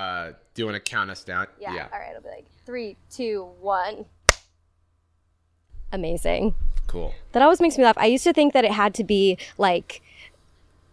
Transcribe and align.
Uh, 0.00 0.32
do 0.54 0.62
you 0.62 0.66
want 0.66 0.82
to 0.82 0.90
count 0.90 1.10
us 1.10 1.22
down? 1.24 1.46
Yeah. 1.60 1.88
All 1.92 1.98
right. 1.98 2.14
I'll 2.14 2.22
be 2.22 2.28
like 2.28 2.46
three, 2.64 2.96
two, 3.10 3.50
one. 3.60 4.06
Amazing. 5.92 6.54
Cool. 6.86 7.14
That 7.32 7.42
always 7.42 7.60
makes 7.60 7.76
me 7.76 7.84
laugh. 7.84 7.98
I 7.98 8.06
used 8.06 8.24
to 8.24 8.32
think 8.32 8.54
that 8.54 8.64
it 8.64 8.72
had 8.72 8.94
to 8.94 9.04
be 9.04 9.36
like 9.58 10.00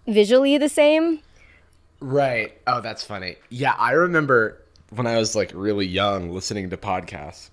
visually 0.07 0.57
the 0.57 0.67
same. 0.69 1.21
Right. 2.01 2.57
Oh, 2.67 2.81
that's 2.81 3.03
funny. 3.03 3.37
Yeah, 3.49 3.75
I 3.77 3.91
remember 3.93 4.61
when 4.89 5.07
I 5.07 5.17
was 5.17 5.35
like 5.35 5.51
really 5.53 5.85
young 5.85 6.31
listening 6.31 6.69
to 6.71 6.77
podcasts 6.77 7.49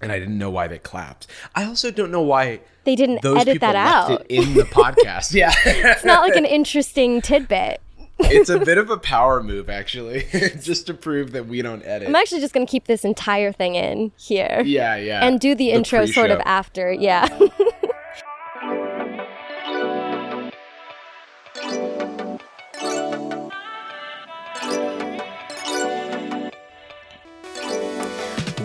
and 0.00 0.10
I 0.10 0.18
didn't 0.18 0.38
know 0.38 0.50
why 0.50 0.66
they 0.66 0.78
clapped. 0.78 1.28
I 1.54 1.64
also 1.64 1.90
don't 1.90 2.10
know 2.10 2.22
why 2.22 2.60
They 2.84 2.96
didn't 2.96 3.24
edit 3.24 3.60
that 3.60 3.76
out. 3.76 4.26
in 4.28 4.54
the 4.54 4.62
podcast. 4.64 5.32
yeah. 5.34 5.52
It's 5.64 6.04
not 6.04 6.22
like 6.22 6.36
an 6.36 6.44
interesting 6.44 7.20
tidbit. 7.20 7.80
It's 8.24 8.50
a 8.50 8.58
bit 8.64 8.78
of 8.78 8.90
a 8.90 8.96
power 8.96 9.42
move 9.42 9.68
actually, 9.68 10.26
just 10.60 10.86
to 10.86 10.94
prove 10.94 11.32
that 11.32 11.46
we 11.46 11.62
don't 11.62 11.82
edit. 11.84 12.08
I'm 12.08 12.16
actually 12.16 12.40
just 12.40 12.54
going 12.54 12.66
to 12.66 12.70
keep 12.70 12.86
this 12.86 13.04
entire 13.04 13.52
thing 13.52 13.74
in 13.74 14.12
here. 14.16 14.62
yeah, 14.64 14.96
yeah. 14.96 15.24
And 15.24 15.40
do 15.40 15.54
the, 15.54 15.70
intro 15.70 16.06
sort 16.06 16.30
of 16.30 16.40
after. 16.44 16.92
Yeah. 16.92 17.26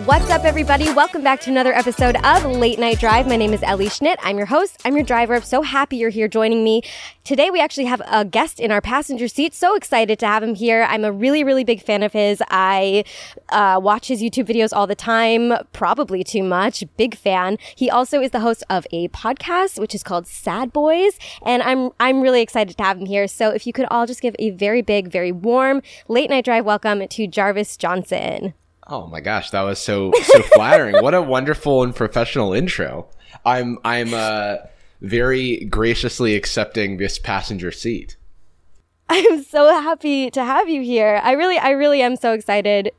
What's 0.06 0.30
up, 0.30 0.44
everybody? 0.44 0.84
Welcome 0.92 1.24
back 1.24 1.40
to 1.40 1.50
another 1.50 1.72
episode 1.72 2.14
of 2.24 2.44
Late 2.44 2.78
Night 2.78 3.00
Drive. 3.00 3.26
My 3.26 3.36
name 3.36 3.52
is 3.52 3.60
Ellie 3.64 3.88
Schnitt. 3.88 4.18
I'm 4.22 4.36
your 4.36 4.46
host. 4.46 4.80
I'm 4.84 4.94
your 4.94 5.04
driver. 5.04 5.34
I'm 5.34 5.42
so 5.42 5.62
happy 5.62 5.96
you're 5.96 6.10
here 6.10 6.28
joining 6.28 6.62
me. 6.62 6.82
Today, 7.24 7.50
we 7.50 7.60
actually 7.60 7.86
have 7.86 8.00
a 8.06 8.24
guest 8.24 8.60
in 8.60 8.70
our 8.70 8.80
passenger 8.80 9.26
seat. 9.26 9.52
So 9.52 9.74
excited 9.74 10.20
to 10.20 10.26
have 10.28 10.44
him 10.44 10.54
here. 10.54 10.86
I'm 10.88 11.04
a 11.04 11.10
really, 11.10 11.42
really 11.42 11.64
big 11.64 11.82
fan 11.82 12.04
of 12.04 12.12
his. 12.12 12.40
I 12.50 13.02
uh, 13.48 13.80
watch 13.82 14.06
his 14.06 14.22
YouTube 14.22 14.46
videos 14.46 14.68
all 14.72 14.86
the 14.86 14.94
time, 14.94 15.52
probably 15.72 16.22
too 16.22 16.44
much. 16.44 16.84
Big 16.96 17.16
fan. 17.16 17.58
He 17.74 17.90
also 17.90 18.20
is 18.20 18.30
the 18.30 18.40
host 18.40 18.62
of 18.70 18.86
a 18.92 19.08
podcast, 19.08 19.80
which 19.80 19.92
is 19.92 20.04
called 20.04 20.28
Sad 20.28 20.72
Boyz. 20.72 21.18
And 21.44 21.64
I'm, 21.64 21.90
I'm 21.98 22.20
really 22.20 22.42
excited 22.42 22.76
to 22.76 22.84
have 22.84 22.98
him 22.98 23.06
here. 23.06 23.26
So 23.26 23.50
if 23.50 23.66
you 23.66 23.72
could 23.72 23.86
all 23.90 24.06
just 24.06 24.22
give 24.22 24.36
a 24.38 24.50
very 24.50 24.82
big, 24.82 25.08
very 25.10 25.32
warm 25.32 25.82
Late 26.06 26.30
Night 26.30 26.44
Drive 26.44 26.64
welcome 26.64 27.08
to 27.08 27.26
Jarvis 27.26 27.76
Johnson. 27.76 28.54
Oh 28.86 29.06
my 29.06 29.20
gosh, 29.20 29.50
that 29.50 29.62
was 29.62 29.78
so 29.78 30.12
so 30.22 30.42
flattering. 30.42 31.02
what 31.02 31.14
a 31.14 31.22
wonderful 31.22 31.82
and 31.82 31.94
professional 31.94 32.52
intro. 32.52 33.08
I'm 33.44 33.78
I'm 33.84 34.14
uh 34.14 34.56
very 35.00 35.64
graciously 35.64 36.34
accepting 36.34 36.96
this 36.96 37.18
passenger 37.18 37.72
seat. 37.72 38.16
I'm 39.08 39.42
so 39.44 39.68
happy 39.68 40.30
to 40.30 40.44
have 40.44 40.68
you 40.68 40.82
here. 40.82 41.20
I 41.22 41.32
really, 41.32 41.58
I 41.58 41.70
really 41.70 42.02
am 42.02 42.16
so 42.16 42.32
excited. 42.32 42.90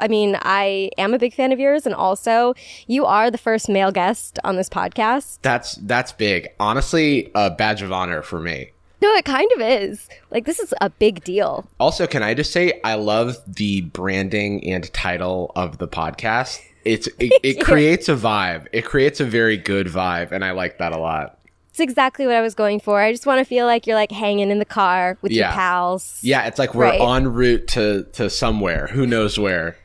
I 0.00 0.08
mean, 0.08 0.36
I 0.42 0.90
am 0.98 1.14
a 1.14 1.18
big 1.18 1.32
fan 1.32 1.52
of 1.52 1.60
yours, 1.60 1.86
and 1.86 1.94
also 1.94 2.54
you 2.86 3.06
are 3.06 3.30
the 3.30 3.38
first 3.38 3.68
male 3.68 3.92
guest 3.92 4.38
on 4.44 4.56
this 4.56 4.68
podcast. 4.68 5.38
That's 5.42 5.76
that's 5.76 6.12
big. 6.12 6.48
Honestly, 6.58 7.30
a 7.34 7.50
badge 7.50 7.82
of 7.82 7.92
honor 7.92 8.22
for 8.22 8.40
me. 8.40 8.72
No, 9.02 9.08
it 9.14 9.24
kind 9.24 9.50
of 9.56 9.60
is. 9.62 10.08
Like, 10.30 10.44
this 10.44 10.58
is 10.60 10.74
a 10.80 10.90
big 10.90 11.24
deal. 11.24 11.66
Also, 11.78 12.06
can 12.06 12.22
I 12.22 12.34
just 12.34 12.52
say 12.52 12.80
I 12.84 12.94
love 12.94 13.36
the 13.46 13.80
branding 13.82 14.62
and 14.68 14.92
title 14.92 15.52
of 15.56 15.78
the 15.78 15.88
podcast. 15.88 16.60
It's 16.84 17.06
it, 17.18 17.32
it 17.42 17.64
creates 17.64 18.08
a 18.08 18.14
vibe. 18.14 18.66
It 18.72 18.84
creates 18.84 19.20
a 19.20 19.24
very 19.24 19.56
good 19.56 19.86
vibe, 19.86 20.32
and 20.32 20.44
I 20.44 20.50
like 20.52 20.78
that 20.78 20.92
a 20.92 20.98
lot. 20.98 21.38
It's 21.70 21.80
exactly 21.80 22.26
what 22.26 22.34
I 22.34 22.40
was 22.40 22.54
going 22.54 22.80
for. 22.80 23.00
I 23.00 23.12
just 23.12 23.26
want 23.26 23.38
to 23.38 23.44
feel 23.44 23.64
like 23.64 23.86
you're 23.86 23.96
like 23.96 24.10
hanging 24.10 24.50
in 24.50 24.58
the 24.58 24.64
car 24.64 25.16
with 25.22 25.30
your 25.32 25.46
pals. 25.48 26.18
Yeah, 26.22 26.46
it's 26.46 26.58
like 26.58 26.74
we're 26.74 26.84
Right. 26.84 27.00
en 27.00 27.32
route 27.32 27.68
to 27.68 28.04
to 28.14 28.28
somewhere. 28.28 28.88
Who 28.88 29.06
knows 29.06 29.38
where? 29.38 29.76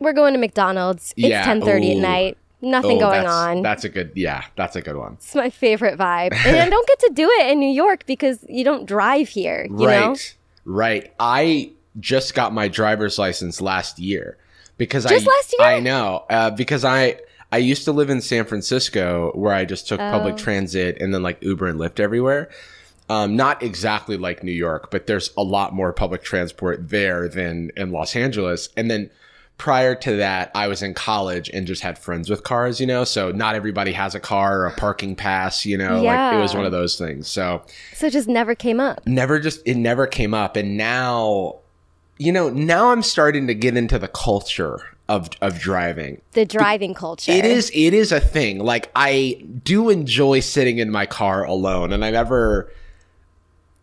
We're 0.00 0.12
going 0.12 0.34
to 0.34 0.38
McDonald's. 0.38 1.14
It's 1.16 1.28
Yeah. 1.28 1.44
10:30 1.44 1.92
at 1.92 1.96
night. 1.96 2.38
Nothing 2.64 2.96
Oh, 2.98 3.00
going 3.10 3.22
that's, 3.24 3.32
on. 3.34 3.62
That's 3.62 3.84
a 3.84 3.88
good. 3.88 4.12
Yeah, 4.14 4.44
that's 4.56 4.74
a 4.76 4.82
good 4.82 4.96
one. 4.96 5.14
it's 5.14 5.34
my 5.34 5.50
favorite 5.50 5.98
vibe. 5.98 6.32
And 6.46 6.56
I 6.56 6.68
don't 6.68 6.86
get 6.88 6.98
to 7.00 7.10
do 7.14 7.28
it 7.40 7.50
in 7.50 7.58
New 7.60 7.72
York 7.72 8.06
because 8.06 8.44
you 8.48 8.64
don't 8.64 8.86
drive 8.86 9.28
here, 9.28 9.66
you 9.70 9.86
right, 9.86 10.00
know? 10.00 10.16
right. 10.64 11.12
I 11.20 11.70
just 12.00 12.34
got 12.34 12.52
my 12.52 12.68
driver's 12.68 13.18
license 13.18 13.60
last 13.60 13.98
year 13.98 14.36
because 14.78 15.04
Just 15.04 15.26
I 15.26 15.30
last 15.30 15.54
year? 15.58 15.68
I 15.68 15.80
know 15.80 16.24
uh, 16.28 16.50
because 16.50 16.84
I 16.84 17.20
I 17.52 17.58
used 17.58 17.84
to 17.84 17.92
live 17.92 18.10
in 18.10 18.20
San 18.20 18.44
Francisco 18.46 19.30
where 19.34 19.52
I 19.54 19.64
just 19.64 19.86
took 19.86 20.00
Oh. 20.00 20.10
public 20.10 20.36
transit 20.36 21.00
and 21.00 21.14
then 21.14 21.22
like 21.22 21.40
Uber 21.42 21.66
and 21.68 21.78
Lyft 21.78 22.00
everywhere. 22.00 22.50
Um, 23.08 23.36
not 23.36 23.62
exactly 23.62 24.16
like 24.16 24.42
New 24.42 24.50
York, 24.52 24.90
but 24.90 25.06
there's 25.06 25.30
a 25.36 25.42
lot 25.42 25.72
more 25.74 25.92
public 25.92 26.22
transport 26.24 26.88
there 26.88 27.28
than 27.28 27.70
in 27.76 27.92
Los 27.92 28.16
Angeles. 28.16 28.70
And 28.78 28.90
then 28.90 29.10
prior 29.58 29.94
to 29.94 30.16
that, 30.16 30.50
I 30.54 30.66
was 30.68 30.82
in 30.82 30.94
college 30.94 31.48
and 31.52 31.66
just 31.66 31.82
had 31.82 31.98
friends 31.98 32.28
with 32.28 32.42
cars, 32.42 32.80
you 32.80 32.86
know. 32.86 33.04
So 33.04 33.30
not 33.30 33.54
everybody 33.54 33.92
has 33.92 34.14
a 34.14 34.20
car 34.20 34.60
or 34.60 34.66
a 34.66 34.72
parking 34.72 35.14
pass, 35.16 35.64
you 35.64 35.78
know. 35.78 36.02
Like 36.02 36.34
it 36.34 36.38
was 36.38 36.54
one 36.54 36.64
of 36.66 36.72
those 36.72 36.96
things. 36.98 37.28
So 37.28 37.62
So 37.94 38.06
it 38.06 38.10
just 38.12 38.28
never 38.28 38.54
came 38.54 38.80
up. 38.80 39.06
never 39.06 39.38
just 39.40 39.60
it 39.64 39.76
never 39.76 40.06
came 40.06 40.34
up 40.34 40.56
and 40.56 40.76
now 40.76 41.56
you 42.18 42.30
know 42.30 42.48
now 42.48 42.90
i'm 42.92 43.02
starting 43.02 43.48
to 43.48 43.54
get 43.54 43.76
into 43.76 43.98
the 43.98 44.06
culture 44.06 44.78
of 45.08 45.28
of 45.40 45.58
driving 45.58 46.20
The 46.32 46.44
driving 46.44 46.94
culture. 46.94 47.32
it 47.32 47.44
is 47.44 47.70
it 47.74 47.92
is 47.92 48.12
a 48.12 48.20
thing 48.20 48.60
like 48.60 48.88
i 48.94 49.44
do 49.64 49.90
enjoy 49.90 50.38
sitting 50.38 50.78
in 50.78 50.90
my 50.92 51.06
car 51.06 51.44
alone 51.44 51.92
and 51.92 52.04
i 52.04 52.10
never 52.12 52.70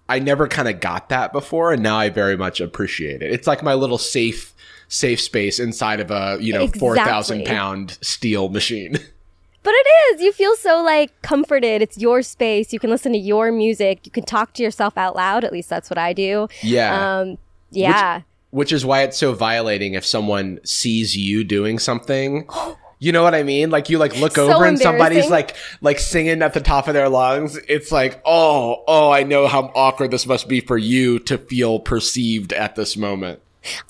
i 0.08 0.18
never 0.18 0.48
kind 0.48 0.70
of 0.70 0.80
got 0.80 1.10
that 1.10 1.34
before 1.34 1.74
and 1.74 1.84
now 1.84 1.98
i 1.98 2.08
very 2.08 2.38
much 2.38 2.62
appreciate 2.62 3.22
it 3.22 3.32
it's 3.34 3.48
like 3.48 3.62
my 3.64 3.74
little 3.74 3.98
safe 3.98 4.54
safe 4.92 5.22
space 5.22 5.58
inside 5.60 6.00
of 6.02 6.12
a 6.12 6.38
you 6.42 6.52
know 6.54 6.68
4000 6.68 7.40
Exactly. 7.40 7.44
pound 7.56 7.98
steel 8.02 8.50
machine 8.50 8.98
But 9.64 9.74
it 9.76 9.88
is. 10.16 10.22
You 10.24 10.32
feel 10.32 10.56
so 10.56 10.82
like 10.84 11.22
comforted. 11.22 11.84
It's 11.84 11.96
your 11.96 12.24
space. 12.24 12.74
You 12.74 12.80
can 12.80 12.90
listen 12.90 13.12
to 13.12 13.18
your 13.20 13.52
music. 13.52 14.00
You 14.06 14.12
can 14.12 14.24
talk 14.24 14.54
to 14.56 14.64
yourself 14.64 14.98
out 14.98 15.16
loud. 15.16 15.44
At 15.44 15.52
least 15.54 15.70
that's 15.70 15.88
what 15.88 16.00
I 16.00 16.14
do. 16.14 16.48
yeah 16.64 17.20
Um, 17.20 17.38
yeah. 17.70 18.22
which 18.50 18.72
is 18.74 18.84
why 18.84 19.04
it's 19.04 19.18
so 19.20 19.34
violating 19.34 19.94
if 19.94 20.04
someone 20.04 20.60
sees 20.66 21.16
you 21.16 21.44
doing 21.44 21.78
something 21.78 22.50
you 23.00 23.12
know 23.12 23.22
what 23.24 23.34
i 23.36 23.44
mean 23.44 23.70
like 23.70 23.88
you 23.90 23.98
like 24.00 24.16
look 24.20 24.34
So 24.34 24.52
over 24.52 24.66
and 24.66 24.78
somebody's 24.80 25.30
like 25.30 25.56
like 25.80 26.00
singing 26.00 26.42
at 26.42 26.54
the 26.54 26.60
top 26.60 26.88
of 26.88 26.94
their 26.96 27.08
lungs 27.10 27.56
it's 27.70 27.92
like 27.92 28.20
oh 28.26 28.84
oh 28.88 29.10
i 29.12 29.22
know 29.24 29.48
how 29.48 29.72
awkward 29.76 30.10
this 30.12 30.26
must 30.28 30.48
be 30.50 30.60
for 30.60 30.78
you 30.78 31.18
to 31.20 31.38
feel 31.38 31.80
perceived 31.80 32.52
at 32.52 32.76
this 32.76 32.98
moment 32.98 33.40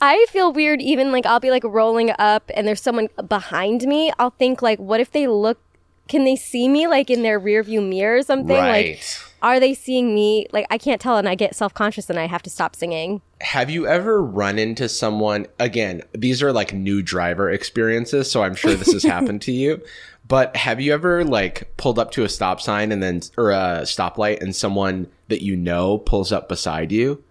I 0.02 0.26
feel 0.30 0.52
weird 0.52 0.82
even 0.82 1.12
like 1.12 1.26
I'll 1.26 1.40
be 1.40 1.52
like 1.52 1.64
rolling 1.64 2.12
up 2.20 2.50
and 2.54 2.68
there's 2.68 2.82
someone 2.82 3.08
behind 3.28 3.84
me. 3.84 4.12
I'll 4.20 4.32
think 4.32 4.62
like, 4.62 4.80
what 4.80 5.00
if 5.00 5.12
they 5.12 5.28
look? 5.28 5.60
Can 6.08 6.26
they 6.26 6.36
see 6.36 6.68
me 6.68 6.88
like 6.88 7.10
in 7.10 7.22
their 7.22 7.40
rear 7.40 7.64
view 7.64 7.82
mirror 7.82 8.18
or 8.18 8.24
something? 8.24 8.56
right 8.58 8.98
Like, 8.98 9.04
are 9.42 9.60
they 9.60 9.74
seeing 9.74 10.14
me? 10.14 10.46
Like, 10.52 10.68
I 10.70 10.78
can't 10.78 11.02
tell 11.02 11.18
and 11.18 11.28
I 11.28 11.36
get 11.36 11.56
self 11.56 11.74
conscious 11.74 12.10
and 12.10 12.20
I 12.20 12.28
have 12.28 12.44
to 12.44 12.50
stop 12.50 12.76
singing. 12.76 13.22
have 13.40 13.70
you 13.70 13.88
ever 13.88 14.22
run 14.22 14.60
into 14.60 14.88
someone 14.90 15.48
again 15.60 16.02
these 16.14 16.44
are 16.44 16.52
like 16.54 16.74
new 16.74 17.02
driver 17.02 17.50
experiences 17.50 18.30
so 18.30 18.44
i'm 18.44 18.54
sure 18.54 18.76
this 18.76 18.94
has 18.94 19.02
happened 19.16 19.42
to 19.42 19.52
you 19.52 19.82
but 20.28 20.56
have 20.56 20.80
you 20.80 20.94
ever 20.94 21.24
like 21.26 21.76
pulled 21.78 21.98
up 21.98 22.12
to 22.12 22.24
a 22.24 22.30
stop 22.30 22.62
sign 22.62 22.92
and 22.92 23.02
then 23.02 23.20
or 23.38 23.50
a 23.50 23.82
stoplight 23.84 24.40
and 24.42 24.56
someone 24.56 25.08
that 25.30 25.42
you 25.42 25.56
know 25.56 25.98
pulls 25.98 26.32
up 26.32 26.48
beside 26.48 26.92
you 26.92 27.24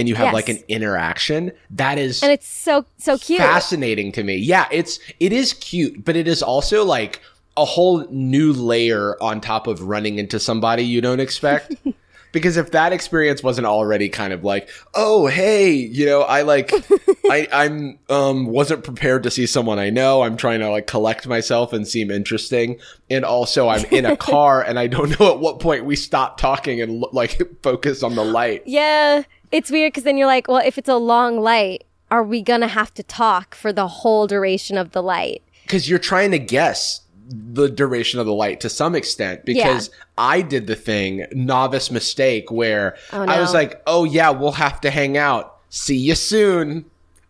and 0.00 0.08
you 0.08 0.14
have 0.16 0.26
Yes. 0.28 0.34
like 0.34 0.48
an 0.48 0.58
interaction, 0.68 1.52
that 1.70 1.98
is 1.98 2.22
And 2.22 2.32
it's 2.32 2.48
so 2.48 2.84
so 2.98 3.16
cute. 3.18 3.38
fascinating 3.38 4.10
to 4.12 4.24
me. 4.24 4.36
Yeah, 4.36 4.66
it's 4.72 4.98
it 5.20 5.32
is 5.32 5.52
cute, 5.52 6.04
but 6.04 6.16
it 6.16 6.26
is 6.26 6.42
also 6.42 6.84
like 6.84 7.20
a 7.56 7.64
whole 7.64 8.06
new 8.10 8.52
layer 8.52 9.22
on 9.22 9.40
top 9.40 9.66
of 9.66 9.82
running 9.82 10.18
into 10.18 10.40
somebody 10.40 10.82
you 10.84 11.00
don't 11.00 11.20
expect. 11.20 11.74
because 12.32 12.56
if 12.56 12.70
that 12.70 12.92
experience 12.92 13.42
wasn't 13.42 13.66
already 13.66 14.08
kind 14.08 14.32
of 14.32 14.44
like, 14.44 14.68
oh 14.94 15.26
hey, 15.26 15.72
you 15.72 16.06
know, 16.06 16.22
I 16.22 16.42
like 16.42 16.72
I 17.30 17.48
I'm 17.52 17.98
um 18.08 18.46
wasn't 18.46 18.84
prepared 18.84 19.24
to 19.24 19.30
see 19.32 19.46
someone 19.46 19.78
I 19.80 19.90
know. 19.90 20.22
I'm 20.22 20.36
trying 20.36 20.60
to 20.60 20.70
like 20.70 20.86
collect 20.86 21.26
myself 21.26 21.72
and 21.72 21.86
seem 21.86 22.10
interesting. 22.10 22.78
And 23.10 23.24
also 23.24 23.68
I'm 23.68 23.84
in 23.86 24.06
a 24.06 24.16
car 24.30 24.62
and 24.62 24.78
I 24.78 24.86
don't 24.86 25.18
know 25.18 25.32
at 25.32 25.40
what 25.40 25.58
point 25.58 25.84
we 25.84 25.96
stop 25.96 26.38
talking 26.38 26.80
and 26.80 27.04
like 27.12 27.40
focus 27.62 28.02
on 28.04 28.14
the 28.14 28.24
light. 28.24 28.62
Yeah, 28.64 29.24
it's 29.52 29.70
weird 29.70 29.92
because 29.92 30.04
then 30.04 30.16
you're 30.16 30.26
like, 30.26 30.48
well, 30.48 30.62
if 30.64 30.78
it's 30.78 30.88
a 30.88 30.96
long 30.96 31.40
light, 31.40 31.84
are 32.10 32.22
we 32.22 32.42
gonna 32.42 32.68
have 32.68 32.92
to 32.94 33.02
talk 33.02 33.54
for 33.54 33.72
the 33.72 33.86
whole 33.88 34.26
duration 34.26 34.76
of 34.78 34.92
the 34.92 35.02
light? 35.02 35.42
because 35.64 35.88
you're 35.88 36.00
trying 36.00 36.32
to 36.32 36.38
guess 36.38 37.02
the 37.28 37.68
duration 37.68 38.18
of 38.18 38.26
the 38.26 38.32
light 38.32 38.58
to 38.58 38.68
some 38.68 38.96
extent 38.96 39.44
because 39.44 39.88
I 40.18 40.42
did 40.42 40.66
the 40.66 40.74
thing 40.74 41.26
novice 41.30 41.92
mistake 41.92 42.50
where 42.50 42.96
Oh, 43.12 43.22
I 43.22 43.40
was 43.40 43.54
like, 43.54 43.80
"Oh 43.86 44.02
yeah, 44.02 44.30
we'll 44.30 44.50
have 44.52 44.80
to 44.80 44.90
hang 44.90 45.16
out. 45.16 45.58
See 45.68 45.96
you 45.96 46.16
soon." 46.16 46.86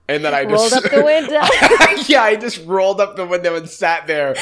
And 0.08 0.24
then 0.24 0.32
I 0.32 0.44
Rolled 0.44 0.70
just 0.70 0.72
rolled 0.72 0.84
up 0.86 0.90
the 0.90 1.04
window. 1.04 1.40
yeah, 2.08 2.22
I 2.22 2.36
just 2.36 2.64
rolled 2.64 2.98
up 3.00 3.16
the 3.16 3.26
window 3.26 3.54
and 3.56 3.68
sat 3.68 4.06
there, 4.06 4.34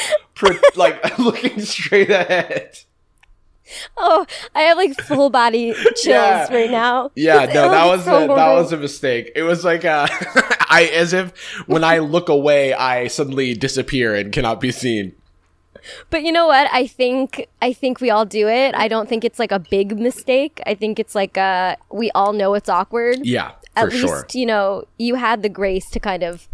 like 0.77 1.19
looking 1.19 1.59
straight 1.59 2.09
ahead. 2.09 2.79
Oh, 3.97 4.25
I 4.55 4.61
have 4.61 4.77
like 4.77 4.99
full 5.01 5.29
body 5.29 5.73
chills 5.95 6.05
Yeah. 6.05 6.53
right 6.53 6.71
now. 6.71 7.11
Yeah, 7.15 7.45
no, 7.53 7.69
that 7.69 7.85
was 7.85 8.03
so 8.05 8.25
a, 8.31 8.35
that 8.35 8.53
was 8.53 8.71
a 8.73 8.77
mistake. 8.77 9.31
It 9.35 9.43
was 9.43 9.63
like 9.63 9.85
uh, 9.85 10.07
I 10.69 10.89
as 10.93 11.13
if 11.13 11.31
when 11.67 11.83
I 11.83 11.99
look 11.99 12.29
away, 12.29 12.73
I 12.73 13.07
suddenly 13.07 13.53
disappear 13.53 14.15
and 14.15 14.31
cannot 14.31 14.59
be 14.61 14.71
seen. 14.71 15.13
But 16.09 16.23
you 16.23 16.31
know 16.31 16.47
what? 16.47 16.67
I 16.73 16.87
think 16.87 17.47
I 17.61 17.71
think 17.73 18.01
we 18.01 18.09
all 18.09 18.25
do 18.25 18.47
it. 18.47 18.75
I 18.75 18.87
don't 18.87 19.07
think 19.07 19.23
it's 19.23 19.39
like 19.39 19.51
a 19.51 19.59
big 19.59 19.97
mistake. 19.97 20.61
I 20.65 20.75
think 20.75 20.99
it's 20.99 21.15
like 21.15 21.37
uh 21.37 21.75
we 21.91 22.11
all 22.11 22.33
know 22.33 22.53
it's 22.53 22.69
awkward. 22.69 23.25
Yeah, 23.25 23.51
At 23.75 23.85
for 23.85 23.91
least, 23.91 24.05
sure. 24.05 24.27
you 24.33 24.45
know, 24.45 24.83
you 24.97 25.15
had 25.15 25.41
the 25.41 25.49
grace 25.49 25.89
to 25.91 25.99
kind 25.99 26.21
of 26.23 26.47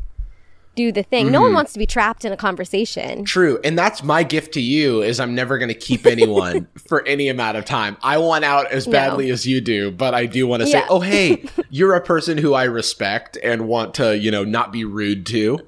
do 0.76 0.92
the 0.92 1.04
thing. 1.04 1.32
No 1.32 1.40
one 1.42 1.50
Mm-hmm. 1.50 1.56
wants 1.56 1.74
to 1.74 1.80
be 1.80 1.86
trapped 1.86 2.26
in 2.26 2.32
a 2.32 2.38
conversation. 2.38 3.24
True. 3.26 3.60
And 3.64 3.78
that's 3.78 4.04
my 4.04 4.24
gift 4.24 4.54
to 4.56 4.62
you 4.62 5.02
is 5.02 5.20
I'm 5.20 5.34
never 5.36 5.58
going 5.58 5.70
to 5.70 5.74
keep 5.76 6.06
anyone 6.16 6.68
for 6.88 7.06
any 7.08 7.30
amount 7.30 7.58
of 7.58 7.66
time. 7.66 7.98
I 8.04 8.18
want 8.18 8.44
out 8.46 8.72
as 8.72 8.86
No. 8.88 8.92
badly 8.92 9.30
as 9.32 9.46
you 9.48 9.62
do, 9.62 9.92
but 9.92 10.14
I 10.14 10.26
do 10.26 10.46
want 10.48 10.62
to 10.62 10.68
say, 10.68 10.84
"Oh, 10.90 11.00
hey, 11.00 11.46
you're 11.70 11.96
a 11.96 12.02
person 12.02 12.38
who 12.38 12.54
I 12.54 12.66
respect 12.66 13.38
and 13.44 13.68
want 13.68 13.94
to, 13.96 14.18
you 14.18 14.32
know, 14.32 14.44
not 14.44 14.72
be 14.72 14.84
rude 14.86 15.26
to." 15.28 15.60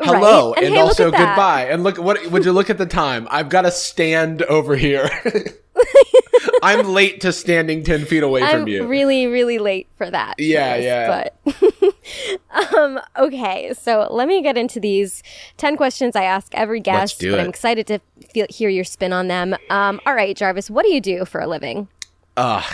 Hello 0.00 0.50
Right. 0.52 0.58
And 0.58 0.66
and, 0.66 0.74
hey, 0.74 0.80
also 0.80 1.10
goodbye. 1.12 1.68
And 1.70 1.84
look 1.84 1.96
what 1.98 2.26
would 2.32 2.44
you 2.44 2.50
look 2.52 2.68
at 2.70 2.78
the 2.78 2.86
time? 2.86 3.28
I've 3.30 3.48
got 3.48 3.62
to 3.62 3.70
stand 3.70 4.42
over 4.42 4.74
here. 4.74 5.08
I'm 6.62 6.88
late 6.88 7.20
to 7.22 7.32
standing 7.32 7.84
10 7.84 8.06
feet 8.06 8.22
away 8.22 8.42
I'm 8.42 8.60
from 8.60 8.68
you. 8.68 8.86
really, 8.86 9.26
really 9.26 9.58
late 9.58 9.86
for 9.96 10.10
that. 10.10 10.34
Yeah, 10.38 10.76
yeah. 10.76 11.28
But 11.44 11.73
um, 12.76 13.00
okay, 13.18 13.72
so 13.74 14.08
let 14.10 14.28
me 14.28 14.42
get 14.42 14.56
into 14.58 14.78
these 14.80 15.22
ten 15.56 15.76
questions 15.76 16.14
I 16.16 16.24
ask 16.24 16.54
every 16.54 16.80
guest. 16.80 17.20
but 17.20 17.40
I'm 17.40 17.48
excited 17.48 17.86
to 17.88 17.98
feel, 18.32 18.46
hear 18.50 18.68
your 18.68 18.84
spin 18.84 19.12
on 19.12 19.28
them. 19.28 19.54
Um, 19.70 20.00
all 20.06 20.14
right, 20.14 20.36
Jarvis, 20.36 20.70
what 20.70 20.84
do 20.84 20.92
you 20.92 21.00
do 21.00 21.24
for 21.24 21.40
a 21.40 21.46
living? 21.46 21.88
Ugh, 22.36 22.64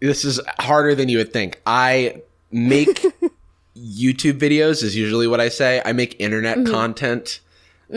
this 0.00 0.24
is 0.24 0.40
harder 0.58 0.94
than 0.94 1.08
you 1.08 1.18
would 1.18 1.32
think. 1.32 1.60
I 1.66 2.22
make 2.50 3.04
YouTube 3.76 4.38
videos 4.38 4.82
is 4.82 4.96
usually 4.96 5.26
what 5.26 5.40
I 5.40 5.48
say. 5.48 5.80
I 5.84 5.92
make 5.92 6.16
internet 6.20 6.58
Mm-hmm. 6.58 6.72
content. 6.72 7.40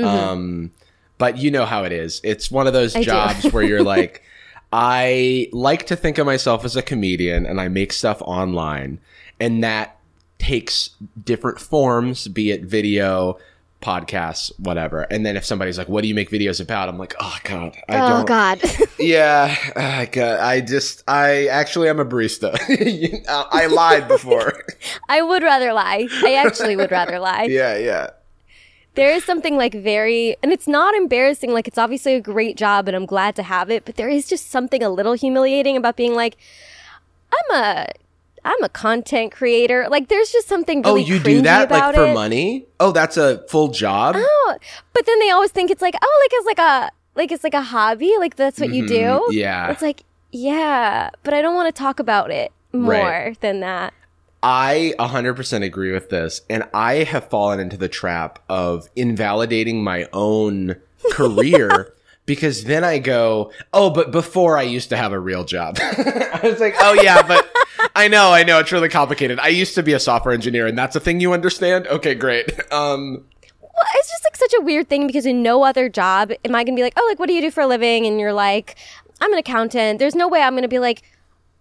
Um, 0.01 0.71
but 1.17 1.38
you 1.38 1.49
know 1.51 1.65
how 1.65 1.85
it 1.85 1.91
is. 1.93 2.19
It's 2.23 2.51
one 2.51 2.67
of 2.67 2.73
those 2.73 2.95
I 2.95 3.03
jobs 3.03 3.45
where 3.53 3.63
you're 3.63 3.83
like, 3.95 4.21
I 4.73 5.47
like 5.53 5.85
to 5.88 5.95
think 5.95 6.17
of 6.17 6.25
myself 6.25 6.65
as 6.65 6.75
a 6.75 6.81
comedian 6.81 7.45
and 7.45 7.61
I 7.61 7.69
make 7.69 7.93
stuff 7.93 8.21
online 8.21 8.99
and 9.39 9.63
that 9.63 9.94
takes 10.39 10.91
different 11.23 11.59
forms, 11.59 12.27
be 12.27 12.51
it 12.51 12.63
video, 12.63 13.37
podcasts, 13.81 14.51
whatever. 14.59 15.01
And 15.03 15.25
then 15.25 15.37
if 15.37 15.45
somebody's 15.45 15.77
like, 15.77 15.87
what 15.87 16.01
do 16.01 16.07
you 16.07 16.15
make 16.15 16.29
videos 16.29 16.59
about? 16.59 16.89
I'm 16.89 16.97
like, 16.97 17.13
oh 17.19 17.37
God, 17.43 17.75
I 17.87 17.99
oh 17.99 18.09
don't, 18.09 18.27
God, 18.27 18.61
yeah, 18.99 19.55
I, 19.75 20.05
got- 20.05 20.39
I 20.39 20.61
just, 20.61 21.03
I 21.07 21.47
actually 21.47 21.89
am 21.89 21.99
a 21.99 22.05
barista. 22.05 22.57
I 23.29 23.67
lied 23.67 24.07
before. 24.07 24.63
I 25.09 25.21
would 25.21 25.43
rather 25.43 25.71
lie. 25.71 26.07
I 26.23 26.33
actually 26.33 26.75
would 26.75 26.91
rather 26.91 27.19
lie. 27.19 27.43
yeah, 27.43 27.77
yeah. 27.77 28.09
There 28.95 29.13
is 29.13 29.25
something 29.25 29.57
like 29.57 29.73
very, 29.73 30.38
and 30.41 30.53
it's 30.53 30.69
not 30.69 30.95
embarrassing. 30.95 31.51
Like 31.51 31.67
it's 31.67 31.77
obviously 31.77 32.15
a 32.15 32.21
great 32.21 32.55
job, 32.55 32.88
and 32.88 32.95
I'm 32.95 33.05
glad 33.05 33.35
to 33.35 33.43
have 33.43 33.69
it. 33.69 33.83
But 33.83 33.97
there 33.97 34.07
is 34.07 34.25
just 34.25 34.49
something 34.49 34.81
a 34.81 34.89
little 34.89 35.13
humiliating 35.13 35.75
about 35.75 35.97
being 35.97 36.15
like, 36.15 36.38
I'm 37.33 37.61
a, 37.61 37.88
I'm 38.45 38.63
a 38.63 38.69
content 38.69 39.31
creator. 39.33 39.88
Like 39.89 40.07
there's 40.07 40.31
just 40.31 40.47
something 40.47 40.81
really 40.83 40.89
Oh, 40.92 40.94
really 40.95 41.09
you 41.09 41.19
do 41.19 41.42
that 41.42 41.69
like 41.71 41.95
for 41.95 42.06
it. 42.06 42.13
money? 42.13 42.68
Oh, 42.80 42.92
that's 42.92 43.18
a 43.18 43.45
full 43.50 43.68
job. 43.69 44.15
Oh, 44.18 44.57
but 44.94 45.06
then 45.06 45.19
they 45.19 45.31
always 45.31 45.51
think 45.51 45.71
it's 45.71 45.81
like, 45.81 45.95
oh, 46.01 46.19
like 46.24 46.31
it's 46.33 46.45
like 46.45 46.59
a, 46.59 46.92
like 47.15 47.31
it's 47.31 47.44
like 47.44 47.53
a 47.56 47.62
hobby. 47.63 48.13
Like 48.19 48.36
that's 48.36 48.59
what 48.59 48.69
you 48.69 48.88
do. 48.88 48.95
Mhm, 49.03 49.21
yeah. 49.31 49.71
It's 49.71 49.81
like, 49.81 50.03
yeah, 50.31 51.09
but 51.24 51.33
I 51.33 51.42
don't 51.42 51.56
want 51.56 51.74
to 51.75 51.77
talk 51.77 52.00
about 52.00 52.30
it 52.31 52.51
more 52.71 52.92
Right. 52.92 53.42
than 53.42 53.62
that. 53.62 53.94
I 54.44 54.94
100% 55.00 55.63
agree 55.63 55.91
with 55.91 56.09
this. 56.12 56.41
And 56.50 56.65
I 56.71 56.98
have 57.03 57.30
fallen 57.30 57.59
into 57.59 57.77
the 57.77 57.89
trap 57.89 58.38
of 58.48 58.89
invalidating 58.95 59.83
my 59.83 60.07
own 60.13 60.75
career 61.12 61.94
because 62.25 62.63
then 62.63 62.83
I 62.83 63.00
go, 63.00 63.51
oh, 63.74 63.89
but 63.89 64.12
before 64.12 64.57
I 64.57 64.63
used 64.63 64.89
to 64.89 64.98
have 64.98 65.12
a 65.13 65.19
real 65.19 65.44
job. 65.44 65.77
I 65.81 66.39
was 66.44 66.60
like, 66.60 66.75
oh, 66.80 66.94
yeah, 66.94 67.22
but 67.22 67.50
I 67.95 68.07
know, 68.07 68.31
I 68.31 68.44
know. 68.44 68.60
It's 68.60 68.72
really 68.72 68.89
complicated. 68.89 69.39
I 69.39 69.50
used 69.50 69.75
to 69.75 69.83
be 69.83 69.94
a 69.94 70.00
software 70.00 70.33
engineer 70.33 70.66
and 70.68 70.77
that's 70.77 70.95
a 70.95 71.00
thing 71.00 71.19
you 71.19 71.33
understand? 71.33 71.88
Okay, 71.88 72.16
great. 72.16 72.51
Um, 72.72 73.25
Well, 73.62 73.83
it's 73.95 74.10
just 74.10 74.24
like 74.24 74.36
such 74.36 74.54
a 74.60 74.62
weird 74.63 74.89
thing 74.89 75.06
because 75.07 75.25
in 75.25 75.44
no 75.44 75.63
other 75.63 75.88
job 75.89 76.31
am 76.44 76.56
I 76.56 76.63
gonna 76.63 76.75
be 76.75 76.81
like, 76.83 76.94
oh, 76.98 77.06
like 77.10 77.19
what 77.19 77.27
do 77.27 77.33
you 77.33 77.42
do 77.42 77.51
for 77.51 77.62
a 77.62 77.68
living? 77.68 78.06
And 78.06 78.19
you're 78.19 78.33
like, 78.33 78.75
I'm 79.22 79.31
an 79.31 79.39
accountant. 79.39 80.00
There's 80.00 80.16
no 80.16 80.27
way 80.27 80.42
I'm 80.42 80.56
gonna 80.56 80.68
be 80.68 80.80
like, 80.80 81.04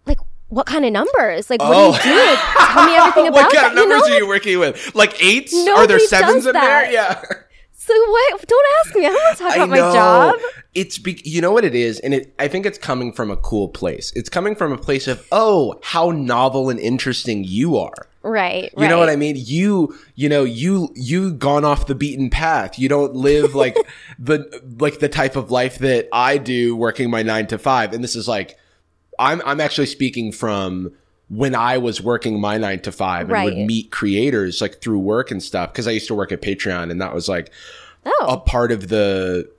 like 0.07 0.19
what 0.49 0.67
kind 0.67 0.85
of 0.85 0.93
numbers? 0.93 1.51
Like 1.51 1.61
what 1.61 1.73
Oh. 1.75 1.99
do 2.03 2.09
you 2.09 2.15
do? 2.15 2.37
Tell 2.73 2.87
me 2.87 2.97
everything 2.97 3.29
about 3.29 3.41
it. 3.41 3.45
what 3.45 3.55
kind 3.55 3.67
of 3.67 3.75
that. 3.75 3.81
You 3.83 3.89
know? 3.89 3.95
numbers 3.95 4.11
are 4.11 4.19
you 4.19 4.27
working 4.29 4.59
with? 4.59 4.95
Like 4.95 5.23
eights? 5.23 5.55
are 5.69 5.87
there 5.87 5.99
sevens 5.99 6.47
in 6.47 6.53
that. 6.55 6.83
there? 6.85 6.93
Yeah. 6.93 7.23
So 7.86 7.93
what? 8.10 8.48
Don't 8.48 8.67
ask 8.81 8.96
me. 8.96 9.05
I 9.05 9.08
don't 9.10 9.24
want 9.24 9.36
to 9.36 9.43
talk 9.43 9.53
I 9.53 9.56
about 9.56 9.69
know. 9.69 9.88
my 9.88 9.94
job. 9.94 10.41
It's 10.74 10.98
be- 10.98 11.20
you 11.22 11.43
know 11.43 11.53
what 11.53 11.67
it 11.67 11.74
is, 11.74 12.00
and 12.00 12.14
it 12.14 12.34
I 12.38 12.48
think 12.48 12.64
it's 12.64 12.79
coming 12.79 13.12
from 13.12 13.31
a 13.31 13.36
cool 13.36 13.69
place. 13.69 14.10
It's 14.17 14.31
coming 14.31 14.56
from 14.56 14.72
a 14.72 14.79
place 14.79 15.06
of 15.06 15.26
oh, 15.31 15.79
how 15.82 16.10
novel 16.10 16.70
and 16.70 16.81
interesting 16.81 17.44
you 17.44 17.76
are. 17.76 18.08
Right. 18.22 18.72
You 18.79 18.88
know 18.88 18.98
what 18.98 19.10
I 19.10 19.17
mean? 19.17 19.36
You 19.38 19.94
you 20.14 20.31
know 20.31 20.44
you 20.44 20.88
you 20.94 21.34
gone 21.34 21.67
off 21.67 21.86
the 21.86 21.94
beaten 21.94 22.31
path. 22.31 22.79
You 22.79 22.88
don't 22.88 23.14
live 23.14 23.55
like 23.64 23.76
the 24.19 24.62
like 24.79 25.00
the 25.00 25.10
type 25.10 25.36
of 25.36 25.50
life 25.50 25.79
that 25.81 26.08
I 26.10 26.38
do 26.38 26.74
working 26.74 27.10
my 27.10 27.22
9 27.22 27.48
to 27.48 27.58
5. 27.58 27.93
And 27.93 28.03
this 28.03 28.17
is 28.17 28.26
like 28.26 28.58
I'm 29.19 29.43
I'm 29.44 29.60
actually 29.60 29.86
speaking 29.86 30.32
from 30.32 30.93
when 31.29 31.55
I 31.55 31.79
was 31.79 32.03
working 32.03 32.41
my 32.41 32.59
9 32.59 32.81
to 32.81 32.93
5 32.93 33.31
and 33.31 33.45
would 33.45 33.57
meet 33.57 33.91
creators 33.91 34.61
like 34.61 34.81
through 34.81 34.99
work 34.99 35.31
and 35.31 35.43
stuff 35.43 35.73
because 35.73 35.89
I 35.89 35.93
used 35.93 36.09
to 36.09 36.15
work 36.15 36.33
at 36.33 36.43
Patreon 36.43 36.91
and 36.91 37.01
that 37.01 37.15
was 37.15 37.29
like 37.29 37.51
oh. 38.05 38.27
a 38.29 38.33
Oh, 38.35 38.37
part 38.39 38.73
of 38.73 38.89
the 38.89 39.51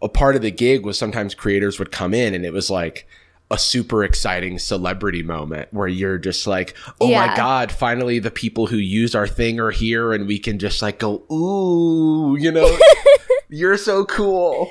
a 0.00 0.08
part 0.08 0.36
of 0.36 0.42
the 0.42 0.50
gig 0.50 0.84
was 0.84 0.98
sometimes 0.98 1.34
creators 1.34 1.78
would 1.78 1.90
come 1.90 2.14
in 2.14 2.34
and 2.34 2.44
it 2.44 2.52
was 2.52 2.70
like 2.70 3.08
a 3.50 3.58
super 3.58 4.04
exciting 4.04 4.58
celebrity 4.58 5.22
moment 5.22 5.72
where 5.72 5.88
you're 5.88 6.18
just 6.18 6.46
like, 6.46 6.76
oh 7.00 7.10
my 7.10 7.34
god, 7.34 7.72
finally 7.72 8.18
the 8.18 8.30
people 8.30 8.66
who 8.66 8.76
use 8.76 9.14
our 9.14 9.26
thing 9.26 9.58
are 9.58 9.70
here 9.70 10.12
and 10.12 10.26
we 10.26 10.38
can 10.38 10.58
just 10.58 10.82
like 10.82 10.98
go, 10.98 11.22
ooh, 11.32 12.36
you 12.38 12.52
know, 12.52 12.78
you're 13.48 13.78
so 13.78 14.04
cool. 14.04 14.70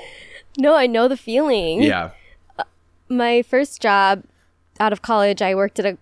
no, 0.56 0.74
I 0.74 0.86
know 0.86 1.08
the 1.08 1.16
feeling. 1.16 1.82
Yeah. 1.82 2.12
Uh, 2.58 2.64
my 3.08 3.42
first 3.42 3.82
job 3.82 4.22
out 4.78 4.92
of 4.92 5.02
college, 5.02 5.42
I 5.42 5.54
worked 5.56 5.80
at 5.80 5.86
a 5.86 5.98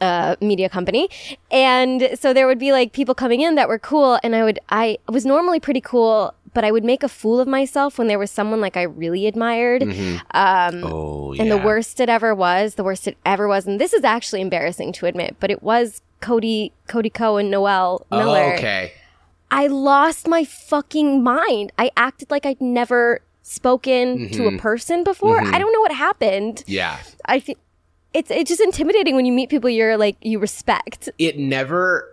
uh, 0.00 0.36
media 0.40 0.68
company, 0.68 1.08
and 1.50 2.10
so 2.18 2.32
there 2.32 2.46
would 2.46 2.58
be 2.58 2.72
like 2.72 2.92
people 2.92 3.14
coming 3.14 3.40
in 3.40 3.54
that 3.56 3.68
were 3.68 3.78
cool, 3.78 4.18
and 4.22 4.34
I 4.36 4.44
would 4.44 4.58
I 4.68 4.98
was 5.08 5.24
normally 5.26 5.60
pretty 5.60 5.80
cool, 5.80 6.34
but 6.54 6.64
I 6.64 6.70
would 6.70 6.84
make 6.84 7.02
a 7.02 7.08
fool 7.08 7.40
of 7.40 7.48
myself 7.48 7.98
when 7.98 8.06
there 8.08 8.18
was 8.18 8.30
someone 8.30 8.60
like 8.60 8.76
I 8.76 8.82
really 8.82 9.26
admired. 9.26 9.82
Um, 9.82 10.84
Oh 10.84 11.32
yeah. 11.32 11.42
and 11.42 11.50
the 11.50 11.58
worst 11.58 12.00
it 12.00 12.08
ever 12.08 12.34
was, 12.34 12.74
the 12.74 12.84
worst 12.84 13.06
it 13.08 13.16
ever 13.24 13.48
was, 13.48 13.66
and 13.66 13.80
this 13.80 13.92
is 13.92 14.04
actually 14.04 14.40
embarrassing 14.40 14.92
to 14.94 15.06
admit, 15.06 15.36
but 15.40 15.50
it 15.50 15.62
was 15.62 16.02
Cody 16.20 16.72
Cody 16.88 17.10
Ko 17.10 17.36
and 17.36 17.50
Noel 17.50 18.06
Miller. 18.10 18.52
Oh, 18.52 18.54
okay. 18.54 18.92
I 19.50 19.68
lost 19.68 20.26
my 20.26 20.44
fucking 20.44 21.22
mind. 21.22 21.72
I 21.78 21.90
acted 21.96 22.30
like 22.30 22.44
I'd 22.44 22.60
never 22.60 23.20
spoken 23.42 24.28
to 24.30 24.42
Mm-hmm. 24.42 24.56
a 24.56 24.58
person 24.58 25.04
before. 25.04 25.40
I 25.40 25.58
don't 25.58 25.72
know 25.72 25.80
what 25.80 25.92
happened. 25.92 26.64
Yeah. 26.66 26.98
I 27.26 27.38
feel 27.40 27.54
it's 28.16 28.30
it's 28.30 28.48
just 28.48 28.60
intimidating 28.60 29.14
when 29.14 29.26
you 29.26 29.32
meet 29.32 29.50
people 29.50 29.68
you're 29.70 29.96
like 29.96 30.16
you 30.22 30.38
respect. 30.38 31.08
it 31.18 31.38
never 31.38 32.10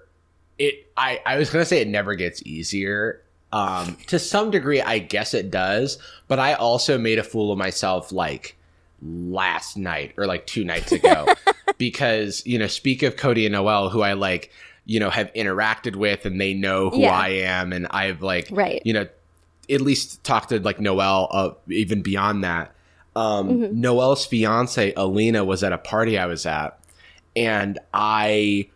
it 0.59 0.91
I 0.97 1.19
I 1.25 1.37
was 1.37 1.49
going 1.49 1.61
to 1.63 1.65
say 1.65 1.79
it 1.81 1.87
never 1.87 2.15
gets 2.15 2.43
easier. 2.45 3.21
Um 3.51 3.97
to 4.07 4.19
some 4.19 4.51
degree 4.51 4.81
I 4.81 4.99
guess 4.99 5.33
it 5.33 5.49
does, 5.51 5.97
but 6.27 6.39
I 6.39 6.53
also 6.53 6.97
made 6.97 7.19
a 7.19 7.23
fool 7.23 7.51
of 7.51 7.57
myself 7.57 8.11
like 8.11 8.55
last 9.01 9.77
night 9.77 10.13
or 10.17 10.25
like 10.27 10.47
two 10.47 10.63
nights 10.63 10.91
ago 10.91 11.27
because, 11.77 12.41
you 12.45 12.57
know, 12.57 12.67
speak 12.67 13.03
of 13.03 13.17
Cody 13.17 13.45
and 13.45 13.53
Noel 13.53 13.89
who 13.89 14.01
I 14.01 14.13
like, 14.13 14.51
you 14.85 14.99
know, 14.99 15.09
have 15.09 15.31
interacted 15.33 15.95
with 15.95 16.25
and 16.25 16.39
they 16.39 16.53
know 16.53 16.89
who 16.89 17.01
Yeah. 17.01 17.11
I 17.17 17.29
am 17.29 17.73
and 17.73 17.87
I've 17.91 18.21
like 18.21 18.47
Right. 18.51 18.81
you 18.85 18.93
know, 18.93 19.07
at 19.69 19.81
least 19.81 20.23
talked 20.23 20.49
to 20.49 20.59
like 20.59 20.79
Noel 20.79 21.27
uh, 21.31 21.51
even 21.69 22.01
beyond 22.01 22.43
that. 22.43 22.73
Um 23.15 23.49
Mm-hmm. 23.49 23.79
Noel's 23.81 24.25
fiance 24.25 24.93
Alina 24.95 25.43
was 25.43 25.63
at 25.63 25.73
a 25.73 25.77
party 25.77 26.17
I 26.17 26.25
was 26.25 26.45
at 26.45 26.79
and 27.35 27.79
I 27.93 28.69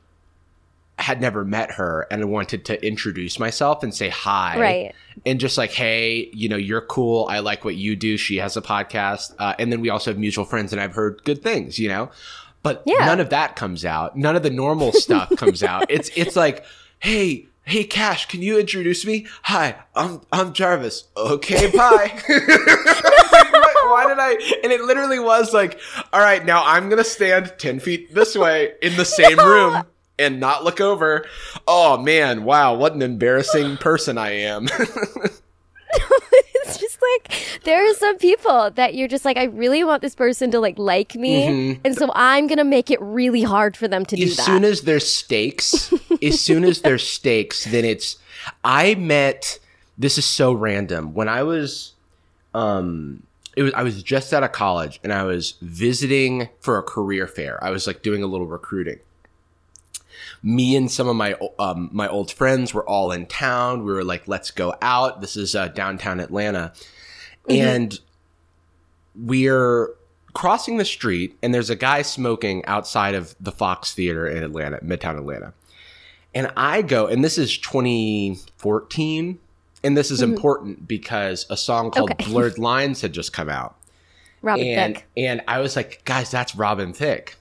had 1.00 1.22
never 1.22 1.46
met 1.46 1.74
her 1.74 2.08
and 2.10 2.22
I 2.24 2.26
wanted 2.26 2.66
to 2.66 2.86
introduce 2.86 3.38
myself 3.38 3.84
and 3.84 3.94
say 3.94 4.10
hi. 4.10 4.60
Right. 4.60 4.96
And 5.28 5.40
just 5.40 5.56
like, 5.56 5.70
hey, 5.72 6.28
you 6.34 6.50
know, 6.50 6.56
you're 6.58 6.82
cool. 6.82 7.28
I 7.30 7.38
like 7.40 7.64
what 7.64 7.76
you 7.76 7.96
do. 7.96 8.18
She 8.18 8.38
has 8.38 8.58
a 8.58 8.64
podcast. 8.64 9.36
Uh, 9.38 9.54
and 9.60 9.72
then 9.72 9.80
we 9.82 9.92
also 9.92 10.10
have 10.10 10.18
mutual 10.20 10.44
friends 10.44 10.72
and 10.74 10.82
I've 10.82 10.96
heard 10.96 11.24
good 11.24 11.44
things, 11.44 11.78
you 11.78 11.88
know? 11.90 12.10
But 12.64 12.82
Yeah. 12.88 13.06
none 13.06 13.20
of 13.20 13.30
that 13.30 13.56
comes 13.56 13.86
out. 13.86 14.18
None 14.18 14.36
of 14.36 14.42
the 14.42 14.50
normal 14.50 14.92
stuff 14.92 15.30
comes 15.38 15.62
out. 15.62 15.86
It's 15.90 16.10
it's 16.16 16.36
like, 16.36 16.66
hey, 17.00 17.46
hey 17.64 17.84
Cash, 17.84 18.26
can 18.28 18.42
you 18.42 18.58
introduce 18.60 19.06
me? 19.06 19.28
Hi, 19.44 19.76
I'm 19.96 20.22
I'm 20.32 20.52
Jarvis. 20.52 21.04
Okay, 21.16 21.70
bye. 21.78 22.20
Why 23.90 24.08
did 24.08 24.18
I? 24.20 24.32
And 24.64 24.72
it 24.72 24.82
literally 24.82 25.20
was 25.20 25.54
like, 25.54 25.80
all 26.14 26.20
right, 26.20 26.46
now 26.46 26.64
I'm 26.66 26.90
gonna 26.90 27.04
stand 27.04 27.54
ten 27.58 27.80
feet 27.80 28.14
this 28.14 28.36
way 28.36 28.74
in 28.82 28.96
the 28.96 29.06
same 29.06 29.38
room 29.46 29.84
and 30.20 30.40
not 30.40 30.64
look 30.64 30.82
over. 30.82 31.26
Oh 31.68 31.98
man, 31.98 32.44
wow, 32.44 32.76
what 32.76 32.94
an 32.94 33.02
embarrassing 33.02 33.78
person 33.78 34.18
I 34.18 34.32
am. 34.32 34.68
it's 36.54 36.78
just 36.78 37.00
like 37.02 37.62
there 37.64 37.90
are 37.90 37.94
some 37.94 38.18
people 38.18 38.72
that 38.72 38.96
you're 38.96 39.08
just 39.08 39.26
like 39.26 39.38
I 39.38 39.46
really 39.46 39.84
want 39.84 40.02
this 40.02 40.16
person 40.16 40.52
to 40.52 40.60
like 40.60 40.78
like 40.78 41.16
me, 41.16 41.80
and 41.84 41.96
so 41.96 42.12
I'm 42.14 42.48
gonna 42.48 42.64
make 42.64 42.92
it 42.92 43.02
really 43.02 43.44
hard 43.44 43.78
for 43.78 43.88
them 43.88 44.06
to 44.06 44.16
do 44.16 44.26
that. 44.26 44.40
as 44.40 44.46
soon 44.46 44.64
as 44.64 44.82
there's 44.82 45.12
stakes, 45.12 45.94
as 46.22 46.42
soon 46.42 46.64
as 46.64 46.82
there's 46.82 47.08
stakes, 47.08 47.66
then 47.66 47.86
it's. 47.86 48.18
I 48.64 48.96
met. 48.96 49.60
This 49.98 50.18
is 50.18 50.26
so 50.26 50.54
random. 50.54 51.14
When 51.14 51.28
I 51.28 51.44
was, 51.44 51.94
um, 52.54 53.24
it 53.58 53.64
was 53.64 53.74
I 53.74 53.82
was 53.82 54.04
just 54.04 54.34
out 54.34 54.44
of 54.44 54.52
college 54.52 55.00
and 55.04 55.12
I 55.12 55.24
was 55.24 55.56
visiting 55.62 56.48
for 56.60 56.78
a 56.78 56.84
career 56.84 57.26
fair. 57.26 57.62
I 57.64 57.72
was 57.72 57.88
like 57.88 58.04
doing 58.04 58.22
a 58.22 58.28
little 58.28 58.46
recruiting. 58.46 59.00
Me 60.44 60.76
and 60.76 60.92
some 60.92 61.08
of 61.08 61.16
my 61.16 61.34
um 61.58 61.90
my 61.92 62.08
old 62.08 62.32
friends 62.32 62.72
were 62.72 62.88
all 62.88 63.12
in 63.12 63.26
town. 63.26 63.84
We 63.84 63.92
were 63.92 64.04
like, 64.04 64.28
let's 64.28 64.52
go 64.52 64.76
out. 64.80 65.22
This 65.22 65.36
is 65.36 65.56
uh, 65.56 65.70
downtown 65.70 66.20
Atlanta, 66.20 66.72
and 67.50 68.00
we're 69.16 69.90
crossing 70.34 70.78
the 70.78 70.86
street 70.86 71.36
and 71.42 71.52
there's 71.52 71.72
a 71.72 71.76
guy 71.76 72.04
smoking 72.04 72.64
outside 72.66 73.16
of 73.16 73.36
the 73.40 73.52
Fox 73.52 73.96
Theater 73.96 74.28
in 74.28 74.44
Atlanta, 74.44 74.78
Midtown 74.82 75.18
Atlanta. 75.18 75.52
And 76.36 76.52
I 76.56 76.84
go, 76.84 77.08
and 77.08 77.24
this 77.24 77.40
is 77.40 77.58
2014, 77.58 79.40
and 79.88 79.96
this 79.98 80.12
is 80.12 80.22
important 80.22 80.88
because 80.88 81.46
a 81.50 81.56
song 81.58 81.92
called 81.92 82.12
Okay. 82.12 82.26
Blurred 82.26 82.60
Lines 82.60 83.02
had 83.02 83.14
just 83.14 83.32
come 83.32 83.48
out. 83.50 83.76
Robin 84.42 84.68
and 84.68 84.96
Thicke. 84.98 85.06
and 85.16 85.42
I 85.48 85.60
was 85.60 85.76
like, 85.76 86.02
guys, 86.06 86.30
that's 86.30 86.56
Robin 86.56 86.94
Thicke, 86.94 87.36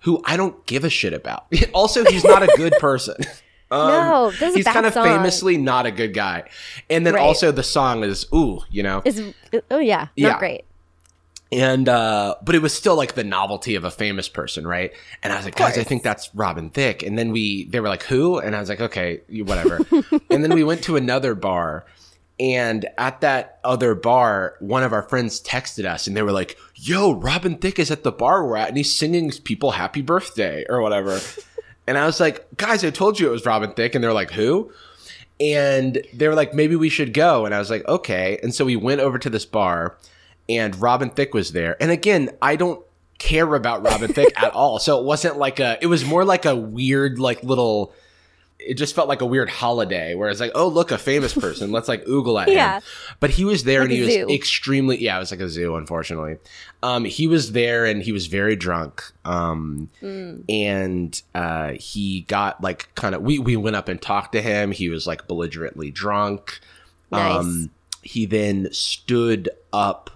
who 0.00 0.20
I 0.24 0.36
don't 0.36 0.64
give 0.66 0.84
a 0.84 0.90
shit 0.90 1.12
about. 1.12 1.46
also, 1.74 2.04
he's 2.04 2.24
not 2.24 2.42
a 2.42 2.48
good 2.56 2.72
person. 2.80 3.16
Um, 3.72 3.86
No, 3.88 4.30
this 4.32 4.42
is 4.42 4.54
a 4.54 4.56
he's 4.56 4.64
kind 4.66 4.84
of 4.84 4.92
song. 4.94 5.04
famously 5.04 5.56
not 5.56 5.86
a 5.86 5.92
good 5.92 6.12
guy. 6.12 6.42
And 6.90 7.06
then 7.06 7.14
Right. 7.14 7.22
also 7.22 7.52
the 7.52 7.62
song 7.62 8.02
is 8.02 8.26
ooh, 8.34 8.62
you 8.68 8.82
know. 8.82 9.00
Is 9.04 9.22
oh 9.70 9.78
yeah, 9.78 9.98
not 10.00 10.10
Yeah. 10.16 10.38
great. 10.40 10.64
And 11.52 11.88
uh 11.88 12.36
but 12.44 12.54
it 12.54 12.62
was 12.62 12.72
still 12.72 12.94
like 12.94 13.14
the 13.14 13.24
novelty 13.24 13.74
of 13.74 13.84
a 13.84 13.90
famous 13.90 14.28
person, 14.28 14.66
right? 14.66 14.92
And 15.22 15.32
I 15.32 15.36
was 15.36 15.44
like, 15.44 15.56
guys, 15.56 15.76
I 15.76 15.82
think 15.82 16.02
that's 16.04 16.32
Robin 16.34 16.70
Thicke. 16.70 17.02
And 17.02 17.18
then 17.18 17.32
we 17.32 17.64
they 17.64 17.80
were 17.80 17.88
like, 17.88 18.04
who? 18.04 18.38
And 18.38 18.54
I 18.54 18.60
was 18.60 18.68
like, 18.68 18.80
okay, 18.80 19.22
you- 19.28 19.44
whatever. 19.44 19.80
and 20.30 20.44
then 20.44 20.54
we 20.54 20.62
went 20.62 20.84
to 20.84 20.96
another 20.96 21.34
bar. 21.34 21.86
And 22.38 22.86
at 22.96 23.20
that 23.20 23.58
other 23.64 23.94
bar, 23.94 24.54
one 24.60 24.82
of 24.82 24.92
our 24.92 25.02
friends 25.02 25.42
texted 25.42 25.84
us 25.84 26.06
and 26.06 26.16
they 26.16 26.22
were 26.22 26.32
like, 26.32 26.56
yo, 26.74 27.12
Robin 27.12 27.56
Thicke 27.56 27.80
is 27.80 27.90
at 27.90 28.02
the 28.04 28.12
bar 28.12 28.46
we're 28.46 28.56
at 28.56 28.68
and 28.68 28.76
he's 28.76 28.94
singing 28.96 29.30
people 29.44 29.72
happy 29.72 30.02
birthday 30.02 30.64
or 30.68 30.80
whatever. 30.80 31.20
and 31.86 31.98
I 31.98 32.06
was 32.06 32.18
like, 32.20 32.46
guys, 32.56 32.84
I 32.84 32.90
told 32.90 33.18
you 33.20 33.28
it 33.28 33.32
was 33.32 33.44
Robin 33.44 33.72
Thicke. 33.72 33.94
And 33.96 34.02
they're 34.04 34.12
like, 34.12 34.30
who? 34.30 34.72
and 35.40 36.02
they 36.12 36.28
were 36.28 36.34
like, 36.34 36.52
maybe 36.54 36.76
we 36.76 36.90
should 36.90 37.14
go. 37.14 37.46
And 37.46 37.54
I 37.54 37.58
was 37.58 37.70
like, 37.70 37.86
okay. 37.88 38.38
And 38.42 38.54
so 38.54 38.64
we 38.64 38.76
went 38.76 39.00
over 39.00 39.18
to 39.18 39.30
this 39.30 39.46
bar, 39.46 39.96
and 40.50 40.74
Robin 40.80 41.08
Thicke 41.10 41.32
was 41.34 41.52
there. 41.52 41.76
And 41.80 41.90
again, 41.90 42.30
I 42.42 42.56
don't 42.56 42.84
care 43.18 43.54
about 43.54 43.82
Robin 43.84 44.12
Thicke 44.12 44.32
at 44.42 44.52
all. 44.52 44.78
So 44.78 44.98
it 44.98 45.04
wasn't 45.04 45.38
like 45.38 45.60
a. 45.60 45.78
It 45.80 45.86
was 45.86 46.04
more 46.04 46.24
like 46.24 46.44
a 46.44 46.54
weird, 46.56 47.18
like 47.18 47.42
little. 47.42 47.92
It 48.62 48.74
just 48.74 48.94
felt 48.94 49.08
like 49.08 49.22
a 49.22 49.26
weird 49.26 49.48
holiday 49.48 50.14
where 50.14 50.28
it's 50.28 50.38
like, 50.38 50.52
oh 50.54 50.68
look, 50.68 50.90
a 50.90 50.98
famous 50.98 51.32
person. 51.32 51.72
Let's 51.72 51.88
like 51.88 52.04
oogle 52.04 52.42
at 52.42 52.48
Yeah. 52.48 52.76
him. 52.76 52.82
But 53.18 53.30
he 53.30 53.46
was 53.46 53.64
there 53.64 53.80
Like 53.80 53.88
and 53.88 53.96
he 53.96 54.02
was 54.04 54.12
zoo. 54.12 54.28
extremely. 54.28 55.02
Yeah, 55.02 55.16
it 55.16 55.20
was 55.20 55.30
like 55.30 55.40
a 55.40 55.48
zoo. 55.48 55.76
Unfortunately, 55.76 56.36
um, 56.82 57.06
he 57.06 57.26
was 57.26 57.52
there 57.52 57.86
and 57.86 58.02
he 58.02 58.12
was 58.12 58.26
very 58.26 58.56
drunk. 58.56 59.02
Um, 59.24 59.88
Mm. 60.02 60.44
and 60.50 61.22
uh, 61.34 61.70
he 61.80 62.20
got 62.28 62.62
like 62.62 62.94
kind 62.96 63.14
of 63.14 63.22
we 63.22 63.38
we 63.38 63.56
went 63.56 63.76
up 63.76 63.88
and 63.88 64.00
talked 64.00 64.32
to 64.32 64.42
him. 64.42 64.72
He 64.72 64.90
was 64.90 65.06
like 65.06 65.26
belligerently 65.26 65.90
drunk. 65.90 66.60
Nice. 67.10 67.66
he 68.02 68.24
then 68.26 68.68
stood 68.72 69.48
up 69.72 70.10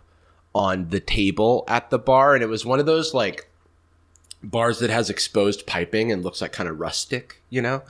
on 0.54 0.88
the 0.90 1.00
table 1.00 1.64
at 1.68 1.90
the 1.90 1.98
bar, 1.98 2.34
and 2.34 2.42
it 2.42 2.48
was 2.48 2.64
one 2.64 2.78
of 2.80 2.86
those 2.86 3.12
like 3.12 3.50
bars 4.42 4.78
that 4.78 4.90
has 4.90 5.08
exposed 5.10 5.66
piping 5.66 6.12
and 6.12 6.22
looks 6.22 6.40
like 6.42 6.52
kind 6.52 6.68
of 6.68 6.78
rustic, 6.78 7.40
you 7.50 7.60
know. 7.62 7.82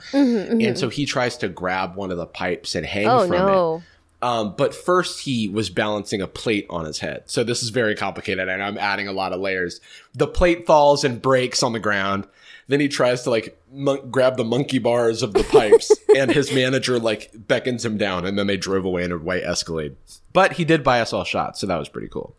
And 0.61 0.77
so 0.77 0.89
he 0.89 1.05
tries 1.05 1.37
to 1.37 1.49
grab 1.49 1.95
one 1.95 2.11
of 2.11 2.17
the 2.17 2.25
pipes 2.25 2.75
and 2.75 2.85
hang 2.85 3.07
Oh 3.07 3.27
from 3.27 3.33
it. 3.35 3.83
Um, 4.21 4.55
but 4.57 4.73
first, 4.73 5.19
he 5.25 5.47
was 5.49 5.69
balancing 5.69 6.21
a 6.21 6.27
plate 6.27 6.65
on 6.69 6.85
his 6.85 6.99
head. 6.99 7.23
So 7.27 7.43
this 7.43 7.61
is 7.61 7.69
very 7.69 7.93
complicated, 7.95 8.47
and 8.49 8.63
I'm 8.63 8.77
adding 8.77 9.07
a 9.07 9.11
lot 9.11 9.33
of 9.33 9.39
layers. 9.39 9.81
The 10.15 10.27
plate 10.27 10.65
falls 10.65 11.03
and 11.03 11.21
breaks 11.21 11.61
on 11.61 11.73
the 11.73 11.79
ground. 11.79 12.25
Then 12.67 12.79
he 12.79 12.87
tries 12.87 13.23
to 13.23 13.29
like 13.29 13.61
mon- 13.71 14.09
grab 14.09 14.37
the 14.37 14.43
monkey 14.43 14.79
bars 14.79 15.21
of 15.21 15.33
the 15.33 15.43
pipes, 15.43 15.91
and 16.15 16.31
his 16.31 16.51
manager 16.53 16.97
like 16.99 17.29
beckons 17.33 17.85
him 17.85 17.97
down, 17.97 18.25
and 18.25 18.37
then 18.39 18.47
they 18.47 18.57
drove 18.57 18.85
away 18.85 19.03
in 19.03 19.11
a 19.11 19.17
white 19.17 19.43
Escalade. 19.43 19.95
But 20.33 20.53
he 20.53 20.65
did 20.65 20.83
buy 20.83 20.99
us 21.01 21.13
all 21.13 21.23
shots, 21.23 21.59
so 21.59 21.67
that 21.67 21.77
was 21.77 21.89
pretty 21.89 22.07
cool. 22.07 22.35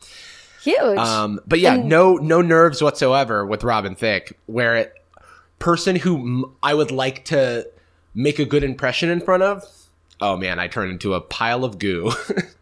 Huge. 0.62 0.98
Um, 0.98 1.40
but 1.46 1.60
yeah, 1.60 1.76
no 1.76 2.16
no 2.16 2.42
nerves 2.42 2.82
whatsoever 2.82 3.46
with 3.46 3.62
Robin 3.62 3.94
Thicke. 3.94 4.36
Where 4.46 4.74
it 4.76 4.94
person 5.60 5.96
who 5.96 6.18
m- 6.18 6.52
I 6.62 6.74
would 6.74 6.90
like 6.90 7.24
to 7.26 7.68
make 8.14 8.38
a 8.40 8.44
good 8.44 8.64
impression 8.64 9.08
in 9.10 9.20
front 9.20 9.44
of. 9.44 9.62
Oh 10.20 10.36
man, 10.36 10.58
I 10.58 10.66
turn 10.66 10.90
into 10.90 11.14
a 11.14 11.20
pile 11.20 11.64
of 11.64 11.78
goo. 11.78 12.12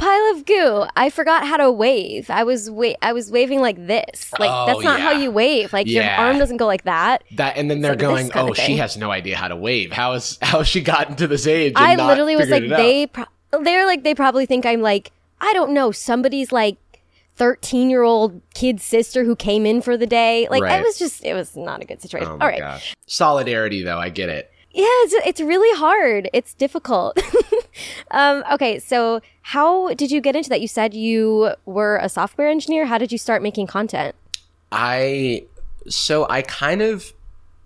Pile 0.00 0.30
of 0.34 0.46
goo. 0.46 0.86
I 0.96 1.10
forgot 1.10 1.46
how 1.46 1.58
to 1.58 1.70
wave. 1.70 2.30
I 2.30 2.42
was 2.44 2.70
wa- 2.70 2.94
I 3.02 3.12
was 3.12 3.30
waving 3.30 3.60
like 3.60 3.76
this. 3.86 4.32
Like 4.38 4.50
Oh, 4.50 4.66
that's 4.66 4.82
not 4.82 4.98
how 5.00 5.12
you 5.12 5.30
wave. 5.30 5.72
Like 5.72 5.86
your 5.86 6.04
arm 6.04 6.38
doesn't 6.38 6.56
go 6.56 6.66
like 6.66 6.84
that. 6.84 7.22
That 7.32 7.56
and 7.58 7.70
then 7.70 7.82
they're 7.82 7.92
like 7.92 7.98
going, 7.98 8.30
"Oh, 8.34 8.54
she 8.54 8.76
has 8.78 8.96
no 8.96 9.10
idea 9.10 9.36
how 9.36 9.48
to 9.48 9.56
wave. 9.56 9.92
How 9.92 10.12
is 10.14 10.38
how 10.40 10.58
has 10.58 10.68
she 10.68 10.80
gotten 10.80 11.16
to 11.16 11.26
this 11.26 11.46
age?" 11.46 11.74
And 11.76 12.00
I 12.00 12.06
literally 12.06 12.34
was 12.34 12.48
like 12.48 12.62
figured 12.62 12.72
it 12.72 12.80
out?" 12.80 12.82
they 12.82 13.06
pro- 13.08 13.62
they're 13.62 13.84
like 13.86 14.02
they 14.02 14.14
probably 14.14 14.46
think 14.46 14.64
I'm 14.64 14.80
like 14.80 15.12
I 15.40 15.52
don't 15.52 15.72
know 15.72 15.92
somebody's 15.92 16.50
like 16.50 16.78
13 17.36 17.88
year 17.90 18.02
old 18.02 18.40
kid 18.54 18.80
sister 18.80 19.24
who 19.24 19.36
came 19.36 19.64
in 19.66 19.80
for 19.82 19.96
the 19.96 20.06
day. 20.06 20.46
Like 20.50 20.62
Right. 20.62 20.80
it 20.80 20.82
was 20.84 20.98
just 20.98 21.24
it 21.24 21.34
was 21.34 21.56
not 21.56 21.82
a 21.82 21.84
good 21.84 22.00
situation. 22.02 22.32
Oh 22.32 22.36
my 22.38 22.44
All 22.44 22.50
right. 22.50 22.58
gosh, 22.58 22.94
solidarity 23.06 23.82
though. 23.82 23.98
I 23.98 24.08
get 24.08 24.28
it. 24.30 24.50
Yeah, 24.72 24.84
it's, 24.86 25.14
it's 25.26 25.40
really 25.40 25.76
hard. 25.78 26.30
It's 26.32 26.54
difficult. 26.54 27.18
um, 28.12 28.44
okay, 28.52 28.78
so 28.78 29.20
how 29.42 29.92
did 29.94 30.12
you 30.12 30.20
get 30.20 30.36
into 30.36 30.48
that? 30.48 30.60
You 30.60 30.68
said 30.68 30.94
you 30.94 31.54
were 31.66 31.96
a 31.96 32.08
software 32.08 32.48
engineer. 32.48 32.86
How 32.86 32.96
did 32.96 33.10
you 33.10 33.18
start 33.18 33.42
making 33.42 33.66
content? 33.66 34.14
I 34.70 35.44
so 35.88 36.26
I 36.30 36.42
kind 36.42 36.82
of 36.82 37.12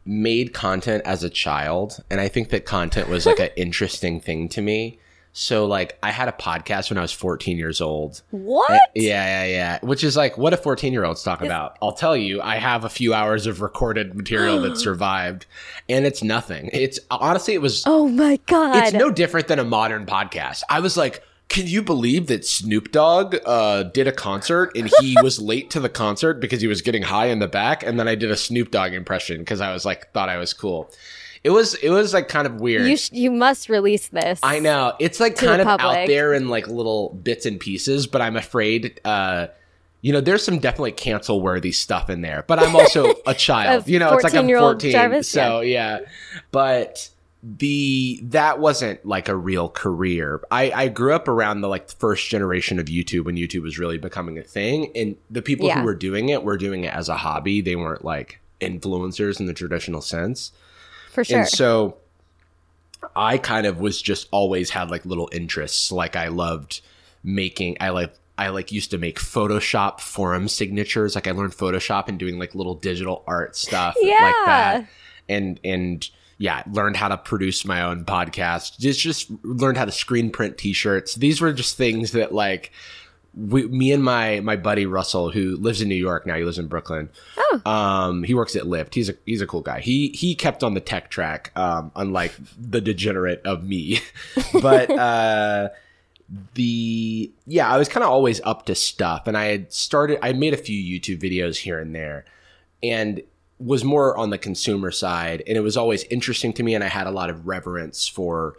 made 0.06 0.54
content 0.54 1.02
as 1.04 1.22
a 1.22 1.30
child, 1.30 2.02
and 2.10 2.20
I 2.20 2.28
think 2.28 2.48
that 2.50 2.64
content 2.64 3.08
was 3.08 3.26
like 3.26 3.38
an 3.38 3.50
interesting 3.56 4.20
thing 4.20 4.48
to 4.50 4.62
me. 4.62 4.98
So 5.36 5.66
like 5.66 5.98
I 6.00 6.12
had 6.12 6.28
a 6.28 6.32
podcast 6.32 6.90
when 6.90 6.96
I 6.98 7.02
was 7.02 7.10
14 7.12 7.58
years 7.58 7.80
old. 7.80 8.22
What? 8.30 8.80
Yeah, 8.94 9.24
yeah, 9.24 9.44
yeah. 9.46 9.78
Which 9.82 10.04
is 10.04 10.16
like 10.16 10.38
what 10.38 10.52
a 10.54 10.56
14 10.56 10.92
year 10.92 11.04
olds 11.04 11.24
talk 11.24 11.42
about. 11.42 11.76
I'll 11.82 11.92
tell 11.92 12.16
you, 12.16 12.40
I 12.40 12.54
have 12.56 12.84
a 12.84 12.88
few 12.88 13.12
hours 13.12 13.46
of 13.48 13.60
recorded 13.60 14.14
material 14.14 14.60
that 14.62 14.76
survived, 14.78 15.46
and 15.88 16.06
it's 16.06 16.22
nothing. 16.22 16.70
It's 16.72 17.00
honestly, 17.10 17.52
it 17.54 17.60
was. 17.60 17.82
Oh 17.84 18.06
my 18.08 18.38
god. 18.46 18.76
It's 18.76 18.92
no 18.92 19.10
different 19.10 19.48
than 19.48 19.58
a 19.58 19.64
modern 19.64 20.06
podcast. 20.06 20.62
I 20.70 20.78
was 20.78 20.96
like, 20.96 21.24
Can 21.48 21.66
you 21.66 21.82
believe 21.82 22.28
that 22.28 22.46
Snoop 22.46 22.92
Dogg 22.92 23.34
uh, 23.44 23.82
did 23.82 24.06
a 24.06 24.12
concert 24.12 24.70
and 24.76 24.88
he 25.00 25.16
was 25.22 25.40
late 25.40 25.68
to 25.70 25.80
the 25.80 25.88
concert 25.88 26.34
because 26.34 26.60
he 26.60 26.68
was 26.68 26.80
getting 26.80 27.02
high 27.02 27.26
in 27.26 27.40
the 27.40 27.48
back, 27.48 27.82
and 27.82 27.98
then 27.98 28.06
I 28.06 28.14
did 28.14 28.30
a 28.30 28.36
Snoop 28.36 28.70
Dogg 28.70 28.92
impression 28.94 29.38
because 29.38 29.60
I 29.60 29.72
was 29.72 29.84
like 29.84 30.12
thought 30.12 30.28
I 30.28 30.36
was 30.38 30.52
cool. 30.52 30.92
It 31.44 31.50
was 31.50 31.74
it 31.74 31.90
was 31.90 32.12
like 32.14 32.28
kind 32.28 32.46
of 32.46 32.60
weird. 32.60 32.88
You 32.88 32.96
sh- 32.96 33.12
you 33.12 33.30
must 33.30 33.68
release 33.68 34.08
this. 34.08 34.40
I 34.42 34.58
know 34.60 34.94
it's 34.98 35.20
like 35.20 35.36
kind 35.36 35.60
of 35.60 35.68
out 35.68 36.06
there 36.06 36.32
in 36.32 36.48
like 36.48 36.66
little 36.66 37.10
bits 37.22 37.44
and 37.46 37.60
pieces, 37.60 38.06
but 38.06 38.20
I'm 38.22 38.36
afraid. 38.36 39.00
uh 39.04 39.48
you 40.00 40.12
know, 40.12 40.20
there's 40.20 40.44
some 40.44 40.58
definitely 40.58 40.92
cancel 40.92 41.40
worthy 41.40 41.72
stuff 41.72 42.10
in 42.10 42.20
there, 42.20 42.44
but 42.46 42.58
I'm 42.58 42.76
also 42.76 43.14
a 43.26 43.32
child. 43.32 43.86
A 43.88 43.90
you 43.90 43.98
know, 43.98 44.12
it's 44.14 44.22
like 44.24 44.34
I'm 44.34 44.44
14-year-old 44.44 44.74
14. 44.82 44.92
Jarvis, 44.92 45.28
so 45.30 45.60
yeah. 45.62 46.00
But 46.50 47.08
the 47.42 48.20
that 48.24 48.58
wasn't 48.58 49.04
like 49.06 49.28
a 49.28 49.36
real 49.36 49.68
career. 49.68 50.42
I, 50.50 50.70
I 50.72 50.88
grew 50.88 51.14
up 51.14 51.28
around 51.28 51.60
the 51.60 51.68
like 51.68 51.90
first 51.90 52.28
generation 52.28 52.78
of 52.78 52.86
YouTube 52.86 53.24
when 53.26 53.36
YouTube 53.36 53.62
was 53.62 53.78
really 53.78 53.98
becoming 53.98 54.38
a 54.38 54.42
thing. 54.42 54.90
And 54.94 55.16
the 55.30 55.42
people 55.42 55.66
Yeah. 55.66 55.80
who 55.80 55.84
were 55.86 55.94
doing 55.94 56.28
it 56.30 56.42
were 56.42 56.56
doing 56.56 56.84
it 56.84 56.92
as 56.94 57.08
a 57.08 57.16
hobby. 57.16 57.60
They 57.62 57.76
weren't 57.76 58.04
like 58.04 58.40
influencers 58.60 59.40
in 59.40 59.46
the 59.46 59.54
traditional 59.54 60.00
sense. 60.00 60.52
For 61.14 61.24
sure. 61.24 61.38
And 61.40 61.48
so 61.48 61.96
I 63.14 63.38
kind 63.38 63.66
of 63.66 63.80
was 63.80 64.02
just 64.02 64.28
always 64.30 64.70
had 64.70 64.90
like 64.90 65.06
little 65.06 65.28
interests. 65.32 65.92
Like 65.92 66.16
I 66.16 66.28
loved 66.28 66.80
making 67.22 67.76
I 67.80 67.90
like 67.90 68.12
I 68.36 68.48
like 68.48 68.72
used 68.72 68.90
to 68.90 68.98
make 68.98 69.20
Photoshop 69.20 70.00
forum 70.00 70.48
signatures. 70.48 71.14
Like 71.14 71.28
I 71.28 71.30
learned 71.30 71.52
Photoshop 71.52 72.08
and 72.08 72.18
doing 72.18 72.38
like 72.38 72.54
little 72.54 72.74
digital 72.74 73.22
art 73.26 73.56
stuff 73.56 73.96
like 74.02 74.34
that. 74.46 74.88
And 75.28 75.60
and 75.64 76.08
yeah, 76.38 76.64
learned 76.70 76.96
how 76.96 77.08
to 77.08 77.16
produce 77.16 77.64
my 77.64 77.82
own 77.82 78.04
podcast. 78.04 78.78
Just 78.78 79.00
just 79.00 79.30
learned 79.44 79.78
how 79.78 79.84
to 79.84 79.92
screen 79.92 80.30
print 80.30 80.58
t-shirts. 80.58 81.14
These 81.14 81.40
were 81.40 81.52
just 81.52 81.76
things 81.76 82.10
that 82.12 82.34
like 82.34 82.72
we, 83.36 83.66
me 83.66 83.92
and 83.92 84.02
my 84.02 84.40
my 84.40 84.56
buddy 84.56 84.86
Russell, 84.86 85.30
who 85.30 85.56
lives 85.56 85.80
in 85.80 85.88
New 85.88 85.94
York 85.94 86.26
now, 86.26 86.36
he 86.36 86.44
lives 86.44 86.58
in 86.58 86.66
Brooklyn. 86.66 87.10
Oh. 87.36 87.62
Um, 87.66 88.22
he 88.22 88.34
works 88.34 88.54
at 88.54 88.64
Lyft. 88.64 88.94
He's 88.94 89.08
a 89.08 89.14
he's 89.26 89.40
a 89.40 89.46
cool 89.46 89.60
guy. 89.60 89.80
He 89.80 90.08
he 90.08 90.34
kept 90.34 90.62
on 90.62 90.74
the 90.74 90.80
tech 90.80 91.10
track, 91.10 91.50
um, 91.56 91.90
unlike 91.96 92.34
the 92.58 92.80
degenerate 92.80 93.42
of 93.44 93.64
me. 93.64 94.00
but 94.62 94.90
uh, 94.90 95.70
the 96.54 97.32
yeah, 97.46 97.68
I 97.68 97.76
was 97.76 97.88
kind 97.88 98.04
of 98.04 98.10
always 98.10 98.40
up 98.42 98.66
to 98.66 98.74
stuff, 98.74 99.26
and 99.26 99.36
I 99.36 99.46
had 99.46 99.72
started. 99.72 100.18
I 100.22 100.32
made 100.32 100.54
a 100.54 100.58
few 100.58 101.00
YouTube 101.00 101.20
videos 101.20 101.58
here 101.58 101.80
and 101.80 101.94
there, 101.94 102.24
and 102.82 103.22
was 103.58 103.84
more 103.84 104.16
on 104.16 104.30
the 104.30 104.38
consumer 104.38 104.90
side, 104.90 105.42
and 105.46 105.56
it 105.56 105.60
was 105.60 105.76
always 105.76 106.04
interesting 106.04 106.52
to 106.54 106.62
me, 106.62 106.74
and 106.74 106.84
I 106.84 106.88
had 106.88 107.06
a 107.06 107.12
lot 107.12 107.30
of 107.30 107.46
reverence 107.46 108.06
for 108.06 108.56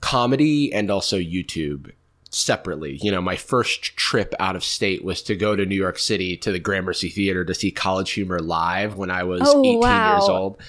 comedy 0.00 0.72
and 0.72 0.90
also 0.90 1.18
YouTube 1.18 1.92
separately. 2.30 2.98
You 3.02 3.10
know, 3.10 3.20
my 3.20 3.36
first 3.36 3.96
trip 3.96 4.34
out 4.40 4.56
of 4.56 4.64
state 4.64 5.04
was 5.04 5.22
to 5.24 5.36
go 5.36 5.56
to 5.56 5.66
New 5.66 5.74
York 5.76 5.98
City 5.98 6.36
to 6.38 6.52
the 6.52 6.58
Gramercy 6.58 7.08
Theater 7.08 7.44
to 7.44 7.54
see 7.54 7.70
College 7.70 8.12
Humor 8.12 8.38
live 8.40 8.96
when 8.96 9.10
I 9.10 9.24
was 9.24 9.42
Oh, 9.44 9.60
18 9.60 9.80
wow. 9.80 10.12
years 10.16 10.28
old. 10.28 10.60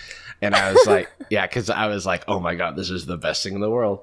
And 0.41 0.56
I 0.56 0.74
was 0.74 0.86
like, 0.88 1.10
yeah, 1.30 1.46
because 1.46 1.70
I 1.70 1.88
was 1.88 2.06
like, 2.06 2.24
oh 2.27 2.39
my 2.39 2.56
God, 2.56 2.75
this 2.75 2.89
is 2.89 3.06
the 3.06 3.18
best 3.18 3.44
thing 3.44 3.53
in 3.53 3.62
the 3.62 3.70
world. 3.70 4.00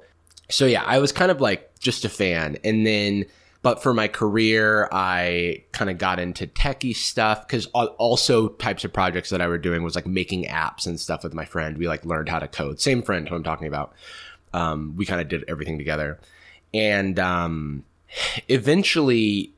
So 0.48 0.66
yeah, 0.66 0.84
I 0.84 0.98
was 0.98 1.12
kind 1.12 1.30
of 1.30 1.40
like 1.40 1.78
just 1.80 2.04
a 2.04 2.08
fan. 2.08 2.58
And 2.64 2.86
then, 2.86 3.26
but 3.60 3.82
for 3.82 3.92
my 3.92 4.06
career, 4.06 4.88
I 4.92 5.64
kind 5.72 5.90
of 5.90 5.98
got 5.98 6.20
into 6.20 6.46
techie 6.46 6.94
stuff 6.94 7.46
because 7.46 7.66
also 7.66 8.48
types 8.50 8.84
of 8.84 8.92
projects 8.92 9.30
that 9.30 9.40
I 9.42 9.48
were 9.48 9.58
doing 9.58 9.82
was 9.82 9.96
like 9.96 10.06
making 10.06 10.44
apps 10.44 10.86
and 10.86 10.98
stuff 10.98 11.24
with 11.24 11.34
my 11.34 11.44
friend. 11.44 11.76
We 11.76 11.88
like 11.88 12.04
learned 12.04 12.28
how 12.28 12.38
to 12.38 12.46
code. 12.46 12.80
Same 12.80 13.02
friend 13.02 13.28
who 13.28 13.34
I'm 13.34 13.42
talking 13.42 13.66
about. 13.66 13.92
Um, 14.54 14.94
we 14.96 15.04
kind 15.04 15.20
of 15.20 15.28
did 15.28 15.44
everything 15.48 15.76
together. 15.76 16.20
And 16.74 17.18
um, 17.18 17.84
eventually, 18.48 19.52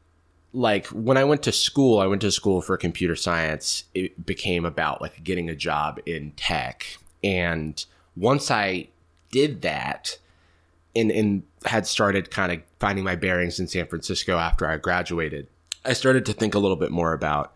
like 0.53 0.87
when 0.89 1.17
I 1.17 1.25
went 1.25 1.43
to 1.45 1.53
school, 1.53 1.99
I 1.99 2.07
went 2.07 2.23
to 2.23 2.31
school 2.31 2.63
for 2.63 2.77
computer 2.77 3.17
science. 3.17 3.85
It 3.95 4.25
became 4.25 4.65
about 4.65 5.01
like 5.01 5.23
getting 5.23 5.49
a 5.49 5.55
job 5.55 6.01
in 6.07 6.33
tech. 6.33 6.87
And 7.23 7.85
once 8.17 8.51
I 8.51 8.89
did 9.31 9.63
that, 9.63 10.19
and, 10.97 11.11
and 11.11 11.43
had 11.65 11.87
started 11.87 12.31
kind 12.31 12.53
of 12.53 12.63
finding 12.79 13.05
my 13.05 13.17
bearings 13.17 13.61
in 13.61 13.69
San 13.69 13.87
Francisco 13.87 14.39
after 14.39 14.67
I 14.67 14.77
graduated, 14.77 15.47
I 15.85 15.93
started 15.93 16.27
to 16.27 16.33
think 16.33 16.55
a 16.55 16.59
little 16.59 16.77
bit 16.77 16.91
more 16.91 17.13
about, 17.13 17.53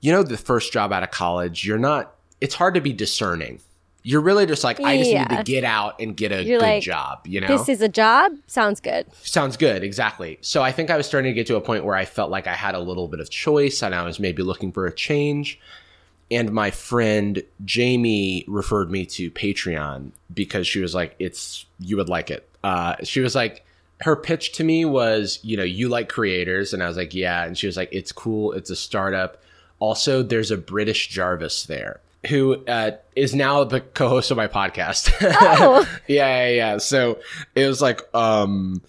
you 0.00 0.12
know, 0.12 0.22
the 0.22 0.36
first 0.36 0.72
job 0.72 0.92
out 0.92 1.02
of 1.02 1.10
college, 1.10 1.66
you're 1.66 1.78
not, 1.78 2.14
it's 2.40 2.54
hard 2.54 2.74
to 2.74 2.80
be 2.80 2.92
discerning. 2.92 3.60
You're 4.06 4.20
really 4.20 4.44
just 4.44 4.62
like, 4.62 4.78
I 4.80 4.98
just 4.98 5.10
need 5.10 5.30
to 5.30 5.42
get 5.42 5.64
out 5.64 5.98
and 5.98 6.14
get 6.14 6.30
a 6.30 6.44
You're 6.44 6.60
good 6.60 6.66
like, 6.66 6.82
job, 6.82 7.26
you 7.26 7.40
know? 7.40 7.46
This 7.46 7.70
is 7.70 7.80
a 7.80 7.88
job. 7.88 8.32
Sounds 8.46 8.78
good. 8.78 9.06
Sounds 9.22 9.56
good, 9.56 9.82
exactly. 9.82 10.38
So 10.42 10.62
I 10.62 10.72
think 10.72 10.90
I 10.90 10.96
was 10.98 11.06
starting 11.06 11.30
to 11.30 11.34
get 11.34 11.46
to 11.46 11.56
a 11.56 11.60
point 11.62 11.86
where 11.86 11.96
I 11.96 12.04
felt 12.04 12.30
like 12.30 12.46
I 12.46 12.52
had 12.52 12.74
a 12.74 12.80
little 12.80 13.08
bit 13.08 13.18
of 13.18 13.30
choice 13.30 13.82
and 13.82 13.94
I 13.94 14.04
was 14.04 14.20
maybe 14.20 14.42
looking 14.42 14.72
for 14.72 14.86
a 14.86 14.92
change. 14.92 15.58
And 16.30 16.52
my 16.52 16.70
friend 16.70 17.42
Jamie 17.64 18.44
referred 18.46 18.90
me 18.90 19.06
to 19.06 19.30
Patreon 19.30 20.12
because 20.32 20.66
she 20.66 20.80
was 20.80 20.94
like, 20.94 21.14
"It's 21.18 21.66
you 21.78 21.96
would 21.98 22.08
like 22.08 22.30
it." 22.30 22.48
Uh, 22.62 22.96
she 23.04 23.20
was 23.20 23.34
like, 23.34 23.64
her 24.00 24.16
pitch 24.16 24.52
to 24.52 24.64
me 24.64 24.84
was, 24.84 25.38
you 25.42 25.56
know, 25.56 25.62
you 25.62 25.88
like 25.88 26.08
creators, 26.08 26.72
and 26.74 26.82
I 26.82 26.88
was 26.88 26.96
like, 26.96 27.14
yeah. 27.14 27.44
And 27.44 27.56
she 27.56 27.66
was 27.66 27.76
like, 27.76 27.90
it's 27.92 28.12
cool. 28.12 28.52
It's 28.52 28.70
a 28.70 28.76
startup. 28.76 29.42
Also, 29.78 30.22
there's 30.22 30.50
a 30.50 30.56
British 30.56 31.08
Jarvis 31.08 31.66
there 31.66 32.00
who 32.28 32.64
uh, 32.66 32.92
is 33.16 33.34
now 33.34 33.64
the 33.64 33.80
co-host 33.80 34.30
of 34.30 34.36
my 34.36 34.48
podcast. 34.48 35.12
Oh. 35.46 35.86
yeah, 36.06 36.46
yeah, 36.46 36.48
yeah. 36.48 36.78
So 36.78 37.18
it 37.54 37.66
was 37.66 37.80
like, 37.82 38.02
um, 38.14 38.82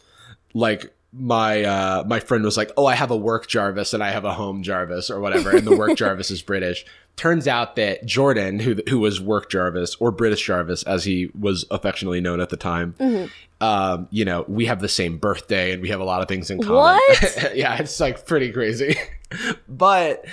like 0.54 0.93
my 1.17 1.63
uh 1.63 2.04
my 2.06 2.19
friend 2.19 2.43
was 2.43 2.58
like, 2.58 2.71
"Oh, 2.76 2.86
I 2.86 2.95
have 2.95 3.10
a 3.12 3.15
work 3.15 3.48
Jarvis 3.48 3.93
and 3.93 4.04
I 4.04 4.12
have 4.12 4.26
a 4.26 4.34
home 4.34 4.63
Jarvis 4.63 5.10
or 5.10 5.19
whatever." 5.19 5.56
And 5.56 5.65
the 5.65 5.76
work 5.76 5.95
Jarvis 5.98 6.30
is 6.30 6.41
British. 6.41 6.86
Turns 7.15 7.48
out 7.48 7.78
that 7.78 8.06
Jordan, 8.06 8.60
who 8.60 8.76
who 8.89 9.00
was 9.00 9.21
work 9.21 9.50
Jarvis 9.50 9.95
or 10.00 10.12
British 10.12 10.45
Jarvis 10.45 10.84
as 10.84 11.06
he 11.06 11.32
was 11.39 11.65
affectionately 11.71 12.19
known 12.19 12.41
at 12.41 12.50
the 12.50 12.58
time, 12.58 12.95
um, 13.62 14.08
you 14.12 14.26
know, 14.26 14.43
we 14.48 14.65
have 14.65 14.82
the 14.82 14.89
same 14.89 15.17
birthday 15.17 15.71
and 15.71 15.82
we 15.82 15.89
have 15.89 16.02
a 16.02 16.04
lot 16.04 16.21
of 16.21 16.28
things 16.28 16.50
in 16.50 16.60
common. 16.62 16.76
What? 16.76 17.52
yeah, 17.56 17.78
it's 17.78 18.00
like 18.00 18.26
pretty 18.26 18.52
crazy. 18.52 18.98
but 19.69 20.26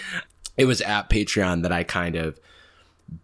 it 0.57 0.65
was 0.65 0.81
at 0.81 1.09
Patreon 1.09 1.63
that 1.63 1.73
I 1.73 1.85
kind 1.85 2.17
of 2.17 2.39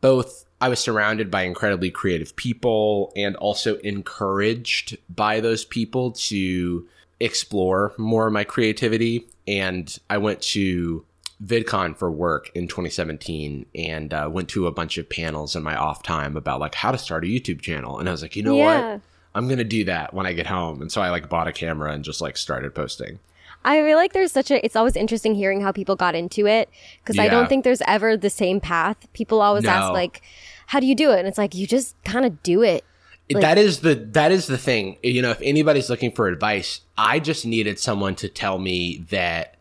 both 0.00 0.44
I 0.60 0.68
was 0.68 0.80
surrounded 0.80 1.30
by 1.30 1.42
incredibly 1.42 1.90
creative 1.90 2.34
people 2.34 3.12
and 3.16 3.36
also 3.36 3.76
encouraged 3.78 4.96
by 5.08 5.40
those 5.40 5.64
people 5.64 6.12
to 6.12 6.86
explore 7.20 7.92
more 7.98 8.26
of 8.26 8.32
my 8.32 8.44
creativity. 8.44 9.28
And 9.46 9.96
I 10.10 10.18
went 10.18 10.40
to 10.42 11.04
VidCon 11.44 11.96
for 11.96 12.10
work 12.10 12.50
in 12.54 12.66
2017 12.66 13.66
and 13.76 14.12
uh, 14.12 14.28
went 14.30 14.48
to 14.50 14.66
a 14.66 14.72
bunch 14.72 14.98
of 14.98 15.08
panels 15.08 15.54
in 15.54 15.62
my 15.62 15.76
off 15.76 16.02
time 16.02 16.36
about 16.36 16.58
like 16.60 16.74
how 16.74 16.90
to 16.90 16.98
start 16.98 17.24
a 17.24 17.28
YouTube 17.28 17.60
channel. 17.60 17.98
And 17.98 18.08
I 18.08 18.12
was 18.12 18.22
like, 18.22 18.34
you 18.34 18.42
know 18.42 18.56
Yeah. 18.56 18.92
what? 18.94 19.00
I'm 19.34 19.46
going 19.46 19.58
to 19.58 19.64
do 19.64 19.84
that 19.84 20.12
when 20.12 20.26
I 20.26 20.32
get 20.32 20.46
home. 20.46 20.82
And 20.82 20.90
so 20.90 21.00
I 21.00 21.10
like 21.10 21.28
bought 21.28 21.46
a 21.46 21.52
camera 21.52 21.92
and 21.92 22.02
just 22.02 22.20
like 22.20 22.36
started 22.36 22.74
posting. 22.74 23.20
I 23.68 23.82
feel 23.82 23.96
like 23.96 24.12
there's 24.14 24.32
such 24.32 24.50
a. 24.50 24.64
It's 24.64 24.76
always 24.76 24.96
interesting 24.96 25.34
hearing 25.34 25.60
how 25.60 25.72
people 25.72 25.94
got 25.94 26.14
into 26.14 26.46
it 26.46 26.70
because 27.02 27.18
I 27.18 27.28
don't 27.28 27.48
think 27.48 27.64
there's 27.64 27.82
ever 27.86 28.16
the 28.16 28.30
same 28.30 28.60
path. 28.60 28.96
People 29.12 29.42
always 29.42 29.64
ask 29.66 29.92
like, 29.92 30.22
"How 30.68 30.80
do 30.80 30.86
you 30.86 30.94
do 30.94 31.10
it?" 31.12 31.18
And 31.18 31.28
it's 31.28 31.38
like 31.38 31.54
you 31.54 31.66
just 31.66 31.94
kind 32.04 32.24
of 32.24 32.42
do 32.42 32.62
it. 32.62 32.84
Like- 33.30 33.42
that 33.42 33.58
is 33.58 33.80
the 33.80 33.94
that 33.94 34.32
is 34.32 34.46
the 34.46 34.56
thing. 34.56 34.96
You 35.02 35.20
know, 35.20 35.30
if 35.30 35.40
anybody's 35.42 35.90
looking 35.90 36.12
for 36.12 36.28
advice, 36.28 36.80
I 36.96 37.18
just 37.20 37.44
needed 37.44 37.78
someone 37.78 38.14
to 38.16 38.28
tell 38.28 38.58
me 38.58 39.04
that 39.10 39.56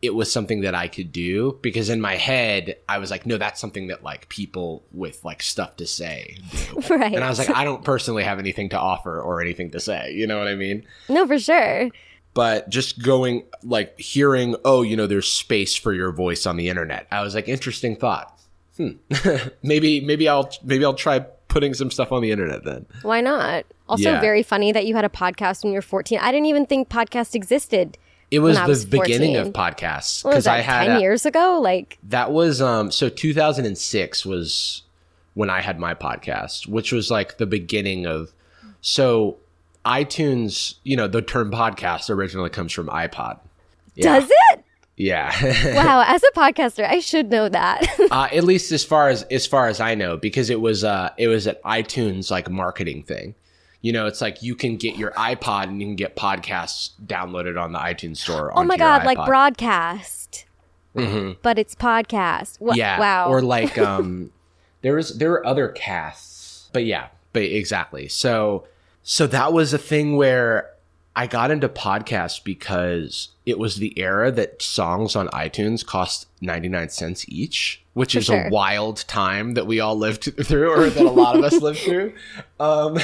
it 0.00 0.14
was 0.14 0.30
something 0.30 0.60
that 0.60 0.74
I 0.74 0.86
could 0.86 1.10
do 1.10 1.58
because 1.60 1.88
in 1.88 2.00
my 2.00 2.16
head 2.16 2.76
I 2.88 2.98
was 2.98 3.10
like, 3.10 3.26
no, 3.26 3.36
that's 3.36 3.60
something 3.60 3.88
that 3.88 4.04
like 4.04 4.28
people 4.28 4.84
with 4.92 5.24
like 5.24 5.42
stuff 5.42 5.76
to 5.76 5.86
say 5.86 6.36
do. 6.52 6.82
Right. 6.94 7.14
And 7.14 7.24
I 7.24 7.28
was 7.28 7.38
like, 7.38 7.50
I 7.50 7.64
don't 7.64 7.82
personally 7.82 8.22
have 8.22 8.38
anything 8.38 8.68
to 8.68 8.78
offer 8.78 9.20
or 9.20 9.40
anything 9.40 9.70
to 9.72 9.80
say. 9.80 10.12
You 10.12 10.26
know 10.28 10.38
what 10.38 10.46
I 10.46 10.54
mean? 10.54 10.84
No, 11.08 11.26
for 11.26 11.38
sure. 11.38 11.88
But 12.34 12.68
just 12.68 13.02
going 13.02 13.44
like 13.64 13.98
hearing, 13.98 14.54
oh, 14.64 14.82
you 14.82 14.96
know, 14.96 15.06
there's 15.06 15.28
space 15.30 15.74
for 15.74 15.92
your 15.92 16.12
voice 16.12 16.46
on 16.46 16.56
the 16.56 16.68
internet. 16.68 17.06
I 17.10 17.22
was 17.22 17.34
like, 17.34 17.48
interesting 17.48 17.96
thought. 17.96 18.38
Hmm. 18.76 18.90
maybe 19.62 20.00
maybe 20.00 20.28
I'll 20.28 20.50
maybe 20.62 20.84
I'll 20.84 20.94
try 20.94 21.20
putting 21.48 21.74
some 21.74 21.90
stuff 21.90 22.12
on 22.12 22.22
the 22.22 22.30
internet 22.30 22.64
then. 22.64 22.86
Why 23.02 23.20
not? 23.20 23.64
Also, 23.88 24.10
Yeah. 24.10 24.20
very 24.20 24.42
funny 24.42 24.70
that 24.70 24.86
you 24.86 24.94
had 24.94 25.04
a 25.04 25.08
podcast 25.08 25.64
when 25.64 25.72
you 25.72 25.78
were 25.78 25.82
14. 25.82 26.18
I 26.20 26.30
didn't 26.30 26.46
even 26.46 26.66
think 26.66 26.88
podcast 26.88 27.34
existed. 27.34 27.96
It 28.30 28.40
was 28.40 28.58
the 28.58 28.66
was 28.66 28.84
beginning 28.84 29.36
of 29.36 29.48
podcasts 29.54 30.22
because? 30.22 30.46
I 30.46 30.58
had 30.60 30.84
10 30.88 30.96
a- 30.96 31.00
years 31.00 31.24
ago? 31.24 31.58
Like, 31.62 31.98
that 32.04 32.30
was 32.30 32.60
um 32.60 32.90
so 32.92 33.08
2006 33.08 34.26
was 34.26 34.82
when 35.34 35.48
I 35.50 35.60
had 35.62 35.78
my 35.80 35.94
podcast, 35.94 36.68
which 36.68 36.92
was 36.92 37.10
like 37.10 37.38
the 37.38 37.46
beginning 37.46 38.06
of 38.06 38.32
so 38.80 39.38
iTunes, 39.88 40.74
you 40.84 40.96
know, 40.96 41.08
the 41.08 41.22
term 41.22 41.50
podcast 41.50 42.10
originally 42.10 42.50
comes 42.50 42.72
from 42.72 42.88
iPod. 42.88 43.38
Yeah. 43.94 44.20
does 44.20 44.30
it? 44.52 44.64
Yeah. 44.96 45.32
Wow. 45.76 46.04
As 46.06 46.22
a 46.22 46.38
podcaster, 46.38 46.84
I 46.88 47.00
should 47.00 47.30
know 47.30 47.48
that. 47.48 47.86
uh, 48.10 48.28
at 48.32 48.44
least 48.44 48.70
as 48.72 48.84
far 48.84 49.08
as 49.08 49.22
as 49.24 49.46
far 49.46 49.68
as 49.68 49.80
I 49.80 49.94
know, 49.94 50.16
because 50.16 50.50
it 50.50 50.60
was 50.60 50.84
uh 50.84 51.10
it 51.16 51.28
was 51.28 51.46
an 51.46 51.56
iTunes 51.64 52.30
like 52.30 52.50
marketing 52.50 53.02
thing. 53.04 53.34
You 53.80 53.92
know, 53.92 54.06
it's 54.06 54.20
like 54.20 54.42
you 54.42 54.56
can 54.56 54.76
get 54.76 54.96
your 54.96 55.12
iPod 55.12 55.64
and 55.64 55.80
you 55.80 55.86
can 55.86 55.94
get 55.96 56.16
podcasts 56.16 56.90
downloaded 57.06 57.60
on 57.60 57.70
the 57.72 57.78
iTunes 57.78 58.16
store. 58.16 58.50
Oh 58.58 58.64
my 58.64 58.76
god, 58.76 59.04
like 59.06 59.24
broadcast. 59.24 60.46
But 60.94 61.58
it's 61.60 61.76
podcast. 61.76 62.58
Wha- 62.60 62.74
yeah 62.74 62.98
Wow. 62.98 63.28
or 63.30 63.40
like 63.40 63.78
um 63.90 64.32
there 64.82 64.94
was 64.96 65.16
there 65.18 65.30
were 65.30 65.46
other 65.46 65.68
casts 65.68 66.68
but 66.72 66.84
yeah 66.84 67.06
but 67.32 67.42
exactly 67.42 68.08
so 68.08 68.66
so 69.10 69.26
that 69.26 69.54
was 69.54 69.72
a 69.72 69.78
thing 69.78 70.16
where 70.16 70.70
i 71.16 71.26
got 71.26 71.50
into 71.50 71.66
podcasts 71.68 72.44
because 72.44 73.28
it 73.46 73.58
was 73.58 73.76
the 73.76 73.98
era 73.98 74.30
that 74.30 74.60
songs 74.60 75.16
on 75.16 75.28
itunes 75.28 75.84
cost 75.84 76.26
99 76.42 76.90
cents 76.90 77.24
each 77.28 77.82
which 77.94 78.12
For 78.12 78.18
is 78.18 78.26
sure. 78.26 78.46
a 78.46 78.50
wild 78.50 78.98
time 79.08 79.54
that 79.54 79.66
we 79.66 79.80
all 79.80 79.96
lived 79.96 80.24
through 80.44 80.70
or 80.70 80.90
that 80.90 81.04
a 81.06 81.10
lot 81.10 81.36
of 81.36 81.42
us 81.42 81.54
lived 81.62 81.78
through 81.78 82.12
um 82.60 82.98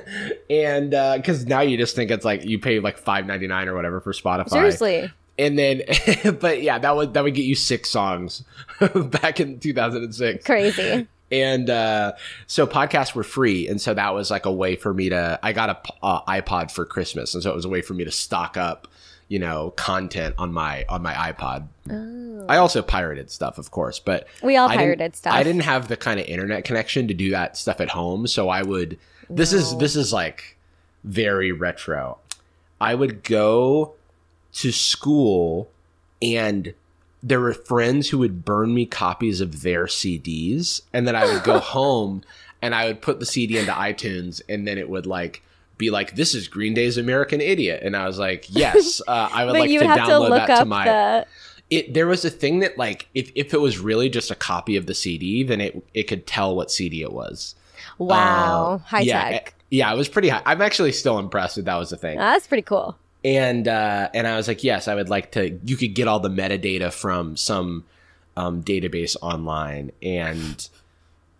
and 0.50 0.94
uh 0.94 1.16
because 1.16 1.44
now 1.46 1.60
you 1.60 1.76
just 1.76 1.96
think 1.96 2.12
it's 2.12 2.24
like 2.24 2.44
you 2.44 2.60
pay 2.60 2.78
like 2.78 3.02
5.99 3.02 3.66
or 3.66 3.74
whatever 3.74 4.00
for 4.00 4.12
spotify 4.12 4.50
Seriously. 4.50 5.10
and 5.38 5.58
then 5.58 5.82
but 6.40 6.62
yeah 6.62 6.78
that 6.78 6.94
would 6.94 7.14
that 7.14 7.24
would 7.24 7.34
get 7.34 7.44
you 7.44 7.56
six 7.56 7.90
songs 7.90 8.44
back 9.20 9.40
in 9.40 9.58
2006 9.58 10.44
Crazy. 10.46 11.08
And 11.30 11.68
uh 11.70 12.12
so 12.46 12.66
podcasts 12.66 13.14
were 13.14 13.24
free. 13.24 13.68
And 13.68 13.80
so 13.80 13.94
that 13.94 14.14
was 14.14 14.30
like 14.30 14.46
a 14.46 14.52
way 14.52 14.76
for 14.76 14.92
me 14.94 15.08
to 15.10 15.38
i 15.42 15.52
got 15.52 15.70
a 15.70 15.78
uh, 16.04 16.22
ipod 16.24 16.70
for 16.70 16.84
christmas. 16.84 17.34
And 17.34 17.42
so 17.42 17.50
it 17.50 17.54
was 17.54 17.64
a 17.64 17.68
way 17.68 17.82
for 17.82 17.94
me 17.94 18.04
to 18.04 18.10
stock 18.10 18.56
up 18.56 18.88
you 19.28 19.38
know 19.38 19.72
content 19.76 20.34
on 20.38 20.52
my 20.52 20.84
on 20.88 21.02
my 21.02 21.12
ipod. 21.14 21.68
I 22.48 22.56
also 22.56 22.80
pirated 22.82 23.30
stuff 23.30 23.58
of 23.58 23.70
course 23.70 23.98
but 23.98 24.26
Oh. 24.42 24.46
We 24.46 24.56
all 24.56 24.68
I 24.68 24.76
pirated 24.76 25.16
stuff. 25.16 25.34
i 25.34 25.42
didn't 25.42 25.62
have 25.62 25.88
the 25.88 25.96
kind 25.96 26.18
of 26.18 26.26
internet 26.26 26.64
connection 26.64 27.08
to 27.08 27.14
do 27.14 27.30
that 27.30 27.56
stuff 27.56 27.80
at 27.80 27.90
home. 27.90 28.26
So 28.26 28.48
i 28.48 28.62
would 28.62 28.98
this 29.28 29.52
is 29.52 29.76
this 29.78 29.96
is 29.96 30.12
like 30.12 30.56
very 31.04 31.52
retro. 31.52 32.18
I 32.80 32.94
would 32.94 33.22
go 33.24 33.94
to 34.54 34.72
school 34.72 35.70
and 36.22 36.72
there 37.22 37.40
were 37.40 37.52
friends 37.54 38.08
who 38.10 38.18
would 38.18 38.44
burn 38.44 38.74
me 38.74 38.86
copies 38.86 39.40
of 39.40 39.62
their 39.62 39.86
CDs 39.86 40.80
and 40.92 41.06
then 41.06 41.16
I 41.16 41.24
would 41.24 41.42
go 41.44 41.58
home 41.76 42.22
and 42.62 42.74
I 42.74 42.86
would 42.86 43.02
put 43.02 43.20
the 43.20 43.26
CD 43.26 43.58
into 43.58 43.72
iTunes 43.72 44.40
and 44.48 44.66
then 44.66 44.78
it 44.78 44.88
would 44.88 45.06
like 45.06 45.42
be 45.76 45.90
like 45.90 46.14
this 46.16 46.34
is 46.34 46.48
Green 46.48 46.74
Day's 46.74 46.96
American 46.96 47.40
Idiot 47.40 47.82
and 47.82 47.96
I 47.96 48.06
was 48.06 48.18
like 48.18 48.46
yes 48.48 49.00
uh, 49.08 49.28
I 49.32 49.44
would 49.44 49.52
like 49.58 49.68
to 49.70 49.78
to 49.78 49.84
download 49.84 50.30
look 50.30 50.46
that 50.46 50.58
to 50.60 50.64
my 50.64 50.84
the. 50.84 51.26
it 51.70 51.94
there 51.94 52.06
was 52.06 52.24
a 52.24 52.30
thing 52.30 52.60
that 52.60 52.76
like 52.78 53.08
if, 53.14 53.30
if 53.34 53.52
it 53.54 53.60
was 53.60 53.78
really 53.78 54.08
just 54.08 54.30
a 54.30 54.34
copy 54.34 54.76
of 54.76 54.86
the 54.86 54.94
CD 54.94 55.42
then 55.42 55.60
it 55.60 55.84
it 55.94 56.04
could 56.04 56.26
tell 56.26 56.54
what 56.56 56.70
CD 56.70 57.02
it 57.02 57.12
was 57.12 57.54
Wow. 57.98 58.74
Uh, 58.74 58.78
High 58.78 59.00
yeah, 59.00 59.30
tech. 59.30 59.46
it- 59.48 59.54
yeah 59.70 59.92
it 59.92 59.96
was 59.96 60.08
pretty 60.08 60.28
high 60.30 60.42
I'm 60.46 60.62
actually 60.62 60.92
still 60.92 61.18
impressed 61.18 61.56
that 61.56 61.64
that 61.66 61.76
was 61.76 61.92
a 61.92 61.96
thing 61.96 62.16
That's 62.18 62.46
pretty 62.46 62.62
cool. 62.62 62.96
And 63.36 63.66
uh, 63.68 64.08
and 64.14 64.26
I 64.26 64.36
was 64.36 64.48
like, 64.48 64.64
yes, 64.64 64.88
I 64.88 64.94
would 64.94 65.08
like 65.08 65.32
to. 65.32 65.58
You 65.64 65.76
could 65.76 65.94
get 65.94 66.08
all 66.08 66.20
the 66.20 66.28
metadata 66.30 66.92
from 66.92 67.36
some 67.36 67.84
um, 68.36 68.62
database 68.62 69.16
online, 69.20 69.92
and 70.02 70.68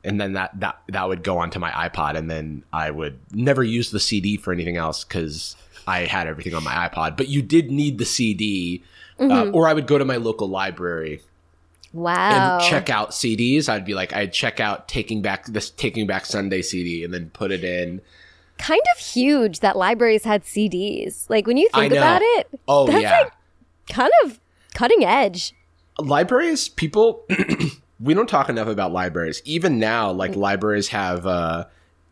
and 0.05 0.21
then 0.21 0.35
that 0.35 0.59
that 0.61 0.79
that 0.89 1.09
would 1.09 1.23
go 1.23 1.39
onto 1.39 1.59
my 1.59 1.71
iPod, 1.71 2.17
and 2.17 2.31
then 2.31 2.63
I 2.73 2.91
would 2.91 3.19
never 3.33 3.63
use 3.63 3.91
the 3.91 4.01
CD 4.01 4.37
for 4.37 4.53
anything 4.53 4.77
else 4.77 5.05
because 5.05 5.57
I 5.87 6.01
had 6.01 6.27
everything 6.27 6.55
on 6.55 6.65
my 6.65 6.89
iPod. 6.89 7.17
But 7.17 7.29
you 7.29 7.43
did 7.43 7.71
need 7.71 7.99
the 7.99 8.05
CD, 8.05 8.83
uh, 9.19 9.51
or 9.51 9.67
I 9.69 9.73
would 9.75 9.87
go 9.87 9.99
to 9.99 10.05
my 10.05 10.17
local 10.17 10.49
library 10.49 11.23
Wow. 11.95 12.59
and 12.59 12.65
check 12.69 12.91
out 12.91 13.11
CDs. 13.13 13.69
I'd 13.69 13.87
be 13.87 13.95
like, 13.95 14.13
I'd 14.13 14.33
check 14.33 14.61
out 14.61 14.89
Taking 14.89 15.23
Back 15.23 15.47
this 15.47 15.71
Taking 15.71 16.07
Back 16.07 16.27
Sunday 16.27 16.61
CD, 16.63 17.03
and 17.05 17.15
then 17.15 17.31
put 17.31 17.51
it 17.51 17.65
in. 17.65 18.01
Kind 18.59 18.83
of 18.95 19.01
huge 19.01 19.61
that 19.61 19.77
libraries 19.77 20.25
had 20.25 20.45
CDs. 20.45 21.29
Like 21.31 21.47
when 21.47 21.57
you 21.57 21.69
think 21.75 21.93
about 21.93 22.21
it, 22.23 22.49
Oh 22.67 22.87
That's 22.87 23.03
yeah. 23.03 23.21
like- 23.23 23.33
kind 23.91 24.11
of 24.25 24.39
cutting 24.75 25.05
edge. 25.05 25.55
libraries 25.99 26.69
people 26.69 27.25
we 28.01 28.15
don't 28.15 28.29
talk 28.29 28.49
enough 28.49 28.69
about 28.69 28.93
libraries 28.93 29.43
even 29.45 29.79
now 29.81 30.13
like 30.13 30.37
libraries 30.37 30.89
have 30.89 31.27
uh 31.27 31.65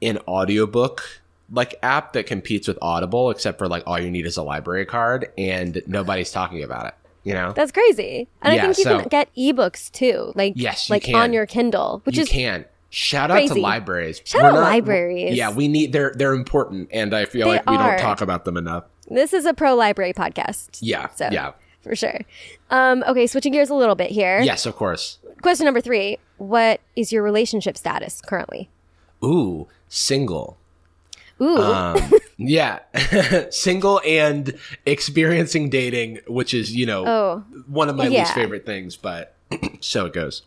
an 0.03 0.19
audiobook 0.27 1.21
like 1.53 1.77
app 1.83 2.13
that 2.15 2.27
competes 2.27 2.67
with 2.67 2.77
audible 2.83 3.31
except 3.31 3.59
for 3.59 3.69
like 3.69 3.83
all 3.87 3.99
you 4.01 4.11
need 4.11 4.27
is 4.27 4.37
a 4.37 4.43
library 4.43 4.85
card 4.87 5.31
and 5.39 5.81
nobody's 5.87 6.33
talking 6.33 6.65
about 6.65 6.87
it 6.87 6.95
you 7.23 7.33
know 7.35 7.53
That's 7.53 7.71
crazy. 7.73 8.27
And 8.43 8.55
Yeah, 8.55 8.63
I 8.63 8.65
think 8.67 8.79
you 8.79 8.85
so- 8.85 9.01
can 9.01 9.09
get 9.09 9.29
ebooks 9.37 9.91
too. 9.93 10.33
Like 10.35 10.55
Yes, 10.57 10.89
you 10.89 10.95
like 10.95 11.03
can. 11.05 11.15
on 11.17 11.33
your 11.33 11.45
Kindle, 11.47 12.01
which 12.05 12.17
you 12.17 12.23
is 12.23 12.29
can 12.29 12.65
shout 12.97 13.31
out 13.31 13.47
to 13.47 13.55
libraries 13.55 14.23
Shout 14.25 14.43
We're 14.43 14.49
out 14.49 14.55
libraries. 14.63 15.37
yeah 15.37 15.51
we 15.51 15.69
need 15.69 15.93
they're 15.93 16.13
they're 16.17 16.33
important 16.33 16.89
and 16.93 17.15
i 17.15 17.27
feel 17.27 17.47
They 17.47 17.57
like 17.57 17.67
we 17.69 17.77
are. 17.77 17.91
don't 17.97 18.01
talk 18.01 18.21
about 18.23 18.45
them 18.47 18.57
enough 18.57 18.85
this 19.09 19.33
is 19.33 19.45
a 19.45 19.53
pro 19.55 19.75
library 19.75 20.13
podcast. 20.15 20.79
yeah 20.81 21.09
So 21.15 21.29
yeah 21.31 21.53
for 21.83 21.95
sure. 21.95 22.19
Um, 22.71 23.05
okay, 23.07 23.29
switching 23.29 23.53
gears 23.53 23.71
a 23.71 23.75
little 23.77 23.95
bit 23.95 24.11
here. 24.11 24.41
yes 24.41 24.67
of 24.67 24.75
course 24.77 25.19
Question 25.43 25.67
number 25.67 25.81
three: 25.83 26.19
What 26.39 26.81
is 26.97 27.13
your 27.13 27.23
relationship 27.23 27.77
status 27.77 28.21
currently? 28.21 28.69
ooh 29.23 29.69
single 29.89 30.57
Ooh, 31.41 31.59
um, 31.59 32.11
yeah 32.39 32.79
single 33.51 34.01
and 34.07 34.59
experiencing 34.87 35.69
dating 35.71 36.19
which 36.27 36.55
is 36.55 36.75
you 36.75 36.87
know 36.87 37.05
oh, 37.07 37.45
one 37.69 37.89
of 37.91 37.95
my 37.97 38.07
Yeah. 38.09 38.21
least 38.21 38.33
favorite 38.35 38.65
things 38.67 38.97
but 38.97 39.35
so 39.81 40.07
it 40.07 40.13
goes 40.15 40.43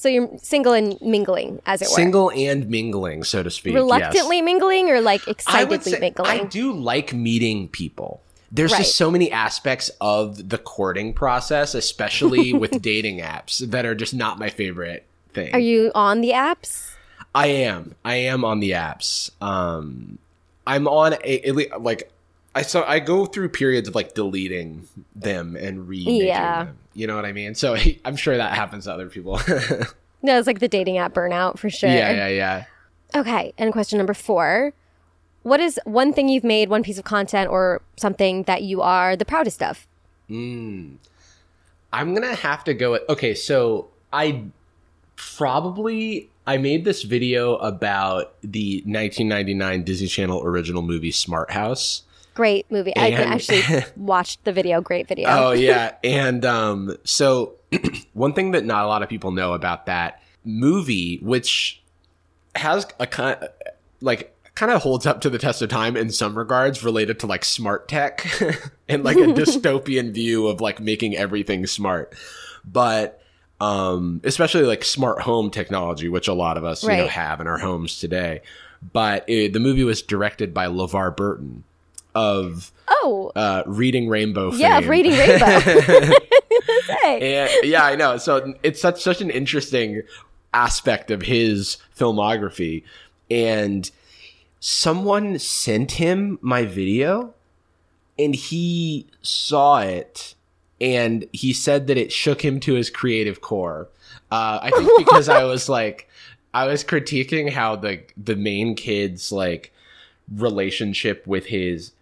so 0.00 0.08
you're 0.08 0.30
single 0.38 0.72
and 0.72 0.98
mingling, 1.02 1.60
as 1.66 1.82
it 1.82 1.86
were. 1.88 1.94
single 1.94 2.30
and 2.30 2.68
mingling 2.70 3.22
so 3.22 3.42
to 3.42 3.50
speak 3.50 3.74
yes. 3.74 3.80
reluctantly 3.82 4.40
mingling 4.40 4.88
or 4.88 5.00
like 5.02 5.20
I 5.28 5.30
excitedly 5.32 5.78
say 5.92 5.98
mingling? 6.00 6.30
I 6.30 6.44
do 6.44 6.72
like 6.72 7.12
meeting 7.12 7.68
people 7.68 8.22
there's 8.50 8.72
Right. 8.72 8.78
just 8.78 8.96
so 8.96 9.10
many 9.10 9.30
aspects 9.30 9.90
of 10.00 10.48
the 10.48 10.56
courting 10.58 11.12
process 11.12 11.74
especially 11.74 12.52
with 12.62 12.80
dating 12.80 13.18
apps 13.20 13.58
that 13.70 13.84
are 13.84 13.94
just 13.94 14.14
not 14.14 14.38
my 14.38 14.48
favorite 14.48 15.04
thing 15.34 15.52
Are 15.54 15.60
you 15.60 15.92
on 15.94 16.22
the 16.22 16.30
apps? 16.30 16.94
I 17.34 17.46
am. 17.48 17.94
I 18.04 18.16
am 18.16 18.44
on 18.44 18.58
the 18.58 18.72
apps. 18.72 19.30
Um, 19.40 20.18
I'm 20.66 20.88
on 20.88 21.14
a, 21.22 21.52
lea- 21.52 21.70
like 21.78 22.10
I 22.56 22.62
so 22.62 22.82
I 22.82 22.98
go 22.98 23.26
through 23.26 23.50
periods 23.50 23.86
of 23.86 23.94
like 23.94 24.14
deleting 24.14 24.88
them 25.14 25.54
and 25.54 25.86
re 25.86 25.98
Yeah. 25.98 26.64
them. 26.64 26.78
You 26.94 27.06
know 27.06 27.16
what 27.16 27.24
I 27.24 27.32
mean? 27.32 27.54
So 27.54 27.76
I'm 28.04 28.16
sure 28.16 28.36
that 28.36 28.54
happens 28.54 28.84
to 28.84 28.92
other 28.92 29.08
people. 29.08 29.40
No, 30.22 30.38
it's 30.38 30.46
like 30.46 30.58
the 30.58 30.68
dating 30.68 30.98
app 30.98 31.14
burnout 31.14 31.58
for 31.58 31.70
sure. 31.70 31.88
yeah, 31.88 32.12
yeah, 32.12 32.28
yeah. 32.28 32.64
Okay, 33.16 33.52
and 33.58 33.72
question 33.72 33.96
number 33.96 34.14
four. 34.14 34.72
What 35.42 35.60
is 35.60 35.80
one 35.84 36.12
thing 36.12 36.28
you've 36.28 36.44
made, 36.44 36.68
one 36.68 36.82
piece 36.82 36.98
of 36.98 37.04
content 37.04 37.48
or 37.50 37.80
something 37.96 38.42
that 38.42 38.62
you 38.62 38.82
are 38.82 39.16
the 39.16 39.24
proudest 39.24 39.62
of? 39.62 39.86
Mm. 40.28 40.96
I'm 41.92 42.14
gonna 42.14 42.34
have 42.34 42.64
to 42.64 42.74
go. 42.74 42.98
Okay, 43.08 43.34
so 43.34 43.88
I 44.12 44.44
probably 45.16 46.28
I 46.46 46.58
made 46.58 46.84
this 46.84 47.02
video 47.02 47.56
about 47.56 48.34
the 48.42 48.82
1999 48.84 49.82
Disney 49.84 50.06
Channel 50.06 50.42
original 50.44 50.82
movie 50.82 51.12
Smart 51.12 51.50
House. 51.52 52.02
Great 52.34 52.70
movie. 52.70 52.94
I 52.96 53.10
actually 53.10 53.62
watched 53.96 54.44
the 54.44 54.52
video. 54.52 54.80
Great 54.80 55.08
video. 55.08 55.28
Oh 55.28 55.50
yeah, 55.52 55.94
and 56.04 56.44
um, 56.44 56.96
so 57.04 57.54
one 58.12 58.32
thing 58.32 58.52
that 58.52 58.64
not 58.64 58.84
a 58.84 58.88
lot 58.88 59.02
of 59.02 59.08
people 59.08 59.32
know 59.32 59.52
about 59.52 59.86
that 59.86 60.22
movie, 60.44 61.18
which 61.22 61.82
has 62.54 62.86
a 62.98 63.06
kind 63.06 63.42
of, 63.42 63.48
like 64.00 64.36
kind 64.54 64.72
of 64.72 64.82
holds 64.82 65.06
up 65.06 65.20
to 65.22 65.30
the 65.30 65.38
test 65.38 65.62
of 65.62 65.68
time 65.68 65.96
in 65.96 66.10
some 66.10 66.36
regards, 66.36 66.84
related 66.84 67.18
to 67.20 67.26
like 67.26 67.44
smart 67.44 67.88
tech 67.88 68.26
and 68.88 69.04
like 69.04 69.16
a 69.16 69.20
dystopian 69.20 70.12
view 70.12 70.46
of 70.46 70.60
like 70.60 70.80
making 70.80 71.16
everything 71.16 71.66
smart, 71.66 72.14
but 72.64 73.20
um, 73.60 74.20
especially 74.24 74.62
like 74.62 74.84
smart 74.84 75.20
home 75.22 75.50
technology, 75.50 76.08
which 76.08 76.28
a 76.28 76.32
lot 76.32 76.56
of 76.56 76.64
us 76.64 76.82
you 76.82 76.90
know 76.90 77.08
have 77.08 77.40
in 77.40 77.46
our 77.46 77.58
homes 77.58 77.98
today. 77.98 78.42
But 78.92 79.28
it, 79.28 79.52
the 79.52 79.60
movie 79.60 79.84
was 79.84 80.00
directed 80.00 80.54
by 80.54 80.66
LeVar 80.66 81.14
Burton 81.14 81.64
of 82.14 82.72
Oh, 82.88 83.32
uh, 83.36 83.62
Reading 83.66 84.08
Rainbow. 84.08 84.52
yeah. 84.52 84.80
Reading 84.80 85.12
Rainbow. 85.12 86.14
And 86.98 87.50
yeah, 87.62 87.84
I 87.84 87.96
know. 87.96 88.16
So 88.16 88.54
it's 88.62 88.80
such 88.80 89.02
such 89.02 89.20
an 89.20 89.30
interesting 89.30 90.02
aspect 90.52 91.10
of 91.10 91.22
his 91.22 91.78
filmography, 91.96 92.82
and 93.30 93.90
someone 94.58 95.38
sent 95.38 95.92
him 95.92 96.38
my 96.42 96.64
video, 96.64 97.34
and 98.18 98.34
he 98.34 99.06
saw 99.22 99.78
it, 99.80 100.34
and 100.80 101.26
he 101.32 101.52
said 101.52 101.86
that 101.86 101.96
it 101.96 102.12
shook 102.12 102.44
him 102.44 102.60
to 102.60 102.74
his 102.74 102.90
creative 102.90 103.40
core. 103.40 103.88
Uh, 104.30 104.58
I 104.62 104.70
think 104.70 104.90
because 104.98 105.28
I 105.28 105.44
was 105.44 105.68
like, 105.68 106.08
I 106.52 106.66
was 106.66 106.84
critiquing 106.84 107.50
how 107.52 107.76
the 107.76 108.02
the 108.16 108.36
main 108.36 108.74
kid's 108.74 109.30
like 109.32 109.72
relationship 110.34 111.26
with 111.26 111.46
his 111.46 111.92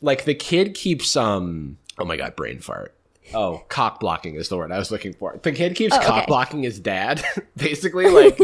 like 0.00 0.24
the 0.24 0.34
kid 0.34 0.74
keeps 0.74 1.16
um 1.16 1.78
oh 1.98 2.04
my 2.04 2.16
god 2.16 2.36
brain 2.36 2.60
fart 2.60 2.94
oh, 3.34 3.62
cock 3.68 4.00
blocking 4.00 4.36
is 4.36 4.48
the 4.48 4.56
word 4.56 4.72
I 4.72 4.78
was 4.78 4.90
looking 4.90 5.12
for. 5.12 5.38
The 5.42 5.52
kid 5.52 5.76
keeps 5.76 5.94
Oh, 5.94 5.98
okay. 5.98 6.06
cock 6.06 6.26
blocking 6.28 6.62
his 6.62 6.80
dad. 6.80 7.22
Basically, 7.56 8.08
like 8.08 8.38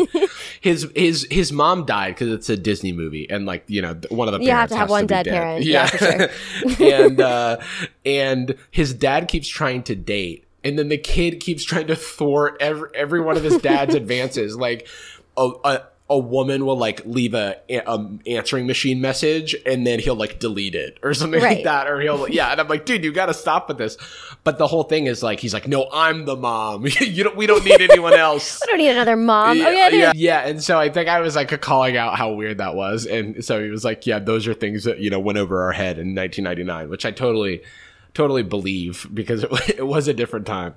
his 0.61 0.90
his 0.95 1.27
his 1.31 1.53
mom 1.53 1.87
died 1.87 2.14
because 2.14 2.29
it's 2.31 2.51
a 2.51 2.57
Disney 2.59 2.93
movie, 2.93 3.29
and 3.31 3.47
like 3.47 3.64
you 3.67 3.81
know 3.81 3.99
one 4.11 4.29
of 4.29 4.35
the 4.35 4.45
You 4.45 4.51
have 4.51 4.69
to 4.69 4.77
have 4.77 4.90
one 4.90 5.05
be 5.05 5.09
dead 5.09 5.23
dead. 5.25 5.33
parent. 5.33 5.64
Yeah, 5.64 5.87
for 5.87 6.31
and 6.85 7.19
uh, 7.21 7.57
and 8.05 8.55
his 8.71 8.93
dad 8.93 9.29
keeps 9.29 9.49
trying 9.49 9.85
to 9.85 9.95
date, 9.95 10.45
and 10.62 10.79
then 10.79 10.88
the 10.88 10.99
kid 10.99 11.40
keeps 11.40 11.64
trying 11.64 11.87
to 11.87 11.97
thwart 11.97 12.59
every 12.61 12.90
every 12.95 13.21
one 13.23 13.38
of 13.38 13.43
his 13.43 13.57
dad's 13.59 13.95
advances. 13.95 14.55
Like 14.57 14.87
a, 15.38 15.51
a 15.64 15.83
a 16.14 16.18
woman 16.18 16.64
will 16.64 16.77
like 16.79 17.05
leave 17.05 17.35
a, 17.35 17.57
a 17.68 17.81
um, 17.90 18.20
answering 18.27 18.66
machine 18.66 19.00
message, 19.00 19.55
and 19.66 19.87
then 19.87 19.98
he'll 19.98 20.14
like 20.14 20.38
delete 20.38 20.74
it 20.74 20.98
or 21.03 21.12
something 21.12 21.42
Right. 21.42 21.57
like 21.57 21.64
that, 21.64 21.88
or 21.88 22.00
he'll 22.00 22.29
yeah. 22.31 22.53
And 22.53 22.61
I'm 22.61 22.68
like, 22.68 22.87
dude, 22.87 23.03
you 23.05 23.12
got 23.12 23.27
to 23.27 23.35
stop 23.35 23.68
with 23.68 23.79
this. 23.79 23.96
But 24.44 24.59
the 24.59 24.66
whole 24.66 24.85
thing 24.85 25.07
is 25.07 25.22
like, 25.22 25.40
he's 25.40 25.53
like, 25.53 25.66
no, 25.66 25.88
I'm 25.92 26.24
the 26.24 26.37
mom. 26.37 26.87
you 27.00 27.24
don't. 27.24 27.37
We 27.37 27.46
don't 27.46 27.64
need 27.64 27.81
anyone 27.81 28.14
else. 28.14 28.61
I 28.62 28.66
don't 28.66 28.79
need 28.79 28.90
another 28.90 29.16
mom. 29.16 29.61
oh 29.61 29.70
yeah, 29.70 29.88
yeah, 29.88 30.12
yeah. 30.14 30.40
And 30.46 30.62
so 30.62 30.79
I 30.79 30.88
think 30.88 31.09
I 31.09 31.20
was 31.20 31.35
like 31.35 31.61
calling 31.61 31.96
out 31.96 32.16
how 32.16 32.33
weird 32.33 32.59
that 32.59 32.74
was, 32.74 33.07
and 33.07 33.44
so 33.44 33.62
he 33.62 33.70
was 33.70 33.85
like, 33.85 34.07
"Yeah, 34.07 34.20
those 34.20 34.46
are 34.46 34.55
things 34.55 34.85
that 34.85 34.98
you 35.00 35.11
know 35.11 35.18
went 35.20 35.38
over 35.38 35.62
our 35.64 35.72
head 35.72 35.98
in 35.98 36.14
1999," 36.14 36.88
which 36.90 37.05
I 37.05 37.11
totally, 37.11 37.62
totally 38.14 38.42
believe 38.42 39.07
because 39.12 39.42
it, 39.44 39.50
it 39.79 39.87
was 39.87 40.07
a 40.09 40.14
different 40.14 40.46
time. 40.46 40.74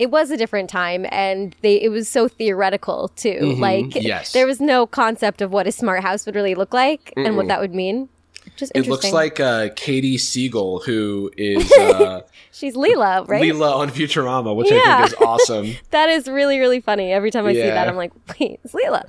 It 0.00 0.10
was 0.10 0.30
a 0.30 0.36
different 0.36 0.70
time 0.70 1.04
and 1.12 1.54
they 1.60 1.80
it 1.80 1.90
was 1.90 2.08
so 2.08 2.26
theoretical 2.26 3.08
too. 3.16 3.54
Like 3.58 3.84
Mm-hmm. 3.86 4.06
yes. 4.06 4.32
there 4.32 4.46
was 4.46 4.60
no 4.60 4.86
concept 4.86 5.42
of 5.42 5.52
what 5.52 5.66
a 5.66 5.72
smart 5.72 6.02
house 6.02 6.24
would 6.26 6.34
really 6.34 6.54
look 6.54 6.72
like 6.72 7.12
and 7.16 7.36
what 7.36 7.48
that 7.48 7.60
would 7.60 7.74
mean. 7.74 8.08
Just 8.56 8.72
It 8.74 8.86
looks 8.88 9.12
like 9.12 9.38
uh, 9.38 9.68
Katey 9.70 10.14
Sagal, 10.14 10.82
who 10.84 11.30
is 11.36 11.70
uh, 11.78 12.22
she's 12.50 12.74
Leela 12.74 13.28
right? 13.28 13.42
Leela 13.42 13.74
on 13.76 13.90
Futurama, 13.90 14.56
which 14.56 14.72
I 14.72 14.80
think 14.98 15.08
is 15.08 15.14
awesome. 15.26 15.76
that 15.90 16.08
is 16.08 16.26
really 16.28 16.58
really 16.58 16.80
funny. 16.80 17.12
Every 17.12 17.30
time 17.30 17.46
i 17.46 17.52
see 17.52 17.60
that 17.60 17.86
i'm 17.88 17.96
like 17.96 18.12
wait 18.40 18.58
it's 18.64 18.72
Leela. 18.74 19.04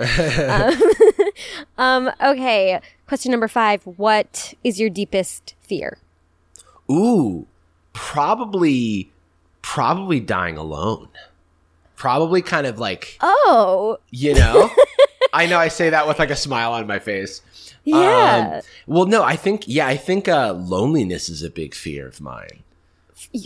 Um, 1.77 2.09
um 2.09 2.13
okay. 2.33 2.81
Question 3.07 3.31
number 3.31 3.47
five. 3.47 3.81
What 3.85 4.53
is 4.63 4.79
your 4.79 4.89
deepest 4.89 5.55
fear? 5.61 5.97
Ooh, 6.89 7.47
probably, 7.93 9.11
probably 9.61 10.19
dying 10.19 10.57
alone. 10.57 11.07
Probably 11.95 12.41
kind 12.41 12.65
of 12.67 12.79
like 12.79 13.17
oh 13.21 13.97
you 14.09 14.33
know. 14.33 14.69
I 15.33 15.45
know 15.45 15.57
I 15.57 15.69
say 15.69 15.91
that 15.91 16.07
with 16.07 16.19
like 16.19 16.29
a 16.31 16.35
smile 16.35 16.73
on 16.73 16.87
my 16.87 16.99
face. 16.99 17.41
yeah 17.85 18.55
Um, 18.55 18.61
well, 18.85 19.05
no, 19.05 19.23
I 19.23 19.35
think 19.35 19.63
yeah, 19.67 19.87
I 19.87 19.95
think 19.97 20.27
uh, 20.27 20.53
loneliness 20.53 21.29
is 21.29 21.41
a 21.43 21.49
big 21.49 21.73
fear 21.73 22.07
of 22.07 22.19
mine. 22.19 22.63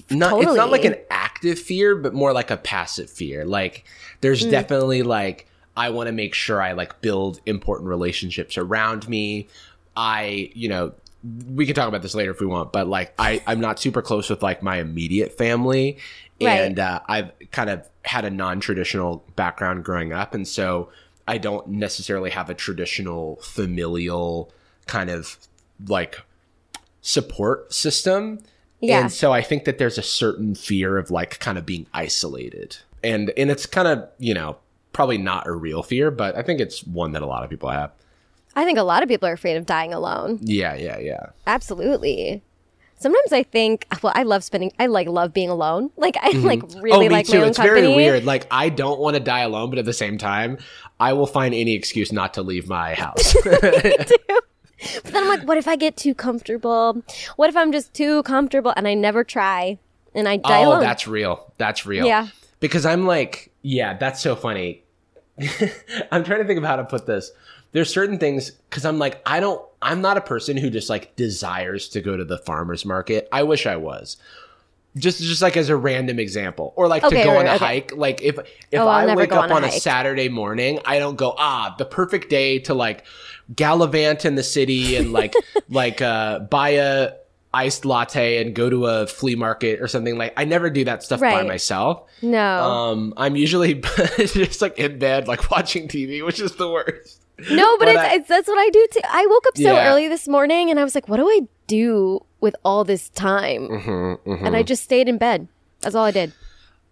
Not 0.10 0.30
totally. 0.32 0.45
it's 0.47 0.56
not 0.56 0.71
like 0.71 0.86
an 0.86 0.95
active 1.12 1.60
fear, 1.60 1.95
but 1.95 2.13
more 2.13 2.32
like 2.34 2.49
a 2.49 2.58
passive 2.58 3.10
fear. 3.10 3.45
Like 3.45 3.84
there's 4.21 4.45
Mm. 4.45 4.51
definitely 4.51 5.04
like 5.04 5.47
I 5.78 5.89
want 5.89 6.08
to 6.08 6.13
make 6.13 6.34
sure 6.34 6.62
I 6.62 6.71
like 6.71 7.01
build 7.01 7.41
important 7.45 7.89
relationships 7.89 8.58
around 8.58 9.08
me. 9.10 9.47
I, 9.97 10.49
you 10.56 10.69
know, 10.69 10.93
we 11.48 11.66
can 11.66 11.76
talk 11.76 11.88
about 11.88 12.02
this 12.02 12.14
later 12.16 12.32
if 12.32 12.40
we 12.40 12.46
want, 12.46 12.72
but 12.72 12.88
like 12.88 13.14
I 13.18 13.42
I'm 13.48 13.60
not 13.60 13.80
super 13.80 14.02
close 14.02 14.30
with 14.30 14.44
like 14.44 14.62
my 14.62 14.78
immediate 14.78 15.38
family 15.38 15.98
Right. 16.42 16.62
and 16.62 16.78
uh, 16.80 17.00
I've 17.08 17.32
kind 17.52 17.70
of 17.70 17.88
had 18.04 18.26
a 18.26 18.30
non-traditional 18.30 19.24
background 19.38 19.86
growing 19.86 20.12
up 20.12 20.34
and 20.36 20.46
so 20.48 20.90
I 21.28 21.38
don't 21.38 21.68
necessarily 21.70 22.30
have 22.32 22.50
a 22.50 22.54
traditional 22.54 23.38
familial 23.38 24.52
kind 24.86 25.10
of 25.10 25.38
like 25.88 26.22
support 27.02 27.74
system. 27.74 28.40
Yeah. 28.82 29.00
And 29.00 29.12
so 29.12 29.32
I 29.32 29.42
think 29.42 29.64
that 29.66 29.78
there's 29.78 29.98
a 29.98 30.04
certain 30.04 30.54
fear 30.56 30.98
of 30.98 31.10
like 31.10 31.40
kind 31.40 31.58
of 31.58 31.66
being 31.66 31.88
isolated. 31.94 32.78
And 33.04 33.32
and 33.38 33.50
it's 33.50 33.66
kind 33.66 33.88
of, 33.88 34.08
you 34.20 34.34
know, 34.34 34.58
probably 34.94 35.18
not 35.18 35.48
a 35.48 35.52
real 35.52 35.84
fear, 35.84 36.12
but 36.12 36.36
I 36.36 36.42
think 36.44 36.60
it's 36.60 36.84
one 36.86 37.14
that 37.14 37.22
a 37.22 37.26
lot 37.26 37.44
of 37.44 37.50
people 37.50 37.70
have. 37.70 37.92
I 38.56 38.65
think 38.65 38.78
a 38.78 38.84
lot 38.84 39.04
of 39.04 39.10
people 39.10 39.28
are 39.28 39.34
afraid 39.34 39.58
of 39.58 39.65
dying 39.65 39.94
alone 39.94 40.39
Yeah, 40.41 40.76
yeah, 40.76 41.00
yeah. 41.00 41.28
Absolutely. 41.48 42.41
Sometimes 42.98 43.34
I 43.34 43.44
think, 43.44 43.88
well, 44.02 44.13
I 44.15 44.24
love 44.24 44.44
spending. 44.44 44.72
I 44.80 44.86
like 44.86 45.08
love 45.08 45.34
being 45.34 45.50
alone. 45.50 45.91
Like 45.98 46.18
I 46.22 46.32
mm-hmm. 46.32 46.46
like 46.46 46.63
oh, 46.63 46.82
really 46.82 47.10
me 47.10 47.15
like 47.15 47.28
too. 47.28 47.38
my 47.38 47.44
own 47.44 47.50
It's 47.50 47.58
company. 47.58 47.82
very 47.82 47.96
weird. 47.96 48.26
Like 48.26 48.48
I 48.52 48.70
don't 48.70 49.00
want 49.00 49.15
to 49.15 49.20
die 49.20 49.41
alone, 49.41 49.70
but 49.70 49.80
at 49.80 49.86
the 49.86 49.94
same 49.94 50.18
time, 50.18 50.58
I 51.00 51.13
will 51.13 51.28
find 51.28 51.54
any 51.54 51.74
excuse 51.74 52.12
not 52.12 52.34
to 52.36 52.41
leave 52.41 52.68
my 52.70 52.94
house. 53.06 53.36
But 53.44 53.62
then 55.04 55.24
I'm 55.24 55.28
like, 55.28 55.48
what 55.48 55.58
if 55.58 55.68
I 55.68 55.76
get 55.76 55.98
too 55.98 56.13
comfortable? 56.13 57.02
What 57.36 57.50
if 57.50 57.58
I'm 57.58 57.72
just 57.72 57.94
too 57.94 58.24
comfortable 58.24 58.74
and 58.76 58.88
I 58.88 58.94
never 58.94 59.24
try 59.24 59.80
and 60.13 60.28
I 60.28 60.38
die 60.38 60.63
oh, 60.63 60.70
alone? 60.70 60.82
that's 60.82 61.08
real. 61.08 61.54
That's 61.58 61.86
real. 61.86 62.06
Yeah. 62.06 62.28
Because 62.60 62.86
I'm 62.86 63.06
like, 63.06 63.52
yeah, 63.62 63.98
that's 63.98 64.22
so 64.22 64.36
funny. 64.36 64.84
I'm 66.12 66.24
trying 66.24 66.39
to 66.39 66.46
think 66.46 66.58
of 66.58 66.63
how 66.63 66.78
to 66.78 66.86
put 66.86 67.06
this. 67.06 67.32
There's 67.76 67.92
certain 67.94 68.18
things 68.18 68.52
because 68.52 68.86
I'm 68.86 68.98
like, 69.00 69.22
I 69.26 69.42
don't, 69.42 69.62
I'm 69.82 70.00
not 70.02 70.16
a 70.16 70.22
person 70.22 70.56
who 70.56 70.70
just 70.70 70.90
like 70.90 71.14
desires 71.18 71.90
to 71.90 72.00
go 72.00 72.16
to 72.16 72.24
the 72.24 72.38
farmer's 72.38 72.86
market. 72.86 73.28
I 73.34 73.44
wish 73.44 73.66
I 73.66 73.76
was. 73.76 74.16
Just, 74.98 75.22
just 75.22 75.42
like 75.42 75.58
as 75.58 75.68
a 75.68 75.76
random 75.76 76.18
example, 76.20 76.72
or 76.78 76.88
like 76.88 77.04
Okay, 77.04 77.18
to 77.18 77.24
go 77.26 77.32
right, 77.34 77.40
on 77.42 77.48
a 77.48 77.56
okay. 77.56 77.66
hike. 77.66 77.92
Like 77.94 78.22
if 78.22 78.40
if 78.72 78.80
Oh, 78.80 78.88
I 78.88 79.14
wake 79.14 79.34
up 79.34 79.44
on 79.44 79.52
a 79.52 79.56
on 79.56 79.64
a 79.66 79.68
hike. 79.68 79.82
Saturday 79.82 80.30
morning, 80.30 80.80
I 80.86 81.00
don't 81.00 81.18
go 81.18 81.36
ah 81.38 81.76
the 81.78 81.84
perfect 81.84 82.30
day 82.30 82.60
to 82.60 82.74
like 82.74 83.04
gallivant 83.54 84.24
in 84.24 84.36
the 84.36 84.44
city 84.44 84.96
and 84.96 85.12
like 85.12 85.34
like 85.70 86.02
uh 86.02 86.40
buy 86.40 86.70
a 86.70 87.12
iced 87.56 87.86
latte 87.86 88.41
and 88.41 88.54
go 88.54 88.70
to 88.70 88.86
a 88.86 89.08
flea 89.08 89.36
market 89.36 89.82
or 89.82 89.88
something 89.88 90.18
like. 90.18 90.34
I 90.38 90.46
never 90.46 90.70
do 90.70 90.84
that 90.86 91.02
stuff 91.04 91.22
by 91.22 91.44
myself. 91.44 92.04
no. 92.22 92.39
Um, 92.62 93.13
I'm 93.18 93.36
usually 93.36 93.76
just 94.18 94.62
like 94.62 94.78
in 94.78 95.00
bed, 95.00 95.28
like 95.28 95.50
watching 95.56 95.88
TV, 95.88 96.24
which 96.26 96.39
is 96.39 96.56
the 96.58 96.70
worst. 96.70 97.22
no, 97.50 97.78
but, 97.78 97.86
but 97.86 97.88
it's, 97.89 98.00
I- 98.00 98.13
it's 98.15 98.28
that's 98.28 98.48
what 98.48 98.60
I 98.60 98.70
do 98.70 98.88
too. 98.91 99.00
I 99.10 99.26
woke 99.28 99.46
up 99.48 99.58
so 99.58 99.63
Yeah. 99.74 99.89
early 99.89 100.08
this 100.08 100.28
morning 100.28 100.70
and 100.70 100.80
I 100.80 100.84
was 100.84 100.96
like, 100.96 101.08
what 101.10 101.18
do 101.18 101.28
I 101.28 101.41
do 101.68 102.24
with 102.41 102.56
all 102.63 102.84
this 102.84 103.10
time? 103.10 103.68
Mm-hmm, 103.70 104.46
And 104.46 104.56
I 104.56 104.62
just 104.63 104.84
stayed 104.84 105.08
in 105.10 105.18
bed. 105.18 105.48
That's 105.82 105.96
all 105.96 106.06
I 106.06 106.12
did. 106.12 106.34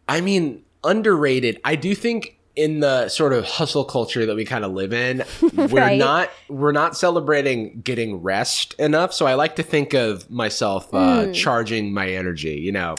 I 0.10 0.20
mean, 0.22 0.64
underrated. 0.84 1.60
I 1.64 1.76
do 1.76 1.96
think 1.96 2.38
in 2.56 2.80
the 2.82 3.10
sort 3.10 3.34
of 3.34 3.46
hustle 3.46 3.84
culture 3.84 4.26
that 4.26 4.36
we 4.36 4.46
kind 4.46 4.64
of 4.64 4.72
live 4.74 4.94
in, 4.94 5.24
we're 5.56 5.68
Right. 5.82 5.98
not 5.98 6.30
we're 6.50 6.72
not 6.72 6.96
celebrating 6.96 7.82
getting 7.82 8.22
rest 8.22 8.74
enough. 8.80 9.14
So 9.14 9.26
I 9.26 9.34
like 9.34 9.56
to 9.56 9.64
think 9.64 9.94
of 9.94 10.30
myself 10.30 10.94
uh, 10.94 11.26
Hmm. 11.26 11.32
charging 11.32 11.94
my 11.94 12.08
energy. 12.10 12.56
You 12.60 12.72
know, 12.72 12.96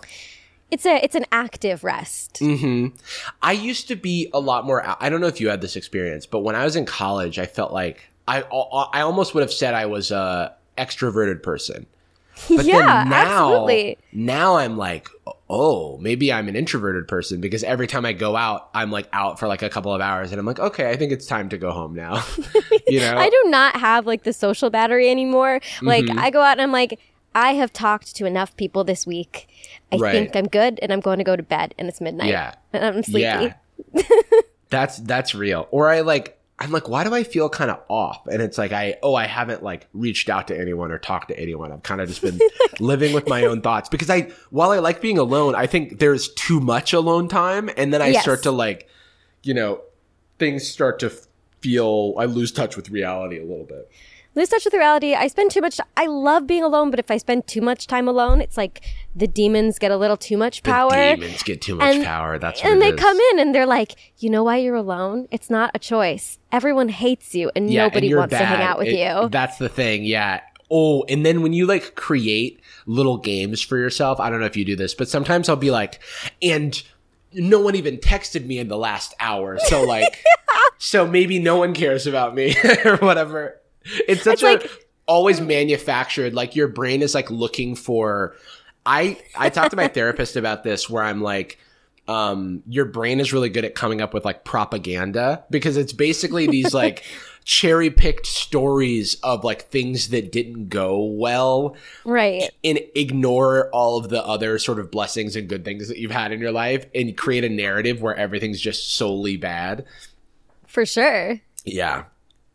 It's 0.70 0.84
a 0.86 0.96
it's 1.04 1.14
an 1.14 1.26
active 1.30 1.84
rest. 1.84 2.40
Mm-hmm. 2.40 2.96
I 3.42 3.52
used 3.52 3.86
to 3.88 3.96
be 3.96 4.28
a 4.32 4.40
lot 4.40 4.64
more. 4.66 4.82
I 5.00 5.08
don't 5.08 5.20
know 5.20 5.28
if 5.28 5.40
you 5.40 5.48
had 5.48 5.60
this 5.60 5.76
experience, 5.76 6.26
but 6.26 6.40
when 6.40 6.56
I 6.56 6.64
was 6.64 6.74
in 6.74 6.84
college, 6.84 7.38
I 7.38 7.46
felt 7.46 7.72
like 7.72 8.08
I 8.26 8.42
I 8.92 9.00
almost 9.02 9.34
would 9.34 9.42
have 9.42 9.52
said 9.52 9.74
I 9.74 9.86
was 9.86 10.10
a 10.10 10.52
extroverted 10.76 11.42
person. 11.44 11.86
But 12.48 12.64
yeah, 12.66 12.78
then 13.04 13.10
now, 13.10 13.52
absolutely. 13.54 13.98
now 14.12 14.56
I'm 14.56 14.76
like, 14.76 15.08
oh, 15.54 15.96
maybe 15.98 16.32
I'm 16.32 16.48
an 16.48 16.56
introverted 16.56 17.06
person 17.06 17.40
because 17.40 17.62
every 17.62 17.86
time 17.86 18.04
I 18.04 18.12
go 18.12 18.34
out, 18.34 18.70
I'm 18.74 18.90
like 18.90 19.08
out 19.12 19.38
for 19.38 19.46
like 19.46 19.62
a 19.62 19.68
couple 19.70 19.94
of 19.94 20.00
hours, 20.00 20.32
and 20.32 20.40
I'm 20.40 20.46
like, 20.46 20.58
okay, 20.58 20.90
I 20.90 20.96
think 20.96 21.12
it's 21.12 21.26
time 21.26 21.48
to 21.50 21.58
go 21.58 21.70
home 21.70 21.94
now. 21.94 22.24
you 22.88 22.98
know, 23.00 23.16
I 23.16 23.30
do 23.30 23.42
not 23.46 23.76
have 23.76 24.04
like 24.06 24.24
the 24.24 24.32
social 24.32 24.68
battery 24.70 25.08
anymore. 25.10 25.60
Like 25.80 26.04
Mm-hmm. 26.06 26.18
I 26.18 26.30
go 26.30 26.42
out 26.42 26.52
and 26.52 26.62
I'm 26.62 26.72
like, 26.72 26.98
I 27.36 27.54
have 27.54 27.72
talked 27.72 28.16
to 28.16 28.26
enough 28.26 28.56
people 28.56 28.82
this 28.84 29.06
week. 29.06 29.48
I 29.92 29.96
Right. 29.96 30.12
think 30.12 30.34
I'm 30.36 30.48
good, 30.48 30.78
and 30.82 30.92
I'm 30.92 31.00
going 31.00 31.18
to 31.18 31.24
go 31.24 31.36
to 31.36 31.42
bed, 31.42 31.74
and 31.78 31.88
it's 31.88 32.00
midnight. 32.00 32.28
Yeah. 32.30 32.54
and 32.72 32.84
I'm 32.84 33.02
sleepy. 33.04 33.20
Yeah. 33.20 33.54
that's 34.70 34.98
that's 34.98 35.34
real. 35.34 35.68
Or 35.70 35.88
I 35.88 36.00
like 36.00 36.38
I'm 36.58 36.70
like, 36.70 36.88
why 36.88 37.02
do 37.02 37.12
I 37.12 37.24
feel 37.24 37.48
kind 37.48 37.70
of 37.70 37.80
off? 37.88 38.26
And 38.28 38.40
it's 38.40 38.56
like 38.58 38.72
I 38.72 38.96
oh, 39.02 39.14
I 39.14 39.26
haven't 39.26 39.62
like 39.62 39.88
reached 39.92 40.28
out 40.30 40.48
to 40.48 40.58
anyone 40.58 40.92
or 40.92 40.98
talked 40.98 41.28
to 41.28 41.38
anyone. 41.38 41.72
I've 41.72 41.82
kind 41.82 42.00
of 42.00 42.08
just 42.08 42.22
been 42.22 42.40
living 42.80 43.12
with 43.12 43.28
my 43.28 43.44
own 43.44 43.60
thoughts 43.60 43.88
because 43.88 44.08
I 44.08 44.30
while 44.50 44.70
I 44.70 44.78
like 44.78 45.00
being 45.00 45.18
alone, 45.18 45.54
I 45.54 45.66
think 45.66 45.98
there's 45.98 46.28
too 46.34 46.60
much 46.60 46.92
alone 46.92 47.28
time, 47.28 47.68
and 47.76 47.92
then 47.92 48.00
I 48.02 48.08
Yes. 48.08 48.22
start 48.22 48.42
to 48.44 48.52
like, 48.52 48.88
you 49.42 49.52
know, 49.54 49.80
things 50.38 50.66
start 50.68 50.98
to 51.00 51.10
feel 51.60 52.14
I 52.18 52.26
lose 52.26 52.52
touch 52.52 52.76
with 52.76 52.90
reality 52.90 53.38
a 53.38 53.44
little 53.44 53.64
bit. 53.64 53.90
Lose 54.36 54.48
touch 54.48 54.64
with 54.64 54.74
reality. 54.74 55.14
I 55.14 55.28
spend 55.28 55.50
too 55.50 55.60
much. 55.60 55.80
I 55.96 56.06
love 56.06 56.46
being 56.46 56.62
alone, 56.64 56.90
but 56.90 56.98
if 56.98 57.10
I 57.10 57.16
spend 57.18 57.46
too 57.46 57.60
much 57.60 57.86
time 57.86 58.08
alone, 58.08 58.40
it's 58.40 58.56
like 58.56 58.82
the 59.16 59.27
demons 59.29 59.79
get 59.79 59.90
a 59.90 59.96
little 59.96 60.16
too 60.16 60.37
much 60.37 60.62
power. 60.62 60.90
The 60.90 61.16
demons 61.16 61.42
get 61.42 61.62
too 61.62 61.77
much 61.77 61.94
And- 61.94 62.05
power. 62.05 62.38
That's 62.38 62.62
what 62.62 62.72
and 62.72 62.83
they 62.83 62.90
is. 62.90 63.00
come 63.00 63.16
in 63.33 63.38
and 63.38 63.55
they're 63.55 63.66
like, 63.66 63.92
you 64.18 64.29
know 64.31 64.42
why 64.44 64.57
you're 64.57 64.74
alone? 64.74 65.29
It's 65.31 65.48
not 65.50 65.70
a 65.74 65.79
choice. 65.79 66.38
Everyone 66.50 66.88
hates 66.88 67.35
you 67.35 67.50
and 67.55 67.70
Yeah, 67.70 67.85
nobody 67.85 68.09
you're 68.09 68.18
wants 68.18 68.33
to 68.37 68.44
hang 68.44 68.62
out 68.62 68.79
with 68.79 68.88
It- 68.88 68.98
you. 68.98 69.29
That's 69.29 69.59
the 69.59 69.68
thing. 69.68 70.05
Yeah. 70.05 70.40
Oh, 70.70 71.05
and 71.09 71.24
then 71.24 71.42
when 71.42 71.53
you 71.53 71.66
like 71.66 71.94
create 71.94 72.59
little 72.87 73.18
games 73.18 73.61
for 73.62 73.77
yourself, 73.79 74.18
I 74.18 74.31
don't 74.31 74.40
know 74.40 74.46
if 74.46 74.57
you 74.57 74.64
do 74.64 74.74
this, 74.77 74.94
but 74.94 75.09
sometimes 75.09 75.48
I'll 75.48 75.57
be 75.57 75.70
like, 75.70 76.00
and 76.42 76.83
no 77.33 77.61
one 77.61 77.77
even 77.77 77.98
texted 77.98 78.46
me 78.46 78.59
in 78.59 78.68
the 78.68 78.79
last 78.79 79.14
hour. 79.20 79.59
So 79.66 79.83
like, 79.87 80.24
so 80.79 81.07
maybe 81.07 81.38
no 81.38 81.57
one 81.57 81.74
cares 81.74 82.07
about 82.07 82.35
me 82.35 82.57
or 82.85 82.96
whatever. 82.96 83.61
It's 84.09 84.22
such 84.22 84.42
It's 84.42 84.42
a 84.42 84.46
like- 84.66 84.87
always 85.07 85.40
manufactured. 85.40 86.33
Like 86.35 86.57
your 86.57 86.66
brain 86.68 87.03
is 87.03 87.14
like 87.14 87.31
looking 87.31 87.77
for 87.77 88.35
I 88.87 89.18
I 89.37 89.49
talked 89.51 89.70
to 89.70 89.77
my 89.77 89.88
therapist 89.88 90.37
about 90.37 90.62
this 90.64 90.88
where 90.90 91.03
I'm 91.03 91.20
like 91.23 91.59
um 92.07 92.62
your 92.68 92.85
brain 92.85 93.18
is 93.18 93.33
really 93.33 93.49
good 93.49 93.64
at 93.64 93.75
coming 93.75 94.03
up 94.03 94.12
with 94.12 94.25
like 94.27 94.44
propaganda 94.44 95.42
because 95.51 95.79
it's 95.79 95.92
basically 95.94 96.47
these 96.47 96.75
like 96.83 97.03
cherry 97.44 97.90
picked 97.90 98.27
stories 98.27 99.16
of 99.23 99.42
like 99.44 99.62
things 99.68 100.09
that 100.09 100.31
didn't 100.33 100.68
go 100.68 101.03
well 101.03 101.77
Right. 102.05 102.51
and 102.62 102.79
ignore 102.94 103.70
all 103.70 103.99
of 103.99 104.09
the 104.11 104.23
other 104.25 104.59
sort 104.59 104.79
of 104.79 104.90
blessings 104.90 105.35
and 105.37 105.49
good 105.49 105.64
things 105.64 105.88
that 105.88 105.99
you've 105.99 106.11
had 106.11 106.33
in 106.33 106.40
your 106.40 106.53
life 106.53 106.87
and 106.94 107.16
create 107.16 107.44
a 107.44 107.49
narrative 107.51 108.01
where 108.03 108.14
everything's 108.16 108.61
just 108.61 108.94
solely 108.97 109.37
bad. 109.37 109.85
For 110.66 110.87
sure. 110.87 111.40
Yeah. 111.66 112.05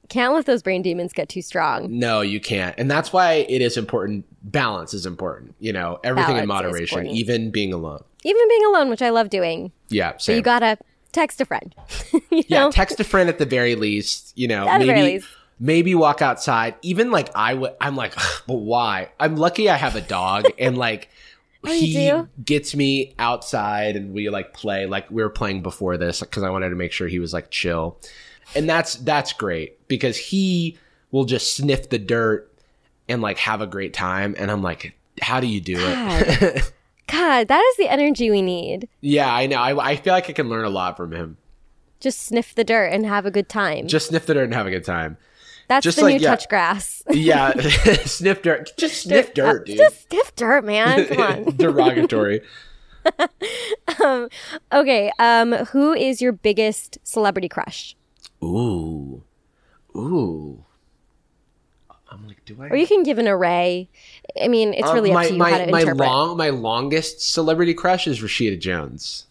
Can't 0.10 0.34
let 0.34 0.48
those 0.48 0.64
brain 0.64 0.82
demons 0.82 1.14
get 1.14 1.30
too 1.30 1.44
strong. 1.44 2.00
No, 2.00 2.22
you 2.22 2.40
can't. 2.40 2.76
And 2.80 2.90
that's 2.90 3.14
why 3.14 3.46
it 3.48 3.62
is 3.62 3.78
important. 3.78 4.26
Balance 4.42 4.94
is 4.96 5.06
important. 5.06 5.54
You 5.60 5.72
know, 5.72 6.00
everything 6.04 6.38
in 6.38 6.48
Balance 6.48 6.66
is 6.66 6.92
moderation, 6.92 7.08
even 7.08 7.52
being 7.52 7.74
alone. 7.74 8.04
Even 8.24 8.48
being 8.50 8.66
alone, 8.66 8.90
which 8.90 9.04
I 9.04 9.12
love 9.12 9.30
doing. 9.30 9.72
Yeah. 9.90 10.18
So 10.18 10.32
you 10.32 10.42
gotta 10.42 10.78
text 11.12 11.40
a 11.42 11.46
friend. 11.46 11.76
you 12.32 12.44
yeah. 12.48 12.62
know? 12.62 12.72
Text 12.72 13.00
a 13.00 13.04
friend 13.04 13.30
at 13.30 13.38
the 13.38 13.46
very 13.46 13.76
least. 13.76 14.34
You 14.36 14.48
know, 14.48 14.68
At 14.68 14.80
the 14.80 14.88
maybe 14.88 15.00
very 15.00 15.14
least. 15.14 15.28
maybe 15.60 15.94
walk 15.94 16.24
outside. 16.24 16.76
Even 16.82 17.12
like 17.12 17.30
I 17.36 17.54
would. 17.54 17.76
I'm 17.80 17.96
like, 17.96 18.16
but 18.48 18.56
why? 18.56 19.10
I'm 19.20 19.36
lucky 19.36 19.70
I 19.70 19.76
have 19.76 19.96
a 19.96 20.02
dog, 20.02 20.46
and 20.60 20.78
like. 20.78 21.10
Oh, 21.62 21.74
he 21.74 22.10
gets 22.46 22.74
me 22.74 23.16
outside 23.20 23.98
and 23.98 24.14
we 24.14 24.30
like 24.30 24.54
play 24.54 24.86
like 24.86 25.12
we 25.12 25.22
were 25.22 25.30
playing 25.30 25.62
before 25.62 25.98
this 25.98 26.22
because 26.22 26.42
I 26.42 26.50
wanted 26.52 26.70
to 26.70 26.78
make 26.78 26.94
sure 26.94 27.10
he 27.10 27.20
was 27.20 27.34
like 27.34 27.52
chill. 27.52 28.00
And 28.56 28.70
that's 28.70 28.96
that's 28.96 29.34
great 29.34 29.79
because 29.90 30.16
he 30.16 30.78
will 31.12 31.26
just 31.26 31.54
sniff 31.54 31.90
the 31.90 32.00
dirt 32.00 32.50
and 33.10 33.22
like 33.22 33.40
have 33.40 33.60
a 33.60 33.68
great 33.68 33.94
time 33.94 34.36
and 34.38 34.50
I'm 34.50 34.62
like 34.64 34.96
how 35.22 35.42
do 35.42 35.48
you 35.48 35.60
do 35.60 35.76
it? 35.78 36.72
God, 37.08 37.48
that 37.48 37.62
is 37.72 37.78
the 37.78 37.92
energy 37.92 38.30
we 38.30 38.42
need. 38.42 38.88
yeah, 39.02 39.34
I 39.34 39.48
know. 39.48 39.58
I, 39.58 39.92
I 39.92 39.96
feel 39.98 40.14
like 40.14 40.30
I 40.30 40.34
can 40.34 40.48
learn 40.48 40.64
a 40.64 40.70
lot 40.70 40.96
from 40.96 41.12
him. 41.12 41.38
Just 42.00 42.22
sniff 42.22 42.56
the 42.56 42.64
dirt 42.64 42.94
and 42.94 43.06
have 43.06 43.26
a 43.26 43.32
good 43.32 43.50
time. 43.50 43.88
Just 43.88 44.08
sniff 44.08 44.26
the 44.26 44.36
dirt 44.36 44.44
and 44.44 44.54
have 44.54 44.68
a 44.68 44.72
good 44.72 44.86
time. 44.86 45.18
That's 45.68 45.84
just 45.84 45.98
the 45.98 46.04
like- 46.04 46.16
new 46.18 46.22
yeah. 46.22 46.30
touch 46.30 46.48
grass. 46.50 47.04
Yeah, 47.12 47.54
sniff 48.06 48.42
dirt. 48.44 48.72
Just 48.78 49.02
sniff 49.04 49.34
dirt, 49.34 49.66
dude. 49.66 49.78
Just 49.78 50.10
sniff 50.10 50.36
dirt, 50.36 50.64
man. 50.64 51.08
Come 51.08 51.22
on. 51.22 51.56
Derogatory. 51.58 52.42
Okay, 54.72 55.12
um, 55.20 55.54
who 55.72 55.94
is 55.94 56.22
your 56.22 56.32
biggest 56.32 57.00
celebrity 57.04 57.50
crush? 57.50 57.96
Ooh. 58.44 59.24
Ooh. 59.96 60.64
I'm 62.12 62.28
like, 62.28 62.44
do 62.46 62.58
I 62.62 62.68
Or 62.70 62.76
you 62.76 62.88
can 62.88 63.04
give 63.04 63.20
an 63.20 63.28
array. 63.28 63.88
I 64.42 64.48
mean, 64.48 64.74
it's 64.74 64.88
Uh, 64.90 64.94
really 64.94 65.12
my, 65.14 65.22
up 65.24 65.28
to 65.28 65.34
you 65.34 65.40
my, 65.40 65.52
how 65.52 65.58
to 65.66 65.72
my 65.72 65.80
interpret. 65.82 66.08
long 66.08 66.38
my 66.38 66.50
longest 66.50 67.22
celebrity 67.22 67.74
crush 67.76 68.08
is 68.08 68.20
Rashida 68.22 68.60
Jones. 68.60 69.28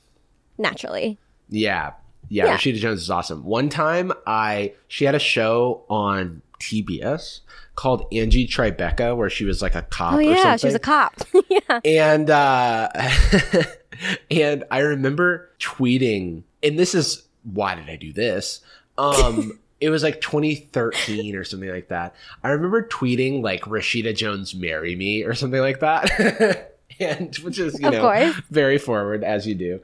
Naturally. 0.59 1.19
Yeah. 1.49 1.93
Yeah, 2.29 2.45
Yeah. 2.45 2.57
Rashida 2.57 2.77
Jones 2.77 3.01
is 3.03 3.11
awesome. 3.11 3.45
One 3.45 3.69
time 3.69 4.13
I 4.27 4.75
she 4.87 5.05
had 5.07 5.15
a 5.17 5.19
show 5.19 5.85
on 5.89 6.43
TBS 6.61 7.41
called 7.75 8.05
Angie 8.13 8.47
Tribeca 8.47 9.17
where 9.17 9.31
she 9.31 9.45
was 9.45 9.61
like 9.63 9.75
a 9.75 9.83
cop 9.83 10.15
Oh 10.15 10.19
or 10.19 10.23
yeah, 10.23 10.57
she 10.57 10.67
was 10.67 10.75
a 10.75 10.81
cop. 10.81 11.15
yeah. 11.49 11.81
and 11.85 12.29
uh 12.31 12.89
and 14.31 14.65
I 14.71 14.79
remember 14.81 15.51
tweeting 15.59 16.43
and 16.63 16.79
this 16.79 16.95
is 16.95 17.25
why 17.45 17.75
did 17.75 17.89
I 17.89 17.97
do 17.97 18.13
this? 18.13 18.61
Um 18.99 19.59
it 19.81 19.91
was 19.91 20.03
like 20.03 20.21
2013 20.21 21.37
or 21.37 21.45
something 21.45 21.69
like 21.71 21.89
that. 21.89 22.15
I 22.43 22.51
remember 22.51 22.83
tweeting 22.87 23.43
like 23.43 23.63
Rashida 23.63 24.17
Jones 24.17 24.55
marry 24.55 24.97
me 24.97 25.23
or 25.23 25.35
something 25.35 25.61
like 25.61 25.81
that. 25.81 26.75
and 27.01 27.35
which 27.37 27.59
is, 27.59 27.79
you 27.81 27.87
Of 27.87 27.95
know, 27.95 28.01
course. 28.01 28.35
very 28.51 28.79
forward 28.79 29.23
as 29.23 29.47
you 29.47 29.55
do. 29.55 29.81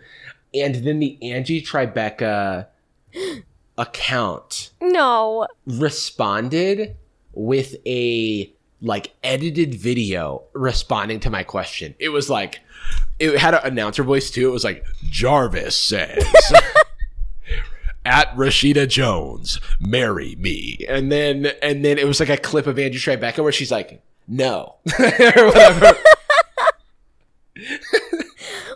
And 0.53 0.75
then 0.77 0.99
the 0.99 1.17
Angie 1.33 1.63
Tribeca 1.63 2.67
account 3.79 4.71
No. 4.81 5.47
responded 5.67 6.97
with 7.33 7.77
a 7.87 8.53
like 8.81 9.13
edited 9.25 9.75
video 9.75 10.43
responding 10.53 11.19
to 11.21 11.31
my 11.31 11.43
question. 11.43 11.95
It 11.99 12.11
was 12.11 12.29
like 12.29 12.61
it 13.19 13.39
had 13.39 13.55
an 13.55 13.61
announcer 13.65 14.03
voice 14.03 14.31
too. 14.31 14.49
It 14.49 14.53
was 14.53 14.65
like 14.65 14.85
Jarvis 15.09 15.75
says 15.77 16.23
at 18.05 18.35
Rashida 18.37 18.89
Jones, 18.89 19.61
marry 19.81 20.37
me. 20.37 20.85
And 20.89 21.11
then 21.11 21.47
and 21.63 21.85
then 21.85 21.99
it 21.99 22.07
was 22.07 22.21
like 22.21 22.29
a 22.29 22.37
clip 22.37 22.67
of 22.67 22.79
Angie 22.79 22.99
Tribeca 22.99 23.43
where 23.43 23.53
she's 23.53 23.71
like, 23.71 24.03
no. 24.29 24.77
or 24.99 25.05
whatever. 25.47 25.93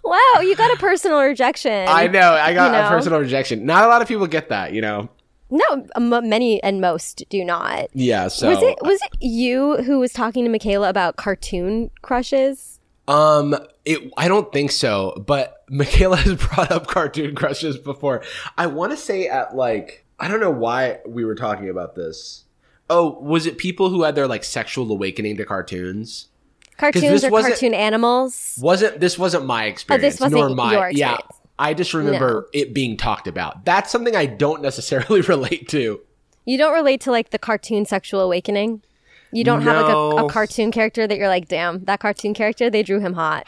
Wow, 0.04 0.40
you 0.40 0.56
got 0.56 0.72
a 0.72 0.76
personal 0.80 1.20
rejection. 1.20 1.86
I 1.88 2.06
know. 2.06 2.32
I 2.32 2.54
got 2.54 2.66
You 2.66 2.72
know? 2.80 2.86
a 2.86 2.88
personal 2.88 3.20
rejection. 3.20 3.66
Not 3.66 3.84
a 3.84 3.88
lot 3.88 4.00
of 4.00 4.08
people 4.08 4.26
get 4.26 4.48
that, 4.48 4.72
you 4.72 4.80
know. 4.80 5.08
No, 5.50 5.86
m- 5.96 6.28
many 6.28 6.62
and 6.62 6.80
most 6.80 7.24
do 7.28 7.44
not. 7.44 7.88
Yeah, 7.94 8.28
so 8.28 8.48
was 8.48 8.62
it 8.62 8.78
was 8.82 9.00
it 9.02 9.10
you 9.22 9.82
who 9.82 9.98
was 9.98 10.12
talking 10.12 10.44
to 10.44 10.50
Michaela 10.50 10.88
about 10.88 11.16
cartoon 11.16 11.90
crushes? 12.02 12.77
Um, 13.08 13.56
it. 13.84 14.12
I 14.16 14.28
don't 14.28 14.52
think 14.52 14.70
so. 14.70 15.22
But 15.26 15.64
Michaela 15.68 16.16
has 16.16 16.34
brought 16.48 16.70
up 16.70 16.86
cartoon 16.86 17.34
crushes 17.34 17.78
before. 17.78 18.22
I 18.56 18.66
want 18.66 18.92
to 18.92 18.96
say 18.96 19.26
at 19.26 19.56
like 19.56 20.04
I 20.20 20.28
don't 20.28 20.40
know 20.40 20.50
why 20.50 21.00
we 21.06 21.24
were 21.24 21.34
talking 21.34 21.68
about 21.68 21.94
this. 21.94 22.44
Oh, 22.90 23.18
was 23.20 23.46
it 23.46 23.58
people 23.58 23.90
who 23.90 24.02
had 24.02 24.14
their 24.14 24.26
like 24.26 24.44
sexual 24.44 24.90
awakening 24.90 25.36
to 25.38 25.44
cartoons? 25.44 26.28
Cartoons 26.76 27.24
or 27.24 27.30
cartoon 27.30 27.74
animals? 27.74 28.58
Wasn't 28.60 29.00
this 29.00 29.18
wasn't 29.18 29.46
my 29.46 29.64
experience? 29.64 30.14
This 30.14 30.20
wasn't 30.20 30.40
nor 30.40 30.50
my 30.50 30.72
your 30.72 30.90
yeah. 30.90 31.18
I 31.58 31.74
just 31.74 31.92
remember 31.92 32.48
it 32.52 32.72
being 32.72 32.96
talked 32.96 33.26
about. 33.26 33.64
That's 33.64 33.90
something 33.90 34.14
I 34.14 34.26
don't 34.26 34.62
necessarily 34.68 35.20
relate 35.22 35.68
to. 35.70 36.00
You 36.44 36.56
don't 36.56 36.72
relate 36.72 37.00
to 37.02 37.10
like 37.10 37.30
the 37.30 37.38
cartoon 37.38 37.84
sexual 37.84 38.20
awakening. 38.20 38.82
You 39.32 39.44
don't 39.44 39.62
have 39.62 39.86
like 39.86 39.94
a, 39.94 40.24
a 40.24 40.28
cartoon 40.28 40.70
character 40.70 41.06
that 41.06 41.16
you're 41.18 41.28
like, 41.28 41.48
damn, 41.48 41.84
that 41.84 42.00
cartoon 42.00 42.34
character, 42.34 42.70
they 42.70 42.82
drew 42.82 43.00
him 43.00 43.14
hot. 43.14 43.46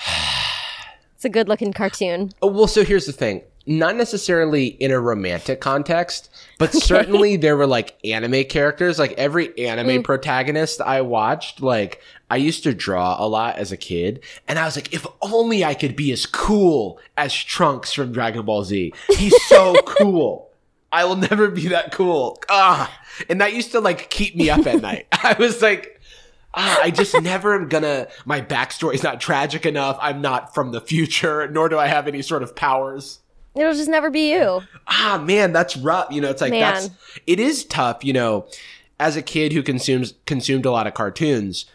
it's 1.15 1.25
a 1.25 1.29
good 1.29 1.49
looking 1.49 1.73
cartoon. 1.73 2.33
Oh, 2.43 2.49
well, 2.49 2.67
so 2.67 2.85
here's 2.85 3.07
the 3.07 3.13
thing. 3.13 3.43
Not 3.67 3.95
necessarily 3.95 4.67
in 4.67 4.91
a 4.91 4.99
romantic 4.99 5.61
context, 5.61 6.31
but 6.59 6.73
certainly 6.73 7.37
there 7.39 7.57
were 7.57 7.67
like 7.67 7.99
anime 8.05 8.45
characters. 8.45 8.99
Like 8.99 9.13
every 9.13 9.57
anime 9.59 10.03
protagonist 10.03 10.81
I 10.81 11.03
watched, 11.03 11.61
like 11.61 12.01
I 12.31 12.37
used 12.37 12.63
to 12.65 12.75
draw 12.75 13.17
a 13.23 13.29
lot 13.29 13.59
as 13.59 13.71
a 13.71 13.77
kid, 13.77 14.25
and 14.49 14.59
I 14.59 14.65
was 14.65 14.77
like, 14.77 14.95
if 14.95 15.07
only 15.21 15.65
I 15.65 15.75
could 15.75 15.95
be 15.95 16.11
as 16.11 16.27
cool 16.27 16.99
as 17.17 17.35
Trunks 17.35 17.93
from 17.93 18.13
Dragon 18.13 18.45
Ball 18.45 18.65
Z. 18.65 18.95
He's 19.09 19.41
so 19.45 19.75
cool. 19.87 20.51
I 20.93 21.05
will 21.05 21.17
never 21.17 21.49
be 21.51 21.69
that 21.69 21.93
cool. 21.93 22.43
Ah, 22.49 23.00
and 23.29 23.41
that 23.41 23.53
used 23.55 23.73
to 23.73 23.81
like 23.81 24.11
keep 24.11 24.37
me 24.37 24.51
up 24.51 24.67
at 24.67 24.81
night. 24.83 25.07
I 25.13 25.37
was 25.39 25.61
like, 25.63 26.01
ah, 26.55 26.81
I 26.83 26.91
just 26.91 27.21
never 27.23 27.55
am 27.55 27.69
gonna. 27.69 28.09
My 28.25 28.41
backstory's 28.41 29.03
not 29.03 29.21
tragic 29.21 29.67
enough. 29.67 29.99
I'm 30.01 30.21
not 30.21 30.55
from 30.55 30.73
the 30.73 30.81
future, 30.81 31.49
nor 31.49 31.69
do 31.69 31.79
I 31.79 31.87
have 31.87 32.07
any 32.09 32.23
sort 32.23 32.43
of 32.43 32.55
powers. 32.57 33.21
It'll 33.57 33.73
just 33.75 33.89
never 33.89 34.11
be 34.11 34.33
you. 34.33 34.61
Ah, 34.87 35.21
man, 35.25 35.53
that's 35.53 35.77
rough. 35.77 36.13
You 36.13 36.21
know, 36.21 36.31
it's 36.31 36.41
like 36.41 36.53
Man. 36.53 36.61
that's 36.61 36.91
it 37.27 37.41
is 37.41 37.65
tough. 37.65 38.05
You 38.05 38.13
know, 38.13 38.47
as 39.01 39.17
a 39.17 39.23
kid 39.23 39.53
who 39.53 39.63
consumes 39.63 40.15
consumed 40.27 40.65
a 40.67 40.71
lot 40.71 40.87
of 40.87 40.95
cartoons, 40.95 41.67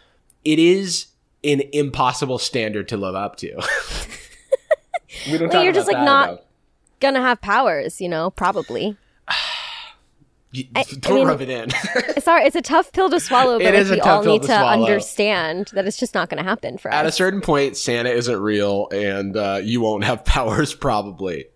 it 0.44 0.58
is 0.58 1.06
an 1.44 1.62
impossible 1.72 2.38
standard 2.38 2.88
to 2.88 2.96
live 2.96 3.14
up 3.14 3.36
to. 3.36 3.54
we 5.30 5.38
don't 5.38 5.48
Well, 5.52 5.62
you're 5.62 5.70
about 5.70 5.74
just, 5.74 5.86
like, 5.92 6.02
not- 6.04 6.28
enough. 6.28 6.40
Gonna 6.98 7.20
have 7.20 7.42
powers, 7.42 8.00
you 8.00 8.08
know, 8.08 8.30
probably. 8.30 8.96
You- 10.56 10.68
I 10.74 10.84
don't 10.84 11.14
mean- 11.16 11.28
rub 11.28 11.42
it 11.42 11.50
in. 11.50 11.70
Sorry, 12.20 12.44
it's 12.46 12.56
a 12.56 12.62
tough 12.62 12.92
pill 12.92 13.10
to 13.10 13.20
swallow, 13.20 13.58
but 13.62 13.74
like, 13.74 13.90
we 13.90 14.00
all 14.00 14.24
need 14.24 14.42
to 14.42 14.48
to, 14.48 14.54
understand 14.54 15.70
that 15.74 15.86
it's 15.86 15.98
just 15.98 16.14
not 16.14 16.30
going 16.30 16.42
to 16.42 16.48
happen 16.48 16.78
for 16.78 16.90
At 16.90 17.04
a 17.04 17.12
certain 17.12 17.40
point, 17.40 17.76
Santa 17.76 18.10
isn't 18.10 18.40
real, 18.40 18.88
and 18.90 19.36
uh, 19.36 19.60
you 19.62 19.80
won't 19.82 20.04
have 20.04 20.24
powers 20.24 20.74
probably. 20.74 21.46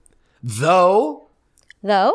Though, 0.43 1.29
Though, 1.83 2.13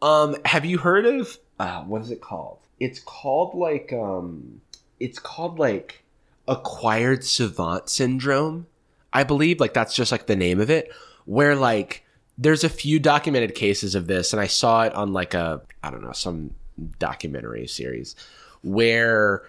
um, 0.00 0.36
have 0.44 0.64
you 0.64 0.78
heard 0.78 1.04
of 1.04 1.38
uh, 1.58 1.82
what 1.82 2.00
is 2.02 2.10
it 2.10 2.20
called? 2.20 2.58
It's 2.80 3.00
called 3.00 3.54
like 3.54 3.92
um, 3.92 4.60
it's 5.00 5.18
called 5.18 5.58
like 5.58 6.04
acquired 6.46 7.24
savant 7.24 7.90
syndrome. 7.90 8.66
I 9.12 9.24
believe 9.24 9.60
like 9.60 9.74
that's 9.74 9.94
just 9.94 10.12
like 10.12 10.26
the 10.26 10.36
name 10.36 10.60
of 10.60 10.70
it. 10.70 10.90
Where 11.26 11.54
like 11.56 12.04
there's 12.38 12.64
a 12.64 12.68
few 12.68 13.00
documented 13.00 13.54
cases 13.54 13.94
of 13.94 14.06
this, 14.06 14.32
and 14.32 14.40
I 14.40 14.46
saw 14.46 14.84
it 14.84 14.94
on 14.94 15.12
like 15.12 15.34
a 15.34 15.60
I 15.82 15.90
don't 15.90 16.02
know 16.02 16.12
some 16.12 16.54
documentary 16.98 17.66
series 17.66 18.14
where 18.62 19.42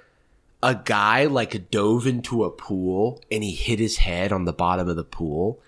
a 0.61 0.75
guy 0.75 1.25
like 1.25 1.69
dove 1.71 2.05
into 2.05 2.43
a 2.43 2.49
pool 2.49 3.21
and 3.31 3.43
he 3.43 3.51
hit 3.51 3.79
his 3.79 3.97
head 3.97 4.31
on 4.31 4.45
the 4.45 4.53
bottom 4.53 4.89
of 4.89 4.95
the 4.95 5.03
pool. 5.03 5.61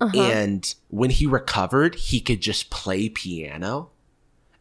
Uh-huh. 0.00 0.20
And 0.20 0.74
when 0.88 1.10
he 1.10 1.26
recovered, 1.26 1.94
he 1.94 2.20
could 2.20 2.40
just 2.40 2.68
play 2.68 3.08
piano. 3.08 3.90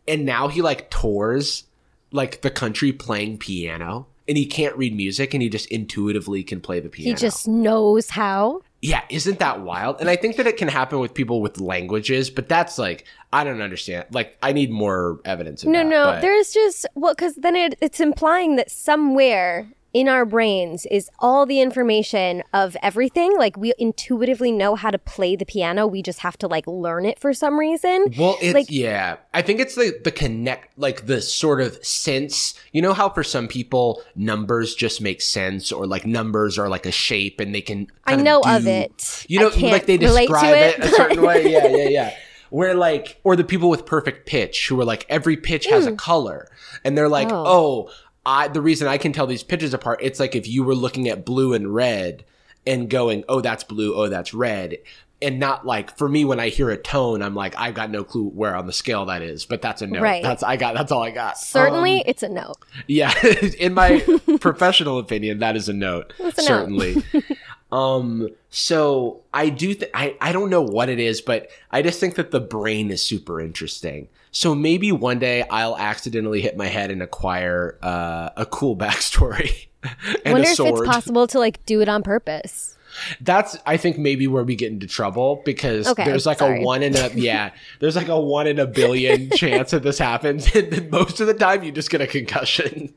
And 0.07 0.25
now 0.25 0.47
he 0.47 0.61
like 0.61 0.89
tours 0.89 1.65
like 2.11 2.41
the 2.41 2.51
country 2.51 2.93
playing 2.93 3.39
piano 3.39 4.07
and 4.27 4.37
he 4.37 4.45
can't 4.45 4.77
read 4.77 4.95
music 4.95 5.33
and 5.33 5.41
he 5.43 5.49
just 5.49 5.65
intuitively 5.67 6.43
can 6.43 6.61
play 6.61 6.79
the 6.79 6.89
piano. 6.89 7.09
He 7.09 7.15
just 7.15 7.47
knows 7.47 8.11
how. 8.11 8.61
Yeah, 8.83 9.01
isn't 9.07 9.39
that 9.39 9.61
wild? 9.61 10.01
And 10.01 10.09
I 10.09 10.17
think 10.17 10.35
that 10.35 10.45
it 10.45 10.57
can 10.57 10.67
happen 10.67 10.99
with 10.99 11.13
people 11.13 11.41
with 11.41 11.61
languages, 11.61 12.29
but 12.29 12.49
that's 12.49 12.77
like 12.77 13.05
I 13.31 13.45
don't 13.45 13.61
understand. 13.61 14.07
Like 14.11 14.37
I 14.43 14.51
need 14.51 14.71
more 14.71 15.21
evidence. 15.23 15.63
Of 15.63 15.69
No, 15.69 15.79
that, 15.79 15.85
no, 15.87 16.03
but- 16.05 16.21
there's 16.21 16.51
just 16.51 16.85
well, 16.93 17.13
because 17.13 17.35
then 17.35 17.55
it, 17.55 17.77
it's 17.79 18.01
implying 18.01 18.57
that 18.57 18.69
somewhere 18.69 19.69
in 19.93 20.09
our 20.09 20.25
brains 20.25 20.87
is 20.87 21.09
all 21.19 21.45
the 21.45 21.61
information 21.61 22.43
of 22.51 22.75
everything. 22.81 23.37
Like 23.37 23.55
we 23.55 23.73
intuitively 23.77 24.51
know 24.51 24.75
how 24.75 24.89
to 24.89 24.97
play 24.97 25.35
the 25.35 25.45
piano. 25.45 25.85
We 25.85 26.01
just 26.01 26.19
have 26.19 26.37
to 26.39 26.47
like 26.47 26.65
learn 26.65 27.05
it 27.05 27.19
for 27.19 27.33
some 27.33 27.59
reason. 27.59 28.13
Well, 28.17 28.37
it's 28.41 28.55
like- 28.55 28.71
yeah. 28.71 29.17
I 29.33 29.41
think 29.43 29.59
it's 29.59 29.75
the 29.75 29.99
the 30.03 30.11
connect, 30.11 30.77
like 30.77 31.05
the 31.05 31.21
sort 31.21 31.61
of 31.61 31.83
sense. 31.85 32.55
You 32.71 32.81
know 32.81 32.93
how 32.93 33.09
for 33.09 33.23
some 33.23 33.47
people 33.47 34.01
numbers 34.15 34.73
just 34.75 34.99
make 35.01 35.21
sense, 35.21 35.71
or 35.71 35.85
like 35.85 36.05
numbers 36.05 36.57
are 36.57 36.69
like 36.69 36.85
a 36.85 36.91
shape, 36.91 37.39
and 37.39 37.53
they 37.53 37.61
can. 37.61 37.87
I 38.05 38.15
know 38.15 38.41
of 38.41 38.63
do- 38.63 38.69
it. 38.69 39.25
You 39.29 39.39
know, 39.39 39.49
like 39.49 39.85
they 39.85 39.97
describe 39.97 40.55
it, 40.55 40.79
it, 40.79 40.85
a 40.85 40.87
certain 40.89 41.21
way. 41.21 41.43
Yeah, 41.53 41.67
yeah, 41.67 41.89
yeah. 41.89 42.15
Where 42.49 42.75
like, 42.75 43.19
or 43.23 43.35
the 43.35 43.43
people 43.43 43.69
with 43.69 43.85
perfect 43.85 44.27
pitch 44.27 44.67
who 44.67 44.79
are 44.79 44.85
like, 44.85 45.05
every 45.09 45.35
pitch 45.37 45.65
has 45.65 45.87
a 45.87 45.91
mm. 45.91 45.97
color, 45.97 46.47
and 46.83 46.95
they're 46.97 47.09
like, 47.09 47.29
Oh. 47.31 47.43
oh, 47.45 47.89
I. 48.25 48.47
The 48.47 48.61
reason 48.61 48.87
I 48.87 48.97
can 48.97 49.11
tell 49.13 49.27
these 49.27 49.43
pitches 49.43 49.73
apart, 49.73 49.99
it's 50.01 50.19
like 50.19 50.35
if 50.35 50.47
you 50.47 50.63
were 50.63 50.75
looking 50.75 51.07
at 51.09 51.25
blue 51.25 51.53
and 51.53 51.73
red, 51.73 52.23
and 52.65 52.89
going, 52.89 53.23
oh, 53.27 53.41
that's 53.41 53.63
blue, 53.63 53.93
oh, 53.95 54.07
that's 54.07 54.33
red. 54.33 54.77
And 55.21 55.39
not 55.39 55.65
like 55.65 55.97
for 55.97 56.09
me 56.09 56.25
when 56.25 56.39
I 56.41 56.49
hear 56.49 56.69
a 56.69 56.75
tone, 56.75 57.21
I'm 57.21 57.33
like 57.33 57.55
I've 57.57 57.73
got 57.75 57.89
no 57.89 58.03
clue 58.03 58.25
where 58.27 58.55
on 58.57 58.67
the 58.67 58.73
scale 58.73 59.05
that 59.05 59.21
is, 59.21 59.45
but 59.45 59.61
that's 59.61 59.81
a 59.81 59.87
note. 59.87 60.01
Right. 60.01 60.21
That's 60.21 60.43
I 60.43 60.57
got. 60.57 60.73
That's 60.75 60.91
all 60.91 61.01
I 61.01 61.11
got. 61.11 61.37
Certainly, 61.37 61.99
Um, 61.99 62.03
it's 62.07 62.23
a 62.23 62.29
note. 62.29 62.57
yeah. 62.87 63.13
In 63.59 63.73
my 63.73 63.99
professional 64.41 64.99
opinion, 64.99 65.39
that 65.39 65.55
is 65.55 65.69
a 65.69 65.73
note. 65.73 66.11
A 66.19 66.23
note. 66.23 66.35
certainly. 66.35 67.03
um. 67.71 68.27
So 68.49 69.21
I 69.33 69.47
do. 69.49 69.73
Th- 69.73 69.89
I 69.93 70.15
I 70.19 70.31
don't 70.33 70.49
know 70.49 70.61
what 70.61 70.89
it 70.89 70.99
is, 70.99 71.21
but 71.21 71.49
I 71.71 71.81
just 71.81 71.99
think 72.01 72.15
that 72.15 72.31
the 72.31 72.41
brain 72.41 72.91
is 72.91 73.01
super 73.01 73.39
interesting. 73.39 74.09
So 74.33 74.53
maybe 74.53 74.91
one 74.91 75.19
day 75.19 75.45
I'll 75.49 75.77
accidentally 75.77 76.41
hit 76.41 76.57
my 76.57 76.65
head 76.65 76.91
and 76.91 77.01
acquire 77.01 77.77
uh, 77.81 78.31
a 78.35 78.45
cool 78.45 78.75
backstory 78.83 79.67
and 80.25 80.33
Wonder 80.33 80.47
if 80.49 80.59
it's 80.59 80.81
possible 80.87 81.27
to 81.27 81.39
like 81.39 81.65
do 81.65 81.81
it 81.81 81.87
on 81.89 82.03
purpose. 82.03 82.77
That's 83.21 83.57
I 83.65 83.77
think 83.77 83.97
maybe 83.97 84.27
where 84.27 84.43
we 84.43 84.55
get 84.55 84.71
into 84.71 84.87
trouble 84.87 85.41
because 85.45 85.87
Okay, 85.87 86.05
there's 86.05 86.25
like 86.25 86.39
sorry. 86.39 86.61
a 86.61 86.65
one 86.65 86.83
in 86.83 86.95
a 86.95 87.09
yeah 87.15 87.51
there's 87.79 87.95
like 87.95 88.07
a 88.07 88.19
one 88.19 88.45
in 88.47 88.59
a 88.59 88.67
billion 88.67 89.29
chance 89.35 89.71
that 89.71 89.83
this 89.83 89.97
happens 89.97 90.53
and 90.55 90.71
then 90.71 90.89
most 90.89 91.19
of 91.19 91.27
the 91.27 91.33
time 91.33 91.63
you 91.63 91.71
just 91.71 91.89
get 91.89 92.01
a 92.01 92.07
concussion. 92.07 92.93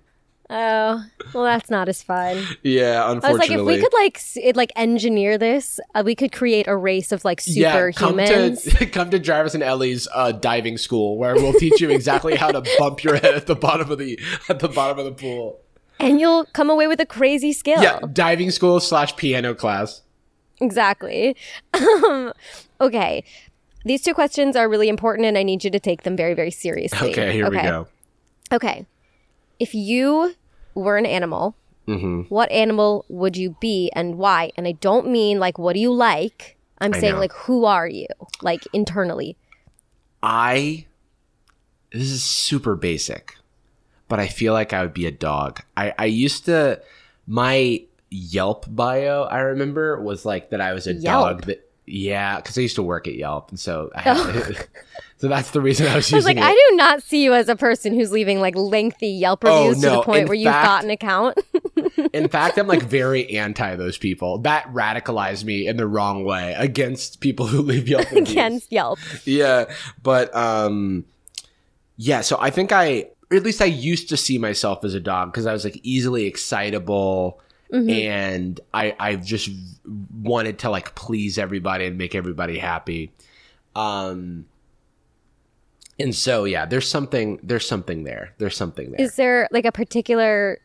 Oh, 0.49 1.05
well, 1.34 1.44
that's 1.44 1.70
not 1.70 1.88
as 1.88 2.03
fun. 2.05 2.44
Yeah, 2.62 3.11
unfortunately. 3.11 3.28
I 3.28 3.32
was 3.32 3.38
like, 3.38 3.51
if 3.51 3.66
we 3.66 3.80
could 3.80 3.92
like 3.92 4.20
it, 4.36 4.57
like 4.57 4.72
engineer 4.76 5.38
this, 5.38 5.80
uh, 5.94 6.03
we 6.05 6.14
could 6.14 6.30
create 6.30 6.68
a 6.68 6.76
race 6.76 7.11
of 7.11 7.24
like 7.24 7.42
yeah, 7.47 7.90
come 7.90 8.16
to 8.18 8.86
come 8.92 9.11
to 9.11 9.18
Jarvis 9.18 9.55
and 9.55 9.62
Ellie's 9.62 10.07
uh, 10.14 10.30
diving 10.32 10.78
school 10.78 11.18
where 11.18 11.34
we'll 11.34 11.53
teach 11.55 11.80
you 11.80 11.90
exactly 11.90 12.36
how 12.36 12.53
to 12.53 12.62
bump 12.78 13.03
your 13.03 13.16
head 13.16 13.34
at 13.34 13.47
the 13.47 13.57
bottom 13.57 13.90
of 13.90 13.99
the 13.99 14.18
at 14.49 14.61
the 14.61 14.68
bottom 14.68 14.99
of 14.99 15.05
the 15.05 15.12
pool. 15.12 15.61
and 15.99 16.20
you'll 16.20 16.44
come 16.53 16.70
away 16.70 16.86
with 16.86 17.01
a 17.01 17.07
crazy 17.07 17.53
skill. 17.53 17.82
Yeah, 17.82 17.99
diving 18.12 18.53
school 18.53 18.78
slash 18.78 19.16
piano 19.16 19.53
class. 19.55 20.03
Exactly. 20.61 21.36
Um, 21.74 22.32
okay. 22.80 23.24
These 23.84 24.03
two 24.03 24.14
questions 24.14 24.57
are 24.57 24.68
really 24.68 24.88
important 24.88 25.26
and 25.26 25.36
I 25.36 25.42
need 25.42 25.64
you 25.64 25.70
to 25.70 25.78
take 25.78 26.03
them 26.03 26.16
very, 26.16 26.34
very 26.34 26.51
seriously. 26.51 27.11
Okay, 27.11 27.32
here 27.32 27.51
we 27.51 27.57
go. 27.57 27.86
Okay. 28.53 28.86
If 29.59 29.74
you 29.74 30.34
were 30.74 30.96
an 30.96 31.07
animal, 31.07 31.57
Mm-hmm. 31.88 32.22
what 32.34 32.50
animal 32.50 33.04
would 33.09 33.36
you 33.36 33.57
be 33.61 33.92
and 33.94 34.18
why? 34.18 34.50
And 34.57 34.66
I 34.66 34.72
don't 34.72 35.09
mean 35.09 35.38
like, 35.38 35.57
what 35.57 35.74
do 35.74 35.78
you 35.80 35.92
like? 35.92 36.57
I'm 36.78 36.92
I 36.92 36.98
saying 36.98 37.14
know. 37.14 37.20
like, 37.20 37.32
who 37.32 37.64
are 37.64 37.86
you? 37.86 38.09
Like 38.42 38.64
internally. 38.72 39.36
I 40.22 40.86
this 41.92 42.11
is 42.11 42.22
super 42.24 42.74
basic, 42.74 43.36
but 44.09 44.18
I 44.18 44.26
feel 44.26 44.52
like 44.52 44.72
I 44.72 44.82
would 44.82 44.94
be 44.94 45.07
a 45.07 45.12
dog. 45.12 45.61
I 45.76 45.94
I 45.98 46.04
used 46.07 46.44
to 46.46 46.82
my 47.26 47.82
Yelp 48.11 48.66
bio 48.68 49.22
I 49.24 49.38
remember 49.38 50.00
was 50.02 50.24
like 50.24 50.50
that 50.50 50.61
I 50.61 50.72
was 50.72 50.86
a 50.88 50.94
Yelp? 50.94 51.04
dog 51.04 51.46
that 51.46 51.70
yeah, 51.86 52.36
because 52.38 52.59
I 52.59 52.62
used 52.62 52.74
to 52.76 52.82
work 52.82 53.07
at 53.07 53.14
Yelp, 53.14 53.50
and 53.50 53.61
so 53.61 53.90
I 53.94 54.00
had, 54.00 54.66
so 55.18 55.28
that's 55.28 55.50
the 55.52 55.60
reason 55.60 55.86
I 55.86 55.96
was 55.96 56.12
I 56.12 56.16
was 56.16 56.24
using 56.26 56.36
like, 56.36 56.44
it. 56.44 56.50
I 56.50 56.68
do 56.70 56.76
not 56.76 57.02
see 57.02 57.24
you 57.24 57.32
as 57.34 57.48
a 57.48 57.56
person 57.56 57.94
who's 57.94 58.12
leaving 58.12 58.40
like 58.40 58.54
lengthy 58.54 59.08
Yelp 59.08 59.44
Oh, 59.44 59.68
reviews 59.68 59.82
to 59.84 59.90
the 59.90 60.02
point 60.02 60.22
In 60.22 60.28
where 60.28 60.34
you've 60.36 60.52
got 60.52 60.84
an 60.84 60.90
account. 60.90 61.38
In 62.12 62.28
fact, 62.30 62.58
I'm 62.58 62.66
like 62.66 62.82
very 62.82 63.30
anti 63.36 63.76
those 63.76 63.96
people. 63.98 64.38
That 64.38 64.64
radicalized 64.72 65.44
me 65.44 65.66
in 65.66 65.76
the 65.78 65.86
wrong 65.86 66.24
way 66.24 66.54
against 66.58 67.20
people 67.20 67.46
who 67.46 67.62
leave 67.62 67.88
Yelp 67.88 68.10
reviews. 68.10 68.30
against 68.30 68.72
Yelp. 68.72 68.98
yeah 69.24 69.64
but 70.02 70.34
um 70.36 71.04
yeah 71.96 72.20
so 72.20 72.36
i 72.40 72.50
think 72.50 72.72
i 72.72 73.06
or 73.30 73.36
at 73.38 73.42
least 73.42 73.62
i 73.62 73.66
used 73.66 74.08
to 74.10 74.16
see 74.16 74.36
myself 74.38 74.84
as 74.84 74.92
a 74.94 75.00
dog 75.00 75.32
because 75.32 75.46
i 75.46 75.52
was 75.52 75.64
like 75.64 75.78
easily 75.82 76.26
excitable 76.26 77.40
and 77.72 78.60
i 78.74 78.94
i 79.00 79.16
just 79.16 79.48
wanted 80.22 80.58
to 80.58 80.70
like 80.70 80.94
please 80.94 81.38
everybody 81.38 81.86
and 81.86 81.96
make 81.98 82.14
everybody 82.14 82.58
happy 82.58 83.12
um 83.74 84.44
and 85.99 86.14
so 86.14 86.44
yeah 86.44 86.66
there's 86.66 86.88
something 86.88 87.38
there's 87.42 87.66
something 87.66 88.05
there 88.05 88.34
there's 88.38 88.57
something 88.57 88.90
there 88.92 89.01
Is 89.01 89.16
there 89.16 89.49
like 89.51 89.64
a 89.64 89.72
particular 89.72 90.59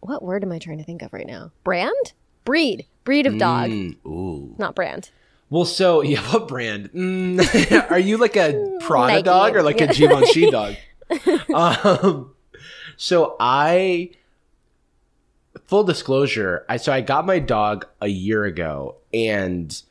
what 0.00 0.22
word 0.22 0.42
am 0.44 0.52
I 0.52 0.58
trying 0.58 0.78
to 0.78 0.84
think 0.84 1.02
of 1.02 1.12
right 1.12 1.26
now? 1.26 1.50
Brand? 1.64 2.12
Breed. 2.44 2.86
Breed 3.04 3.26
of 3.26 3.36
dog. 3.36 3.70
Mm, 3.70 3.96
ooh 4.06 4.54
Not 4.58 4.74
brand. 4.74 5.10
well 5.50 5.64
so 5.64 6.02
yeah 6.12 6.20
what 6.32 6.48
brand 6.48 6.90
mm, 6.92 7.90
are 7.90 7.98
you 7.98 8.16
like 8.16 8.36
a 8.36 8.76
prada 8.80 9.14
Nike. 9.14 9.22
dog 9.24 9.56
or 9.56 9.62
like 9.62 9.80
a 9.80 9.86
givenchy 9.88 10.50
dog 10.50 10.74
um 11.54 12.34
so 12.96 13.36
i 13.40 14.10
full 15.66 15.84
disclosure 15.84 16.64
i 16.68 16.76
so 16.76 16.92
i 16.92 17.00
got 17.00 17.24
my 17.26 17.38
dog 17.38 17.86
a 18.00 18.08
year 18.08 18.44
ago 18.44 18.96
and 19.14 19.82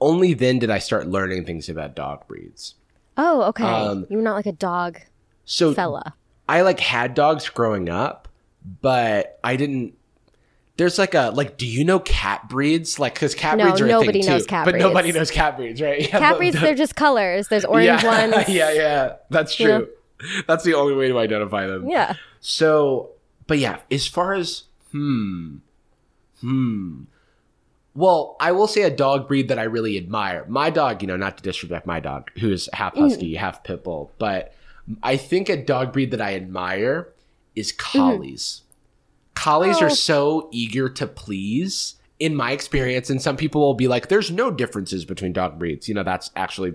only 0.00 0.32
then 0.34 0.58
did 0.58 0.70
i 0.70 0.78
start 0.78 1.06
learning 1.06 1.44
things 1.44 1.68
about 1.68 1.94
dog 1.94 2.26
breeds 2.26 2.74
Oh, 3.16 3.42
okay. 3.44 3.64
Um, 3.64 4.06
You're 4.08 4.22
not 4.22 4.34
like 4.34 4.46
a 4.46 4.52
dog 4.52 4.98
so 5.44 5.74
fella. 5.74 6.14
i 6.48 6.62
like 6.62 6.78
had 6.78 7.14
dogs 7.14 7.48
growing 7.48 7.88
up 7.88 8.28
but 8.80 9.40
i 9.42 9.56
didn't 9.56 9.92
there's 10.76 10.98
like 10.98 11.14
a 11.14 11.32
like 11.34 11.58
do 11.58 11.66
you 11.66 11.84
know 11.84 11.98
cat 11.98 12.48
breeds 12.48 12.98
like 13.00 13.14
because 13.14 13.34
cat 13.34 13.58
No, 13.58 13.64
breeds 13.64 13.80
are 13.80 13.86
a 13.86 13.88
nobody 13.88 14.22
thing 14.22 14.30
knows 14.30 14.42
too 14.42 14.48
cat 14.48 14.64
but 14.64 14.76
nobody 14.76 15.10
knows 15.10 15.30
cat 15.32 15.56
breeds 15.56 15.80
right 15.82 16.00
Yeah, 16.08 16.18
Cat 16.20 16.32
but- 16.32 16.38
breeds, 16.38 16.60
they're 16.60 16.76
just 16.76 16.94
colors. 16.94 17.48
There's 17.48 17.64
orange 17.74 17.86
yeah, 18.04 18.30
ones. 18.36 18.48
yeah 18.48 18.72
yeah 18.72 19.16
that's 19.30 19.58
You 19.58 19.66
know? 19.68 19.78
true 19.80 20.42
that's 20.46 20.62
the 20.62 20.74
only 20.74 20.94
way 20.94 21.08
to 21.08 21.18
identify 21.18 21.66
them 21.66 21.88
Yeah. 21.88 22.14
So, 22.40 23.10
but 23.48 23.58
yeah, 23.58 23.80
as 23.90 24.06
far 24.06 24.32
as 24.34 24.62
hmm, 24.92 25.56
hmm. 26.40 27.02
Well, 27.94 28.36
I 28.40 28.52
will 28.52 28.66
say 28.66 28.82
a 28.82 28.90
dog 28.90 29.28
breed 29.28 29.48
that 29.48 29.58
I 29.58 29.64
really 29.64 29.96
admire. 29.98 30.44
My 30.48 30.70
dog, 30.70 31.02
you 31.02 31.08
know, 31.08 31.16
not 31.16 31.36
to 31.36 31.42
disrespect 31.42 31.86
my 31.86 32.00
dog, 32.00 32.30
who 32.40 32.50
is 32.50 32.68
half 32.72 32.94
Mm. 32.94 33.00
husky, 33.00 33.34
half 33.34 33.62
pit 33.64 33.84
bull, 33.84 34.10
but 34.18 34.54
I 35.02 35.16
think 35.16 35.48
a 35.48 35.56
dog 35.62 35.92
breed 35.92 36.10
that 36.12 36.20
I 36.20 36.34
admire 36.34 37.08
is 37.54 37.70
collies. 37.72 38.62
Collies 39.34 39.76
Mm-hmm. 39.76 39.84
Oh. 39.84 39.86
are 39.88 39.90
so 39.90 40.48
eager 40.52 40.88
to 40.88 41.06
please. 41.06 41.96
In 42.18 42.36
my 42.36 42.52
experience, 42.52 43.10
and 43.10 43.20
some 43.20 43.36
people 43.36 43.60
will 43.62 43.74
be 43.74 43.88
like, 43.88 44.06
"There's 44.06 44.30
no 44.30 44.52
differences 44.52 45.04
between 45.04 45.32
dog 45.32 45.58
breeds." 45.58 45.88
You 45.88 45.94
know, 45.94 46.04
that's 46.04 46.30
actually, 46.36 46.74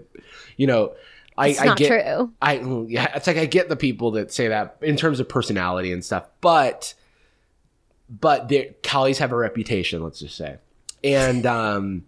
you 0.58 0.68
know, 0.68 0.92
I, 1.38 1.48
It's 1.50 1.62
I 1.62 1.66
not 1.68 1.78
get 1.78 1.88
true. 1.88 2.34
I 2.42 2.58
mm, 2.58 2.88
yeah, 2.90 3.16
it's 3.16 3.28
like 3.28 3.38
I 3.38 3.46
get 3.46 3.70
the 3.70 3.78
people 3.78 4.12
that 4.12 4.34
say 4.34 4.50
that 4.50 4.76
in 4.82 4.98
terms 4.98 5.22
of 5.22 5.30
personality 5.30 5.94
and 5.94 6.04
stuff, 6.04 6.26
but 6.42 6.94
but 8.10 8.52
collies 8.84 9.20
have 9.20 9.32
a 9.32 9.36
reputation, 9.38 10.04
let's 10.04 10.20
just 10.20 10.36
say, 10.36 10.58
and 11.04 11.46
um, 11.46 12.06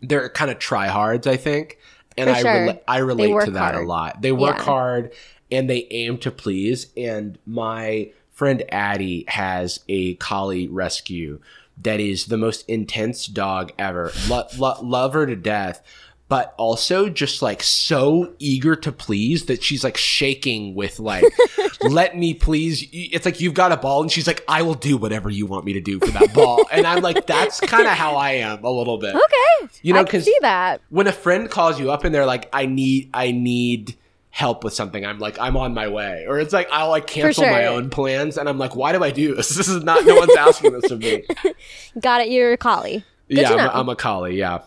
they're 0.00 0.28
kind 0.30 0.50
of 0.50 0.58
tryhards, 0.58 1.26
I 1.26 1.36
think, 1.36 1.78
and 2.16 2.28
For 2.30 2.36
I 2.36 2.40
sure. 2.40 2.50
rela- 2.50 2.80
I 2.88 2.98
relate 2.98 3.44
to 3.46 3.50
that 3.52 3.74
a 3.74 3.80
lot. 3.80 4.22
They 4.22 4.32
work 4.32 4.56
Yeah. 4.58 4.64
hard 4.64 5.12
and 5.50 5.68
they 5.68 5.86
aim 5.90 6.18
to 6.18 6.30
please. 6.30 6.86
And 6.96 7.38
my 7.46 8.10
friend 8.30 8.62
Addie 8.70 9.24
has 9.28 9.80
a 9.88 10.14
collie 10.14 10.68
rescue 10.68 11.40
that 11.82 12.00
is 12.00 12.26
the 12.26 12.36
most 12.36 12.64
intense 12.68 13.26
dog 13.26 13.72
ever. 13.78 14.12
Lo- 14.28 14.46
lo- 14.58 14.78
love 14.82 15.12
her 15.14 15.26
to 15.26 15.36
death. 15.36 15.82
But 16.30 16.54
also 16.58 17.08
just 17.08 17.42
like 17.42 17.60
so 17.60 18.34
eager 18.38 18.76
to 18.76 18.92
please 18.92 19.46
that 19.46 19.64
she's 19.64 19.82
like 19.82 19.96
shaking 19.96 20.76
with 20.76 21.00
like, 21.00 21.24
let 21.82 22.16
me 22.16 22.34
please. 22.34 22.88
It's 22.92 23.26
like 23.26 23.40
you've 23.40 23.54
got 23.54 23.72
a 23.72 23.76
ball 23.76 24.00
and 24.00 24.12
she's 24.12 24.28
like, 24.28 24.44
I 24.46 24.62
will 24.62 24.74
do 24.74 24.96
whatever 24.96 25.28
you 25.28 25.46
want 25.46 25.64
me 25.64 25.72
to 25.72 25.80
do 25.80 25.98
for 25.98 26.06
that 26.12 26.32
ball. 26.32 26.64
And 26.70 26.86
I'm 26.86 27.02
like, 27.02 27.26
that's 27.26 27.58
kind 27.58 27.88
of 27.88 27.94
how 27.94 28.14
I 28.14 28.30
am 28.34 28.64
a 28.64 28.70
little 28.70 28.96
bit. 28.96 29.12
Okay. 29.14 29.72
You 29.82 29.92
know, 29.92 30.04
because 30.04 30.24
see 30.24 30.38
that. 30.42 30.80
when 30.88 31.08
a 31.08 31.12
friend 31.12 31.50
calls 31.50 31.80
you 31.80 31.90
up 31.90 32.04
and 32.04 32.14
they're 32.14 32.26
like, 32.26 32.48
I 32.52 32.64
need, 32.66 33.10
I 33.12 33.32
need 33.32 33.96
help 34.30 34.62
with 34.62 34.72
something, 34.72 35.04
I'm 35.04 35.18
like, 35.18 35.36
I'm 35.40 35.56
on 35.56 35.74
my 35.74 35.88
way. 35.88 36.26
Or 36.28 36.38
it's 36.38 36.52
like 36.52 36.68
I'll 36.70 36.90
like 36.90 37.08
cancel 37.08 37.44
my 37.44 37.66
own 37.66 37.90
plans 37.90 38.38
and 38.38 38.48
I'm 38.48 38.56
like, 38.56 38.76
why 38.76 38.92
do 38.92 39.02
I 39.02 39.10
do 39.10 39.34
this? 39.34 39.48
This 39.48 39.66
is 39.66 39.82
not 39.82 40.04
no 40.06 40.14
one's 40.14 40.36
asking 40.36 40.72
this 40.78 40.92
of 40.92 41.00
me. 41.00 41.24
Got 42.00 42.20
it. 42.20 42.28
You're 42.28 42.52
a 42.52 42.56
collie. 42.56 43.04
Good 43.28 43.38
yeah, 43.38 43.52
I'm 43.52 43.58
a, 43.58 43.72
I'm 43.80 43.88
a 43.88 43.96
collie, 43.96 44.36
yeah. 44.36 44.60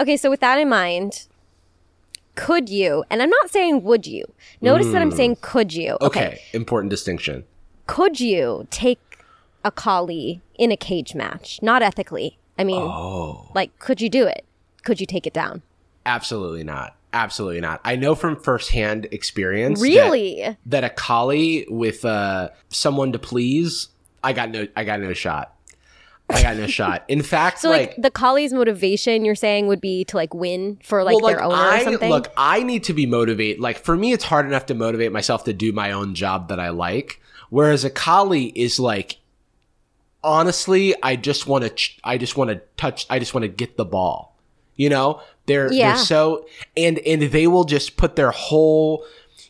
Okay, 0.00 0.16
so 0.16 0.30
with 0.30 0.40
that 0.40 0.58
in 0.58 0.68
mind, 0.68 1.26
could 2.34 2.68
you, 2.68 3.04
and 3.10 3.20
I'm 3.22 3.30
not 3.30 3.50
saying 3.50 3.82
would 3.82 4.06
you, 4.06 4.24
notice 4.60 4.86
that 4.92 5.02
I'm 5.02 5.10
saying 5.10 5.38
could 5.40 5.74
you. 5.74 5.98
Mm. 6.00 6.06
Okay. 6.06 6.40
Important 6.52 6.90
distinction. 6.90 7.44
Could 7.86 8.20
you 8.20 8.66
take 8.70 9.00
a 9.64 9.70
collie 9.72 10.40
in 10.56 10.70
a 10.70 10.76
cage 10.76 11.14
match? 11.14 11.58
Not 11.62 11.82
ethically. 11.82 12.38
I 12.58 12.64
mean, 12.64 12.80
Oh. 12.82 13.50
like, 13.54 13.76
could 13.78 14.00
you 14.00 14.08
do 14.08 14.26
it? 14.26 14.44
Could 14.84 15.00
you 15.00 15.06
take 15.06 15.26
it 15.26 15.32
down? 15.32 15.62
Absolutely 16.06 16.64
not. 16.64 16.94
Absolutely 17.12 17.60
not. 17.60 17.80
I 17.84 17.96
know 17.96 18.14
from 18.14 18.36
firsthand 18.36 19.08
experience 19.10 19.80
that- 19.80 19.84
Really? 19.84 20.56
that, 20.66 20.84
a 20.84 20.90
collie 20.90 21.66
with 21.68 22.04
uh, 22.04 22.50
someone 22.68 23.12
to 23.12 23.18
please, 23.18 23.88
I 24.22 24.32
got 24.32 24.50
no 24.50 24.68
I 24.76 24.84
got 24.84 25.00
no 25.00 25.12
shot. 25.12 25.54
I 26.30 26.42
got 26.42 26.56
no 26.56 26.66
shot. 26.66 27.04
In 27.08 27.22
fact, 27.22 27.60
So, 27.60 27.70
like, 27.70 27.88
like, 27.90 28.02
the 28.02 28.10
collie's 28.10 28.52
motivation, 28.52 29.24
you're 29.24 29.34
saying, 29.34 29.66
would 29.66 29.80
be 29.80 30.04
to 30.04 30.16
like 30.16 30.34
win 30.34 30.78
for 30.82 31.02
like 31.02 31.16
well, 31.16 31.26
their 31.30 31.42
owner 31.42 31.54
I, 31.56 31.80
or 31.80 31.84
something? 31.84 32.10
Look, 32.10 32.30
I 32.36 32.62
need 32.62 32.84
to 32.84 32.92
be 32.92 33.06
motivated. 33.06 33.60
Like 33.60 33.78
for 33.78 33.96
me, 33.96 34.12
it's 34.12 34.24
hard 34.24 34.46
enough 34.46 34.66
to 34.66 34.74
motivate 34.74 35.10
myself 35.12 35.44
to 35.44 35.52
do 35.52 35.72
my 35.72 35.92
own 35.92 36.14
job 36.14 36.48
that 36.48 36.60
I 36.60 36.68
like. 36.68 37.20
Whereas 37.50 37.82
a 37.84 37.90
collie 37.90 38.46
is 38.54 38.78
like, 38.78 39.16
honestly, 40.22 40.94
I 41.02 41.16
just 41.16 41.46
want 41.46 41.64
to. 41.64 41.70
Ch- 41.70 41.98
I 42.04 42.18
just 42.18 42.36
want 42.36 42.50
to 42.50 42.60
touch. 42.76 43.06
I 43.08 43.18
just 43.18 43.34
want 43.34 43.42
to 43.44 43.48
get 43.48 43.76
the 43.76 43.84
ball. 43.84 44.36
You 44.76 44.90
know, 44.90 45.20
they're 45.46 45.72
Yeah. 45.72 45.94
they're 45.94 46.04
so 46.04 46.46
and 46.76 46.98
and 47.00 47.22
they 47.22 47.46
will 47.46 47.64
just 47.64 47.96
put 47.96 48.16
their 48.16 48.30
whole, 48.30 49.04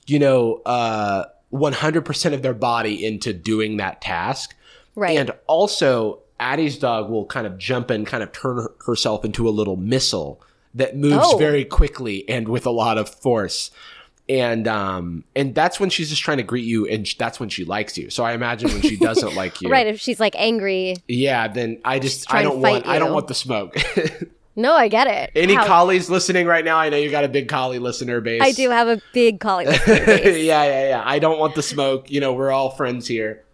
you 0.06 0.18
know, 0.18 0.62
uh, 0.64 1.24
one 1.50 1.72
hundred 1.72 2.04
percent 2.04 2.34
of 2.34 2.42
their 2.42 2.54
body 2.54 3.04
into 3.04 3.32
doing 3.32 3.76
that 3.78 4.00
task. 4.00 4.54
right. 4.94 5.18
And 5.18 5.32
also, 5.46 6.20
Addie's 6.40 6.78
dog 6.78 7.10
will 7.10 7.26
kind 7.26 7.46
of 7.46 7.58
jump 7.58 7.90
and 7.90 8.06
kind 8.06 8.22
of 8.22 8.32
turn 8.32 8.66
herself 8.86 9.24
into 9.24 9.48
a 9.48 9.50
little 9.50 9.76
missile 9.76 10.40
that 10.74 10.96
moves 10.96 11.16
Oh. 11.30 11.36
very 11.38 11.64
quickly 11.64 12.28
and 12.28 12.48
with 12.48 12.66
a 12.66 12.70
lot 12.70 12.98
of 12.98 13.08
force. 13.08 13.70
And 14.28 14.68
um 14.68 15.24
and 15.34 15.54
that's 15.54 15.80
when 15.80 15.88
she's 15.88 16.10
just 16.10 16.20
trying 16.22 16.36
to 16.36 16.42
greet 16.42 16.66
you, 16.66 16.86
and 16.86 17.08
sh- 17.08 17.16
that's 17.16 17.40
when 17.40 17.48
she 17.48 17.64
likes 17.64 17.96
you. 17.96 18.10
So 18.10 18.24
I 18.24 18.32
imagine 18.34 18.68
when 18.70 18.82
she 18.82 18.96
doesn't 19.00 19.34
like 19.34 19.62
you, 19.62 19.70
right. 19.70 19.86
If 19.86 20.00
she's 20.00 20.20
like 20.20 20.34
angry. 20.36 20.96
Yeah, 21.08 21.48
then 21.48 21.80
I 21.84 21.98
just 21.98 22.32
I 22.32 22.42
don't 22.42 22.60
want 22.60 22.84
fight 22.84 22.94
I 22.94 22.98
don't 22.98 23.12
want 23.14 23.28
the 23.28 23.34
smoke. 23.34 23.74
No, 24.56 24.74
I 24.74 24.88
get 24.88 25.06
it. 25.06 25.30
Any 25.36 25.54
How- 25.54 25.66
collies 25.68 26.10
listening 26.10 26.48
right 26.48 26.64
now? 26.64 26.78
I 26.78 26.88
know 26.88 26.96
you 26.96 27.12
got 27.12 27.22
a 27.22 27.28
big 27.28 27.48
collie 27.48 27.78
listener 27.78 28.20
base. 28.20 28.42
I 28.42 28.50
do 28.50 28.70
have 28.70 28.88
a 28.88 29.00
big 29.12 29.38
collie. 29.38 29.64
yeah, 29.66 29.70
listener 29.70 30.04
base. 30.06 30.44
yeah, 30.44 30.88
yeah. 30.88 31.02
I 31.06 31.20
don't 31.20 31.38
want 31.38 31.54
the 31.54 31.62
smoke. 31.62 32.10
You 32.10 32.18
know, 32.20 32.32
we're 32.32 32.50
all 32.50 32.70
friends 32.70 33.06
here. 33.06 33.44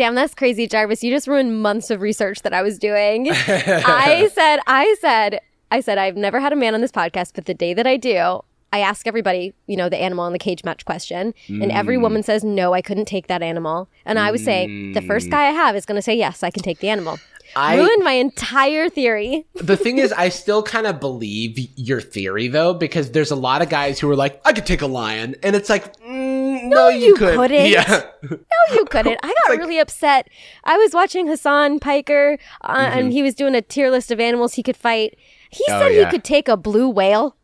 Damn, 0.00 0.14
that's 0.14 0.34
crazy, 0.34 0.66
Jarvis. 0.66 1.04
You 1.04 1.12
just 1.12 1.28
ruined 1.28 1.60
months 1.60 1.90
of 1.90 2.00
research 2.00 2.40
that 2.40 2.54
I 2.54 2.62
was 2.62 2.78
doing. 2.78 3.28
I 3.32 4.30
said, 4.32 4.60
I 4.66 4.96
said, 4.98 5.40
I 5.70 5.80
said, 5.80 5.98
I've 5.98 6.16
never 6.16 6.40
had 6.40 6.54
a 6.54 6.56
man 6.56 6.72
on 6.72 6.80
this 6.80 6.90
podcast, 6.90 7.32
but 7.34 7.44
the 7.44 7.52
day 7.52 7.74
that 7.74 7.86
I 7.86 7.98
do, 7.98 8.40
I 8.72 8.78
ask 8.80 9.06
everybody, 9.06 9.52
you 9.66 9.76
know, 9.76 9.90
the 9.90 9.98
animal 9.98 10.26
in 10.26 10.32
the 10.32 10.38
cage 10.38 10.64
match 10.64 10.86
question, 10.86 11.34
and 11.48 11.70
every 11.70 11.98
Mm. 11.98 12.00
woman 12.02 12.22
says, 12.22 12.42
no, 12.42 12.72
I 12.72 12.80
couldn't 12.80 13.04
take 13.08 13.26
that 13.26 13.42
animal. 13.42 13.90
And 14.06 14.18
I 14.18 14.30
was 14.30 14.42
saying, 14.42 14.92
the 14.92 15.02
first 15.02 15.28
guy 15.30 15.48
I 15.48 15.50
have 15.50 15.76
is 15.76 15.84
going 15.84 15.96
to 15.96 16.02
say, 16.02 16.14
yes, 16.14 16.42
I 16.42 16.50
can 16.50 16.62
take 16.62 16.78
the 16.78 16.88
animal. 16.88 17.18
I- 17.54 17.76
Ruined 17.76 18.02
my 18.04 18.12
entire 18.12 18.88
theory. 18.88 19.44
The 19.56 19.76
thing 19.76 19.98
is, 19.98 20.12
I 20.12 20.30
still 20.30 20.62
kind 20.62 20.86
of 20.86 20.98
believe 21.00 21.58
your 21.76 22.00
theory 22.00 22.48
though, 22.48 22.72
because 22.72 23.10
there's 23.10 23.32
a 23.32 23.36
lot 23.36 23.60
of 23.60 23.68
guys 23.68 23.98
who 24.00 24.08
are 24.10 24.16
like, 24.16 24.40
I 24.46 24.52
could 24.54 24.64
take 24.66 24.80
a 24.82 24.86
lion, 24.86 25.34
and 25.42 25.54
it's 25.54 25.68
like, 25.68 25.94
mm, 26.00 26.39
no, 26.74 26.88
you, 26.88 27.06
you 27.08 27.14
could. 27.16 27.36
couldn't. 27.36 27.68
Yeah, 27.68 28.02
No, 28.22 28.38
you 28.74 28.84
couldn't. 28.90 29.18
I 29.22 29.34
got 29.48 29.58
really 29.58 29.78
upset. 29.78 30.28
I 30.64 30.76
was 30.76 30.92
watching 30.94 31.26
Hassan 31.26 31.78
Piker, 31.80 32.38
uh, 32.62 32.90
and 32.92 33.12
he 33.12 33.22
was 33.22 33.34
doing 33.34 33.54
a 33.54 33.62
tier 33.62 33.90
list 33.90 34.10
of 34.10 34.20
animals 34.20 34.54
he 34.54 34.62
could 34.62 34.76
fight. 34.76 35.16
He 35.50 35.64
Mm-hmm. 35.64 35.72
Oh, 35.74 35.80
said 35.80 35.94
yeah. 35.94 36.04
he 36.04 36.10
could 36.10 36.24
take 36.24 36.48
a 36.48 36.56
blue 36.56 36.88
whale. 36.88 37.36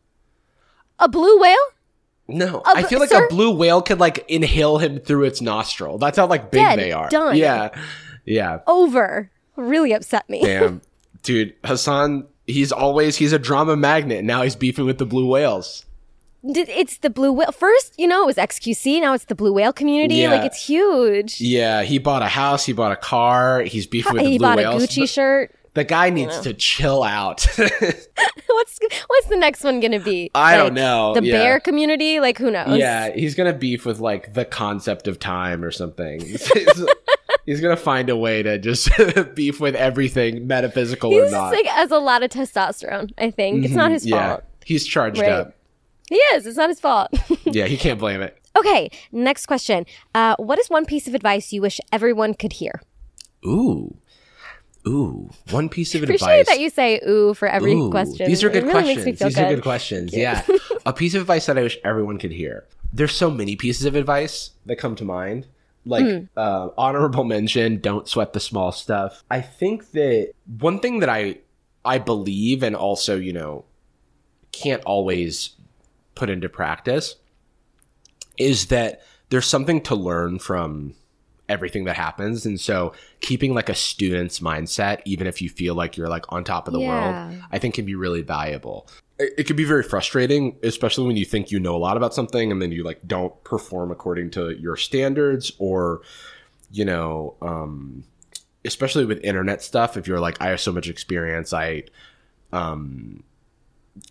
A 0.99 1.07
blue 1.09 1.39
whale? 1.39 1.55
no, 2.29 2.61
I 2.65 2.83
feel 2.83 2.99
like 2.99 3.09
sir? 3.09 3.25
a 3.25 3.29
blue 3.29 3.51
whale 3.51 3.81
could 3.81 3.99
like 3.99 4.25
inhale 4.27 4.77
him 4.79 4.99
through 4.99 5.23
its 5.25 5.41
nostril. 5.41 5.97
That's 5.97 6.17
how 6.17 6.27
like 6.27 6.51
big 6.51 6.61
Dead. 6.61 6.79
they 6.79 6.91
are. 6.91 7.07
Done. 7.09 7.37
Yeah, 7.37 7.69
yeah. 8.25 8.59
Over. 8.67 9.31
Really 9.55 9.93
upset 9.93 10.29
me. 10.29 10.41
Damn, 10.43 10.81
dude, 11.23 11.53
Hassan. 11.63 12.27
He's 12.45 12.71
always 12.71 13.17
he's 13.17 13.33
a 13.33 13.39
drama 13.39 13.75
magnet. 13.75 14.19
and 14.19 14.27
Now 14.27 14.41
he's 14.43 14.55
beefing 14.55 14.85
with 14.85 14.97
the 14.99 15.05
blue 15.05 15.27
whales. 15.27 15.85
It's 16.49 16.97
the 16.99 17.09
blue 17.09 17.31
whale. 17.33 17.51
First, 17.51 17.93
you 17.97 18.07
know, 18.07 18.23
it 18.23 18.25
was 18.27 18.35
XQC. 18.37 19.01
Now 19.01 19.13
it's 19.13 19.25
the 19.25 19.35
blue 19.35 19.53
whale 19.53 19.73
community. 19.73 20.15
Yeah. 20.15 20.31
Like, 20.31 20.45
it's 20.45 20.65
huge. 20.65 21.41
Yeah, 21.41 21.83
he 21.83 21.97
bought 21.97 22.21
a 22.21 22.27
house. 22.27 22.65
He 22.65 22.73
bought 22.73 22.91
a 22.91 22.95
car. 22.97 23.61
He's 23.61 23.85
beefing 23.87 24.13
with 24.13 24.23
the 24.23 24.29
he 24.29 24.37
blue 24.37 24.47
bought 24.47 24.59
a 24.59 24.63
Gucci 24.63 25.01
The- 25.01 25.07
shirt. 25.07 25.51
The 25.73 25.83
guy 25.83 26.09
needs 26.09 26.39
to 26.39 26.55
chill 26.55 27.03
out. 27.03 27.45
what's 27.57 28.79
what's 29.07 29.27
the 29.27 29.37
next 29.37 29.63
one 29.63 29.79
gonna 29.79 29.99
be? 29.99 30.31
I 30.33 30.57
don't 30.57 30.73
know. 30.73 31.13
The 31.13 31.23
Yeah. 31.23 31.33
bear 31.33 31.59
community? 31.59 32.19
Like, 32.19 32.39
who 32.39 32.49
knows? 32.49 32.79
yeah, 32.79 33.11
he's 33.13 33.35
gonna 33.35 33.53
beef 33.53 33.85
with 33.85 33.99
like 33.99 34.33
the 34.33 34.43
concept 34.43 35.07
of 35.07 35.19
time 35.19 35.63
or 35.63 35.69
something. 35.69 36.19
he's 37.45 37.61
gonna 37.61 37.77
find 37.77 38.09
a 38.09 38.15
way 38.17 38.41
to 38.41 38.57
just 38.57 38.89
beef 39.35 39.59
with 39.59 39.75
everything, 39.75 40.47
metaphysical 40.47 41.11
He's 41.11 41.19
or 41.19 41.23
just 41.25 41.33
not. 41.33 41.51
like 41.53 41.65
has 41.67 41.91
a 41.91 41.99
lot 41.99 42.23
of 42.23 42.31
testosterone. 42.31 43.11
I 43.19 43.29
think 43.29 43.63
it's 43.65 43.73
not 43.75 43.91
his 43.91 44.03
Mm-hmm. 44.03 44.15
yeah, 44.15 44.27
fault. 44.29 44.43
he's 44.65 44.85
charged 44.87 45.21
Right. 45.21 45.31
up. 45.31 45.53
He 46.09 46.15
is. 46.15 46.45
It's 46.47 46.57
not 46.57 46.69
his 46.69 46.79
fault. 46.79 47.11
Yeah, 47.45 47.65
he 47.65 47.77
can't 47.77 47.99
blame 47.99 48.21
it. 48.21 48.37
okay. 48.55 48.89
Next 49.11 49.45
question. 49.45 49.85
Uh, 50.13 50.35
what 50.37 50.59
is 50.59 50.69
one 50.69 50.85
piece 50.85 51.07
of 51.07 51.15
advice 51.15 51.53
you 51.53 51.61
wish 51.61 51.79
everyone 51.93 52.33
could 52.33 52.53
hear? 52.53 52.81
Ooh, 53.45 53.95
ooh, 54.87 55.29
one 55.51 55.69
piece 55.69 55.95
of 55.95 56.03
Appreciate 56.03 56.41
advice. 56.41 56.47
that 56.47 56.59
you 56.59 56.69
say 56.69 56.99
"ooh" 57.07 57.33
for 57.33 57.47
every 57.47 57.73
Ooh, 57.73 57.89
question. 57.89 58.27
These 58.27 58.43
are 58.43 58.49
good 58.49 58.63
really 58.63 58.73
questions. 58.73 58.97
Makes 58.97 59.05
me 59.05 59.13
feel 59.15 59.27
These 59.29 59.35
good. 59.35 59.43
are 59.45 59.55
good 59.55 59.63
questions. 59.63 60.13
Yeah. 60.15 60.45
a 60.85 60.93
piece 60.93 61.13
of 61.15 61.21
advice 61.21 61.45
that 61.45 61.57
I 61.57 61.61
wish 61.63 61.77
everyone 61.83 62.17
could 62.17 62.31
hear. 62.31 62.65
There's 62.91 63.13
so 63.15 63.29
many 63.31 63.55
pieces 63.55 63.85
of 63.85 63.95
advice 63.95 64.51
that 64.65 64.77
come 64.77 64.95
to 64.95 65.05
mind. 65.05 65.47
Like 65.85 66.03
Hmm. 66.05 66.25
uh, 66.35 66.69
honorable 66.77 67.23
mention, 67.23 67.79
don't 67.79 68.07
sweat 68.09 68.33
the 68.33 68.41
small 68.41 68.71
stuff. 68.73 69.23
I 69.31 69.39
think 69.41 69.91
that 69.91 70.33
one 70.59 70.79
thing 70.79 70.99
that 70.99 71.09
I 71.09 71.37
I 71.85 71.97
believe 71.99 72.61
and 72.63 72.75
also, 72.75 73.15
you 73.17 73.31
know, 73.31 73.63
can't 74.51 74.83
always 74.83 75.51
put 76.17 76.29
into 76.29 76.49
practice 76.49 77.15
is 78.37 78.67
that 78.67 79.01
there's 79.29 79.45
something 79.45 79.81
to 79.81 79.95
learn 79.95 80.39
from 80.39 80.93
everything 81.49 81.85
that 81.85 81.95
happens. 81.95 82.45
And 82.45 82.59
so 82.59 82.93
keeping 83.21 83.53
like 83.53 83.69
a 83.69 83.75
student's 83.75 84.39
mindset 84.41 85.01
even 85.05 85.27
if 85.27 85.41
you 85.41 85.49
feel 85.49 85.75
like 85.75 85.95
you're 85.95 86.09
like 86.09 86.25
on 86.29 86.43
top 86.43 86.67
of 86.67 86.73
the 86.73 86.79
Yeah. 86.81 86.87
world 86.87 87.15
i 87.51 87.57
think 87.57 87.75
can 87.75 87.85
be 87.85 87.95
really 87.95 88.21
valuable. 88.21 88.87
It, 89.17 89.33
it 89.39 89.47
can 89.47 89.55
be 89.55 89.63
very 89.63 89.83
frustrating 89.83 90.57
especially 90.61 91.07
when 91.07 91.15
you 91.17 91.25
think 91.25 91.49
you 91.51 91.59
know 91.59 91.75
a 91.75 91.77
lot 91.87 91.95
about 91.97 92.13
something 92.13 92.51
and 92.51 92.61
then 92.61 92.71
you 92.71 92.83
like 92.83 92.99
don't 93.07 93.33
perform 93.43 93.91
according 93.91 94.31
to 94.31 94.51
your 94.59 94.75
standards 94.75 95.51
or 95.57 96.01
you 96.71 96.83
know 96.85 97.35
um 97.41 98.03
especially 98.65 99.05
with 99.05 99.19
internet 99.23 99.61
stuff 99.63 99.95
if 99.95 100.05
you're 100.07 100.19
like 100.19 100.35
i 100.41 100.49
have 100.49 100.59
so 100.59 100.71
much 100.73 100.89
experience. 100.89 101.53
I 101.53 101.83
um 102.51 103.23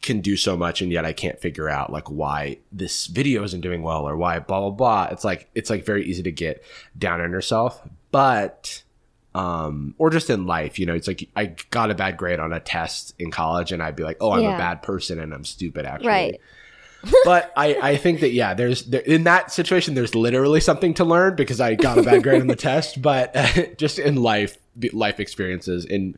can 0.03 0.21
do 0.21 0.37
so 0.37 0.57
much 0.57 0.83
and 0.83 0.91
yet 0.93 1.05
I 1.05 1.13
can't 1.13 1.39
figure 1.41 1.69
out 1.69 1.93
like 1.93 2.11
why 2.11 2.59
this 2.73 3.07
video 3.07 3.43
isn't 3.45 3.61
doing 3.61 3.83
well 3.83 4.09
or 4.09 4.17
why 4.17 4.39
blah 4.39 4.61
blah 4.61 4.71
blah. 4.71 5.09
It's 5.13 5.25
like 5.25 5.49
it's 5.55 5.71
like 5.71 5.85
very 5.85 6.05
easy 6.05 6.23
to 6.23 6.33
get 6.33 6.63
down 6.99 7.21
on 7.21 7.31
yourself. 7.31 7.81
But 8.11 8.83
um 9.35 9.95
or 9.99 10.11
just 10.11 10.31
in 10.31 10.47
life, 10.47 10.79
you 10.79 10.87
know, 10.87 10.95
it's 10.95 11.09
like 11.09 11.29
I 11.37 11.55
got 11.71 11.91
a 11.91 11.95
bad 11.95 12.17
grade 12.17 12.41
on 12.41 12.53
a 12.53 12.61
test 12.61 13.15
in 13.19 13.31
college 13.31 13.73
and 13.73 13.83
I'd 13.83 13.97
be 13.97 14.03
like, 14.03 14.17
"Oh, 14.21 14.33
I'm 14.33 14.43
Yeah. 14.43 14.55
a 14.55 14.59
bad 14.59 14.83
person 14.83 15.21
and 15.21 15.33
I'm 15.35 15.45
stupid 15.45 15.85
actually." 15.87 16.09
Right. 16.09 16.41
but 17.25 17.53
I, 17.57 17.77
I 17.91 17.97
think 17.99 18.21
that 18.21 18.31
yeah, 18.33 18.55
there's 18.55 18.85
there, 18.85 19.03
in 19.03 19.25
that 19.25 19.53
situation 19.53 19.95
there's 19.95 20.15
literally 20.15 20.61
something 20.61 20.95
to 20.95 21.05
learn 21.05 21.37
because 21.37 21.61
I 21.61 21.75
got 21.75 21.99
a 21.99 22.03
bad 22.03 22.23
grade 22.23 22.41
on 22.41 22.47
the 22.49 22.57
test. 22.57 23.01
But 23.01 23.35
just 23.79 23.99
in 24.01 24.17
life, 24.17 24.57
life 24.93 25.21
experiences, 25.21 25.85
in 25.85 26.17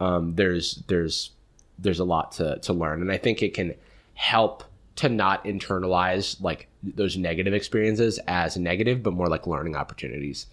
um, 0.00 0.34
there's 0.34 0.82
there's 0.88 1.30
there's 1.78 2.00
a 2.00 2.04
lot 2.04 2.32
to 2.32 2.58
to 2.60 2.72
learn, 2.72 3.00
and 3.02 3.10
I 3.12 3.16
think 3.18 3.42
it 3.42 3.54
can 3.54 3.74
help 4.14 4.64
to 4.96 5.08
not 5.08 5.44
internalize 5.44 6.40
like 6.40 6.68
those 6.82 7.16
negative 7.16 7.52
experiences 7.52 8.18
as 8.26 8.56
negative, 8.56 9.02
but 9.02 9.12
more 9.12 9.26
like 9.28 9.46
learning 9.46 9.76
opportunities. 9.76 10.46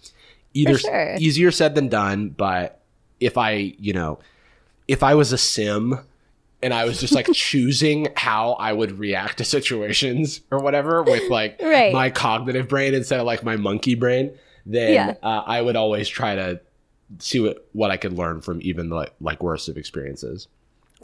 Either 0.52 0.78
sure. 0.78 1.16
easier 1.18 1.50
said 1.50 1.74
than 1.74 1.88
done, 1.88 2.28
but 2.28 2.80
if 3.20 3.38
I 3.38 3.74
you 3.78 3.92
know 3.92 4.18
if 4.86 5.02
I 5.02 5.14
was 5.14 5.32
a 5.32 5.38
sim 5.38 5.98
and 6.62 6.74
I 6.74 6.84
was 6.84 7.00
just 7.00 7.14
like 7.14 7.26
choosing 7.32 8.08
how 8.16 8.52
I 8.52 8.72
would 8.72 8.98
react 8.98 9.38
to 9.38 9.44
situations 9.44 10.40
or 10.50 10.58
whatever 10.58 11.02
with 11.02 11.30
like 11.30 11.58
Right. 11.62 11.92
my 11.92 12.10
cognitive 12.10 12.68
brain 12.68 12.92
instead 12.94 13.18
of 13.20 13.26
like 13.26 13.42
my 13.42 13.56
monkey 13.56 13.94
brain, 13.94 14.32
then 14.66 14.92
Yeah. 14.94 15.14
uh, 15.22 15.42
I 15.46 15.62
would 15.62 15.76
always 15.76 16.08
try 16.08 16.34
to 16.34 16.60
see 17.18 17.40
what, 17.40 17.66
what 17.72 17.90
I 17.90 17.96
could 17.96 18.12
learn 18.12 18.40
from 18.42 18.60
even 18.62 18.88
the 18.90 19.10
like 19.20 19.42
worst 19.42 19.68
of 19.68 19.76
experiences. 19.78 20.48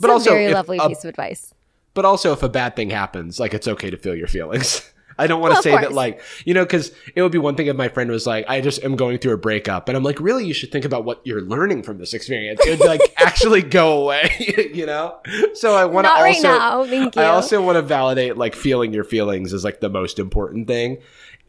It's 0.00 0.26
a 0.26 0.30
very 0.30 0.52
lovely 0.52 0.78
a- 0.78 0.88
piece 0.88 1.04
of 1.04 1.08
advice. 1.10 1.52
but 1.94 2.04
also 2.04 2.32
if 2.32 2.42
a 2.42 2.48
bad 2.48 2.76
thing 2.76 2.90
happens, 2.90 3.38
like 3.40 3.52
it's 3.54 3.68
okay 3.68 3.90
to 3.90 3.96
feel 3.96 4.14
your 4.14 4.28
feelings. 4.28 4.90
I 5.18 5.26
don't 5.26 5.42
want 5.42 5.52
to 5.52 5.58
of 5.58 5.64
say 5.64 5.72
that 5.72 5.92
like, 5.92 6.22
you 6.46 6.54
know, 6.54 6.64
cuz 6.64 6.92
it 7.14 7.20
would 7.20 7.32
be 7.32 7.36
one 7.36 7.54
thing 7.54 7.66
if 7.66 7.76
my 7.76 7.88
friend 7.88 8.10
was 8.10 8.26
like, 8.26 8.46
I 8.48 8.62
just 8.62 8.82
am 8.82 8.96
going 8.96 9.18
through 9.18 9.34
a 9.34 9.36
breakup 9.36 9.88
and 9.88 9.96
I'm 9.96 10.02
like, 10.02 10.18
really 10.18 10.46
you 10.46 10.54
should 10.54 10.72
think 10.72 10.86
about 10.86 11.04
what 11.04 11.20
you're 11.24 11.42
learning 11.42 11.82
from 11.82 11.98
this 11.98 12.14
experience. 12.14 12.58
It 12.64 12.78
would 12.78 12.88
like 12.88 13.02
actually 13.18 13.60
go 13.60 14.00
away, 14.02 14.30
you 14.72 14.86
know? 14.86 15.18
So 15.52 15.74
I 15.74 15.84
want 15.84 16.06
to 16.06 16.10
also 16.12 16.22
right 16.22 16.42
now. 16.42 16.84
Thank 16.86 17.16
you. 17.16 17.22
I 17.22 17.26
also 17.26 17.60
want 17.62 17.76
to 17.76 17.82
validate 17.82 18.38
like 18.38 18.54
feeling 18.54 18.94
your 18.94 19.04
feelings 19.04 19.52
is 19.52 19.62
like 19.62 19.80
the 19.80 19.90
most 19.90 20.18
important 20.18 20.66
thing. 20.68 20.98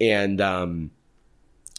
And 0.01 0.41
um 0.41 0.91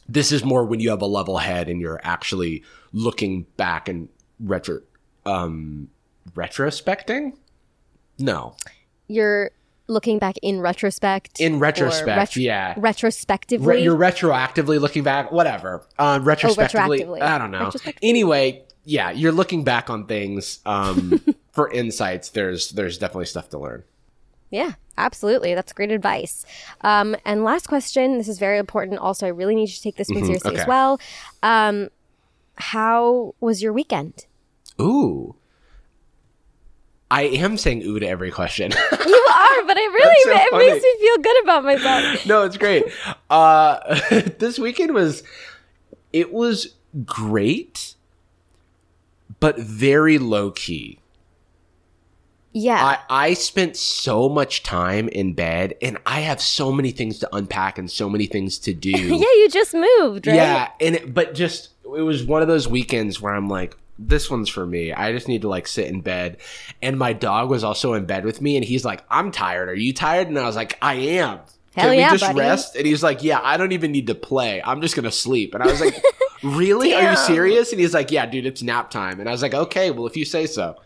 this 0.09 0.33
is 0.33 0.45
more 0.45 0.65
when 0.65 0.81
you 0.81 0.89
have 0.91 1.03
a 1.03 1.07
level 1.07 1.39
head 1.39 1.69
and 1.69 1.79
you're 1.79 2.01
actually 2.05 2.63
looking 2.95 3.45
back 3.59 3.89
and 3.91 4.09
retro 4.41 4.81
um 5.27 5.89
retrospecting? 6.35 7.33
No. 8.19 8.57
You're 9.09 9.51
looking 9.89 10.19
back 10.19 10.37
in 10.43 10.61
retrospect. 10.61 11.41
In 11.41 11.59
retrospect, 11.59 12.07
retro- 12.17 12.43
yeah. 12.43 12.75
Retrospectively. 12.77 13.67
Re- 13.67 13.83
you're 13.83 13.97
retroactively 13.97 14.81
looking 14.81 15.03
back, 15.03 15.33
whatever. 15.33 15.87
Um, 15.99 16.25
retrospectively, 16.25 17.05
Oh, 17.05 17.09
retroactively. 17.09 17.23
I 17.23 17.39
don't 17.39 17.51
know. 17.51 17.71
Anyway, 18.03 18.63
yeah, 18.85 19.11
you're 19.11 19.33
looking 19.33 19.65
back 19.65 19.91
on 19.91 20.07
things 20.07 20.61
um, 20.67 21.21
for 21.53 21.71
insights. 21.71 22.31
There's 22.31 22.71
there's 22.71 22.99
definitely 22.99 23.27
stuff 23.27 23.49
to 23.51 23.59
learn. 23.59 23.85
Yeah, 24.51 24.73
absolutely. 24.99 25.55
That's 25.55 25.73
great 25.73 25.91
advice. 25.91 26.45
Um, 26.83 27.17
and 27.25 27.43
last 27.43 27.69
question. 27.69 28.19
This 28.19 28.29
is 28.29 28.39
very 28.39 28.59
important. 28.59 28.99
Also, 28.99 29.27
I 29.27 29.31
really 29.31 29.55
need 29.55 29.69
you 29.71 29.75
to 29.75 29.83
take 29.83 29.97
this 29.97 30.09
one 30.11 30.25
seriously 30.25 30.51
Mm-hmm. 30.51 30.57
okay. 30.57 30.63
as 30.63 30.69
well. 30.69 31.01
Um, 31.43 31.89
how 32.57 33.35
was 33.41 33.63
your 33.63 33.73
weekend? 33.73 34.27
Ooh. 34.81 35.35
I 37.13 37.25
am 37.25 37.59
saying 37.59 37.83
ooh 37.83 38.01
to 38.01 38.09
every 38.09 38.31
question. 38.31 38.73
You 39.13 39.29
are, 39.31 39.67
but 39.67 39.77
it 39.77 39.93
really 39.93 40.23
so 40.23 40.31
it 40.33 40.59
makes 40.59 40.83
me 40.83 40.97
feel 40.99 41.19
good 41.19 41.43
about 41.45 41.65
myself. 41.65 42.27
no, 42.27 42.45
it's 42.45 42.57
great. 42.57 42.85
Uh, 43.29 43.99
this 44.39 44.59
weekend 44.59 44.95
was 44.95 45.23
it 46.13 46.33
was 46.33 46.75
great, 47.05 47.95
but 49.41 49.59
very 49.59 50.19
low 50.19 50.51
key. 50.51 51.01
Yeah. 52.53 52.83
I, 52.83 53.29
I 53.29 53.35
spent 53.35 53.77
so 53.77 54.29
much 54.29 54.63
time 54.63 55.09
in 55.09 55.35
bed 55.35 55.75
and 55.83 55.99
I 56.07 56.21
have 56.21 56.41
so 56.41 56.73
many 56.73 56.91
things 56.91 57.19
to 57.21 57.35
unpack 57.35 57.79
and 57.79 57.91
so 57.91 58.09
many 58.09 58.27
things 58.27 58.59
to 58.61 58.75
do. 58.75 58.91
yeah, 58.91 59.19
you 59.19 59.49
just 59.51 59.75
moved, 59.75 60.27
right? 60.27 60.37
Yeah, 60.37 60.71
and 60.81 60.97
it, 60.97 61.15
but 61.15 61.35
just 61.35 61.71
it 61.85 62.03
was 62.03 62.25
one 62.25 62.43
of 62.43 62.49
those 62.49 62.69
weekends 62.69 63.21
where 63.21 63.35
I'm 63.35 63.49
like, 63.49 63.77
this 63.99 64.31
one's 64.31 64.49
for 64.49 64.67
me. 64.67 64.93
I 64.93 65.13
just 65.13 65.29
need 65.29 65.43
to 65.43 65.49
like 65.49 65.67
sit 65.67 65.87
in 65.87 66.01
bed. 66.01 66.39
And 66.81 66.99
my 66.99 67.13
dog 67.13 67.51
was 67.51 67.65
also 67.65 67.95
in 67.95 68.05
bed 68.05 68.25
with 68.25 68.41
me, 68.41 68.57
and 68.57 68.65
he's 68.65 68.85
like, 68.85 69.03
"I'm 69.11 69.31
tired. 69.31 69.69
Are 69.69 69.75
you 69.75 69.93
tired?" 69.93 70.29
And 70.29 70.39
I 70.39 70.47
was 70.47 70.57
like, 70.57 70.79
"I 70.83 70.95
am." 70.95 71.41
Hell 71.75 71.89
Can 71.89 71.99
yeah, 71.99 72.13
we 72.13 72.19
just 72.19 72.31
buddy. 72.33 72.41
rest? 72.41 72.77
And 72.77 72.87
he's 72.87 73.03
like, 73.03 73.23
"Yeah, 73.23 73.41
I 73.43 73.57
don't 73.57 73.73
even 73.73 73.93
need 73.93 74.07
to 74.09 74.15
play. 74.15 74.63
I'm 74.63 74.81
just 74.81 74.97
gonna 74.97 75.13
sleep." 75.13 75.55
And 75.55 75.63
I 75.63 75.67
was 75.67 75.81
like, 75.81 76.03
"Really? 76.43 76.95
Are 76.95 77.11
you 77.11 77.17
serious?" 77.17 77.73
And 77.73 77.81
he's 77.81 77.95
like, 77.95 78.11
"Yeah, 78.11 78.27
dude, 78.27 78.47
it's 78.47 78.63
nap 78.63 78.91
time." 78.91 79.21
And 79.21 79.29
I 79.29 79.33
was 79.33 79.43
like, 79.43 79.55
"Okay, 79.55 79.91
well, 79.91 80.07
if 80.07 80.17
you 80.17 80.25
say 80.25 80.47
so." 80.47 80.77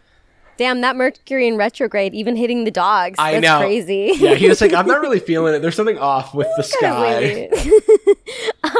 Damn, 0.58 0.80
that 0.80 0.96
Mercury 0.96 1.46
in 1.46 1.56
retrograde, 1.56 2.14
even 2.14 2.34
hitting 2.36 2.64
the 2.64 2.70
dogs. 2.70 3.16
I 3.18 3.32
That's 3.32 3.42
know. 3.44 3.58
crazy. 3.58 4.12
Yeah, 4.16 4.34
he 4.34 4.48
was 4.48 4.60
like, 4.60 4.72
"I'm 4.72 4.86
not 4.86 5.00
really 5.00 5.20
feeling 5.30 5.54
it. 5.54 5.60
There's 5.60 5.74
something 5.76 5.98
off 5.98 6.34
with 6.34 6.48
the 6.56 6.62
sky." 6.62 7.50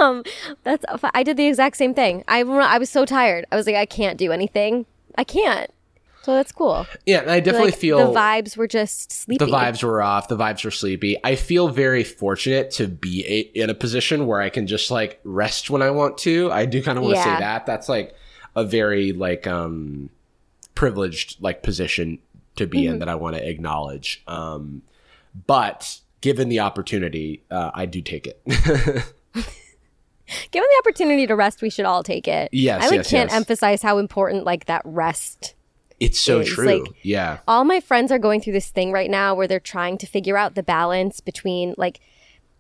Um, 0.01 0.24
that's 0.62 0.85
I 1.14 1.22
did 1.22 1.37
the 1.37 1.47
exact 1.47 1.77
same 1.77 1.95
thing. 1.95 2.22
I 2.29 2.41
I 2.41 2.79
was 2.79 2.91
so 2.91 3.05
tired. 3.05 3.47
I 3.53 3.57
was 3.57 3.66
like, 3.66 3.77
I 3.77 3.87
can't 3.87 4.18
do 4.18 4.33
anything. 4.33 4.85
I 5.16 5.24
can't. 5.24 5.70
So 6.22 6.35
that's 6.35 6.51
cool. 6.53 6.87
Yeah, 7.07 7.20
and 7.20 7.31
I 7.31 7.39
definitely 7.41 7.70
Like 7.70 7.79
feel 7.81 8.12
the 8.12 8.18
vibes 8.18 8.57
were 8.57 8.66
just 8.66 9.12
sleepy. 9.12 9.45
the 9.45 9.51
vibes 9.51 9.83
were 9.83 10.03
off 10.03 10.27
the 10.29 10.37
vibes 10.37 10.64
were 10.64 10.72
sleepy 10.72 11.16
i 11.24 11.37
feel 11.37 11.68
very 11.68 12.03
fortunate 12.03 12.72
to 12.72 12.89
be 12.89 13.24
a, 13.27 13.41
in 13.62 13.70
a 13.70 13.74
position 13.74 14.27
where 14.27 14.41
i 14.41 14.49
can 14.51 14.66
just 14.66 14.91
like 14.91 15.20
rest 15.22 15.70
when 15.70 15.83
i 15.83 15.91
want 15.91 16.18
to 16.18 16.51
i 16.51 16.66
do 16.66 16.83
kind 16.83 16.99
of 16.99 17.05
want 17.05 17.14
to 17.14 17.20
Yeah. 17.20 17.35
say 17.37 17.41
that 17.41 17.64
that's 17.64 17.89
like 17.89 18.14
a 18.57 18.64
very 18.64 19.12
like 19.12 19.47
um 19.47 20.11
privileged 20.77 21.41
like 21.43 21.62
position 21.64 22.20
to 22.55 22.66
be 22.68 22.83
Mm-hmm. 22.83 22.93
in 22.95 22.99
that 23.01 23.09
i 23.09 23.14
want 23.16 23.35
to 23.37 23.47
acknowledge 23.49 24.22
um 24.29 24.83
but 25.47 26.01
given 26.20 26.49
the 26.49 26.61
opportunity 26.61 27.43
uh, 27.51 27.70
i 27.74 27.85
do 27.87 28.01
take 28.01 28.27
it 28.29 28.41
Given 30.51 30.66
the 30.68 30.83
opportunity 30.83 31.24
to 31.29 31.37
rest, 31.37 31.62
we 31.62 31.70
should 31.70 31.85
all 31.85 32.03
take 32.03 32.27
it. 32.27 32.49
Yes, 32.53 32.83
I 32.83 32.87
like 32.89 32.97
yes, 32.97 33.11
can't 33.11 33.31
yes. 33.31 33.37
emphasize 33.37 33.81
how 33.81 33.99
important 33.99 34.43
like 34.45 34.64
that 34.66 34.83
rest. 34.85 35.55
it's 36.01 36.18
so 36.18 36.41
It's 36.41 36.51
true 36.51 36.81
like- 36.83 36.93
yeah 37.03 37.39
All 37.47 37.62
my 37.62 37.79
friends 37.79 38.11
are 38.11 38.18
going 38.18 38.41
through 38.41 38.55
this 38.55 38.68
thing 38.70 38.91
right 38.91 39.09
now 39.11 39.37
where 39.37 39.47
they're 39.47 39.61
trying 39.61 39.99
to 39.99 40.07
figure 40.07 40.37
out 40.37 40.57
the 40.57 40.64
balance 40.64 41.20
between 41.20 41.74
like 41.79 42.01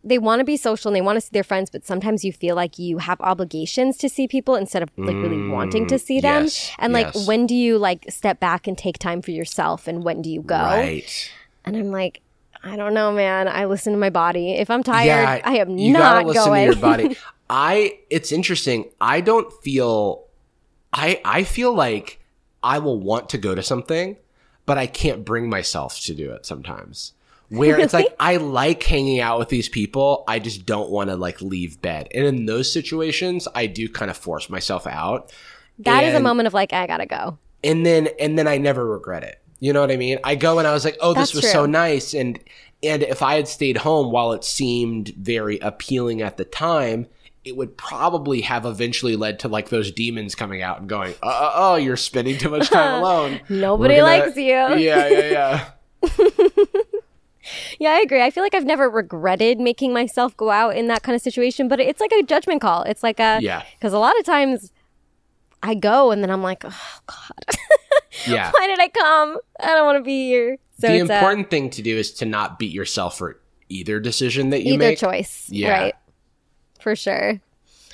they 0.06 0.18
want 0.18 0.38
to 0.38 0.44
be 0.44 0.56
social 0.56 0.88
and 0.88 0.96
they 0.96 1.00
want 1.00 1.16
to 1.16 1.20
see 1.20 1.30
their 1.32 1.42
friends, 1.42 1.68
but 1.68 1.84
sometimes 1.84 2.24
you 2.24 2.32
feel 2.32 2.54
like 2.54 2.78
you 2.78 2.98
have 2.98 3.20
obligations 3.20 3.96
to 3.98 4.08
see 4.08 4.28
people 4.28 4.54
instead 4.54 4.82
of 4.82 4.90
like 4.96 5.16
really 5.16 5.48
wanting 5.48 5.86
to 5.88 5.98
see 5.98 6.20
them. 6.20 6.44
Mm, 6.44 6.46
yes, 6.46 6.72
and 6.78 6.92
like, 6.92 7.12
yes. 7.12 7.26
when 7.26 7.46
do 7.46 7.56
you 7.56 7.76
like 7.76 8.06
step 8.08 8.38
back 8.38 8.68
and 8.68 8.78
take 8.78 8.98
time 8.98 9.20
for 9.20 9.32
yourself, 9.32 9.88
and 9.88 10.04
when 10.04 10.22
do 10.22 10.30
you 10.30 10.42
go? 10.42 10.56
right 10.56 11.30
And 11.64 11.76
I'm 11.76 11.90
like, 11.90 12.22
I 12.62 12.76
don't 12.76 12.94
know, 12.94 13.12
man. 13.12 13.48
I 13.48 13.64
listen 13.64 13.92
to 13.92 13.98
my 13.98 14.10
body. 14.10 14.52
If 14.52 14.70
I'm 14.70 14.84
tired, 14.84 15.06
yeah, 15.06 15.40
I 15.44 15.58
am 15.58 15.76
you 15.76 15.92
not 15.92 16.24
gotta 16.24 16.26
listen 16.28 16.44
going. 16.44 16.66
to 16.68 16.72
your 16.72 16.80
body. 16.80 17.16
I 17.50 17.98
it's 18.08 18.30
interesting. 18.30 18.90
I 19.00 19.20
don't 19.20 19.52
feel 19.62 20.24
I 20.92 21.20
I 21.24 21.42
feel 21.42 21.74
like 21.74 22.20
I 22.62 22.78
will 22.78 23.00
want 23.00 23.28
to 23.30 23.38
go 23.38 23.56
to 23.56 23.62
something, 23.62 24.16
but 24.66 24.78
I 24.78 24.86
can't 24.86 25.24
bring 25.24 25.50
myself 25.50 26.00
to 26.02 26.14
do 26.14 26.32
it 26.32 26.46
sometimes. 26.46 27.12
Where 27.48 27.78
it's 27.78 27.92
like 27.94 28.14
I 28.18 28.36
like 28.38 28.82
hanging 28.82 29.20
out 29.20 29.38
with 29.38 29.48
these 29.48 29.68
people, 29.68 30.24
I 30.26 30.38
just 30.38 30.66
don't 30.66 30.90
want 30.90 31.10
to 31.10 31.16
like 31.16 31.40
leave 31.40 31.80
bed. 31.80 32.08
And 32.14 32.24
in 32.26 32.46
those 32.46 32.72
situations, 32.72 33.46
I 33.54 33.66
do 33.66 33.88
kind 33.88 34.10
of 34.10 34.16
force 34.16 34.50
myself 34.50 34.86
out. 34.86 35.32
That 35.80 36.04
is 36.04 36.14
a 36.14 36.20
moment 36.20 36.46
of 36.46 36.54
like, 36.54 36.72
I 36.72 36.86
gotta 36.86 37.06
go. 37.06 37.38
and 37.62 37.84
then 37.86 38.08
and 38.18 38.38
then 38.38 38.48
I 38.48 38.58
never 38.58 38.84
regret 38.86 39.22
it. 39.22 39.40
You 39.60 39.72
know 39.72 39.80
what 39.80 39.90
I 39.90 39.96
mean? 39.96 40.18
I 40.24 40.34
go 40.34 40.58
and 40.58 40.66
I 40.68 40.72
was 40.74 40.84
like, 40.84 40.96
"Oh, 41.00 41.14
this 41.14 41.32
That's 41.32 41.42
was 41.44 41.50
so 41.50 41.64
nice." 41.66 42.12
And 42.14 42.38
and 42.82 43.02
if 43.02 43.22
I 43.22 43.36
had 43.36 43.48
stayed 43.48 43.78
home 43.78 44.12
while 44.12 44.32
it 44.32 44.44
seemed 44.44 45.08
very 45.16 45.58
appealing 45.60 46.20
at 46.20 46.36
the 46.36 46.44
time, 46.44 47.06
it 47.44 47.56
would 47.56 47.76
probably 47.78 48.42
have 48.42 48.66
eventually 48.66 49.16
led 49.16 49.38
to 49.40 49.48
like 49.48 49.70
those 49.70 49.90
demons 49.92 50.34
coming 50.34 50.60
out 50.62 50.80
and 50.80 50.88
going, 50.88 51.14
"Uh, 51.22 51.26
uh, 51.26 51.52
oh, 51.54 51.76
you're 51.76 51.96
spending 51.96 52.36
too 52.36 52.50
much 52.50 52.68
time 52.68 53.00
alone. 53.02 53.40
Nobody 53.48 53.96
gonna- 53.96 54.06
likes 54.24 54.36
you. 54.36 54.44
Yeah, 54.52 55.08
yeah, 55.08 55.30
yeah. 55.30 55.64
Yeah, 57.78 57.90
I 57.90 58.00
agree. 58.00 58.22
I 58.22 58.30
feel 58.30 58.42
like 58.42 58.54
I've 58.54 58.64
never 58.64 58.88
regretted 58.90 59.58
making 59.60 59.92
myself 59.92 60.36
go 60.36 60.50
out 60.50 60.76
in 60.76 60.88
that 60.88 61.02
kind 61.02 61.14
of 61.16 61.22
situation, 61.22 61.68
but 61.68 61.80
it's 61.80 62.00
like 62.00 62.12
a 62.12 62.22
judgment 62.22 62.60
call. 62.60 62.82
It's 62.82 63.02
like 63.02 63.20
a 63.20 63.38
Yeah. 63.40 63.62
because 63.78 63.92
a 63.92 63.98
lot 63.98 64.18
of 64.18 64.24
times 64.24 64.72
I 65.62 65.74
go 65.74 66.10
and 66.10 66.22
then 66.22 66.30
I'm 66.30 66.42
like, 66.42 66.64
oh 66.64 66.98
god, 67.06 67.56
Yeah. 68.26 68.50
why 68.52 68.66
did 68.66 68.78
I 68.80 68.88
come? 68.88 69.38
I 69.60 69.66
don't 69.74 69.84
want 69.86 69.98
to 69.98 70.04
be 70.04 70.28
here. 70.28 70.58
So 70.80 70.88
the 70.88 70.94
it's 70.96 71.10
important 71.10 71.50
thing 71.50 71.70
to 71.70 71.82
do 71.82 71.96
is 71.96 72.12
to 72.14 72.26
not 72.26 72.58
beat 72.58 72.72
yourself 72.72 73.16
for 73.18 73.40
either 73.68 73.98
decision 74.00 74.50
that 74.50 74.58
a, 74.60 74.64
you 74.64 74.74
either 74.74 74.78
make. 74.88 74.98
choice, 74.98 75.46
Yeah. 75.50 75.70
right? 75.72 75.94
For 76.80 76.94
sure. 76.94 77.40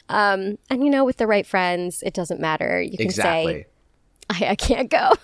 Um, 0.08 0.58
and 0.68 0.84
you 0.84 0.90
know, 0.90 1.04
with 1.04 1.16
the 1.16 1.26
right 1.26 1.46
friends, 1.46 2.02
it 2.02 2.12
doesn't 2.12 2.40
matter. 2.40 2.82
You 2.82 2.96
can 2.98 3.06
Exactly. 3.06 3.52
say, 3.52 3.66
I, 4.46 4.50
I 4.50 4.54
can't 4.56 4.90
go. 4.90 5.12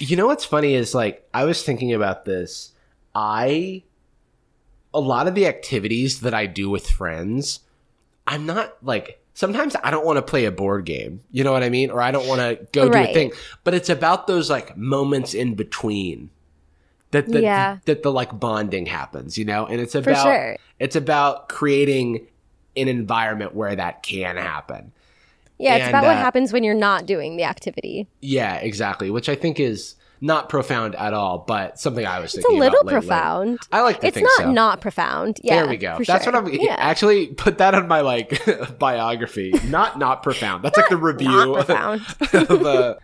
You 0.00 0.16
know 0.16 0.26
what's 0.26 0.44
funny 0.44 0.74
is 0.74 0.94
like 0.94 1.26
I 1.32 1.44
was 1.46 1.62
thinking 1.62 1.94
about 1.94 2.26
this. 2.26 2.72
I 3.18 3.82
a 4.94 5.00
lot 5.00 5.26
of 5.26 5.34
the 5.34 5.46
activities 5.46 6.20
that 6.20 6.32
I 6.34 6.46
do 6.46 6.70
with 6.70 6.88
friends, 6.88 7.60
I'm 8.26 8.46
not 8.46 8.76
like 8.82 9.20
sometimes 9.34 9.76
I 9.82 9.90
don't 9.90 10.06
want 10.06 10.16
to 10.16 10.22
play 10.22 10.44
a 10.44 10.52
board 10.52 10.84
game. 10.84 11.20
You 11.30 11.44
know 11.44 11.52
what 11.52 11.62
I 11.62 11.68
mean? 11.68 11.90
Or 11.90 12.00
I 12.00 12.10
don't 12.10 12.26
want 12.28 12.40
to 12.40 12.66
go 12.72 12.88
do 12.88 12.98
a 12.98 13.12
thing. 13.12 13.32
But 13.64 13.74
it's 13.74 13.88
about 13.88 14.26
those 14.26 14.48
like 14.48 14.76
moments 14.76 15.34
in 15.34 15.54
between 15.54 16.30
that 17.10 17.28
that, 17.28 17.42
Yeah. 17.42 17.78
that 17.86 18.02
the 18.02 18.12
like 18.12 18.38
bonding 18.38 18.86
happens, 18.86 19.36
you 19.36 19.44
know? 19.44 19.66
And 19.66 19.80
it's 19.80 19.94
about 19.94 20.22
sure. 20.22 20.56
it's 20.78 20.96
about 20.96 21.48
creating 21.48 22.26
an 22.76 22.88
environment 22.88 23.54
where 23.54 23.74
that 23.74 24.02
can 24.02 24.36
happen. 24.36 24.92
yeah, 25.58 25.74
it's 25.74 25.86
And, 25.86 25.90
about 25.90 26.04
what 26.04 26.16
uh, 26.16 26.20
happens 26.20 26.52
when 26.52 26.62
you're 26.62 26.74
not 26.74 27.04
doing 27.04 27.36
the 27.36 27.44
activity. 27.44 28.06
Yeah, 28.20 28.54
exactly. 28.56 29.10
Which 29.10 29.28
I 29.28 29.34
think 29.34 29.58
is 29.58 29.96
not 30.20 30.48
profound 30.48 30.94
at 30.96 31.14
all, 31.14 31.38
but 31.46 31.78
something 31.78 32.04
I 32.06 32.20
was 32.20 32.32
thinking. 32.32 32.50
It's 32.50 32.56
a 32.56 32.60
little 32.60 32.84
lately. 32.84 32.92
profound. 33.00 33.58
I 33.72 33.82
like 33.82 34.00
to 34.00 34.06
It's 34.08 34.14
think 34.14 34.24
not 34.26 34.36
so. 34.46 34.52
not 34.52 34.80
profound. 34.80 35.38
Yeah, 35.42 35.56
there 35.56 35.68
we 35.68 35.76
go. 35.76 35.98
That's 36.06 36.24
sure. 36.24 36.32
what 36.32 36.44
I'm 36.44 36.52
Yeah. 36.52 36.74
actually 36.78 37.28
put 37.28 37.58
that 37.58 37.74
on 37.74 37.86
my 37.88 38.00
like 38.00 38.42
biography. 38.78 39.52
Not 39.66 39.98
not 39.98 40.22
profound. 40.22 40.64
That's 40.64 40.76
like 40.76 40.88
the 40.88 40.96
review 41.12 41.28
Not 41.28 41.54
profound. 41.54 42.00
of 42.32 42.50
uh, 42.66 42.94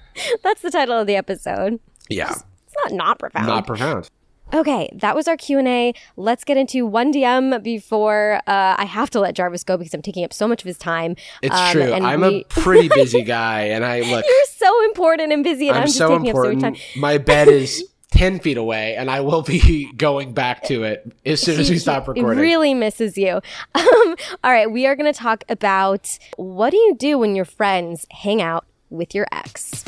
That's 0.42 0.62
the 0.62 0.70
title 0.70 0.98
of 0.98 1.06
the 1.06 1.16
episode. 1.16 1.78
yeah, 2.08 2.30
It's 2.32 2.44
not 2.84 2.92
not 2.92 3.18
profound. 3.18 3.46
not 3.46 3.66
profound. 3.66 4.10
Okay, 4.54 4.88
that 4.94 5.14
was 5.14 5.28
our 5.28 5.36
Q 5.36 5.58
and 5.58 5.68
A. 5.68 5.94
Let's 6.16 6.44
get 6.44 6.56
into 6.56 6.86
one 6.86 7.12
DM 7.12 7.62
before 7.62 8.40
uh, 8.46 8.74
I 8.78 8.84
have 8.84 9.10
to 9.10 9.20
let 9.20 9.34
Jarvis 9.34 9.64
go 9.64 9.76
because 9.76 9.92
I'm 9.94 10.02
taking 10.02 10.24
up 10.24 10.32
so 10.32 10.46
much 10.48 10.62
of 10.62 10.66
his 10.66 10.78
time. 10.78 11.16
It's 11.42 11.54
Um, 11.54 11.72
true. 11.72 11.82
and 11.92 12.06
I'm 12.06 12.20
we- 12.20 12.40
a 12.42 12.44
pretty 12.48 12.88
busy 12.88 13.22
guy, 13.22 13.62
and 13.62 13.84
I 13.84 14.00
look. 14.10 14.24
You're 14.24 14.44
so 14.56 14.84
important 14.84 15.32
and 15.32 15.42
busy, 15.44 15.68
and 15.68 15.76
I'm, 15.76 15.82
I'm 15.82 15.86
just 15.88 15.98
so 15.98 16.08
taking 16.18 16.30
up 16.30 16.34
so 16.36 16.42
important. 16.42 16.62
much 16.62 16.92
time. 16.94 17.00
My 17.00 17.18
bed 17.18 17.48
is 17.48 17.84
10 18.12 18.38
feet 18.38 18.56
away 18.56 18.94
and 18.94 19.10
I 19.10 19.22
will 19.22 19.42
be 19.42 19.92
going 19.96 20.34
back 20.34 20.62
to 20.66 20.84
it 20.84 21.10
as 21.26 21.40
soon 21.40 21.58
as 21.58 21.68
we 21.68 21.78
stop 21.78 22.06
recording. 22.06 22.38
It 22.38 22.42
really 22.42 22.72
misses 22.72 23.18
you. 23.18 23.40
Um, 23.74 24.16
all 24.44 24.52
right, 24.52 24.70
we 24.70 24.86
are 24.86 24.94
going 24.94 25.12
to 25.12 25.18
talk 25.18 25.42
about 25.48 26.16
what 26.36 26.70
do 26.70 26.76
you 26.76 26.94
do 26.96 27.18
when 27.18 27.34
your 27.34 27.44
friends 27.44 28.06
hang 28.12 28.40
out 28.40 28.66
with 28.88 29.16
your 29.16 29.26
ex? 29.32 29.82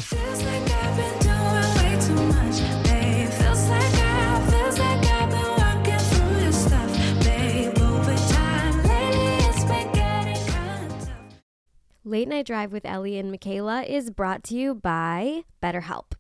Late 12.07 12.29
Night 12.29 12.47
Drive 12.47 12.71
with 12.71 12.87
Ellie 12.87 13.19
and 13.19 13.33
Michaela 13.33 13.83
is 13.83 14.11
brought 14.11 14.45
to 14.45 14.55
you 14.55 14.77
by 14.77 15.43
BetterHelp. 15.61 16.13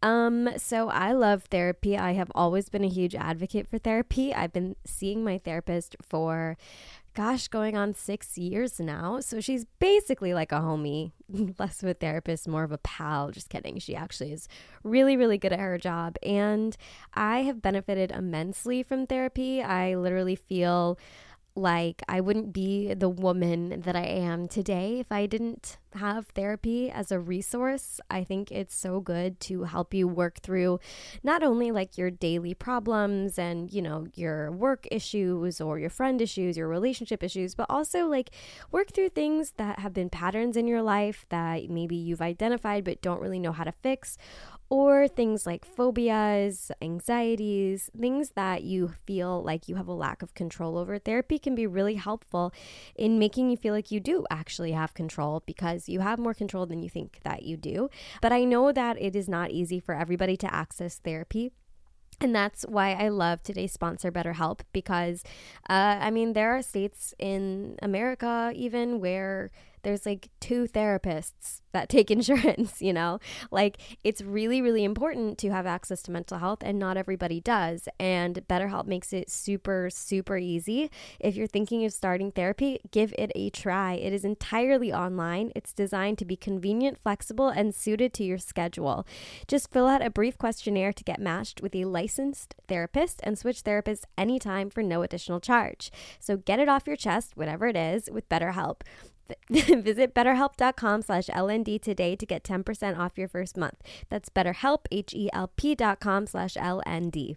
Um, 0.00 0.50
so 0.56 0.88
I 0.88 1.10
love 1.10 1.46
therapy. 1.50 1.98
I 1.98 2.12
have 2.12 2.30
always 2.32 2.68
been 2.68 2.84
a 2.84 2.88
huge 2.88 3.16
advocate 3.16 3.66
for 3.66 3.78
therapy. 3.78 4.32
I've 4.32 4.52
been 4.52 4.76
seeing 4.84 5.24
my 5.24 5.38
therapist 5.38 5.96
for 6.00 6.56
gosh, 7.16 7.48
going 7.48 7.76
on 7.76 7.94
six 7.94 8.36
years 8.36 8.78
now. 8.78 9.18
So 9.20 9.40
she's 9.40 9.64
basically 9.80 10.34
like 10.34 10.52
a 10.52 10.60
homie, 10.60 11.10
less 11.58 11.82
of 11.82 11.88
a 11.88 11.94
therapist, 11.94 12.46
more 12.46 12.62
of 12.62 12.70
a 12.70 12.78
pal. 12.78 13.32
Just 13.32 13.48
kidding. 13.48 13.78
She 13.78 13.96
actually 13.96 14.32
is 14.32 14.48
really, 14.84 15.16
really 15.16 15.38
good 15.38 15.52
at 15.52 15.58
her 15.58 15.78
job. 15.78 16.16
And 16.22 16.76
I 17.14 17.38
have 17.38 17.62
benefited 17.62 18.12
immensely 18.12 18.84
from 18.84 19.06
therapy. 19.06 19.62
I 19.62 19.96
literally 19.96 20.36
feel 20.36 20.98
like 21.56 22.02
I 22.08 22.20
wouldn't 22.20 22.52
be 22.52 22.92
the 22.94 23.08
woman 23.08 23.80
that 23.80 23.96
I 23.96 24.04
am 24.04 24.46
today 24.46 25.00
if 25.00 25.10
I 25.10 25.26
didn't 25.26 25.78
have 25.94 26.26
therapy 26.28 26.90
as 26.90 27.10
a 27.10 27.18
resource. 27.18 28.00
I 28.10 28.22
think 28.22 28.52
it's 28.52 28.74
so 28.74 29.00
good 29.00 29.40
to 29.40 29.64
help 29.64 29.94
you 29.94 30.06
work 30.06 30.40
through 30.40 30.78
not 31.22 31.42
only 31.42 31.70
like 31.70 31.96
your 31.96 32.10
daily 32.10 32.52
problems 32.52 33.38
and, 33.38 33.72
you 33.72 33.80
know, 33.80 34.06
your 34.14 34.52
work 34.52 34.86
issues 34.90 35.60
or 35.60 35.78
your 35.78 35.90
friend 35.90 36.20
issues, 36.20 36.58
your 36.58 36.68
relationship 36.68 37.22
issues, 37.22 37.54
but 37.54 37.66
also 37.70 38.06
like 38.06 38.30
work 38.70 38.92
through 38.92 39.08
things 39.08 39.54
that 39.56 39.78
have 39.78 39.94
been 39.94 40.10
patterns 40.10 40.56
in 40.56 40.68
your 40.68 40.82
life 40.82 41.24
that 41.30 41.70
maybe 41.70 41.96
you've 41.96 42.22
identified 42.22 42.84
but 42.84 43.00
don't 43.00 43.22
really 43.22 43.40
know 43.40 43.52
how 43.52 43.64
to 43.64 43.72
fix 43.72 44.18
or 44.68 45.06
things 45.06 45.46
like 45.46 45.64
phobias, 45.64 46.72
anxieties, 46.82 47.90
things 47.98 48.30
that 48.30 48.64
you 48.64 48.88
feel 49.06 49.42
like 49.42 49.68
you 49.68 49.76
have 49.76 49.86
a 49.86 49.92
lack 49.92 50.22
of 50.22 50.34
control 50.34 50.76
over. 50.76 50.98
Therapy 50.98 51.38
can 51.38 51.54
be 51.54 51.66
really 51.66 51.94
helpful 51.94 52.52
in 52.96 53.18
making 53.18 53.50
you 53.50 53.56
feel 53.56 53.72
like 53.72 53.90
you 53.90 54.00
do 54.00 54.26
actually 54.30 54.72
have 54.72 54.94
control 54.94 55.42
because 55.46 55.88
you 55.88 56.00
have 56.00 56.18
more 56.18 56.34
control 56.34 56.66
than 56.66 56.82
you 56.82 56.88
think 56.88 57.20
that 57.22 57.44
you 57.44 57.56
do. 57.56 57.88
But 58.20 58.32
I 58.32 58.44
know 58.44 58.72
that 58.72 59.00
it 59.00 59.14
is 59.14 59.28
not 59.28 59.50
easy 59.50 59.78
for 59.78 59.94
everybody 59.94 60.36
to 60.38 60.52
access 60.52 60.98
therapy. 60.98 61.52
And 62.20 62.34
that's 62.34 62.62
why 62.62 62.92
I 62.92 63.08
love 63.08 63.42
today's 63.42 63.72
sponsor, 63.72 64.10
BetterHelp, 64.10 64.60
because 64.72 65.22
uh, 65.68 65.98
I 66.00 66.10
mean, 66.10 66.32
there 66.32 66.56
are 66.56 66.62
states 66.62 67.12
in 67.18 67.76
America 67.82 68.52
even 68.54 69.00
where 69.00 69.50
there's 69.86 70.04
like 70.04 70.30
two 70.40 70.66
therapists 70.66 71.60
that 71.70 71.88
take 71.88 72.10
insurance, 72.16 72.82
you 72.82 72.92
know? 72.92 73.20
Like 73.52 73.78
it's 74.02 74.20
really, 74.20 74.60
really 74.60 74.82
important 74.82 75.38
to 75.38 75.50
have 75.50 75.64
access 75.64 76.02
to 76.02 76.10
mental 76.10 76.38
health, 76.38 76.58
and 76.62 76.76
not 76.76 76.96
everybody 76.96 77.40
does. 77.40 77.88
And 78.00 78.44
BetterHelp 78.48 78.86
makes 78.86 79.12
it 79.12 79.30
super, 79.30 79.88
super 79.88 80.36
easy. 80.38 80.90
If 81.20 81.36
you're 81.36 81.46
thinking 81.46 81.84
of 81.84 81.92
starting 81.92 82.32
therapy, 82.32 82.80
give 82.90 83.14
it 83.16 83.30
a 83.36 83.48
try. 83.50 83.94
It 83.94 84.12
is 84.12 84.24
entirely 84.24 84.92
online, 84.92 85.52
it's 85.54 85.72
designed 85.72 86.18
to 86.18 86.24
be 86.24 86.36
convenient, 86.36 86.98
flexible, 87.00 87.48
and 87.48 87.72
suited 87.72 88.12
to 88.14 88.24
your 88.24 88.38
schedule. 88.38 89.06
Just 89.46 89.70
fill 89.70 89.86
out 89.86 90.04
a 90.04 90.10
brief 90.10 90.36
questionnaire 90.36 90.92
to 90.94 91.04
get 91.04 91.20
matched 91.20 91.62
with 91.62 91.76
a 91.76 91.84
licensed 91.84 92.56
therapist 92.66 93.20
and 93.22 93.38
switch 93.38 93.62
therapists 93.62 94.02
anytime 94.18 94.68
for 94.68 94.82
no 94.82 95.02
additional 95.02 95.38
charge. 95.38 95.92
So 96.18 96.36
get 96.36 96.58
it 96.58 96.68
off 96.68 96.88
your 96.88 96.96
chest, 96.96 97.36
whatever 97.36 97.68
it 97.68 97.76
is, 97.76 98.10
with 98.10 98.28
BetterHelp. 98.28 98.80
Visit 99.50 100.14
betterhelp.com 100.14 101.02
slash 101.02 101.26
LND 101.26 101.80
today 101.80 102.16
to 102.16 102.26
get 102.26 102.42
10% 102.42 102.98
off 102.98 103.16
your 103.16 103.28
first 103.28 103.56
month. 103.56 103.80
That's 104.08 104.28
betterhelp, 104.28 104.86
H-E-L-P 104.90 105.74
dot 105.74 106.00
com 106.00 106.26
slash 106.26 106.54
LND. 106.54 107.36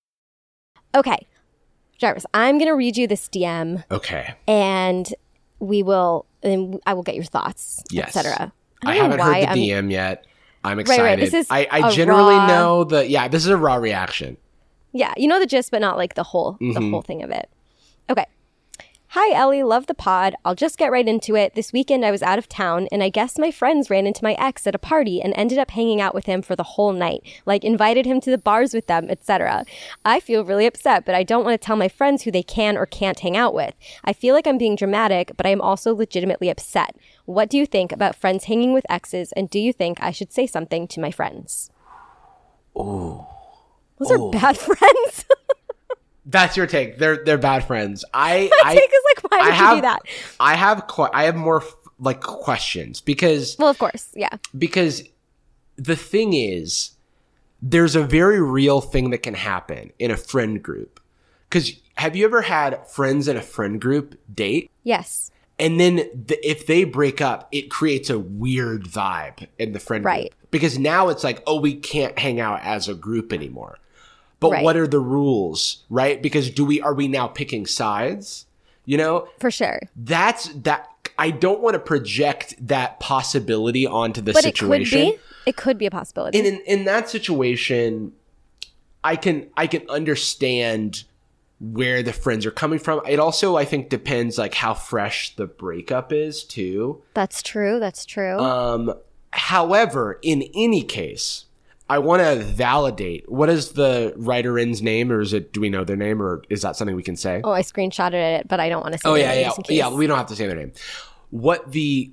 Okay, 0.95 1.27
Jarvis, 1.97 2.25
I'm 2.33 2.57
going 2.57 2.67
to 2.69 2.75
read 2.75 2.97
you 2.97 3.07
this 3.07 3.27
DM 3.29 3.83
Okay. 3.91 4.35
and 4.47 5.07
we 5.59 5.83
will, 5.83 6.25
and 6.43 6.79
I 6.85 6.93
will 6.93 7.03
get 7.03 7.15
your 7.15 7.23
thoughts, 7.23 7.83
Yes. 7.91 8.15
etc. 8.15 8.51
I, 8.83 8.93
don't 8.97 9.01
haven't 9.11 9.19
heard 9.19 9.43
the 9.43 9.49
I'm- 9.49 9.57
DM 9.87 9.91
yet. 9.91 10.25
I'm 10.63 10.77
excited. 10.79 11.01
right, 11.03 11.13
excited. 11.19 11.33
this 11.33 11.45
is 11.45 11.47
I, 11.49 11.67
I 11.71 11.91
generally 11.91 12.35
raw- 12.35 12.45
know 12.47 12.83
the 12.83 13.07
yeah, 13.07 13.27
this 13.27 13.43
is 13.43 13.49
a 13.49 13.57
raw 13.57 13.75
reaction. 13.75 14.37
Yeah, 14.93 15.11
you 15.17 15.27
know 15.27 15.39
the 15.39 15.45
gist, 15.47 15.71
but 15.71 15.81
not 15.81 15.97
like 15.97 16.13
the 16.15 16.21
whole 16.23 16.57
the 16.59 16.65
Mm-hmm. 16.65 16.91
whole 16.91 17.01
thing 17.01 17.23
of 17.23 17.31
it. 17.31 17.49
Okay. 18.09 18.25
Hi 19.13 19.35
Ellie, 19.35 19.61
love 19.61 19.87
the 19.87 19.93
pod. 19.93 20.35
I'll 20.45 20.55
just 20.55 20.77
get 20.77 20.89
right 20.89 21.05
into 21.05 21.35
it. 21.35 21.53
This 21.53 21.73
weekend 21.73 22.05
I 22.05 22.11
was 22.11 22.23
out 22.23 22.37
of 22.37 22.47
town 22.47 22.87
and 22.93 23.03
I 23.03 23.09
guess 23.09 23.37
my 23.37 23.51
friends 23.51 23.89
ran 23.89 24.07
into 24.07 24.23
my 24.23 24.37
ex 24.39 24.65
at 24.65 24.73
a 24.73 24.79
party 24.79 25.21
and 25.21 25.33
ended 25.35 25.57
up 25.57 25.71
hanging 25.71 25.99
out 25.99 26.15
with 26.15 26.27
him 26.27 26.41
for 26.41 26.55
the 26.55 26.63
whole 26.63 26.93
night. 26.93 27.21
Like 27.45 27.65
invited 27.65 28.05
him 28.05 28.21
to 28.21 28.31
the 28.31 28.37
bars 28.37 28.73
with 28.73 28.87
them, 28.87 29.09
etc. 29.09 29.65
I 30.05 30.21
feel 30.21 30.45
really 30.45 30.65
upset, 30.65 31.05
but 31.05 31.13
I 31.13 31.23
don't 31.23 31.43
want 31.43 31.59
to 31.59 31.65
tell 31.65 31.75
my 31.75 31.89
friends 31.89 32.23
who 32.23 32.31
they 32.31 32.41
can 32.41 32.77
or 32.77 32.85
can't 32.85 33.19
hang 33.19 33.35
out 33.35 33.53
with. 33.53 33.75
I 34.05 34.13
feel 34.13 34.33
like 34.33 34.47
I'm 34.47 34.57
being 34.57 34.77
dramatic, 34.77 35.33
but 35.35 35.45
I 35.45 35.49
am 35.49 35.59
also 35.59 35.93
legitimately 35.93 36.49
upset. 36.49 36.95
What 37.25 37.49
do 37.49 37.57
you 37.57 37.65
think 37.65 37.91
about 37.91 38.15
friends 38.15 38.45
hanging 38.45 38.71
with 38.71 38.85
exes 38.89 39.33
and 39.33 39.49
do 39.49 39.59
you 39.59 39.73
think 39.73 40.01
I 40.01 40.11
should 40.11 40.31
say 40.31 40.47
something 40.47 40.87
to 40.87 41.01
my 41.01 41.11
friends? 41.11 41.69
Oh. 42.73 43.27
Those 43.99 44.11
are 44.11 44.31
bad 44.31 44.57
friends. 44.57 45.25
That's 46.31 46.55
your 46.57 46.67
take. 46.67 46.97
They're 46.97 47.23
they're 47.23 47.37
bad 47.37 47.65
friends. 47.65 48.03
I 48.13 48.49
I 48.65 48.73
take 48.75 48.89
is 48.89 49.03
like, 49.15 49.31
why 49.31 49.37
I 49.37 49.41
would 49.43 49.47
you 49.49 49.53
have, 49.53 49.77
do 49.77 49.81
that? 49.81 49.99
I 50.39 50.55
have 50.55 50.87
que- 50.87 51.09
I 51.13 51.23
have 51.25 51.35
more 51.35 51.61
f- 51.61 51.75
like 51.99 52.21
questions 52.21 53.01
because 53.01 53.55
Well, 53.59 53.69
of 53.69 53.77
course, 53.77 54.09
yeah. 54.15 54.29
because 54.57 55.03
the 55.75 55.95
thing 55.95 56.33
is 56.33 56.91
there's 57.61 57.95
a 57.95 58.03
very 58.03 58.41
real 58.41 58.81
thing 58.81 59.11
that 59.11 59.19
can 59.19 59.33
happen 59.35 59.91
in 59.99 60.09
a 60.11 60.17
friend 60.17 60.61
group. 60.63 60.99
Cuz 61.49 61.73
have 61.95 62.15
you 62.15 62.25
ever 62.25 62.41
had 62.41 62.87
friends 62.87 63.27
in 63.27 63.37
a 63.37 63.41
friend 63.41 63.79
group 63.79 64.17
date 64.33 64.71
Yes. 64.83 65.29
and 65.59 65.79
then 65.79 65.97
the, 65.97 66.39
if 66.49 66.65
they 66.65 66.83
break 66.85 67.19
up 67.21 67.47
it 67.51 67.69
creates 67.69 68.09
a 68.09 68.17
weird 68.17 68.85
vibe 68.85 69.47
in 69.59 69.73
the 69.73 69.79
friend 69.79 70.03
Right. 70.05 70.29
group 70.31 70.51
because 70.51 70.79
now 70.79 71.09
it's 71.09 71.23
like 71.23 71.43
oh 71.45 71.59
we 71.59 71.75
can't 71.75 72.17
hang 72.17 72.39
out 72.39 72.61
as 72.63 72.87
a 72.87 72.95
group 72.95 73.31
anymore 73.33 73.77
but 74.41 74.51
Right. 74.51 74.63
what 74.65 74.75
are 74.75 74.87
the 74.87 74.99
rules 74.99 75.83
right 75.89 76.21
because 76.21 76.49
do 76.49 76.65
we 76.65 76.81
are 76.81 76.93
we 76.93 77.07
now 77.07 77.27
picking 77.27 77.65
sides 77.65 78.45
you 78.85 78.97
know 78.97 79.29
For 79.39 79.49
sure. 79.51 79.79
that's 79.95 80.49
that 80.49 80.89
i 81.17 81.31
don't 81.31 81.61
want 81.61 81.75
to 81.75 81.79
project 81.79 82.55
that 82.59 82.99
possibility 82.99 83.87
onto 83.87 84.19
the 84.19 84.33
But 84.33 84.43
situation 84.43 84.99
it 84.99 85.05
could 85.11 85.15
be. 85.15 85.21
It 85.45 85.55
could 85.55 85.77
be 85.79 85.85
a 85.87 85.91
possibility. 85.91 86.37
and 86.37 86.45
in, 86.47 86.61
in 86.67 86.83
that 86.85 87.09
situation 87.09 88.11
i 89.03 89.15
can 89.15 89.47
i 89.55 89.67
can 89.67 89.87
understand 89.89 91.03
where 91.59 92.01
the 92.01 92.11
friends 92.13 92.43
are 92.45 92.51
coming 92.51 92.79
from 92.79 93.01
it 93.07 93.19
also 93.19 93.55
i 93.55 93.63
think 93.65 93.89
depends 93.89 94.37
like 94.39 94.55
how 94.55 94.73
fresh 94.73 95.35
the 95.35 95.45
breakup 95.45 96.11
is 96.11 96.43
too 96.43 97.01
that's 97.13 97.41
true. 97.43 97.79
That's 97.79 98.03
true. 98.05 98.37
um 98.39 98.93
however 99.31 100.19
in 100.23 100.43
any 100.55 100.81
case 100.81 101.45
i 101.91 101.99
want 101.99 102.21
to 102.21 102.43
validate 102.43 103.29
what 103.31 103.49
is 103.49 103.73
the 103.73 104.13
writer 104.17 104.57
in's 104.57 104.81
name 104.81 105.11
or 105.11 105.21
is 105.21 105.33
it 105.33 105.53
do 105.53 105.61
we 105.61 105.69
know 105.69 105.83
their 105.83 105.95
name 105.95 106.21
or 106.21 106.43
is 106.49 106.61
that 106.61 106.75
something 106.75 106.95
we 106.95 107.03
can 107.03 107.15
say 107.15 107.41
oh, 107.43 107.51
I 107.51 107.61
screenshotted 107.61 108.39
it, 108.39 108.47
but 108.47 108.59
I 108.59 108.69
don't 108.69 108.81
want 108.81 108.93
to 108.93 108.99
say 108.99 109.09
Oh 109.09 109.15
yeah, 109.15 109.33
yeah, 109.33 109.51
yeah. 109.69 109.93
We 109.93 110.07
don't 110.07 110.17
have 110.17 110.27
to 110.27 110.35
say 110.35 110.47
their 110.47 110.55
name. 110.55 110.73
What 111.29 111.71
the, 111.71 112.11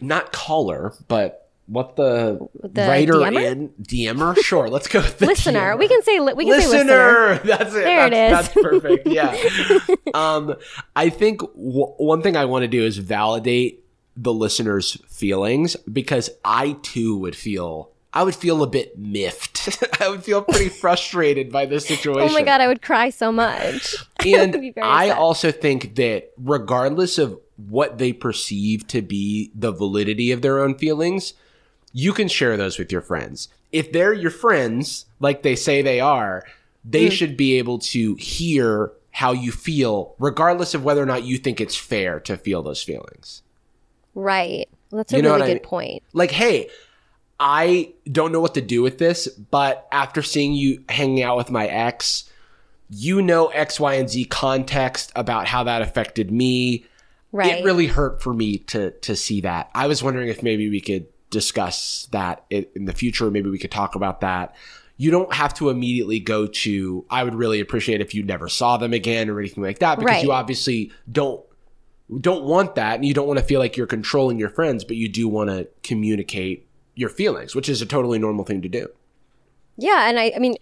not 0.00 0.32
caller, 0.32 0.94
but 1.08 1.50
what 1.66 1.96
the, 1.96 2.48
The 2.62 2.82
writer 2.82 3.14
DMer? 3.14 3.44
in 3.44 3.68
DMer? 3.80 4.36
Sure, 4.42 4.68
let's 4.68 4.88
go 4.88 4.98
listener. 5.20 5.74
DMer. 5.74 5.78
We 5.78 5.88
can 5.88 6.02
say 6.02 6.18
we 6.18 6.44
can 6.44 6.60
say 6.60 6.68
listener. 6.68 7.28
listener. 7.28 7.38
That's 7.44 7.74
it. 7.74 7.84
There 7.84 8.06
it 8.06 8.10
that's, 8.10 8.48
is. 8.48 8.54
That's 8.54 8.62
perfect. 8.62 9.06
Yeah. 9.06 9.36
um, 10.14 10.56
I 10.96 11.08
think 11.08 11.40
w- 11.40 11.94
one 11.96 12.22
thing 12.22 12.36
I 12.36 12.46
want 12.46 12.62
to 12.62 12.68
do 12.68 12.82
is 12.84 12.98
validate 12.98 13.84
the 14.16 14.32
listener's 14.32 15.00
feelings 15.08 15.76
because 15.76 16.30
I 16.44 16.76
too 16.82 17.16
would 17.18 17.36
feel 17.36 17.91
I 18.14 18.22
would 18.24 18.34
feel 18.34 18.62
a 18.62 18.66
bit 18.66 18.98
miffed. 18.98 19.78
I 20.00 20.08
would 20.08 20.22
feel 20.24 20.42
pretty 20.42 20.68
frustrated 20.80 21.50
by 21.50 21.64
this 21.66 21.86
situation. 21.86 22.28
Oh 22.28 22.32
my 22.32 22.42
god, 22.42 22.60
I 22.60 22.66
would 22.68 22.82
cry 22.82 23.08
so 23.10 23.32
much. 23.32 23.94
I 24.20 24.28
And 24.28 24.72
I 24.82 25.06
upset. 25.06 25.16
also 25.18 25.50
think 25.52 25.94
that 25.96 26.30
regardless 26.36 27.16
of 27.18 27.38
what 27.56 27.98
they 27.98 28.12
perceive 28.12 28.86
to 28.88 29.00
be 29.02 29.50
the 29.54 29.72
validity 29.72 30.30
of 30.32 30.42
their 30.42 30.58
own 30.60 30.74
feelings, 30.76 31.32
you 31.92 32.12
can 32.12 32.28
share 32.28 32.56
those 32.56 32.78
with 32.78 32.90
your 32.92 33.00
friends. 33.02 33.48
If 33.70 33.92
they're 33.92 34.12
your 34.12 34.30
friends, 34.30 35.06
like 35.20 35.42
they 35.42 35.56
say 35.56 35.80
they 35.80 36.00
are, 36.00 36.44
they 36.84 37.06
Mm. 37.06 37.12
should 37.12 37.36
be 37.36 37.56
able 37.58 37.78
to 37.78 38.14
hear 38.16 38.92
how 39.12 39.32
you 39.32 39.52
feel, 39.52 40.14
regardless 40.18 40.74
of 40.74 40.84
whether 40.84 41.02
or 41.02 41.06
not 41.06 41.22
you 41.24 41.38
think 41.38 41.60
it's 41.60 41.76
fair 41.76 42.18
to 42.20 42.36
feel 42.36 42.62
those 42.62 42.82
feelings. 42.82 43.42
right. 44.14 44.68
Well, 44.90 44.98
that's 44.98 45.12
a 45.12 45.16
You 45.16 45.22
know 45.22 45.30
really 45.30 45.40
what 45.40 45.44
I 45.44 45.52
good 45.54 45.62
mean? 45.62 45.68
point. 45.68 46.02
Like, 46.12 46.30
hey, 46.32 46.68
I 47.44 47.92
don't 48.10 48.30
know 48.30 48.40
what 48.40 48.54
to 48.54 48.60
do 48.60 48.82
with 48.82 48.98
this, 48.98 49.26
but 49.26 49.88
after 49.90 50.22
seeing 50.22 50.52
you 50.52 50.84
hanging 50.88 51.24
out 51.24 51.36
with 51.36 51.50
my 51.50 51.66
ex, 51.66 52.30
you 52.88 53.20
know 53.20 53.48
X, 53.48 53.80
Y, 53.80 53.94
and 53.94 54.08
Z 54.08 54.26
context 54.26 55.10
about 55.16 55.48
how 55.48 55.64
that 55.64 55.82
affected 55.82 56.30
me. 56.30 56.86
Right. 57.32 57.58
It 57.58 57.64
really 57.64 57.88
hurt 57.88 58.22
for 58.22 58.32
me 58.32 58.58
to 58.58 58.92
to 58.92 59.16
see 59.16 59.40
that. 59.40 59.70
I 59.74 59.88
was 59.88 60.04
wondering 60.04 60.28
if 60.28 60.44
maybe 60.44 60.70
we 60.70 60.80
could 60.80 61.06
discuss 61.30 62.06
that 62.12 62.44
in 62.48 62.84
the 62.84 62.92
future. 62.92 63.28
Maybe 63.28 63.50
we 63.50 63.58
could 63.58 63.72
talk 63.72 63.96
about 63.96 64.20
that. 64.20 64.54
You 64.96 65.10
don't 65.10 65.32
have 65.32 65.52
to 65.54 65.68
immediately 65.68 66.20
go 66.20 66.46
to. 66.46 67.04
I 67.10 67.24
would 67.24 67.34
really 67.34 67.58
appreciate 67.58 68.00
if 68.00 68.14
you 68.14 68.22
never 68.22 68.48
saw 68.48 68.76
them 68.76 68.92
again 68.92 69.28
or 69.28 69.40
anything 69.40 69.64
like 69.64 69.80
that, 69.80 69.98
because 69.98 70.22
you 70.22 70.30
obviously 70.30 70.92
don't 71.10 71.44
don't 72.20 72.44
want 72.44 72.76
that, 72.76 72.96
and 72.96 73.04
you 73.04 73.14
don't 73.14 73.26
want 73.26 73.40
to 73.40 73.44
feel 73.44 73.58
like 73.58 73.76
you're 73.76 73.88
controlling 73.88 74.38
your 74.38 74.50
friends, 74.50 74.84
but 74.84 74.96
you 74.96 75.08
do 75.08 75.26
want 75.26 75.50
to 75.50 75.66
communicate 75.82 76.68
your 76.94 77.08
feelings, 77.08 77.54
which 77.54 77.68
is 77.68 77.82
a 77.82 77.86
totally 77.86 78.18
normal 78.18 78.44
thing 78.44 78.62
to 78.62 78.68
do. 78.68 78.88
Yeah, 79.76 80.08
and 80.08 80.18
I, 80.18 80.32
I 80.36 80.38
mean, 80.38 80.56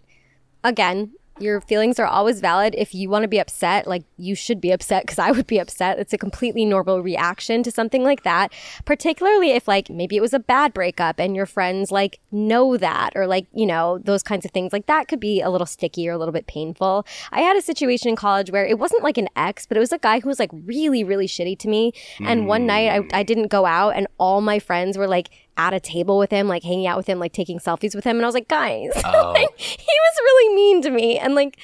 again, 0.62 1.12
your 1.40 1.60
feelings 1.60 1.98
are 1.98 2.06
always 2.06 2.40
valid. 2.40 2.74
If 2.76 2.94
you 2.94 3.08
want 3.08 3.22
to 3.22 3.28
be 3.28 3.38
upset, 3.38 3.86
like 3.86 4.04
you 4.18 4.34
should 4.34 4.60
be 4.60 4.70
upset 4.70 5.04
because 5.04 5.18
I 5.18 5.30
would 5.30 5.46
be 5.46 5.58
upset. 5.58 5.98
It's 5.98 6.12
a 6.12 6.18
completely 6.18 6.64
normal 6.64 7.02
reaction 7.02 7.62
to 7.62 7.70
something 7.70 8.04
like 8.04 8.22
that, 8.24 8.52
particularly 8.84 9.52
if 9.52 9.66
like 9.66 9.88
maybe 9.88 10.16
it 10.16 10.20
was 10.20 10.34
a 10.34 10.38
bad 10.38 10.74
breakup 10.74 11.18
and 11.18 11.34
your 11.34 11.46
friends 11.46 11.90
like 11.90 12.20
know 12.30 12.76
that 12.76 13.12
or 13.16 13.26
like, 13.26 13.46
you 13.52 13.66
know, 13.66 13.98
those 13.98 14.22
kinds 14.22 14.44
of 14.44 14.50
things. 14.50 14.72
Like 14.72 14.86
that 14.86 15.08
could 15.08 15.20
be 15.20 15.40
a 15.40 15.50
little 15.50 15.66
sticky 15.66 16.08
or 16.08 16.12
a 16.12 16.18
little 16.18 16.32
bit 16.32 16.46
painful. 16.46 17.06
I 17.32 17.40
had 17.40 17.56
a 17.56 17.62
situation 17.62 18.10
in 18.10 18.16
college 18.16 18.50
where 18.50 18.66
it 18.66 18.78
wasn't 18.78 19.02
like 19.02 19.18
an 19.18 19.28
ex, 19.34 19.66
but 19.66 19.76
it 19.76 19.80
was 19.80 19.92
a 19.92 19.98
guy 19.98 20.20
who 20.20 20.28
was 20.28 20.38
like 20.38 20.50
really, 20.52 21.04
really 21.04 21.26
shitty 21.26 21.58
to 21.60 21.68
me. 21.68 21.92
And 22.20 22.42
mm. 22.42 22.46
one 22.46 22.66
night 22.66 22.90
I, 23.12 23.20
I 23.20 23.22
didn't 23.22 23.48
go 23.48 23.64
out 23.64 23.96
and 23.96 24.06
all 24.18 24.40
my 24.40 24.58
friends 24.58 24.98
were 24.98 25.08
like, 25.08 25.30
at 25.56 25.74
a 25.74 25.80
table 25.80 26.18
with 26.18 26.30
him, 26.30 26.48
like 26.48 26.62
hanging 26.62 26.86
out 26.86 26.96
with 26.96 27.06
him, 27.06 27.18
like 27.18 27.32
taking 27.32 27.58
selfies 27.58 27.94
with 27.94 28.04
him. 28.04 28.16
And 28.16 28.24
I 28.24 28.28
was 28.28 28.34
like, 28.34 28.48
guys, 28.48 28.90
like, 29.04 29.58
he 29.58 29.76
was 29.76 30.18
really 30.20 30.54
mean 30.54 30.82
to 30.82 30.90
me. 30.90 31.18
And 31.18 31.34
like, 31.34 31.58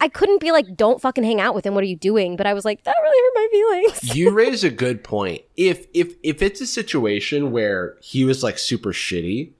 I 0.00 0.08
couldn't 0.08 0.40
be 0.40 0.52
like, 0.52 0.76
don't 0.76 1.00
fucking 1.00 1.24
hang 1.24 1.40
out 1.40 1.54
with 1.54 1.64
him. 1.64 1.74
What 1.74 1.82
are 1.82 1.86
you 1.86 1.96
doing? 1.96 2.36
But 2.36 2.46
I 2.46 2.52
was 2.54 2.64
like, 2.64 2.84
that 2.84 2.94
really 3.02 3.18
hurt 3.22 3.34
my 3.34 3.48
feelings. 3.90 4.14
you 4.16 4.30
raise 4.34 4.62
a 4.64 4.70
good 4.70 5.02
point. 5.02 5.42
If 5.56 5.86
if 5.94 6.14
if 6.22 6.42
it's 6.42 6.60
a 6.60 6.66
situation 6.66 7.50
where 7.50 7.96
he 8.02 8.24
was 8.24 8.42
like 8.42 8.58
super 8.58 8.92
shitty, 8.92 9.52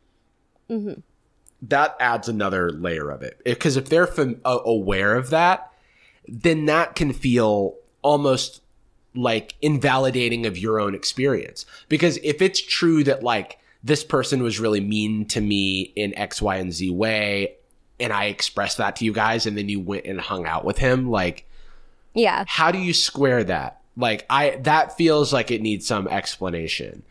that 1.62 1.96
adds 2.00 2.28
another 2.28 2.70
layer 2.70 3.10
of 3.10 3.22
it. 3.22 3.40
Because 3.44 3.76
if 3.76 3.88
they're 3.88 4.06
fam- 4.06 4.40
uh, 4.44 4.58
aware 4.64 5.14
of 5.14 5.30
that, 5.30 5.72
then 6.28 6.66
that 6.66 6.94
can 6.96 7.12
feel 7.12 7.76
almost 8.02 8.60
like 9.16 9.54
invalidating 9.62 10.46
of 10.46 10.58
your 10.58 10.78
own 10.78 10.94
experience. 10.94 11.66
Because 11.88 12.18
if 12.22 12.42
it's 12.42 12.60
true 12.60 13.04
that 13.04 13.22
like 13.22 13.58
this 13.82 14.04
person 14.04 14.42
was 14.42 14.60
really 14.60 14.80
mean 14.80 15.26
to 15.26 15.40
me 15.40 15.92
in 15.96 16.16
X, 16.16 16.42
Y, 16.42 16.56
and 16.56 16.72
Z 16.72 16.90
way, 16.90 17.54
and 17.98 18.12
I 18.12 18.26
expressed 18.26 18.78
that 18.78 18.96
to 18.96 19.04
you 19.04 19.12
guys, 19.12 19.46
and 19.46 19.56
then 19.56 19.68
you 19.68 19.80
went 19.80 20.04
and 20.06 20.20
hung 20.20 20.46
out 20.46 20.64
with 20.64 20.78
him, 20.78 21.10
like 21.10 21.46
yeah. 22.14 22.44
how 22.46 22.70
do 22.70 22.78
you 22.78 22.92
square 22.92 23.44
that? 23.44 23.80
Like 23.96 24.26
I 24.28 24.58
that 24.62 24.96
feels 24.96 25.32
like 25.32 25.50
it 25.50 25.62
needs 25.62 25.86
some 25.86 26.06
explanation. 26.08 27.02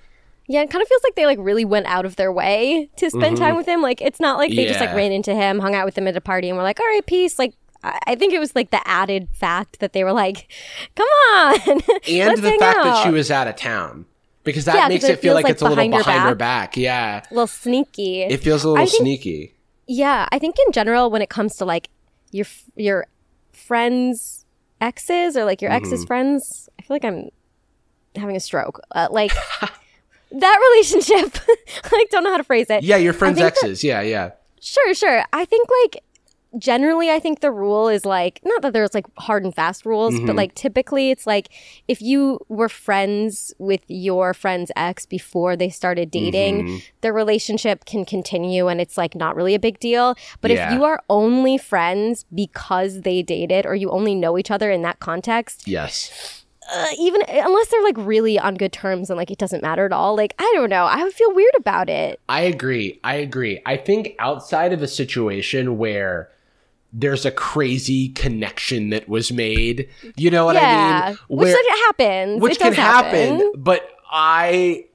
Yeah. 0.48 0.62
It 0.62 0.70
kind 0.70 0.82
of 0.82 0.88
feels 0.88 1.02
like 1.04 1.16
they 1.16 1.26
like 1.26 1.40
really 1.42 1.66
went 1.66 1.88
out 1.88 2.06
of 2.06 2.18
their 2.18 2.32
way 2.32 2.90
to 2.98 3.10
spend 3.10 3.38
time 3.38 3.56
with 3.56 3.68
him. 3.68 3.82
Like, 3.82 4.02
it's 4.02 4.20
not 4.20 4.38
like 4.38 4.52
they 4.52 4.66
just 4.68 4.80
like 4.80 4.90
Mm-hmm. 4.90 4.98
Ran 4.98 5.12
into 5.12 5.34
him, 5.34 5.60
hung 5.60 5.74
out 5.74 5.86
with 5.86 5.98
him 5.98 6.08
at 6.08 6.16
a 6.16 6.22
party, 6.22 6.48
and 6.48 6.56
were 6.56 6.64
like, 6.64 6.80
all 6.80 6.86
right, 6.86 7.06
peace. 7.06 7.40
Like, 7.40 7.54
I 8.08 8.16
think 8.16 8.34
it 8.34 8.40
was 8.40 8.56
like 8.56 8.72
the 8.72 8.86
added 8.88 9.30
fact 9.34 9.80
that 9.80 9.94
they 9.94 10.04
were 10.04 10.14
like, 10.14 10.52
come 10.96 11.08
on. 11.34 11.54
And 12.10 12.38
the 12.38 12.56
fact 12.60 12.84
that 12.84 13.04
she 13.04 13.10
was 13.12 13.30
out 13.32 13.48
of 13.48 13.56
town. 13.56 14.06
Because 14.44 14.66
that 14.66 14.76
Yeah, 14.76 14.88
makes 14.88 15.04
it 15.04 15.12
it 15.12 15.20
feel 15.22 15.34
like, 15.34 15.46
like 15.46 15.54
it's 15.54 15.62
a 15.62 15.66
little 15.66 15.76
behind 15.78 15.94
your 15.94 16.04
behind 16.04 16.24
her 16.30 16.36
back. 16.36 16.72
back. 16.72 16.78
Yeah. 16.78 17.22
a 17.30 17.34
little 17.34 17.48
sneaky. 17.48 18.22
It 18.24 18.42
feels 18.42 18.64
a 18.64 18.70
little 18.70 18.86
think- 18.86 18.98
sneaky. 19.02 19.54
Yeah, 19.88 20.28
I 20.32 20.40
think 20.40 20.56
in 20.66 20.72
general, 20.72 21.10
when 21.12 21.22
it 21.22 21.30
comes 21.30 21.56
to 21.58 21.66
like 21.66 21.90
your 22.32 22.46
your 22.76 23.06
friends' 23.54 24.46
exes 24.82 25.36
or 25.38 25.46
like 25.46 25.62
your 25.62 25.72
ex's 25.72 26.00
Mm-hmm. 26.02 26.08
friends, 26.08 26.70
I 26.80 26.82
feel 26.84 26.96
like 26.96 27.06
I'm 27.06 27.30
having 28.16 28.36
a 28.36 28.40
stroke. 28.40 28.80
Uh, 28.92 29.08
like 29.12 29.32
that 30.32 30.70
relationship, 30.72 31.38
like 31.92 32.10
don't 32.10 32.24
know 32.24 32.32
how 32.32 32.38
to 32.38 32.44
phrase 32.44 32.70
it. 32.70 32.84
Yeah, 32.84 32.98
your 32.98 33.14
friends' 33.14 33.38
think 33.40 33.54
that- 33.54 33.64
exes. 33.64 33.84
yeah, 33.84 34.02
yeah. 34.02 34.32
Sure, 34.62 34.94
sure. 34.96 35.24
I 35.34 35.46
think 35.46 35.68
like 35.84 36.04
generally 36.58 37.10
I 37.12 37.20
think 37.20 37.40
the 37.42 37.52
rule 37.52 37.88
is 37.90 38.06
like 38.06 38.40
not 38.44 38.62
that 38.62 38.74
there's 38.74 38.94
like 38.94 39.06
hard 39.18 39.44
and 39.44 39.54
fast 39.54 39.86
rules, 39.86 40.14
Mm-hmm. 40.16 40.26
but 40.28 40.36
like 40.36 40.56
typically 40.56 41.12
it's 41.12 41.26
like 41.28 41.50
if 41.88 42.02
you 42.02 42.40
were 42.50 42.70
friends 42.70 43.54
with 43.60 43.82
your 43.88 44.34
friend's 44.34 44.72
ex 44.76 45.06
before 45.06 45.56
they 45.56 45.70
started 45.70 46.12
dating, 46.12 46.64
Mm-hmm. 46.64 46.78
the 47.02 47.12
relationship 47.14 47.86
can 47.86 48.06
continue 48.06 48.68
and 48.68 48.80
it's 48.80 48.98
like 48.98 49.16
not 49.16 49.36
really 49.36 49.56
a 49.56 49.60
big 49.60 49.80
deal. 49.80 50.16
But 50.42 50.52
Yeah. 50.52 50.68
if 50.68 50.74
you 50.74 50.84
are 50.84 51.02
only 51.10 51.58
friends 51.58 52.26
because 52.34 53.02
they 53.02 53.22
dated 53.22 53.66
or 53.66 53.76
you 53.76 53.90
only 53.92 54.16
know 54.16 54.38
each 54.38 54.52
other 54.52 54.72
in 54.72 54.82
that 54.84 55.00
context, 55.00 55.68
Yes. 55.68 56.44
uh, 56.74 56.88
even 57.00 57.22
unless 57.28 57.68
they're 57.68 57.84
like 57.84 57.98
really 57.98 58.40
on 58.40 58.56
good 58.56 58.74
terms 58.74 59.10
and 59.10 59.18
like 59.18 59.30
it 59.30 59.38
doesn't 59.38 59.62
matter 59.62 59.86
at 59.86 59.92
all, 59.92 60.16
like 60.16 60.34
I 60.40 60.52
don't 60.56 60.70
know, 60.70 60.86
I 60.86 61.04
would 61.04 61.14
feel 61.14 61.34
weird 61.34 61.54
about 61.58 61.90
it. 61.90 62.20
I 62.30 62.42
agree. 62.42 63.00
I 63.04 63.16
agree. 63.16 63.62
I 63.66 63.78
think 63.78 64.16
outside 64.20 64.74
of 64.74 64.82
a 64.82 64.88
situation 64.88 65.78
where 65.78 66.30
there's 66.98 67.26
a 67.26 67.32
crazy 67.32 68.08
connection 68.10 68.90
that 68.92 69.10
was 69.10 69.30
made, 69.32 69.90
you 70.16 70.32
know 70.32 70.46
what 70.46 70.56
I 70.56 70.62
yeah, 70.62 71.06
mean? 71.10 71.18
which 71.28 71.48
Where- 71.48 71.54
like, 71.56 71.80
happens. 71.86 72.42
which 72.42 72.54
it 72.54 72.60
can 72.60 72.68
does 72.72 72.78
happen, 72.78 73.52
but 73.58 73.90
I 74.10 74.86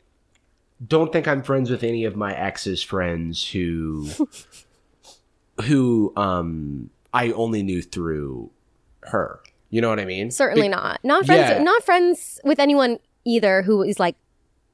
don't 0.87 1.13
think 1.13 1.29
I'm 1.29 1.43
friends 1.43 1.69
with 1.71 1.85
any 1.85 2.05
of 2.07 2.17
my 2.17 2.35
ex's 2.35 2.83
friends 2.83 3.47
who 3.47 4.09
who 5.65 6.13
um 6.17 6.89
I 7.13 7.33
only 7.33 7.63
knew 7.63 7.83
through 7.83 8.51
her. 9.03 9.41
You 9.69 9.81
know 9.81 9.89
what 9.89 10.01
I 10.01 10.05
mean? 10.05 10.31
Certainly 10.31 10.69
Be- 10.69 10.73
not. 10.73 11.01
Not 11.05 11.27
friends. 11.27 11.51
Yeah. 11.51 11.63
Not 11.63 11.83
friends 11.85 12.41
with 12.45 12.59
anyone 12.59 12.99
either 13.25 13.63
who 13.63 13.83
is 13.83 14.01
like 14.01 14.17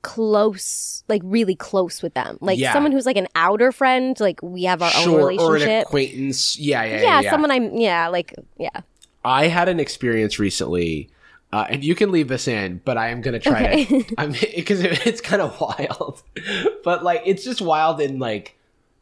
close, 0.06 1.02
like 1.08 1.20
really 1.24 1.54
close 1.56 2.00
with 2.02 2.14
them. 2.14 2.38
Like 2.40 2.58
Yeah. 2.58 2.72
someone 2.72 2.92
who's 2.92 3.06
like 3.06 3.16
an 3.16 3.26
outer 3.34 3.72
friend. 3.72 4.18
Like 4.20 4.40
we 4.42 4.62
have 4.64 4.80
our 4.82 4.90
own 4.96 5.02
Sure, 5.04 5.20
or 5.20 5.30
an 5.30 5.36
relationship. 5.36 5.86
acquaintance. 5.86 6.58
Yeah, 6.58 6.84
yeah, 6.84 7.02
yeah, 7.02 7.20
yeah. 7.22 7.30
someone 7.30 7.50
I'm. 7.50 7.76
Yeah, 7.76 8.08
like 8.08 8.34
yeah. 8.58 8.80
I 9.24 9.48
had 9.48 9.68
an 9.68 9.80
experience 9.80 10.38
recently, 10.38 11.10
uh, 11.52 11.66
and 11.68 11.82
you 11.84 11.94
can 11.96 12.12
leave 12.12 12.28
this 12.28 12.46
in, 12.46 12.80
but 12.84 12.96
I 12.96 13.08
am 13.08 13.20
try 13.22 13.64
Okay. 13.64 13.84
to, 13.84 14.04
I'm 14.18 14.30
because 14.54 14.80
it's 14.82 15.20
kind 15.20 15.42
of 15.42 15.60
wild, 15.60 16.22
but 16.84 17.02
like 17.02 17.22
it's 17.26 17.42
just 17.44 17.60
wild 17.60 18.00
in 18.00 18.18
like 18.20 18.56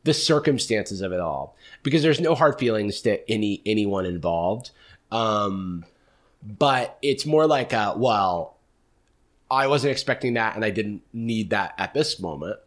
the 0.04 0.14
circumstances 0.14 1.00
of 1.00 1.12
it 1.12 1.20
all 1.20 1.56
because 1.82 2.02
there's 2.02 2.20
no 2.20 2.34
hard 2.34 2.58
feelings 2.58 3.00
to 3.02 3.30
any 3.30 3.60
anyone 3.66 4.06
involved, 4.06 4.70
um, 5.12 5.84
but 6.42 6.98
it's 7.02 7.24
more 7.26 7.46
like 7.46 7.72
a 7.72 7.94
well, 7.96 8.53
I 9.50 9.66
wasn't 9.66 9.92
expecting 9.92 10.34
that, 10.34 10.56
and 10.56 10.64
I 10.64 10.70
didn't 10.70 11.02
need 11.12 11.50
that 11.50 11.74
at 11.78 11.94
this 11.94 12.18
moment. 12.20 12.58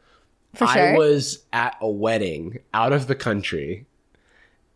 For 0.53 0.65
I 0.65 0.95
was 0.97 1.43
at 1.53 1.77
a 1.81 1.89
wedding 1.89 2.59
out 2.73 2.93
of 2.93 3.07
the 3.07 3.15
country. 3.15 3.85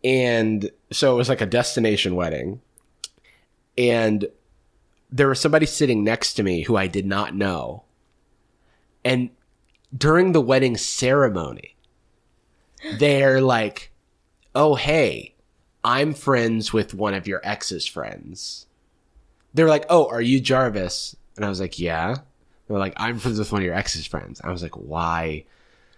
And 0.03 0.69
so 0.91 1.13
it 1.13 1.17
was 1.17 1.29
like 1.29 1.41
a 1.41 1.45
destination 1.45 2.15
wedding. 2.15 2.61
And 3.77 4.27
there 5.11 5.27
was 5.27 5.39
somebody 5.39 5.65
sitting 5.65 6.03
next 6.03 6.33
to 6.35 6.43
me 6.43 6.61
who 6.61 6.75
I 6.75 6.87
did 6.87 7.05
not 7.05 7.35
know. 7.35 7.83
And 9.03 9.31
during 9.95 10.31
the 10.31 10.41
wedding 10.41 10.77
ceremony, 10.77 11.75
they're 12.97 13.41
like, 13.41 13.91
oh, 14.53 14.75
hey, 14.75 15.35
I'm 15.83 16.13
friends 16.13 16.71
with 16.71 16.93
one 16.93 17.13
of 17.13 17.27
your 17.27 17.41
ex's 17.43 17.87
friends. 17.87 18.67
They're 19.53 19.67
like, 19.67 19.85
oh, 19.89 20.07
are 20.09 20.21
you 20.21 20.39
Jarvis? 20.39 21.15
And 21.35 21.45
I 21.45 21.49
was 21.49 21.59
like, 21.59 21.79
yeah. 21.79 22.15
They're 22.67 22.77
like, 22.79 22.93
I'm 22.97 23.19
friends 23.19 23.39
with 23.39 23.51
one 23.51 23.61
of 23.61 23.65
your 23.65 23.75
ex's 23.75 24.05
friends. 24.05 24.39
I 24.43 24.51
was 24.51 24.61
like, 24.63 24.75
why? 24.75 25.45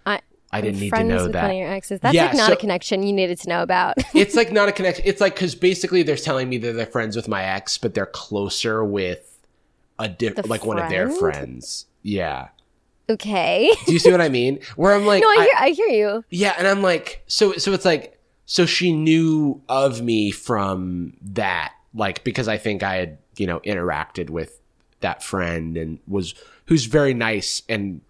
I, 0.06 0.20
I 0.50 0.60
didn't 0.60 0.80
need 0.80 0.90
to 0.90 0.96
friends 0.96 1.08
know 1.08 1.22
with 1.24 1.32
that. 1.32 1.42
one 1.42 1.50
of 1.52 1.56
your 1.56 1.68
exes. 1.70 2.00
That's 2.00 2.14
Yeah, 2.14 2.26
like 2.26 2.34
not 2.36 2.46
so- 2.48 2.52
a 2.54 2.56
connection 2.56 3.02
you 3.02 3.12
needed 3.12 3.38
to 3.40 3.48
know 3.48 3.62
about. 3.62 3.96
it's 4.14 4.34
like 4.34 4.52
not 4.52 4.68
a 4.68 4.72
connection. 4.72 5.04
It's 5.06 5.20
like 5.20 5.34
because 5.34 5.54
basically 5.54 6.02
they're 6.02 6.16
telling 6.16 6.48
me 6.48 6.58
that 6.58 6.72
they're 6.72 6.86
friends 6.86 7.16
with 7.16 7.28
my 7.28 7.42
ex, 7.44 7.78
but 7.78 7.94
they're 7.94 8.06
closer 8.06 8.84
with 8.84 9.38
a 9.98 10.08
diff- 10.08 10.36
The 10.36 10.46
like 10.48 10.64
one 10.64 10.78
of 10.78 10.88
their 10.88 11.10
friends. 11.10 11.86
Yeah, 12.02 12.48
Okay. 13.08 13.70
Do 13.86 13.92
you 13.92 13.98
see 13.98 14.10
what 14.10 14.20
I 14.22 14.28
mean? 14.40 14.60
Where 14.76 14.94
I'm 14.94 15.04
like, 15.06 15.22
no, 15.22 15.28
I 15.28 15.32
I- 15.38 15.44
hear 15.44 15.52
I 15.58 15.68
hear 15.70 15.88
you. 15.88 16.24
Yeah, 16.30 16.54
and 16.58 16.66
I'm 16.66 16.80
like, 16.82 17.22
so 17.26 17.52
so 17.58 17.72
it's 17.72 17.84
like, 17.84 18.18
so 18.46 18.64
she 18.66 18.92
knew 18.92 19.60
of 19.68 20.00
me 20.02 20.30
from 20.30 21.12
that, 21.22 21.72
like 21.94 22.24
because 22.24 22.48
I 22.48 22.56
think 22.56 22.82
I 22.82 22.96
had 22.96 23.18
you 23.36 23.46
know 23.46 23.60
interacted 23.60 24.30
with 24.30 24.58
that 25.04 25.22
friend 25.22 25.76
and 25.76 25.98
was 26.08 26.34
who's 26.66 26.86
very 26.86 27.14
nice 27.14 27.62
and 27.68 28.00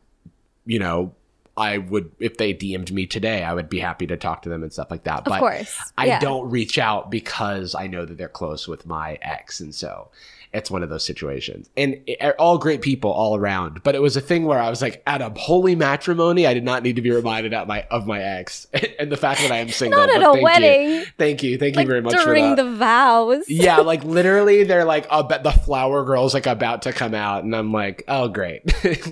you 0.65 0.79
know 0.79 1.13
I 1.57 1.79
would 1.79 2.11
if 2.19 2.37
they 2.37 2.53
DM'd 2.53 2.91
me 2.93 3.07
today, 3.07 3.45
I 3.45 3.55
would 3.55 3.69
be 3.69 3.79
happy 3.79 4.09
to 4.09 4.17
talk 4.17 4.43
to 4.43 4.49
them 4.49 4.65
and 4.65 4.73
stuff 4.73 4.91
like 4.91 5.05
that. 5.05 5.19
Of 5.21 5.25
but 5.27 5.39
course. 5.39 5.79
I 5.97 6.07
Yeah. 6.07 6.19
don't 6.19 6.51
reach 6.51 6.79
out 6.79 7.13
because 7.13 7.77
I 7.77 7.87
know 7.87 8.05
that 8.05 8.19
they're 8.19 8.29
close 8.29 8.67
with 8.67 8.87
my 8.87 9.19
ex, 9.23 9.61
and 9.61 9.73
so 9.73 10.09
it's 10.55 10.71
one 10.71 10.83
of 10.83 10.89
those 10.89 11.05
situations. 11.05 11.69
And 11.77 11.97
it- 12.07 12.19
er, 12.23 12.35
all 12.39 12.59
great 12.59 12.81
people 12.83 13.11
all 13.11 13.37
around, 13.37 13.83
but 13.83 13.95
it 13.95 14.01
was 14.03 14.17
a 14.17 14.21
thing 14.21 14.45
where 14.45 14.59
I 14.59 14.71
was 14.71 14.81
like, 14.81 15.03
at 15.07 15.21
a 15.21 15.31
holy 15.37 15.75
matrimony, 15.75 16.47
I 16.47 16.55
did 16.55 16.65
not 16.65 16.83
need 16.83 16.97
to 16.97 17.03
be 17.03 17.11
reminded 17.11 17.53
at 17.53 17.67
my 17.67 17.83
of 17.91 18.07
my 18.07 18.23
ex 18.23 18.67
and 18.99 19.11
the 19.13 19.17
fact 19.17 19.41
that 19.41 19.51
I 19.51 19.59
am 19.59 19.69
single. 19.71 19.99
Not 20.01 20.11
at 20.11 20.23
a 20.23 20.25
thank 20.25 20.37
you. 20.37 20.43
wedding. 20.43 21.05
Thank 21.19 21.43
you, 21.43 21.59
thank 21.59 21.77
Like 21.77 21.85
you 21.85 21.89
very 21.91 22.01
much 22.03 22.15
during 22.25 22.57
the 22.57 22.71
vows. 22.77 23.45
yeah, 23.49 23.77
like 23.93 24.05
literally, 24.05 24.65
they're 24.65 24.85
like, 24.85 25.07
"I 25.11 25.23
bet 25.23 25.43
the 25.43 25.53
flower 25.53 26.05
girl's 26.05 26.35
like 26.35 26.47
about 26.47 26.83
to 26.83 26.93
come 26.93 27.15
out," 27.15 27.45
and 27.45 27.55
I'm 27.55 27.73
like, 27.73 28.05
"Oh, 28.09 28.29
great! 28.29 28.63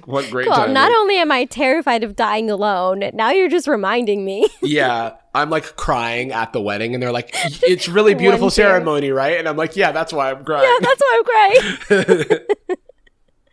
what 0.07 0.31
great 0.31 0.47
Cool. 0.49 0.69
Not 0.69 0.91
only 0.93 1.17
am 1.17 1.33
I 1.33 1.45
terrified 1.45 2.05
of 2.05 2.17
dying 2.17 2.51
alone, 2.51 3.11
now 3.15 3.31
you're 3.31 3.49
just 3.49 3.67
reminding 3.69 4.25
me. 4.25 4.49
yeah, 4.63 5.13
I'm 5.35 5.49
like 5.51 5.77
crying 5.77 6.33
at 6.33 6.53
the 6.53 6.61
wedding, 6.61 6.95
and 6.95 7.03
they're 7.03 7.13
like, 7.13 7.31
"It's 7.63 7.89
really 7.89 8.15
beautiful 8.15 8.51
ceremony, 8.51 9.11
right?" 9.11 9.39
And 9.39 9.49
I'm 9.49 9.57
like, 9.57 9.77
"Yeah, 9.77 9.93
that's 9.93 10.13
why 10.13 10.31
I'm 10.31 10.45
crying." 10.45 10.65
yeah, 10.69 10.79
that's 10.81 11.01
why 11.01 11.17
I'm 11.19 11.25
crying. 11.25 12.39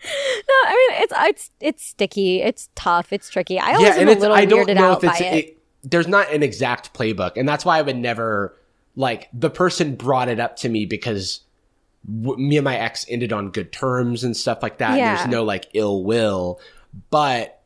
no, 0.06 0.54
I 0.66 0.88
mean 0.92 1.04
it's 1.04 1.14
it's 1.18 1.52
it's 1.60 1.86
sticky. 1.86 2.42
It's 2.42 2.70
tough. 2.76 3.12
It's 3.14 3.30
tricky. 3.30 3.60
I 3.60 3.74
always 3.74 3.96
am 3.96 4.08
a 4.08 4.14
little 4.14 4.36
I 4.36 4.46
don't 4.46 4.68
weirded 4.68 4.76
know 4.76 4.92
out 4.92 5.04
if 5.04 5.10
it's 5.10 5.20
by 5.20 5.26
it. 5.26 5.46
it- 5.46 5.56
there's 5.82 6.10
not 6.10 6.30
an 6.34 6.44
exact 6.44 6.94
playbook, 6.94 7.38
and 7.38 7.48
that's 7.48 7.64
why 7.64 7.78
I 7.78 7.82
would 7.82 7.96
never 7.96 8.54
like 8.98 9.30
the 9.32 9.50
person 9.50 9.96
brought 9.96 10.28
it 10.28 10.38
up 10.38 10.58
to 10.58 10.68
me 10.68 10.86
because 10.86 11.40
w- 12.06 12.38
me 12.38 12.58
and 12.58 12.66
my 12.66 12.76
ex 12.78 13.06
ended 13.08 13.32
on 13.32 13.52
good 13.52 13.72
terms 13.72 14.26
and 14.26 14.36
stuff 14.36 14.62
like 14.62 14.80
that. 14.80 14.98
Yeah. 14.98 15.16
there's 15.16 15.30
no 15.30 15.46
like 15.46 15.68
ill 15.74 16.04
will, 16.04 16.60
but 17.10 17.59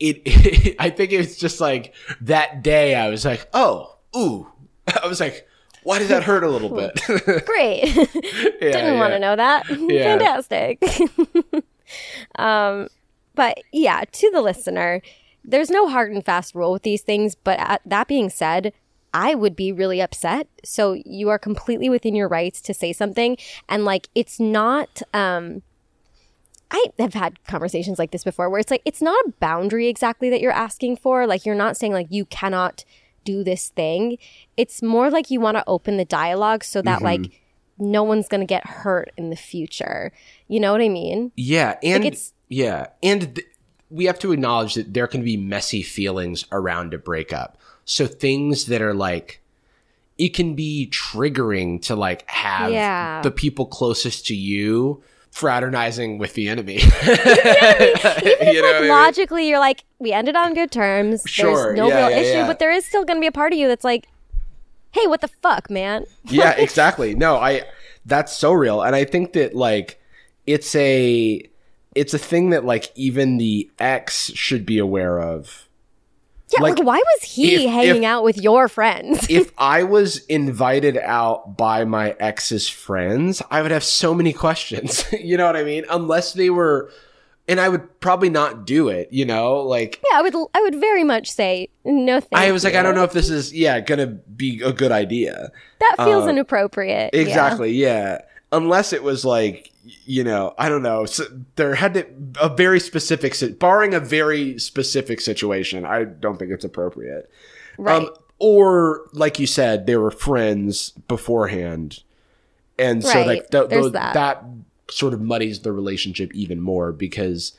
it, 0.00 0.76
I 0.78 0.90
think 0.90 1.12
it's 1.12 1.36
just 1.36 1.60
like 1.60 1.94
that 2.22 2.62
day 2.62 2.94
I 2.94 3.08
was 3.08 3.24
like, 3.24 3.48
oh, 3.52 3.96
ooh, 4.16 4.50
I 5.02 5.06
was 5.06 5.20
like, 5.20 5.46
why 5.82 5.98
did 5.98 6.08
that 6.08 6.24
hurt 6.24 6.44
a 6.44 6.48
little 6.48 6.70
bit? 6.70 7.00
Great. 7.46 7.84
Yeah, 7.84 8.72
Didn't 8.72 8.98
want 8.98 9.12
to 9.12 9.18
know 9.18 9.36
that. 9.36 9.64
Yeah. 9.70 10.18
Fantastic. 10.18 10.82
um, 12.38 12.88
but 13.34 13.58
yeah, 13.72 14.04
to 14.10 14.30
the 14.30 14.42
listener, 14.42 15.00
there's 15.42 15.70
no 15.70 15.88
hard 15.88 16.12
and 16.12 16.24
fast 16.24 16.54
rule 16.54 16.72
with 16.72 16.82
these 16.82 17.00
things. 17.00 17.34
But 17.34 17.58
at, 17.60 17.80
that 17.86 18.08
being 18.08 18.28
said, 18.28 18.74
I 19.14 19.34
would 19.34 19.56
be 19.56 19.72
really 19.72 20.02
upset. 20.02 20.48
So 20.64 20.92
you 21.06 21.30
are 21.30 21.38
completely 21.38 21.88
within 21.88 22.14
your 22.14 22.28
rights 22.28 22.60
to 22.62 22.74
say 22.74 22.92
something. 22.92 23.38
And 23.68 23.86
like, 23.86 24.08
it's 24.14 24.38
not, 24.38 25.00
um, 25.14 25.62
I 26.70 26.86
have 26.98 27.14
had 27.14 27.44
conversations 27.46 27.98
like 27.98 28.10
this 28.12 28.24
before 28.24 28.48
where 28.48 28.60
it's 28.60 28.70
like, 28.70 28.82
it's 28.84 29.02
not 29.02 29.18
a 29.26 29.32
boundary 29.40 29.88
exactly 29.88 30.30
that 30.30 30.40
you're 30.40 30.52
asking 30.52 30.96
for. 30.96 31.26
Like, 31.26 31.44
you're 31.44 31.54
not 31.54 31.76
saying 31.76 31.92
like, 31.92 32.08
you 32.10 32.24
cannot 32.26 32.84
do 33.24 33.42
this 33.42 33.70
thing. 33.70 34.18
It's 34.56 34.82
more 34.82 35.10
like 35.10 35.30
you 35.30 35.40
want 35.40 35.56
to 35.56 35.64
open 35.66 35.96
the 35.96 36.04
dialogue 36.04 36.64
so 36.64 36.80
that 36.82 36.96
mm-hmm. 36.96 37.22
like, 37.22 37.40
no 37.78 38.02
one's 38.02 38.28
going 38.28 38.40
to 38.40 38.46
get 38.46 38.66
hurt 38.66 39.10
in 39.16 39.30
the 39.30 39.36
future. 39.36 40.12
You 40.48 40.60
know 40.60 40.72
what 40.72 40.80
I 40.80 40.88
mean? 40.88 41.32
Yeah, 41.36 41.78
and 41.82 42.04
it's- 42.04 42.32
yeah, 42.48 42.88
and 43.02 43.36
th- 43.36 43.46
we 43.90 44.04
have 44.04 44.18
to 44.20 44.32
acknowledge 44.32 44.74
that 44.74 44.94
there 44.94 45.06
can 45.06 45.24
be 45.24 45.36
messy 45.36 45.82
feelings 45.82 46.44
around 46.52 46.94
a 46.94 46.98
breakup. 46.98 47.58
So 47.84 48.06
things 48.06 48.66
that 48.66 48.82
are 48.82 48.94
like 48.94 49.40
it 50.20 50.34
can 50.34 50.54
be 50.54 50.86
triggering 50.92 51.80
to 51.80 51.96
like 51.96 52.28
have 52.28 52.70
Yeah. 52.70 53.22
the 53.22 53.30
people 53.30 53.64
closest 53.64 54.26
to 54.26 54.36
you 54.36 55.02
fraternizing 55.30 56.18
with 56.18 56.34
the 56.34 56.48
enemy. 56.48 56.74
Even 56.76 56.88
You 57.04 58.62
know 58.62 58.68
if, 58.68 58.74
what 58.74 58.76
I 58.76 58.80
mean? 58.80 58.88
logically, 58.88 59.48
you're 59.48 59.58
like, 59.58 59.84
we 59.98 60.12
ended 60.12 60.36
on 60.36 60.54
good 60.54 60.70
terms. 60.70 61.22
Sure, 61.26 61.54
There's 61.54 61.76
no 61.76 61.88
yeah, 61.88 62.06
real 62.06 62.10
yeah, 62.10 62.16
issue, 62.22 62.38
yeah. 62.38 62.46
but 62.46 62.58
there 62.58 62.72
is 62.72 62.84
still 62.84 63.04
going 63.04 63.16
to 63.16 63.20
be 63.20 63.26
a 63.26 63.32
part 63.32 63.52
of 63.52 63.58
you 63.58 63.68
that's 63.68 63.84
like, 63.84 64.08
hey, 64.92 65.06
what 65.06 65.20
the 65.20 65.28
fuck, 65.28 65.70
man? 65.70 66.04
yeah, 66.24 66.52
exactly. 66.52 67.14
No, 67.14 67.36
I 67.36 67.64
that's 68.04 68.36
so 68.36 68.52
real. 68.52 68.82
And 68.82 68.96
I 68.96 69.04
think 69.04 69.32
that 69.34 69.54
like 69.54 70.00
it's 70.46 70.74
a 70.74 71.42
it's 71.94 72.14
a 72.14 72.18
thing 72.18 72.50
that 72.50 72.64
like 72.64 72.92
even 72.94 73.38
the 73.38 73.70
ex 73.78 74.32
should 74.34 74.66
be 74.66 74.78
aware 74.78 75.20
of. 75.20 75.68
Yeah, 76.52 76.62
like, 76.62 76.78
Like, 76.78 76.86
why 76.86 76.96
was 76.96 77.22
he 77.30 77.64
if- 77.66 77.70
hanging 77.70 78.02
if- 78.02 78.08
out 78.08 78.24
with 78.24 78.36
your 78.38 78.68
friends? 78.68 79.26
if 79.30 79.52
I 79.58 79.82
was 79.84 80.24
invited 80.26 80.96
out 80.98 81.56
by 81.56 81.84
my 81.84 82.16
ex's 82.18 82.68
friends, 82.68 83.42
I 83.50 83.62
would 83.62 83.70
have 83.70 83.84
so 83.84 84.14
many 84.14 84.32
questions. 84.32 85.04
you 85.12 85.36
know 85.36 85.46
what 85.46 85.56
I 85.56 85.64
mean? 85.64 85.84
Unless 85.90 86.32
they 86.34 86.50
were 86.50 86.90
and 87.48 87.58
I 87.60 87.68
would 87.68 87.98
probably 88.00 88.30
not 88.30 88.64
do 88.64 88.88
it, 88.90 89.08
you 89.12 89.24
know? 89.24 89.56
Like 89.62 90.00
yeah, 90.10 90.18
I 90.18 90.22
would, 90.22 90.34
I 90.54 90.60
would 90.60 90.76
very 90.76 91.02
much 91.02 91.30
say 91.30 91.68
no. 91.84 92.20
I 92.32 92.52
was 92.52 92.62
like, 92.62 92.74
I 92.76 92.82
don't 92.82 92.94
know 92.94 93.02
if 93.02 93.12
this 93.12 93.28
is 93.28 93.52
yeah, 93.52 93.80
gonna 93.80 94.06
be 94.06 94.60
a 94.64 94.72
good 94.72 94.92
idea. 94.92 95.50
That 95.80 95.96
feels 96.04 96.26
uh, 96.26 96.30
inappropriate. 96.30 97.10
yeah. 97.12 97.20
Exactly, 97.20 97.72
yeah. 97.72 98.20
Unless 98.52 98.92
it 98.92 99.02
was 99.02 99.24
like, 99.24 99.70
you 100.04 100.24
know, 100.24 100.54
I 100.58 100.68
don't 100.68 100.82
know. 100.82 101.04
So 101.06 101.24
there 101.56 101.74
had 101.76 101.94
to 101.94 102.06
a 102.40 102.48
very 102.48 102.80
specific, 102.80 103.34
barring 103.58 103.94
a 103.94 104.00
very 104.00 104.58
specific 104.58 105.20
situation. 105.20 105.84
I 105.84 106.04
don't 106.04 106.38
think 106.38 106.50
it's 106.50 106.64
appropriate. 106.64 107.30
Right. 107.78 108.02
Um, 108.02 108.10
or 108.38 109.06
like 109.12 109.38
you 109.38 109.46
said, 109.46 109.86
they 109.86 109.96
were 109.96 110.10
friends 110.10 110.90
beforehand, 111.08 112.02
and 112.78 113.04
so 113.04 113.10
Right. 113.14 113.26
like 113.26 113.50
th- 113.50 113.68
th- 113.68 113.92
that. 113.92 114.14
that 114.14 114.44
sort 114.90 115.14
of 115.14 115.20
muddies 115.20 115.60
the 115.60 115.70
relationship 115.72 116.34
even 116.34 116.60
more 116.60 116.90
because 116.90 117.52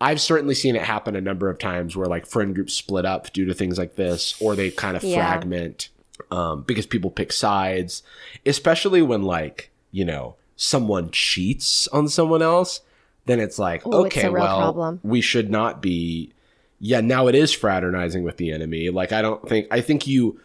I've 0.00 0.20
certainly 0.20 0.54
seen 0.54 0.76
it 0.76 0.82
happen 0.82 1.16
a 1.16 1.20
number 1.20 1.48
of 1.48 1.58
times 1.58 1.96
where 1.96 2.06
like 2.06 2.26
friend 2.26 2.54
groups 2.54 2.74
split 2.74 3.06
up 3.06 3.32
due 3.32 3.46
to 3.46 3.54
things 3.54 3.78
like 3.78 3.94
this, 3.96 4.34
or 4.40 4.54
they 4.54 4.70
kind 4.70 4.96
of 4.96 5.02
Yeah. 5.02 5.16
fragment 5.30 5.88
um, 6.30 6.62
because 6.66 6.84
people 6.86 7.10
pick 7.10 7.32
sides, 7.32 8.02
especially 8.44 9.00
when 9.02 9.22
like 9.22 9.67
you 9.90 10.04
know 10.04 10.36
someone 10.58 11.10
cheats 11.10 11.88
on 11.88 12.08
someone 12.08 12.42
else. 12.42 12.82
Then 13.24 13.40
it's 13.40 13.58
like, 13.58 13.86
Ooh, 13.86 14.04
it's 14.04 14.16
okay, 14.16 14.28
real 14.28 14.42
well, 14.42 14.58
problem. 14.58 15.00
we 15.02 15.20
should 15.20 15.50
not 15.50 15.80
be. 15.80 16.32
Yeah, 16.80 17.00
now 17.00 17.26
it 17.28 17.34
is 17.34 17.52
fraternizing 17.52 18.22
with 18.22 18.36
the 18.36 18.52
enemy. 18.52 18.90
Like, 18.90 19.12
I 19.12 19.22
don't 19.22 19.46
think. 19.48 19.66
I 19.70 19.80
think 19.80 20.06
you, 20.06 20.40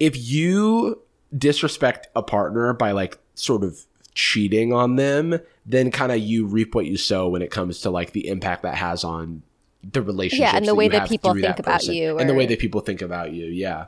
if 0.00 0.16
you 0.16 1.00
disrespect 1.36 2.08
a 2.14 2.22
partner 2.22 2.72
by 2.72 2.92
like 2.92 3.18
sort 3.34 3.64
of 3.64 3.78
cheating 4.14 4.72
on 4.72 4.96
them, 4.96 5.38
then 5.64 5.90
kind 5.90 6.12
of 6.12 6.18
you 6.18 6.46
reap 6.46 6.74
what 6.74 6.86
you 6.86 6.96
sow 6.96 7.28
when 7.28 7.42
it 7.42 7.50
comes 7.50 7.80
to 7.80 7.90
like 7.90 8.12
the 8.12 8.28
impact 8.28 8.62
that 8.62 8.74
has 8.74 9.04
on 9.04 9.42
the 9.82 10.02
relationship. 10.02 10.52
Yeah, 10.52 10.56
and 10.56 10.66
the 10.66 10.74
way 10.74 10.88
that 10.88 11.08
people 11.08 11.34
think 11.34 11.58
about 11.58 11.84
you 11.84 12.18
and 12.18 12.28
the 12.28 12.34
way 12.34 12.46
that 12.46 12.58
people 12.58 12.80
think 12.80 13.02
about 13.02 13.32
you. 13.32 13.46
Yeah. 13.46 13.86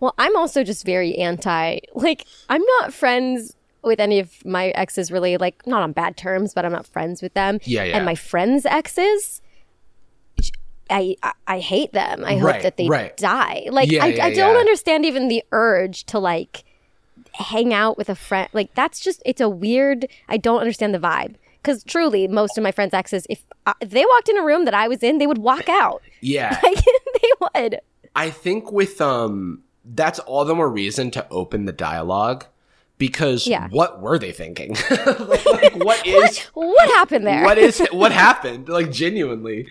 Well, 0.00 0.14
I'm 0.18 0.36
also 0.36 0.62
just 0.62 0.84
very 0.84 1.16
anti. 1.16 1.80
Like, 1.94 2.24
I'm 2.48 2.62
not 2.80 2.94
friends 2.94 3.54
with 3.82 4.00
any 4.00 4.18
of 4.18 4.44
my 4.44 4.68
exes 4.70 5.10
really. 5.10 5.36
Like, 5.36 5.66
not 5.66 5.82
on 5.82 5.92
bad 5.92 6.16
terms, 6.16 6.54
but 6.54 6.64
I'm 6.64 6.72
not 6.72 6.86
friends 6.86 7.22
with 7.22 7.34
them. 7.34 7.58
Yeah, 7.64 7.84
yeah. 7.84 7.96
And 7.96 8.04
my 8.04 8.14
friends' 8.14 8.66
exes, 8.66 9.40
I 10.90 11.16
I, 11.22 11.32
I 11.46 11.58
hate 11.60 11.92
them. 11.92 12.24
I 12.24 12.38
Right, 12.40 12.54
hope 12.54 12.62
that 12.62 12.76
they 12.76 12.88
right. 12.88 13.16
die. 13.16 13.66
Like, 13.70 13.90
Yeah, 13.90 14.04
I, 14.04 14.08
yeah, 14.08 14.24
I 14.26 14.34
don't 14.34 14.54
yeah. 14.54 14.60
understand 14.60 15.04
even 15.04 15.28
the 15.28 15.44
urge 15.52 16.04
to 16.06 16.18
like 16.18 16.64
hang 17.34 17.72
out 17.74 17.96
with 17.98 18.08
a 18.08 18.14
friend. 18.14 18.48
Like, 18.52 18.74
that's 18.74 19.00
just 19.00 19.22
it's 19.26 19.40
a 19.40 19.48
weird. 19.48 20.08
I 20.28 20.36
don't 20.36 20.60
understand 20.60 20.94
the 20.94 20.98
vibe. 20.98 21.34
Because 21.62 21.82
truly, 21.84 22.28
most 22.28 22.56
of 22.56 22.62
my 22.62 22.70
friends' 22.70 22.94
exes, 22.94 23.26
if, 23.28 23.44
uh, 23.66 23.74
if 23.80 23.90
they 23.90 24.04
walked 24.06 24.28
in 24.28 24.38
a 24.38 24.44
room 24.44 24.64
that 24.64 24.74
I 24.74 24.86
was 24.86 25.02
in, 25.02 25.18
they 25.18 25.26
would 25.26 25.38
walk 25.38 25.68
out. 25.68 26.02
Yeah. 26.20 26.58
Like, 26.62 26.84
they 27.22 27.30
would. 27.40 27.80
I 28.14 28.30
think 28.30 28.72
with 28.72 29.00
um 29.00 29.62
that's 29.84 30.18
all 30.20 30.44
the 30.44 30.54
more 30.54 30.68
reason 30.70 31.10
to 31.12 31.26
open 31.30 31.64
the 31.64 31.72
dialogue 31.72 32.46
because 32.98 33.46
Yeah. 33.46 33.68
what 33.68 34.00
were 34.00 34.18
they 34.18 34.32
thinking? 34.32 34.74
like, 34.90 35.44
what 35.76 36.06
is 36.06 36.38
What 36.54 36.88
happened 36.90 37.26
there? 37.26 37.44
what 37.44 37.58
is 37.58 37.78
what 37.92 38.12
happened? 38.12 38.68
Like 38.68 38.90
genuinely. 38.92 39.68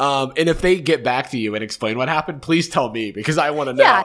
Um 0.00 0.32
and 0.36 0.48
if 0.48 0.60
they 0.60 0.80
get 0.80 1.04
back 1.04 1.30
to 1.30 1.38
you 1.38 1.54
and 1.54 1.62
explain 1.62 1.98
what 1.98 2.08
happened, 2.08 2.42
please 2.42 2.68
tell 2.68 2.90
me 2.90 3.12
because 3.12 3.38
I 3.38 3.50
want 3.50 3.68
to 3.68 3.74
know. 3.74 3.84
Yeah. 3.84 4.04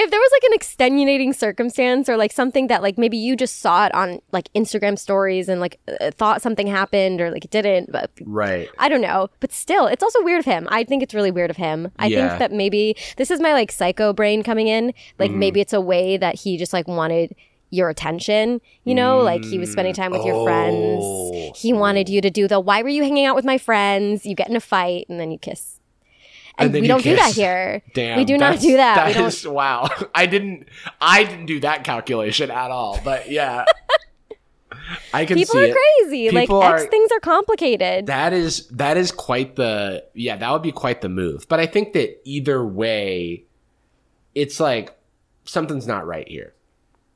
If 0.00 0.12
there 0.12 0.20
was 0.20 0.30
like 0.32 0.44
an 0.44 0.52
extenuating 0.54 1.32
circumstance 1.32 2.08
or 2.08 2.16
like 2.16 2.30
something 2.32 2.68
that 2.68 2.82
like 2.82 2.98
maybe 2.98 3.16
you 3.16 3.34
just 3.34 3.58
saw 3.58 3.84
it 3.86 3.92
on 3.96 4.20
like 4.30 4.48
Instagram 4.54 4.96
stories 4.96 5.48
and 5.48 5.60
like 5.60 5.80
uh, 6.00 6.12
thought 6.12 6.40
something 6.40 6.68
happened 6.68 7.20
or 7.20 7.32
like 7.32 7.44
it 7.44 7.50
didn't, 7.50 7.90
but 7.90 8.08
Right. 8.24 8.68
I 8.78 8.88
don't 8.88 9.00
know. 9.00 9.28
But 9.40 9.50
still, 9.52 9.88
it's 9.88 10.04
also 10.04 10.22
weird 10.22 10.38
of 10.38 10.44
him. 10.44 10.68
I 10.70 10.84
think 10.84 11.02
it's 11.02 11.14
really 11.14 11.32
weird 11.32 11.50
of 11.50 11.56
him. 11.56 11.90
I 11.98 12.06
Yeah. 12.06 12.28
think 12.28 12.38
that 12.38 12.52
maybe 12.52 12.94
this 13.16 13.28
is 13.32 13.40
my 13.40 13.52
like 13.52 13.72
psycho 13.72 14.12
brain 14.12 14.44
coming 14.44 14.68
in. 14.68 14.94
Like 15.18 15.32
Mm-hmm. 15.32 15.40
maybe 15.40 15.60
it's 15.60 15.72
a 15.72 15.80
way 15.80 16.16
that 16.16 16.36
he 16.36 16.56
just 16.58 16.72
like 16.72 16.86
wanted 16.86 17.34
your 17.70 17.88
attention. 17.88 18.60
You 18.84 18.94
know, 18.94 19.18
like 19.18 19.44
he 19.44 19.58
was 19.58 19.70
spending 19.70 19.94
mm. 19.94 19.96
time 19.96 20.10
with 20.12 20.24
your 20.24 20.36
Oh. 20.36 20.44
friends. 20.44 21.60
He 21.60 21.72
wanted 21.72 22.08
you 22.08 22.20
to 22.20 22.30
do 22.30 22.48
the 22.48 22.60
why 22.60 22.82
were 22.82 22.88
you 22.88 23.02
hanging 23.02 23.24
out 23.26 23.36
with 23.36 23.44
my 23.44 23.58
friends? 23.58 24.24
You 24.24 24.34
get 24.34 24.48
in 24.48 24.56
a 24.56 24.60
fight 24.60 25.06
and 25.08 25.18
then 25.20 25.30
you 25.30 25.38
kiss. 25.38 25.80
And 26.58 26.74
And, 26.74 26.82
we 26.82 26.88
don't 26.88 27.04
do 27.04 27.14
that 27.14 27.34
here. 27.34 27.82
Damn, 27.94 28.18
we 28.18 28.24
do 28.24 28.36
not 28.36 28.58
do 28.58 28.76
that. 28.76 29.14
don't. 29.14 29.26
is 29.26 29.46
wow. 29.46 29.88
I 30.14 30.26
didn't. 30.26 30.68
I 31.00 31.22
didn't 31.24 31.46
do 31.46 31.60
that 31.60 31.84
calculation 31.84 32.50
at 32.50 32.70
all. 32.72 33.00
But 33.04 33.30
yeah, 33.30 33.64
I 35.12 35.24
can 35.24 35.36
People 35.36 35.58
are 35.58 35.64
it. 35.64 35.76
crazy. 35.76 36.30
Like 36.30 36.44
People 36.48 36.62
X 36.62 36.84
things 36.86 37.10
are 37.12 37.20
complicated. 37.20 38.06
That 38.06 38.32
is 38.32 38.66
that 38.68 38.96
is 38.96 39.12
quite 39.12 39.56
the 39.56 40.04
yeah. 40.14 40.36
That 40.36 40.50
would 40.50 40.62
be 40.62 40.72
quite 40.72 41.00
the 41.00 41.08
move. 41.08 41.46
But 41.48 41.60
I 41.60 41.66
think 41.66 41.92
that 41.92 42.20
either 42.24 42.64
way, 42.64 43.44
it's 44.34 44.58
like 44.58 44.96
something's 45.44 45.86
not 45.86 46.06
right 46.06 46.26
here. 46.26 46.54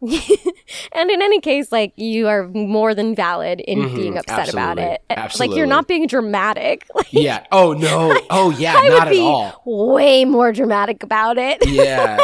And 0.92 1.10
in 1.10 1.22
any 1.22 1.40
case, 1.40 1.70
like 1.70 1.92
you 1.96 2.28
are 2.28 2.48
more 2.48 2.94
than 2.94 3.14
valid 3.14 3.60
in 3.60 3.94
being 3.94 4.16
upset 4.18 4.48
about 4.52 4.76
Mm-hmm. 4.78 4.96
absolutely. 5.10 5.46
it. 5.46 5.50
Like 5.50 5.56
you're 5.58 5.66
not 5.66 5.86
being 5.88 6.06
dramatic. 6.06 6.86
Like, 6.94 7.12
Yeah. 7.12 7.44
Oh 7.52 7.72
no. 7.72 8.18
Oh 8.30 8.50
yeah. 8.50 8.74
I 8.76 8.88
not 8.88 8.92
would 8.94 9.02
at 9.08 9.10
be 9.10 9.20
all. 9.20 9.62
way 9.66 10.24
more 10.24 10.52
dramatic 10.52 11.02
about 11.02 11.36
it. 11.38 11.66
Yeah. 11.66 12.18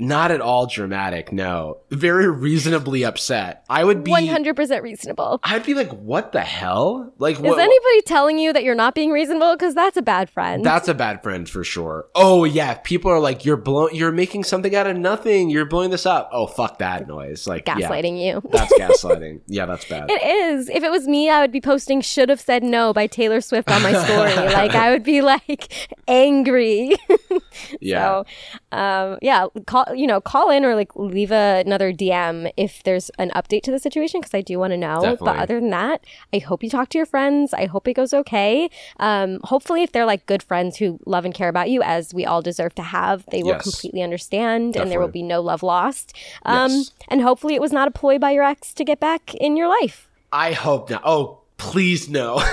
not 0.00 0.30
at 0.30 0.40
all 0.40 0.66
dramatic. 0.66 1.32
No. 1.32 1.78
Very 1.90 2.28
reasonably 2.30 3.04
upset. 3.04 3.64
I 3.68 3.84
would 3.84 4.04
be. 4.04 4.10
One 4.10 4.26
hundred 4.26 4.56
percent 4.56 4.82
reasonable. 4.82 5.40
I'd 5.42 5.64
be 5.64 5.74
like, 5.74 5.90
what 5.90 6.32
the 6.32 6.40
hell? 6.40 7.12
Like, 7.18 7.36
Is 7.36 7.40
anybody 7.44 8.02
telling 8.06 8.38
you 8.38 8.52
that 8.52 8.64
you're 8.64 8.74
not 8.74 8.94
being 8.94 9.10
reasonable? 9.10 9.54
Because 9.54 9.74
that's 9.74 9.96
a 9.96 10.02
bad 10.02 10.28
friend. 10.30 10.64
That's 10.64 10.88
a 10.88 10.94
bad 10.94 11.22
friend 11.22 11.48
for 11.48 11.64
sure. 11.64 12.06
Oh 12.14 12.44
yeah, 12.44 12.74
people 12.74 13.10
are 13.10 13.20
like, 13.20 13.44
you're 13.44 13.56
blowing, 13.56 13.94
you're 13.94 14.12
making 14.12 14.44
something 14.44 14.74
out 14.74 14.86
of 14.86 14.96
nothing. 14.96 15.50
You're 15.50 15.66
blowing 15.66 15.90
this 15.90 16.06
up. 16.06 16.28
Oh 16.32 16.46
fuck 16.46 16.78
that 16.78 17.06
noise. 17.08 17.23
Like 17.46 17.66
yeah, 17.66 17.74
gaslighting 17.76 18.22
you. 18.22 18.42
that's 18.52 18.72
gaslighting. 18.78 19.40
Yeah, 19.46 19.66
that's 19.66 19.84
bad. 19.84 20.10
It 20.10 20.22
is. 20.22 20.68
If 20.68 20.82
it 20.82 20.90
was 20.90 21.06
me, 21.06 21.30
I 21.30 21.40
would 21.40 21.52
be 21.52 21.60
posting 21.60 22.00
"Should 22.00 22.28
Have 22.28 22.40
Said 22.40 22.62
No" 22.62 22.92
by 22.92 23.06
Taylor 23.06 23.40
Swift 23.40 23.70
on 23.70 23.82
my 23.82 23.92
story. 24.04 24.34
like 24.52 24.74
I 24.74 24.90
would 24.90 25.02
be 25.02 25.20
like 25.22 25.72
angry. 26.08 26.96
Yeah. 27.80 28.22
So, 28.22 28.76
um, 28.76 29.18
yeah, 29.22 29.46
call 29.66 29.86
you 29.94 30.06
know 30.06 30.20
call 30.20 30.50
in 30.50 30.64
or 30.64 30.74
like 30.74 30.94
leave 30.96 31.30
a, 31.32 31.62
another 31.64 31.92
DM 31.92 32.50
if 32.56 32.82
there's 32.82 33.10
an 33.18 33.30
update 33.34 33.62
to 33.64 33.70
the 33.70 33.78
situation 33.78 34.20
because 34.20 34.34
I 34.34 34.40
do 34.42 34.58
want 34.58 34.72
to 34.72 34.76
know. 34.76 35.00
Definitely. 35.00 35.24
But 35.26 35.36
other 35.38 35.60
than 35.60 35.70
that, 35.70 36.04
I 36.32 36.38
hope 36.38 36.62
you 36.62 36.70
talk 36.70 36.88
to 36.90 36.98
your 36.98 37.06
friends. 37.06 37.52
I 37.54 37.66
hope 37.66 37.86
it 37.88 37.94
goes 37.94 38.12
okay. 38.14 38.68
Um, 38.98 39.40
hopefully, 39.44 39.82
if 39.82 39.92
they're 39.92 40.06
like 40.06 40.26
good 40.26 40.42
friends 40.42 40.76
who 40.76 40.98
love 41.06 41.24
and 41.24 41.34
care 41.34 41.48
about 41.48 41.70
you, 41.70 41.82
as 41.82 42.12
we 42.14 42.24
all 42.24 42.42
deserve 42.42 42.74
to 42.76 42.82
have, 42.82 43.24
they 43.30 43.42
will 43.42 43.50
Yes. 43.52 43.62
completely 43.62 44.02
understand 44.02 44.76
and 44.76 44.90
there 44.90 45.00
will 45.00 45.08
be 45.08 45.22
no 45.22 45.40
love 45.40 45.62
lost. 45.62 46.14
Um, 46.44 46.70
Yes. 46.70 46.90
and 47.08 47.22
hopefully, 47.22 47.54
it 47.54 47.60
was 47.60 47.72
not 47.72 47.88
a 47.88 47.90
ploy 47.90 48.18
by 48.18 48.30
your 48.32 48.44
ex 48.44 48.72
to 48.74 48.84
get 48.84 49.00
back 49.00 49.34
in 49.34 49.56
your 49.56 49.68
life. 49.68 50.08
I 50.32 50.52
hope 50.52 50.90
not. 50.90 51.02
Oh, 51.04 51.38
please 51.58 52.08
no. 52.08 52.42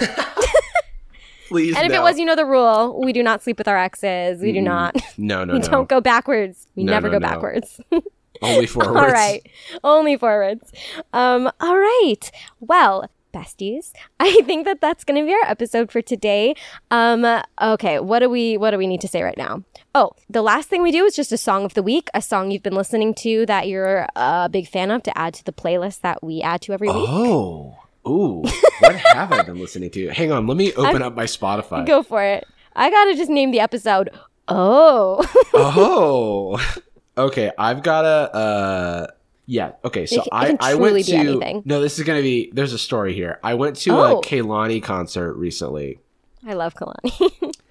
please. 1.51 1.75
And 1.77 1.85
if 1.85 1.91
no. 1.91 1.99
it 1.99 2.03
was, 2.03 2.17
you 2.17 2.25
know 2.25 2.35
the 2.35 2.45
rule: 2.45 2.99
we 2.99 3.13
do 3.13 3.21
not 3.21 3.43
sleep 3.43 3.57
with 3.57 3.67
our 3.67 3.77
exes. 3.77 4.41
We 4.41 4.51
do 4.51 4.61
not. 4.61 4.95
no, 5.17 5.43
no, 5.45 5.53
we 5.53 5.59
no. 5.59 5.67
don't 5.67 5.87
go 5.89 6.01
backwards. 6.01 6.67
We 6.75 6.83
No, 6.83 6.93
never 6.93 7.07
no, 7.09 7.19
go 7.19 7.19
no. 7.19 7.27
backwards. 7.29 7.79
Only 8.41 8.65
forwards. 8.65 8.97
all 8.99 9.07
right, 9.11 9.45
only 9.83 10.17
forwards. 10.17 10.71
Um, 11.13 11.51
all 11.59 11.77
right. 11.77 12.31
Well, 12.59 13.07
besties, 13.33 13.91
I 14.19 14.41
think 14.47 14.65
that 14.65 14.81
that's 14.81 15.03
going 15.03 15.21
to 15.21 15.27
be 15.27 15.33
our 15.33 15.47
episode 15.47 15.91
for 15.91 16.01
today. 16.01 16.55
Um, 16.89 17.23
okay, 17.61 17.99
what 17.99 18.19
do 18.19 18.29
we 18.31 18.57
what 18.57 18.71
do 18.71 18.79
we 18.79 18.87
need 18.87 19.01
to 19.01 19.07
say 19.07 19.21
right 19.21 19.37
now? 19.37 19.63
Oh, 19.93 20.13
the 20.27 20.41
last 20.41 20.69
thing 20.69 20.81
we 20.81 20.91
do 20.91 21.05
is 21.05 21.15
just 21.15 21.31
a 21.31 21.37
song 21.37 21.65
of 21.65 21.75
the 21.75 21.83
week, 21.83 22.07
a 22.15 22.21
song 22.21 22.49
you've 22.49 22.63
been 22.63 22.73
listening 22.73 23.13
to 23.15 23.45
that 23.45 23.67
you're 23.67 24.07
a 24.15 24.49
big 24.49 24.67
fan 24.67 24.89
of 24.89 25.03
to 25.03 25.15
add 25.15 25.35
to 25.35 25.43
the 25.45 25.53
playlist 25.53 26.01
that 26.01 26.23
we 26.23 26.41
add 26.41 26.61
to 26.61 26.73
every 26.73 26.87
week. 26.87 26.97
Oh. 27.09 27.77
Ooh. 28.07 28.43
What 28.79 28.95
have 28.95 29.31
I 29.31 29.43
been 29.43 29.59
listening 29.59 29.91
to? 29.91 30.07
Hang 30.09 30.31
on. 30.31 30.47
Let 30.47 30.57
me 30.57 30.73
open 30.73 31.01
up 31.01 31.15
my 31.15 31.25
Spotify. 31.25 31.85
Go 31.85 32.01
for 32.03 32.23
it. 32.23 32.45
I 32.75 32.89
gotta 32.89 33.15
just 33.15 33.29
name 33.29 33.51
the 33.51 33.59
episode. 33.59 34.09
Oh. 34.47 35.23
oh. 35.53 36.77
Okay, 37.17 37.51
I've 37.57 37.83
gotta. 37.83 38.33
uh 38.33 39.07
yeah, 39.45 39.73
okay. 39.83 40.05
So 40.05 40.21
It 40.21 40.27
it 40.27 40.57
I 40.61 40.71
I 40.71 40.75
went 40.75 40.95
be 40.95 41.03
to 41.03 41.15
anything. 41.17 41.61
No, 41.65 41.81
this 41.81 41.99
is 41.99 42.05
to 42.05 42.23
be 42.23 42.49
there's 42.53 42.71
a 42.71 42.77
story 42.79 43.13
here. 43.13 43.37
I 43.43 43.55
went 43.55 43.75
to 43.77 43.91
Oh. 43.91 44.19
a 44.19 44.21
Kehlani 44.21 44.81
concert 44.81 45.33
recently. 45.33 45.99
I 46.47 46.53
love 46.53 46.73
Kehlani. 46.73 47.53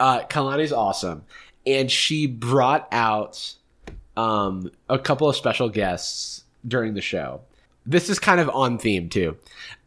Uh 0.00 0.20
Kehlani's 0.26 0.72
awesome. 0.72 1.24
And 1.64 1.90
she 1.90 2.26
brought 2.26 2.88
out 2.90 3.54
um 4.16 4.70
a 4.88 4.98
couple 4.98 5.28
of 5.28 5.36
special 5.36 5.68
guests 5.68 6.42
during 6.66 6.94
the 6.94 7.00
show. 7.00 7.42
This 7.88 8.08
is 8.10 8.18
kind 8.18 8.40
of 8.40 8.48
on 8.50 8.78
theme 8.78 9.08
too. 9.08 9.36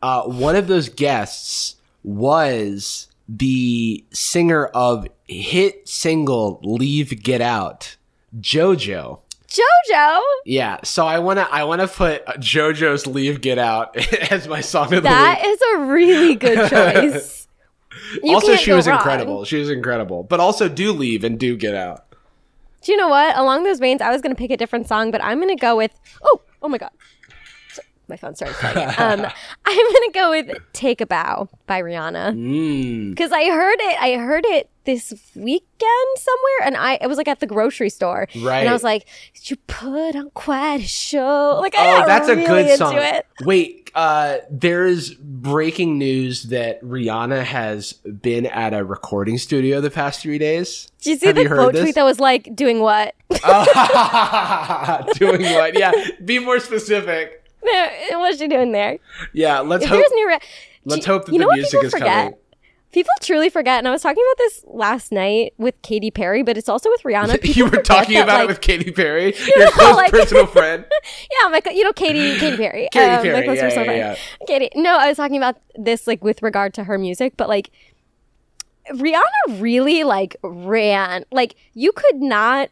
Uh 0.02 0.24
one 0.24 0.56
of 0.56 0.68
those 0.68 0.89
guests 0.89 1.76
was 2.04 3.08
the 3.30 4.04
singer 4.12 4.66
of 4.68 5.08
hit 5.28 5.88
single 5.88 6.60
Leave 6.64 7.22
Get 7.24 7.39
Out, 7.41 7.95
JoJo. 8.39 9.20
Jojo. 9.47 10.20
Yeah, 10.45 10.78
so 10.84 11.06
I 11.06 11.20
wanna 11.20 11.47
I 11.52 11.64
wanna 11.66 11.88
put 11.88 12.26
JoJo's 12.26 13.06
"Leave 13.06 13.41
Get 13.41 13.58
Out" 13.58 13.95
as 14.32 14.47
my 14.47 14.62
song 14.62 14.86
of 14.86 15.04
the 15.04 15.10
That 15.10 15.39
week. 15.41 15.49
is 15.49 15.60
a 15.74 15.80
really 15.91 16.36
good 16.36 16.70
choice. 17.14 17.47
Also, 18.24 18.56
she 18.56 18.72
was 18.72 18.88
wrong. 18.88 18.97
incredible. 18.97 19.43
She 19.45 19.58
was 19.58 19.70
incredible, 19.70 20.24
but 20.24 20.39
also 20.39 20.68
do 20.70 20.91
leave 20.93 21.24
and 21.24 21.38
do 21.39 21.56
get 21.58 21.76
out. 21.76 22.06
Do 22.84 22.91
you 22.91 22.97
know 22.97 23.10
what? 23.10 23.38
Along 23.38 23.64
those 23.64 23.80
veins, 23.80 24.02
I 24.02 24.10
was 24.10 24.22
going 24.22 24.34
to 24.36 24.39
pick 24.39 24.49
a 24.49 24.58
different 24.58 24.88
song, 24.88 25.12
but 25.12 25.24
I'm 25.24 25.38
going 25.39 25.56
to 25.56 25.60
go 25.60 25.76
with. 25.78 25.91
Oh, 26.24 26.41
oh 26.64 26.68
my 26.68 26.78
God. 26.80 26.89
My 28.12 28.18
phone 28.18 28.36
started 28.36 28.55
playing. 28.57 28.89
um, 28.89 29.26
I'm 29.66 29.76
going 29.93 30.03
to 30.05 30.12
go 30.14 30.30
with 30.32 30.57
"Take 30.74 30.99
a 31.01 31.05
Bow" 31.05 31.47
by 31.66 31.82
Rihanna 31.82 32.36
Mm. 32.36 33.09
because 33.12 33.32
I 33.32 33.49
heard 33.49 33.80
it. 33.80 33.97
I 34.01 34.16
heard 34.18 34.45
it 34.47 34.70
this 34.84 35.14
weekend 35.36 36.18
somewhere, 36.18 36.66
and 36.66 36.76
I 36.76 36.97
it 37.01 37.07
was 37.07 37.18
like 37.18 37.28
at 37.30 37.39
the 37.39 37.47
grocery 37.47 37.89
store, 37.89 38.28
Right. 38.36 38.59
And 38.59 38.70
I 38.70 38.74
was 38.74 38.84
like, 38.84 39.07
"You 39.45 39.55
put 39.68 40.16
on 40.16 40.30
quite 40.32 40.82
a 40.82 40.88
show." 40.88 41.57
Like, 41.62 41.76
I 41.78 42.03
Oh, 42.03 42.05
that's 42.05 42.28
really 42.28 42.43
a 42.43 42.47
good 42.66 42.78
song. 42.78 42.95
It. 42.97 43.26
Wait, 43.43 43.89
uh, 43.95 44.38
there's 44.49 45.14
breaking 45.14 45.97
news 45.97 46.43
that 46.43 46.82
Rihanna 46.84 47.43
has 47.43 47.93
been 47.93 48.45
at 48.47 48.74
a 48.74 48.84
recording 48.84 49.38
studio 49.38 49.80
the 49.82 49.89
past 49.91 50.20
three 50.22 50.38
days. 50.38 50.91
Did 51.01 51.09
you 51.12 51.16
see 51.18 51.26
Have 51.28 51.36
the 51.36 51.43
you 51.43 51.47
quote 51.49 51.74
this? 51.74 51.82
tweet 51.84 51.95
that 51.95 52.03
was 52.03 52.20
like, 52.20 52.53
"Doing 52.55 52.80
what?" 52.82 53.16
Doing 55.16 55.41
what? 55.53 55.78
Yeah, 55.78 55.91
be 56.26 56.39
more 56.39 56.59
specific. 56.59 57.41
What's 58.12 58.38
she 58.39 58.47
doing 58.47 58.72
there? 58.72 58.97
Yeah, 59.34 59.59
let's 59.59 59.84
If 59.84 59.89
hope. 59.89 59.99
there's 59.99 60.12
new, 60.12 60.28
re- 60.28 60.39
Let's 60.86 61.05
hope 61.05 61.26
that 61.26 61.32
you 61.34 61.39
know 61.39 61.45
the 61.45 61.49
what 61.49 61.55
music 61.57 61.72
people 61.72 61.86
is 61.88 61.91
forget? 61.93 62.07
coming. 62.26 62.34
People 62.91 63.12
truly 63.22 63.49
forget, 63.49 63.78
and 63.78 63.88
I 63.88 63.91
was 63.91 64.01
talking 64.01 64.22
about 64.30 64.38
this 64.38 64.66
last 64.68 65.14
night 65.14 65.53
with 65.57 65.82
Katy 65.82 66.12
Perry, 66.12 66.43
but 66.43 66.57
it's 66.57 66.68
also 66.68 66.89
with 66.89 67.03
Rihanna. 67.03 67.36
People 67.41 67.55
you 67.55 67.66
were 67.70 67.82
talking 67.82 68.16
that, 68.16 68.24
about 68.24 68.39
like, 68.39 68.43
it 68.43 68.47
with 68.49 68.62
Katy 68.62 68.91
Perry, 68.91 69.34
your 69.55 69.59
know, 69.66 69.72
close 69.72 69.95
like- 69.95 70.12
personal 70.12 70.45
friend. 70.57 70.84
yeah, 71.41 71.47
my 71.49 71.62
you 71.72 71.84
know 71.86 71.93
Katy 71.93 72.38
Katy 72.38 72.57
Perry, 72.57 72.89
Katy 72.91 73.05
um, 73.16 73.22
Perry, 73.22 73.34
my 73.34 73.43
close 73.43 73.57
yeah, 73.57 73.64
personal 73.64 73.95
yeah, 73.95 74.16
friend. 74.16 74.47
Katy. 74.47 74.70
No, 74.76 74.97
I 74.97 75.07
was 75.07 75.16
talking 75.18 75.38
about 75.38 75.55
this 75.76 76.05
like 76.05 76.22
with 76.24 76.41
regard 76.43 76.74
to 76.74 76.84
her 76.84 76.97
music, 76.97 77.36
but 77.38 77.47
like 77.47 77.72
Rihanna 78.91 79.62
really 79.62 80.03
like 80.03 80.36
ran 80.43 81.24
like 81.32 81.55
you 81.74 81.91
could 81.93 82.22
not 82.22 82.70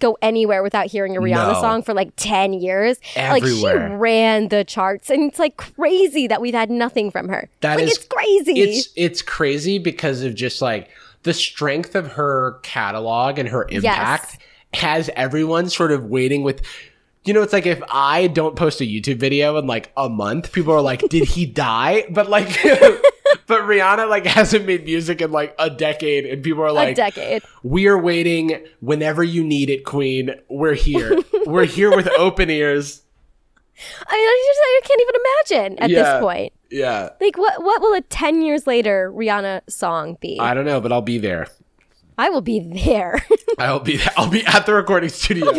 go 0.00 0.18
anywhere 0.20 0.62
without 0.62 0.86
hearing 0.86 1.16
a 1.16 1.20
Rihanna 1.20 1.52
No. 1.54 1.60
song 1.60 1.82
for 1.82 1.94
like 1.94 2.10
10 2.16 2.52
years. 2.54 2.98
Like 3.16 3.44
she 3.44 3.62
ran 3.64 4.48
the 4.48 4.64
charts 4.64 5.10
and 5.10 5.22
it's 5.30 5.38
like 5.38 5.56
crazy 5.56 6.26
that 6.26 6.40
we've 6.40 6.54
had 6.54 6.70
nothing 6.70 7.10
from 7.10 7.28
her. 7.28 7.48
That 7.60 7.76
like 7.76 7.84
is- 7.88 7.96
it's 7.98 8.04
crazy. 8.06 8.60
It's 8.60 8.88
it's 8.96 9.22
crazy 9.22 9.78
because 9.78 10.22
of 10.22 10.34
just 10.34 10.60
like 10.60 10.88
the 11.22 11.32
strength 11.34 11.94
of 11.94 12.12
her 12.12 12.58
catalog 12.62 13.38
and 13.38 13.48
her 13.48 13.66
impact 13.70 14.38
has 14.74 15.10
everyone 15.16 15.68
sort 15.68 15.92
of 15.92 16.06
waiting 16.06 16.42
with 16.42 16.62
you 17.24 17.34
know, 17.34 17.42
it's 17.42 17.52
like 17.52 17.66
if 17.66 17.82
I 17.90 18.28
don't 18.28 18.56
post 18.56 18.80
a 18.80 18.84
YouTube 18.84 19.18
video 19.18 19.58
in 19.58 19.66
like 19.66 19.92
a 19.94 20.08
month, 20.08 20.52
people 20.52 20.72
are 20.72 20.80
like, 20.80 21.00
"Did 21.10 21.28
he 21.28 21.44
die?" 21.44 22.06
But 22.08 22.30
like, 22.30 22.48
but 23.46 23.62
Rihanna 23.62 24.08
like 24.08 24.26
hasn't 24.38 24.66
made 24.66 24.84
music 24.84 25.20
in 25.20 25.30
like 25.32 25.54
a 25.58 25.70
decade, 25.70 26.26
and 26.26 26.42
people 26.42 26.62
are 26.62 26.72
like, 26.72 26.92
a 26.92 26.94
decade. 26.94 27.42
"We 27.62 27.86
are 27.88 27.98
waiting 27.98 28.64
whenever 28.80 29.22
you 29.24 29.44
need 29.44 29.70
it, 29.70 29.84
Queen. 29.84 30.34
We're 30.48 30.74
here. 30.74 31.18
We're 31.46 31.64
here 31.66 31.94
with 31.94 32.08
open 32.18 32.50
ears." 32.50 33.02
I 34.06 34.14
mean, 34.16 34.26
I 34.26 34.44
just 34.46 34.60
I 34.62 34.80
can't 34.86 35.00
even 35.00 35.14
imagine 35.70 35.78
at 35.84 35.90
Yeah. 35.90 36.02
this 36.14 36.20
point. 36.22 36.52
Yeah, 36.70 37.08
Like, 37.20 37.36
what 37.38 37.62
what 37.62 37.80
will 37.80 37.94
a 37.94 38.00
ten 38.02 38.42
years 38.42 38.66
later 38.66 39.10
Rihanna 39.14 39.62
song 39.70 40.18
be? 40.20 40.38
I 40.38 40.54
don't 40.54 40.64
know, 40.66 40.80
but 40.80 40.92
I'll 40.92 41.00
be 41.02 41.18
there. 41.18 41.46
I 42.18 42.28
will 42.28 42.42
be 42.42 42.60
there 42.60 43.24
I'll 43.58 43.80
be 43.80 43.98
I'll 44.14 44.28
be 44.28 44.44
at 44.44 44.66
the 44.66 44.74
recording 44.74 45.08
studio. 45.08 45.50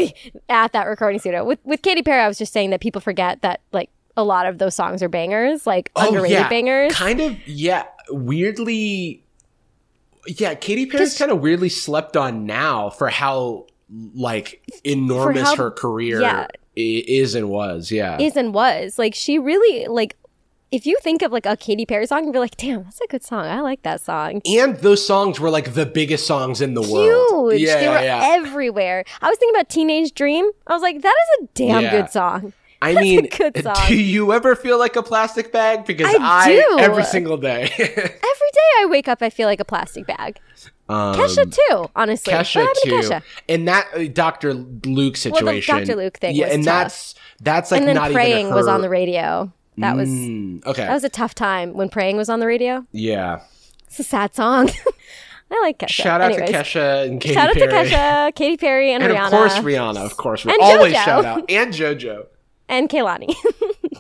at 0.47 0.73
that 0.73 0.85
recording 0.85 1.19
studio. 1.19 1.43
With 1.43 1.57
with 1.63 1.81
Katy 1.81 2.03
Perry, 2.03 2.21
I 2.21 2.27
was 2.27 2.37
just 2.37 2.53
saying 2.53 2.69
that 2.69 2.79
people 2.81 3.01
forget 3.01 3.41
that 3.41 3.61
like 3.73 3.89
a 4.17 4.23
lot 4.23 4.45
of 4.45 4.57
those 4.57 4.75
songs 4.75 5.01
are 5.01 5.09
bangers, 5.09 5.65
like 5.65 5.91
oh, 5.95 6.07
underrated 6.07 6.49
bangers. 6.49 6.91
Oh, 6.93 6.95
Kind 6.95 7.21
of, 7.21 7.47
yeah. 7.47 7.85
Weirdly, 8.09 9.23
yeah. 10.27 10.53
Katy 10.55 10.85
Perry's 10.87 11.17
kind 11.17 11.31
of 11.31 11.39
weirdly 11.39 11.69
slept 11.69 12.17
on 12.17 12.45
now 12.45 12.89
for 12.89 13.09
how 13.09 13.67
like 14.13 14.61
enormous 14.83 15.43
how- 15.43 15.55
her 15.55 15.71
career 15.71 16.21
yeah. 16.21 16.47
Is 16.73 17.35
and 17.35 17.49
was, 17.49 17.91
yeah. 17.91 18.17
is 18.17 18.37
and 18.37 18.53
was. 18.53 18.97
Like 18.97 19.13
she 19.13 19.37
really 19.37 19.87
like 19.87 20.15
if 20.71 20.85
you 20.85 20.97
think 21.01 21.21
of 21.21 21.31
like 21.33 21.45
a 21.45 21.57
Katy 21.57 21.85
Perry 21.85 22.07
song, 22.07 22.23
you'd 22.23 22.31
be 22.31 22.39
like, 22.39 22.55
damn, 22.55 22.83
that's 22.83 23.01
a 23.01 23.07
good 23.07 23.23
song. 23.23 23.45
I 23.45 23.59
like 23.59 23.83
that 23.83 23.99
song. 23.99 24.41
and 24.45 24.77
those 24.77 25.05
songs 25.05 25.37
were 25.39 25.49
like 25.49 25.73
the 25.73 25.85
biggest 25.85 26.25
songs 26.25 26.61
in 26.61 26.73
the 26.73 26.81
world. 26.81 27.51
Huge. 27.51 27.61
Yeah, 27.67 27.79
they 27.81 27.87
were 27.89 28.01
yeah. 28.01 28.21
everywhere. 28.23 29.03
I 29.21 29.27
was 29.29 29.37
thinking 29.37 29.55
about 29.55 29.69
Teenage 29.69 30.13
Dream. 30.13 30.49
I 30.67 30.73
was 30.73 30.81
like, 30.81 31.01
that 31.01 31.15
is 31.39 31.43
a 31.43 31.49
damn 31.55 31.81
Yeah. 31.83 31.91
good 31.91 32.09
song. 32.09 32.53
I 32.81 32.93
mean, 32.95 33.27
do 33.87 33.95
you 33.95 34.33
ever 34.33 34.55
feel 34.55 34.79
like 34.79 34.95
a 34.95 35.03
plastic 35.03 35.51
bag? 35.51 35.85
Because 35.85 36.07
I 36.07 36.17
I, 36.19 36.47
do. 36.53 36.79
every 36.79 37.03
single 37.03 37.37
day. 37.37 37.63
Every 37.77 38.49
day 38.53 38.71
I 38.79 38.85
wake 38.89 39.07
up, 39.07 39.21
I 39.21 39.29
feel 39.29 39.47
like 39.47 39.59
a 39.59 39.65
plastic 39.65 40.07
bag. 40.07 40.39
um, 40.89 41.15
Kesha 41.15 41.51
too, 41.69 41.89
honestly. 41.95 42.33
Kesha 42.33 42.67
too, 42.83 42.89
Kesha? 42.91 43.21
and 43.47 43.67
that 43.67 43.87
uh, 43.95 44.05
Dr. 44.11 44.53
Luke 44.53 45.13
Well, 45.13 45.35
situation. 45.35 45.77
Dr. 45.77 45.95
Luke 45.95 46.17
thing 46.17 46.35
yeah, 46.35 46.45
was 46.47 46.55
and 46.55 46.63
tough. 46.65 46.73
that's 46.83 47.15
that's 47.41 47.71
like 47.71 47.79
and 47.81 47.87
then 47.87 47.95
not 47.95 48.11
praying 48.11 48.47
even 48.47 48.53
was 48.55 48.67
on 48.67 48.81
the 48.81 48.89
radio. 48.89 49.51
That 49.77 49.95
was 49.95 50.09
Mm, 50.09 50.65
okay. 50.65 50.83
that 50.85 50.93
was 50.93 51.03
a 51.03 51.09
tough 51.09 51.33
time 51.35 51.73
when 51.73 51.87
praying 51.89 52.17
was 52.17 52.29
on 52.29 52.39
the 52.39 52.47
radio. 52.47 52.85
yeah. 52.91 53.41
It's 53.87 53.99
a 53.99 54.03
sad 54.03 54.33
song. 54.35 54.69
I 55.51 55.59
like 55.61 55.79
Kesha. 55.79 55.89
Shout 55.89 56.21
out 56.21 56.31
Anyways. 56.31 56.49
to 56.49 56.55
Kesha 56.55 57.05
and 57.07 57.19
Katy 57.21 57.35
Perry. 57.35 57.49
Shout 57.49 57.49
out 57.49 57.85
to 57.85 57.95
Kesha, 57.95 58.35
Katy 58.35 58.57
Perry, 58.57 58.93
and, 58.93 59.03
And 59.03 59.13
Rihanna, 59.13 59.25
of 59.25 59.31
course 59.31 59.55
Rihanna, 59.57 60.05
of 60.05 60.17
course. 60.17 60.45
We 60.45 60.53
And 60.53 60.61
always 60.61 60.93
JoJo. 60.93 61.03
shout 61.05 61.25
out. 61.25 61.51
And 61.51 61.73
JoJo. 61.73 62.25
And 62.71 62.89
Kehlani. 62.89 63.35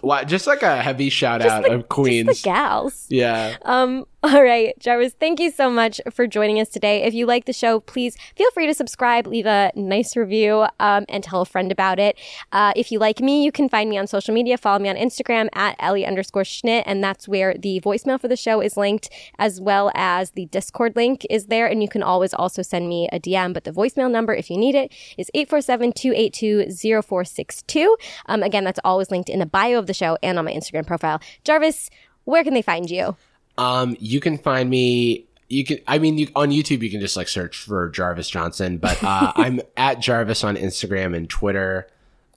Wow, 0.03 0.23
just 0.23 0.47
like 0.47 0.63
a 0.63 0.81
heavy 0.81 1.09
shout 1.09 1.43
out 1.45 1.71
of 1.71 1.87
Queens. 1.87 2.27
Just 2.29 2.43
the 2.43 2.49
gals. 2.49 3.05
yeah. 3.11 3.57
Um, 3.61 4.05
all 4.23 4.43
right, 4.43 4.77
Jarvis, 4.77 5.15
thank 5.19 5.39
you 5.39 5.49
so 5.49 5.67
much 5.67 5.99
for 6.11 6.27
joining 6.27 6.59
us 6.59 6.69
today. 6.69 7.01
If 7.01 7.15
you 7.15 7.25
like 7.25 7.45
the 7.45 7.53
show, 7.53 7.79
please 7.79 8.15
feel 8.35 8.51
free 8.51 8.67
to 8.67 8.73
subscribe, 8.75 9.25
leave 9.25 9.47
a 9.47 9.71
nice 9.73 10.15
review, 10.15 10.67
um, 10.79 11.05
and 11.09 11.23
tell 11.23 11.41
a 11.41 11.45
friend 11.45 11.71
about 11.71 11.97
it. 11.97 12.19
Uh, 12.51 12.71
if 12.75 12.91
you 12.91 12.99
like 12.99 13.19
me, 13.19 13.43
you 13.43 13.51
can 13.51 13.67
find 13.67 13.89
me 13.89 13.97
on 13.97 14.05
social 14.05 14.31
media. 14.31 14.59
Follow 14.59 14.77
me 14.77 14.89
on 14.89 14.95
Instagram 14.95 15.49
at 15.53 15.75
Ellie 15.79 16.05
underscore 16.05 16.43
Schnitt, 16.43 16.83
and 16.85 17.03
that's 17.03 17.27
where 17.27 17.55
the 17.55 17.81
voicemail 17.81 18.21
for 18.21 18.27
the 18.27 18.35
show 18.35 18.61
is 18.61 18.77
linked, 18.77 19.09
as 19.39 19.59
well 19.59 19.91
as 19.95 20.31
the 20.31 20.45
Discord 20.45 20.95
link 20.95 21.25
is 21.31 21.47
there. 21.47 21.65
And 21.65 21.81
you 21.81 21.89
can 21.89 22.03
always 22.03 22.35
also 22.35 22.61
send 22.61 22.87
me 22.87 23.09
a 23.11 23.19
DM, 23.19 23.55
but 23.55 23.63
the 23.63 23.71
voicemail 23.71 24.11
number, 24.11 24.35
if 24.35 24.51
you 24.51 24.57
need 24.57 24.75
it, 24.75 24.93
is 25.17 25.31
847 25.33 25.93
282 25.93 27.01
0462. 27.01 27.97
Um, 28.27 28.43
again, 28.43 28.65
that's 28.65 28.79
always 28.83 29.09
linked 29.09 29.29
in 29.29 29.39
the 29.39 29.47
bio 29.47 29.79
of 29.79 29.87
the 29.87 29.95
show 29.95 30.19
and 30.21 30.37
on 30.37 30.45
my 30.45 30.53
Instagram 30.53 30.85
profile. 30.85 31.19
Jarvis, 31.43 31.89
where 32.25 32.43
can 32.43 32.53
they 32.53 32.61
find 32.61 32.87
you? 32.91 33.17
Um, 33.57 33.95
you 33.99 34.19
can 34.19 34.37
find 34.37 34.69
me. 34.69 35.25
You 35.49 35.65
can. 35.65 35.79
I 35.87 35.99
mean, 35.99 36.17
you, 36.17 36.27
on 36.35 36.49
YouTube, 36.51 36.81
you 36.81 36.89
can 36.89 37.01
just 37.01 37.17
like 37.17 37.27
search 37.27 37.57
for 37.57 37.89
Jarvis 37.89 38.29
Johnson. 38.29 38.77
But 38.77 39.03
uh, 39.03 39.33
I'm 39.37 39.61
at 39.77 39.99
Jarvis 39.99 40.43
on 40.43 40.55
Instagram 40.55 41.15
and 41.15 41.29
Twitter. 41.29 41.87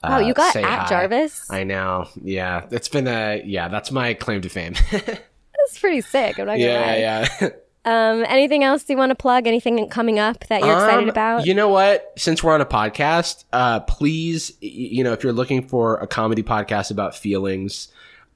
Oh, 0.03 0.13
Uh, 0.15 0.19
you 0.19 0.33
got 0.33 0.55
at 0.55 0.63
hi. 0.63 0.87
Jarvis? 0.89 1.49
I 1.49 1.63
know. 1.63 2.07
Yeah, 2.21 2.65
it's 2.71 2.89
been 2.89 3.07
a. 3.07 3.41
Yeah, 3.45 3.69
that's 3.69 3.91
my 3.91 4.13
claim 4.13 4.41
to 4.41 4.49
fame. 4.49 4.75
That's 4.91 5.79
pretty 5.79 6.01
sick. 6.01 6.37
I'm 6.37 6.45
not 6.45 6.59
gonna 6.59 6.73
lie. 6.73 6.97
yeah, 6.97 7.27
yeah. 7.41 7.49
Um, 7.87 8.23
anything 8.27 8.63
else 8.63 8.89
you 8.89 8.97
want 8.97 9.11
to 9.11 9.15
plug? 9.15 9.45
Anything 9.45 9.87
coming 9.89 10.17
up 10.17 10.47
that 10.47 10.61
you're 10.61 10.73
excited 10.73 11.03
Um, 11.03 11.09
about? 11.09 11.45
You 11.45 11.53
know 11.53 11.69
what? 11.69 12.13
Since 12.17 12.43
we're 12.43 12.53
on 12.55 12.59
a 12.61 12.65
podcast, 12.65 13.43
uh, 13.53 13.79
please, 13.81 14.53
you 14.59 15.03
know, 15.03 15.13
if 15.13 15.23
you're 15.23 15.31
looking 15.33 15.67
for 15.67 15.97
a 15.97 16.07
comedy 16.07 16.41
podcast 16.41 16.89
about 16.89 17.15
feelings, 17.15 17.89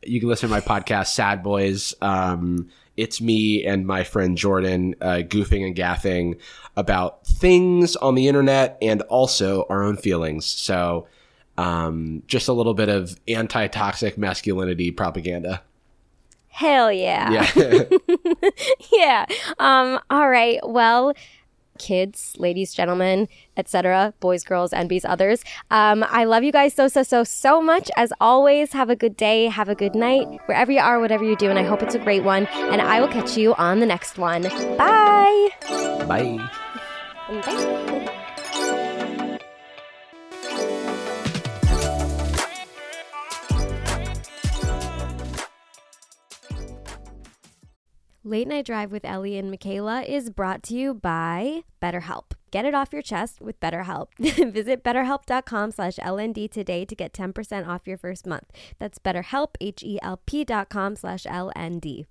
you 0.04 0.20
can 0.20 0.30
listen 0.30 0.50
to 0.50 0.56
my 0.56 0.62
podcast, 0.62 1.08
Sad 1.08 1.44
Boyz. 1.44 1.94
Um, 2.02 2.70
it's 2.98 3.22
me 3.22 3.66
and 3.66 3.88
my 3.88 4.04
friend 4.04 4.38
Jordan 4.38 4.96
uh, 5.02 5.22
goofing 5.26 5.66
and 5.66 5.76
gaffing 5.76 6.38
about 6.76 7.26
things 7.26 7.96
on 7.96 8.16
the 8.16 8.28
internet 8.28 8.78
and 8.82 9.02
also 9.04 9.66
our 9.70 9.84
own 9.84 9.98
feelings. 9.98 10.46
So, 10.46 11.08
um, 11.58 12.24
just 12.28 12.48
a 12.48 12.54
little 12.54 12.74
bit 12.74 12.90
of 12.90 13.20
anti 13.28 13.68
toxic 13.68 14.18
masculinity 14.18 14.92
propaganda. 14.92 15.62
Hell 16.48 16.92
yeah. 16.92 17.48
Yeah. 17.56 17.84
yeah. 18.92 19.26
Um, 19.60 20.00
all 20.10 20.30
right. 20.30 20.60
Well, 20.64 21.14
kids, 21.80 22.36
ladies, 22.38 22.74
gentlemen, 22.74 23.28
etc., 23.58 24.14
boys, 24.20 24.44
girls, 24.44 24.72
NBs, 24.72 25.06
others. 25.06 25.44
Um, 25.72 26.06
I 26.10 26.26
love 26.26 26.44
you 26.44 26.52
guys 26.52 26.74
so, 26.74 26.88
so, 26.88 27.02
so, 27.02 27.24
so 27.24 27.62
much. 27.62 27.90
As 27.98 28.14
always, 28.22 28.74
have 28.74 28.90
a 28.90 28.96
good 28.96 29.18
day, 29.18 29.48
have 29.48 29.70
a 29.70 29.76
good 29.76 29.96
night, 29.96 30.28
wherever 30.46 30.72
you 30.72 30.80
are, 30.80 31.00
whatever 31.00 31.24
you 31.24 31.36
do, 31.36 31.50
and 31.50 31.58
I 31.58 31.64
hope 31.64 31.82
it's 31.82 31.96
a 31.96 32.00
great 32.00 32.24
one. 32.24 32.46
And 32.48 32.82
I 32.82 33.02
will 33.02 33.08
catch 33.08 33.38
you 33.38 33.56
on 33.56 33.80
the 33.80 33.86
next 33.88 34.18
one. 34.18 34.44
Bye. 34.78 35.50
Bye. 36.08 36.50
Bye. 37.30 38.16
Late 48.26 48.50
Night 48.50 48.66
Drive 48.66 48.92
with 48.92 49.06
Ellie 49.06 49.38
and 49.38 49.50
Michaela 49.50 50.02
is 50.02 50.30
brought 50.30 50.62
to 50.64 50.76
you 50.76 50.94
by 50.94 51.62
BetterHelp. 51.82 52.34
Get 52.52 52.66
it 52.66 52.76
off 52.76 52.92
your 52.92 53.02
chest 53.02 53.40
with 53.40 53.58
BetterHelp. 53.62 54.08
Visit 54.20 54.84
betterhelp.com 54.84 55.72
slash 55.72 55.96
LND 55.96 56.52
today 56.52 56.84
to 56.84 56.96
get 56.96 57.14
10% 57.14 57.66
off 57.66 57.88
your 57.88 57.98
first 57.98 58.28
month. 58.28 58.52
That's 58.78 59.00
betterhelp, 59.00 59.56
H-E-L-P 59.62 60.44
dot 60.44 60.68
com 60.68 60.98
slash 60.98 61.24
LND. 61.24 62.08